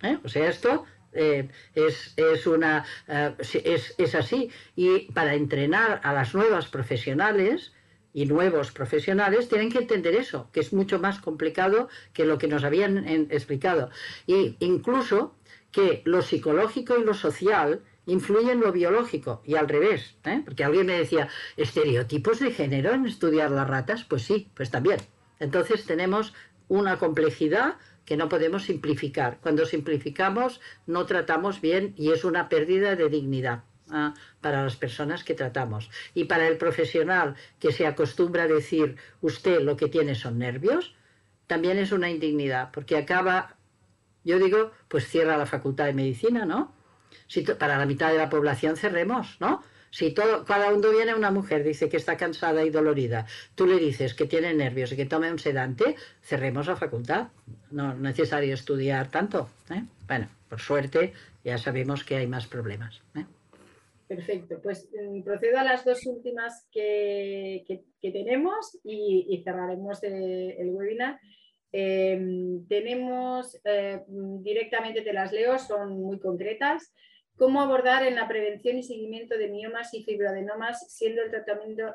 ¿Eh? 0.02 0.18
O 0.24 0.28
sea, 0.28 0.49
esto 0.49 0.86
eh, 1.14 1.48
es, 1.76 2.14
es, 2.18 2.45
una, 2.45 2.86
eh, 3.07 3.34
es, 3.40 3.95
es 3.98 4.16
así. 4.16 4.52
Y 4.76 5.11
para 5.14 5.34
entrenar 5.36 6.02
a 6.03 6.11
las 6.11 6.36
nuevas 6.36 6.68
profesionales, 6.68 7.72
y 8.14 8.26
nuevos 8.26 8.72
profesionales 8.72 9.49
tienen 9.49 9.72
que 9.72 9.80
entender 9.80 10.15
eso, 10.15 10.49
que 10.52 10.60
es 10.60 10.73
mucho 10.73 10.99
más 10.99 11.19
complicado 11.19 11.90
que 12.14 12.26
lo 12.26 12.38
que 12.38 12.48
nos 12.48 12.64
habían 12.64 13.07
explicado. 13.31 13.90
Y 14.26 14.56
incluso 14.60 15.36
que 15.72 16.02
lo 16.06 16.22
psicológico 16.22 16.98
y 16.98 17.03
lo 17.03 17.14
social 17.14 17.81
influyen 18.06 18.49
en 18.49 18.60
lo 18.61 18.72
biológico 18.72 19.41
y 19.45 19.56
al 19.56 19.69
revés. 19.69 20.15
¿eh? 20.26 20.41
Porque 20.44 20.64
alguien 20.64 20.88
me 20.88 20.98
decía, 20.98 21.30
¿estereotipos 21.57 22.40
de 22.40 22.52
género 22.52 22.94
en 22.94 23.06
estudiar 23.06 23.52
las 23.52 23.68
ratas? 23.68 24.03
Pues 24.03 24.23
sí, 24.23 24.49
pues 24.56 24.72
también. 24.72 24.99
Entonces 25.40 25.86
tenemos 25.86 26.34
una 26.68 26.98
complejidad 26.98 27.76
que 28.06 28.18
no 28.18 28.27
podemos 28.27 28.64
simplificar. 28.64 29.38
Cuando 29.41 29.65
simplificamos 29.65 30.60
no 30.88 31.06
tratamos 31.06 31.61
bien 31.61 31.94
y 31.95 32.11
es 32.11 32.23
una 32.26 32.49
pérdida 32.49 32.95
de 32.95 33.10
dignidad 33.10 33.64
para 34.41 34.64
las 34.64 34.76
personas 34.76 35.24
que 35.24 35.34
tratamos. 35.34 35.90
Y 36.14 36.26
para 36.26 36.48
el 36.48 36.57
profesional 36.57 37.36
que 37.60 37.72
se 37.72 37.88
acostumbra 37.88 38.44
a 38.44 38.48
decir 38.48 38.98
usted 39.22 39.61
lo 39.61 39.76
que 39.78 39.88
tiene 39.88 40.16
son 40.16 40.40
nervios, 40.40 40.95
también 41.48 41.80
es 41.80 41.91
una 41.91 42.10
indignidad, 42.10 42.70
porque 42.72 42.95
acaba, 42.95 43.56
yo 44.24 44.38
digo, 44.38 44.72
pues 44.88 45.07
cierra 45.07 45.38
la 45.38 45.48
facultad 45.48 45.86
de 45.86 45.94
medicina, 45.94 46.45
¿no? 46.45 46.74
Si 47.28 47.41
para 47.41 47.78
la 47.78 47.86
mitad 47.86 48.11
de 48.11 48.18
la 48.18 48.30
población 48.30 48.78
cerremos, 48.78 49.38
¿no? 49.40 49.64
Si 49.91 50.11
todo, 50.11 50.45
cada 50.45 50.72
uno 50.72 50.91
viene 50.91 51.16
una 51.16 51.32
mujer, 51.32 51.64
dice 51.64 51.90
que 51.90 51.98
está 51.98 52.16
cansada 52.18 52.64
y 52.64 52.70
dolorida, 52.70 53.26
tú 53.56 53.66
le 53.66 53.78
dices 53.78 54.14
que 54.14 54.26
tiene 54.26 54.53
nervios 54.53 54.91
y 54.91 54.95
que 54.95 55.07
tome 55.07 55.32
un 55.32 55.40
sedante, 55.40 55.95
cerremos 56.22 56.68
la 56.68 56.76
facultad. 56.76 57.30
No 57.72 57.94
es 57.94 57.98
necesario 57.98 58.53
estudiar 58.53 59.10
tanto. 59.10 59.49
¿eh? 59.72 59.84
Bueno, 60.07 60.30
por 60.48 60.60
suerte 60.60 61.14
ya 61.44 61.57
sabemos 61.57 62.03
que 62.03 62.18
hay 62.18 62.28
más 62.28 62.45
problemas. 62.45 63.02
¿eh? 63.16 63.26
Perfecto, 64.10 64.60
pues 64.64 64.90
mm, 64.91 65.22
procedo 65.22 65.60
a 65.60 65.64
las 65.64 65.86
dos 65.86 66.03
últimas 66.07 66.68
que, 66.72 67.64
tenemos 68.02 68.80
y, 68.84 69.40
cerraremos 69.45 70.02
el 70.02 70.72
webinar. 70.72 71.19
Em, 71.72 72.68
tenemos, 72.68 73.60
eh, 73.64 74.02
directamente 74.07 75.02
te 75.02 75.14
las 75.14 75.31
leo, 75.31 75.60
son 75.60 76.02
muy 76.02 76.19
concretas. 76.19 76.91
¿Cómo 77.36 77.61
abordar 77.61 78.03
en 78.03 78.15
la 78.15 78.27
prevención 78.27 78.77
y 78.77 78.84
seguimiento 78.84 79.38
de 79.38 79.49
miomas 79.49 79.94
y 79.94 80.03
fibroadenomas 80.03 80.91
siendo 80.91 81.22
el 81.22 81.30
tratamiento, 81.30 81.94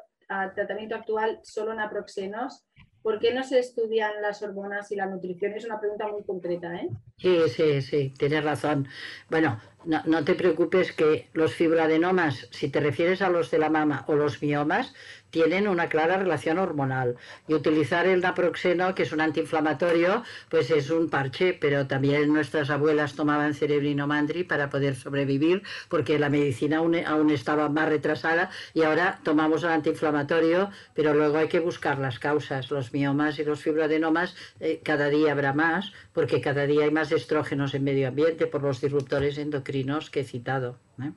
tratamiento 0.54 0.94
actual 0.94 1.40
solo 1.42 1.74
naproxenos? 1.74 2.64
¿Por 3.02 3.18
qué 3.18 3.34
no 3.34 3.42
se 3.44 3.58
estudian 3.58 4.22
las 4.22 4.42
hormonas 4.42 4.90
y 4.90 4.96
la 4.96 5.04
nutrición? 5.04 5.52
Es 5.52 5.66
una 5.66 5.78
pregunta 5.78 6.08
muy 6.08 6.22
concreta, 6.22 6.74
¿eh? 6.76 6.88
Sí, 7.18 7.36
sí, 7.48 7.82
sí, 7.82 8.14
tienes 8.16 8.42
razón. 8.42 8.88
Bueno, 9.28 9.60
no, 9.86 10.24
te 10.24 10.35
preocupes 10.35 10.93
que 10.93 11.28
los 11.32 11.55
fibroadenomas, 11.55 12.48
si 12.51 12.69
te 12.69 12.81
refieres 12.81 13.23
a 13.23 13.28
los 13.28 13.51
de 13.51 13.59
la 13.59 13.69
mama 13.69 14.05
o 14.06 14.15
los 14.15 14.40
miomas, 14.40 14.94
tienen 15.31 15.66
una 15.66 15.89
clara 15.89 16.16
relación 16.16 16.59
hormonal. 16.59 17.16
Y 17.48 17.55
utilizar 17.55 18.06
el 18.06 18.20
naproxeno, 18.20 18.94
que 18.94 19.02
es 19.02 19.12
un 19.12 19.20
antiinflamatorio, 19.20 20.23
pues 20.48 20.70
es 20.70 20.90
un 20.90 21.11
parche, 21.11 21.55
pero 21.55 21.89
también 21.89 22.32
nuestras 22.32 22.70
abuelas 22.70 23.15
tomaban 23.15 23.52
cerebrino 23.52 24.06
mandri 24.06 24.44
para 24.44 24.70
poder 24.70 24.94
sobrevivir, 24.94 25.65
porque 25.89 26.20
la 26.20 26.31
medicina 26.31 26.78
aún, 26.78 26.94
aún 27.05 27.31
estaba 27.31 27.69
más 27.69 27.89
retrasada 27.89 28.51
y 28.74 28.82
ahora 28.82 29.19
tomamos 29.24 29.65
un 29.65 29.70
antiinflamatorio, 29.70 30.70
pero 30.94 31.15
luego 31.15 31.39
hay 31.39 31.48
que 31.48 31.59
buscar 31.59 31.98
las 31.98 32.20
causas. 32.20 32.70
Los 32.70 32.93
miomas 32.93 33.39
y 33.40 33.44
los 33.44 33.61
fibroadenomas 33.61 34.36
eh, 34.61 34.81
cada 34.85 35.09
día 35.09 35.32
habrá 35.32 35.52
más, 35.52 35.93
porque 36.12 36.40
cada 36.40 36.65
día 36.66 36.85
hay 36.85 36.93
más 36.93 37.11
estrógenos 37.11 37.74
en 37.74 37.82
medio 37.82 38.06
ambiente 38.06 38.47
por 38.47 38.62
los 38.62 38.81
disruptores 38.81 39.36
endocrinos 39.36 39.73
que 40.10 40.20
he 40.20 40.24
citado. 40.24 40.78
¿eh? 41.02 41.12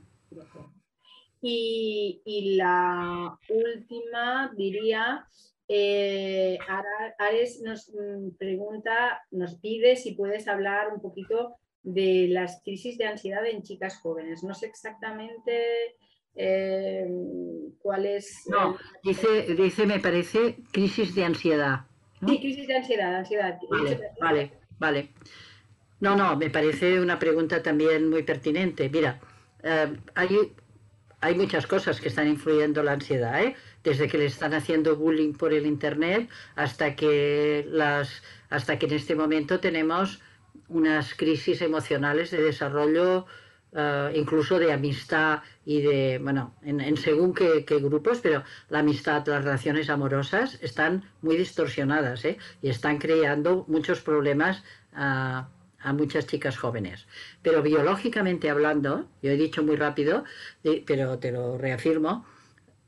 Y, 1.42 2.56
la 2.56 3.38
última 3.50 4.52
diría, 4.56 5.28
eh, 5.68 6.58
Ares 7.20 7.62
nos 7.64 7.90
mm, 7.90 8.38
pregunta, 8.38 9.22
nos 9.32 9.56
pide 9.60 9.96
si 9.96 10.14
puedes 10.14 10.48
hablar 10.48 10.92
un 10.94 11.02
poquito 11.02 11.56
de 11.84 12.28
las 12.30 12.62
crisis 12.64 12.98
de 12.98 13.06
ansiedad 13.06 13.46
en 13.46 13.64
chicas 13.64 14.00
jóvenes. 14.02 14.44
No 14.44 14.54
sé 14.54 14.66
exactamente 14.66 15.96
eh, 16.36 17.08
cuál 17.80 18.06
es. 18.06 18.44
No, 18.48 18.78
dice, 19.04 19.56
dice, 19.56 19.86
me 19.86 20.00
parece, 20.00 20.58
crisis 20.72 21.14
de 21.16 21.24
ansiedad. 21.26 21.82
Sí, 22.26 22.40
crisis 22.40 22.68
de 22.68 22.76
ansiedad, 22.76 23.16
ansiedad. 23.16 23.60
Vale, 23.70 24.12
vale, 24.20 24.52
vale. 24.80 25.10
No, 26.00 26.16
no, 26.16 26.36
me 26.38 26.50
parece 26.50 27.00
una 27.00 27.18
pregunta 27.18 27.64
también 27.64 28.10
muy 28.10 28.24
pertinente. 28.24 28.90
Mira, 28.90 29.20
eh, 29.64 29.96
hay, 30.16 30.54
hay 31.22 31.36
muchas 31.36 31.66
cosas 31.66 32.00
que 32.00 32.10
están 32.10 32.28
influyendo 32.28 32.84
la 32.84 32.94
ansiedad, 32.94 33.42
¿eh? 33.42 33.56
desde 33.84 34.08
que 34.08 34.18
le 34.18 34.26
están 34.26 34.54
haciendo 34.54 34.96
bullying 34.96 35.34
por 35.34 35.54
el 35.54 35.66
internet 35.66 36.30
hasta 36.56 36.96
que 36.96 37.66
las 37.70 38.22
hasta 38.50 38.78
que 38.80 38.86
en 38.86 38.94
este 38.94 39.16
momento 39.16 39.60
tenemos 39.60 40.22
unas 40.70 41.14
crisis 41.16 41.62
emocionales 41.62 42.32
de 42.32 42.42
desarrollo 42.42 43.26
eh, 43.74 44.12
incluso 44.16 44.58
de 44.60 44.72
amistad 44.72 45.42
y 45.66 45.82
de, 45.82 46.20
bueno, 46.20 46.56
en, 46.64 46.96
según 46.98 47.34
qué, 47.34 47.64
grupos, 47.82 48.20
pero 48.22 48.44
la 48.70 48.80
amistad, 48.80 49.28
las 49.28 49.44
relaciones 49.44 49.90
amorosas 49.90 50.58
están 50.62 51.04
muy 51.22 51.36
distorsionadas 51.36 52.24
¿eh? 52.26 52.38
y 52.62 52.70
están 52.70 52.98
creando 52.98 53.66
muchos 53.68 54.00
problemas 54.02 54.64
a, 54.94 55.50
a, 55.82 55.94
muchas 55.94 56.28
chicas 56.28 56.58
jóvenes. 56.58 57.08
Pero 57.42 57.62
biológicamente 57.62 58.50
hablando, 58.50 59.08
yo 59.22 59.32
he 59.32 59.38
dicho 59.38 59.64
muy 59.64 59.76
rápido, 59.76 60.24
pero 60.86 61.20
te 61.20 61.32
lo 61.32 61.58
reafirmo, 61.58 62.26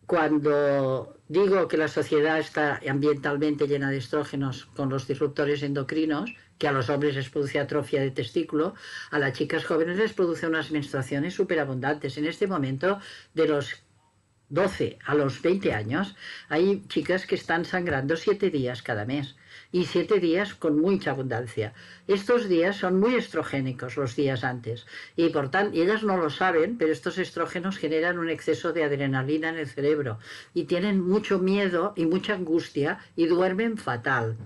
cuando 0.06 1.18
digo 1.28 1.68
que 1.68 1.78
la 1.78 1.88
sociedad 1.88 2.40
está 2.40 2.80
ambientalmente 2.90 3.68
llena 3.68 3.92
de 3.92 3.98
estrógenos 3.98 4.66
con 4.76 4.90
los 4.90 5.08
disruptores 5.08 5.62
endocrinos, 5.62 6.34
que 6.58 6.68
a 6.68 6.72
los 6.72 6.90
hombres 6.90 7.16
les 7.16 7.30
produce 7.30 7.60
atrofia 7.60 8.02
de 8.02 8.10
testículo, 8.10 8.74
a 9.12 9.20
las 9.20 9.34
chicas 9.34 9.66
jóvenes 9.66 9.98
les 9.98 10.14
produce 10.14 10.48
unas 10.48 10.72
menstruaciones 10.72 11.36
superabundantes. 11.36 12.18
En 12.18 12.26
este 12.26 12.48
momento, 12.48 13.00
de 13.36 13.48
los 13.48 13.84
12 14.50 14.98
a 15.06 15.14
los 15.14 15.42
20 15.44 15.74
años, 15.74 16.16
hay 16.50 16.84
chicas 16.88 17.28
que 17.28 17.36
están 17.36 17.64
sangrando 17.64 18.18
7 18.18 18.50
días 18.50 18.82
cada 18.82 19.06
mes 19.06 19.36
y 19.72 19.86
7 19.86 20.20
días 20.20 20.54
con 20.54 20.80
mucha 20.80 21.12
abundancia. 21.12 21.74
Estos 22.08 22.50
días 22.50 22.78
son 22.78 23.00
muy 23.00 23.16
estrogénicos 23.16 23.98
los 23.98 24.16
días 24.16 24.44
antes 24.44 24.86
y 25.16 25.30
por 25.30 25.52
tanto, 25.52 25.78
ellas 25.78 26.04
no 26.04 26.18
lo 26.18 26.30
saben, 26.30 26.78
pero 26.78 26.92
estos 26.92 27.18
estrógenos 27.18 27.78
generan 27.78 28.20
un 28.20 28.30
exceso 28.30 28.74
de 28.74 28.84
adrenalina 28.84 29.50
en 29.50 29.58
el 29.58 29.68
cerebro 29.68 30.20
y 30.54 30.64
tienen 30.64 31.02
mucho 31.02 31.40
miedo 31.40 31.94
y 31.96 32.06
mucha 32.06 32.34
angustia 32.34 33.00
y 33.16 33.28
duermen 33.28 33.78
fatal. 33.78 34.38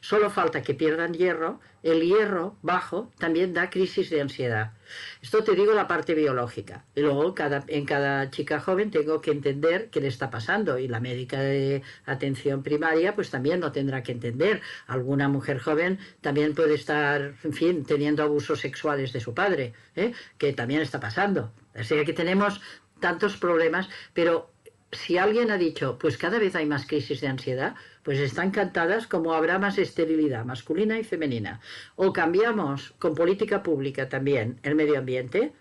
Solo 0.00 0.30
falta 0.30 0.62
que 0.62 0.74
pierdan 0.74 1.14
hierro. 1.14 1.60
El 1.82 2.00
hierro 2.00 2.56
bajo 2.62 3.12
también 3.18 3.52
da 3.52 3.68
crisis 3.68 4.08
de 4.08 4.20
ansiedad. 4.20 4.72
Esto 5.20 5.44
te 5.44 5.54
digo 5.54 5.74
la 5.74 5.86
parte 5.86 6.14
biológica. 6.14 6.84
Y 6.94 7.00
luego 7.00 7.34
en 7.68 7.84
cada 7.84 8.30
chica 8.30 8.60
joven 8.60 8.90
tengo 8.90 9.20
que 9.20 9.32
entender 9.32 9.90
qué 9.90 10.00
le 10.00 10.08
está 10.08 10.30
pasando. 10.30 10.78
Y 10.78 10.88
la 10.88 11.00
médica 11.00 11.40
de 11.40 11.82
atención 12.06 12.62
primaria 12.62 13.14
pues 13.14 13.30
también 13.30 13.60
lo 13.60 13.72
tendrá 13.72 14.02
que 14.02 14.12
entender. 14.12 14.62
Alguna 14.86 15.28
mujer 15.28 15.58
joven 15.58 15.98
también 16.20 16.54
puede 16.54 16.74
estar, 16.74 17.34
en 17.42 17.52
fin, 17.52 17.84
teniendo 17.84 18.22
abusos 18.22 18.60
sexuales 18.60 19.12
de 19.12 19.20
su 19.20 19.34
padre, 19.34 19.74
¿eh? 19.96 20.12
que 20.38 20.52
también 20.52 20.80
está 20.80 21.00
pasando. 21.00 21.52
Así 21.74 22.02
que 22.04 22.12
tenemos 22.12 22.60
tantos 23.00 23.36
problemas, 23.36 23.88
pero 24.12 24.50
si 24.92 25.18
alguien 25.18 25.50
ha 25.50 25.58
dicho, 25.58 25.98
pues 25.98 26.16
cada 26.16 26.38
vez 26.38 26.54
hay 26.54 26.66
más 26.66 26.86
crisis 26.86 27.20
de 27.20 27.28
ansiedad, 27.28 27.74
pues 28.04 28.20
están 28.20 28.50
cantadas 28.50 29.06
como 29.06 29.32
habrá 29.32 29.58
más 29.58 29.78
esterilidad 29.78 30.44
masculina 30.44 30.98
y 30.98 31.04
femenina. 31.04 31.60
O 31.96 32.12
cambiamos 32.12 32.92
con 32.92 33.14
política 33.14 33.62
pública 33.62 34.08
también 34.08 34.60
el 34.62 34.74
medio 34.74 34.98
ambiente, 34.98 35.52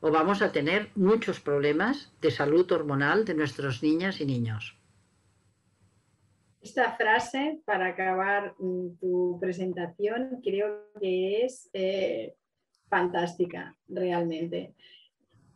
o 0.00 0.12
vamos 0.12 0.42
a 0.42 0.52
tener 0.52 0.90
muchos 0.94 1.40
problemas 1.40 2.12
de 2.20 2.30
salud 2.30 2.70
hormonal 2.70 3.24
de 3.24 3.34
nuestras 3.34 3.82
niñas 3.82 4.20
y 4.20 4.26
niños. 4.26 4.76
Esta 6.60 6.92
frase, 6.92 7.60
para 7.64 7.86
acabar 7.88 8.54
mm, 8.58 8.98
tu 9.00 9.38
presentación, 9.40 10.40
creo 10.42 10.90
que 11.00 11.44
es 11.44 11.70
eh, 11.72 12.34
fantástica, 12.88 13.76
realmente. 13.88 14.74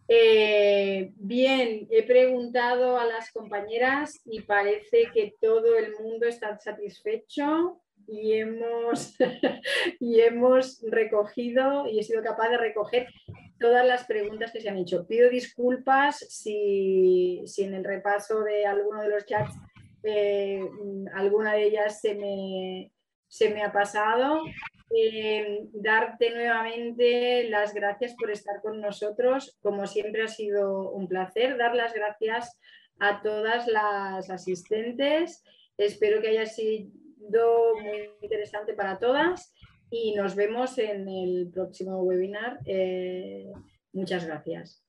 Eh, 0.08 1.12
bien, 1.16 1.86
he 1.90 2.02
preguntado 2.02 2.98
a 2.98 3.04
las 3.04 3.30
compañeras 3.30 4.20
y 4.24 4.40
parece 4.42 5.08
que 5.14 5.34
todo 5.40 5.76
el 5.76 5.92
mundo 5.98 6.26
está 6.26 6.58
satisfecho 6.58 7.80
y 8.06 8.34
hemos, 8.34 9.16
y 10.00 10.20
hemos 10.20 10.82
recogido 10.82 11.86
y 11.86 12.00
he 12.00 12.02
sido 12.02 12.22
capaz 12.22 12.48
de 12.50 12.58
recoger 12.58 13.06
todas 13.58 13.86
las 13.86 14.04
preguntas 14.04 14.52
que 14.52 14.60
se 14.60 14.68
han 14.68 14.78
hecho. 14.78 15.06
Pido 15.06 15.30
disculpas 15.30 16.18
si, 16.18 17.44
en 17.58 17.74
el 17.74 17.84
repaso 17.84 18.42
de 18.42 18.66
alguno 18.66 19.02
de 19.02 19.08
los 19.08 19.24
chats 19.24 19.54
eh, 20.04 20.60
alguna 21.14 21.52
de 21.52 21.64
ellas 21.64 22.00
se 22.00 22.16
me, 22.16 22.90
se 23.28 23.50
me 23.50 23.62
ha 23.62 23.72
pasado 23.72 24.42
eh, 24.94 25.68
darte 25.72 26.30
nuevamente 26.30 27.48
las 27.48 27.74
gracias 27.74 28.14
por 28.14 28.30
estar 28.30 28.60
con 28.62 28.80
nosotros. 28.80 29.56
Como 29.62 29.86
siempre 29.86 30.22
ha 30.22 30.28
sido 30.28 30.90
un 30.90 31.08
placer. 31.08 31.56
Dar 31.56 31.74
las 31.74 31.94
gracias 31.94 32.58
a 32.98 33.22
todas 33.22 33.66
las 33.66 34.30
asistentes. 34.30 35.44
Espero 35.76 36.20
que 36.20 36.28
haya 36.28 36.46
sido 36.46 37.74
muy 37.80 38.10
interesante 38.20 38.74
para 38.74 38.98
todas 38.98 39.54
y 39.90 40.14
nos 40.14 40.34
vemos 40.34 40.78
en 40.78 41.08
el 41.08 41.50
próximo 41.52 42.02
webinar. 42.02 42.60
Eh, 42.66 43.50
muchas 43.92 44.26
gracias. 44.26 44.84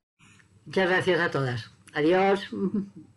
Muchas 0.66 0.90
gracias 0.90 1.20
a 1.20 1.32
todas. 1.32 1.72
Adiós. 1.94 2.50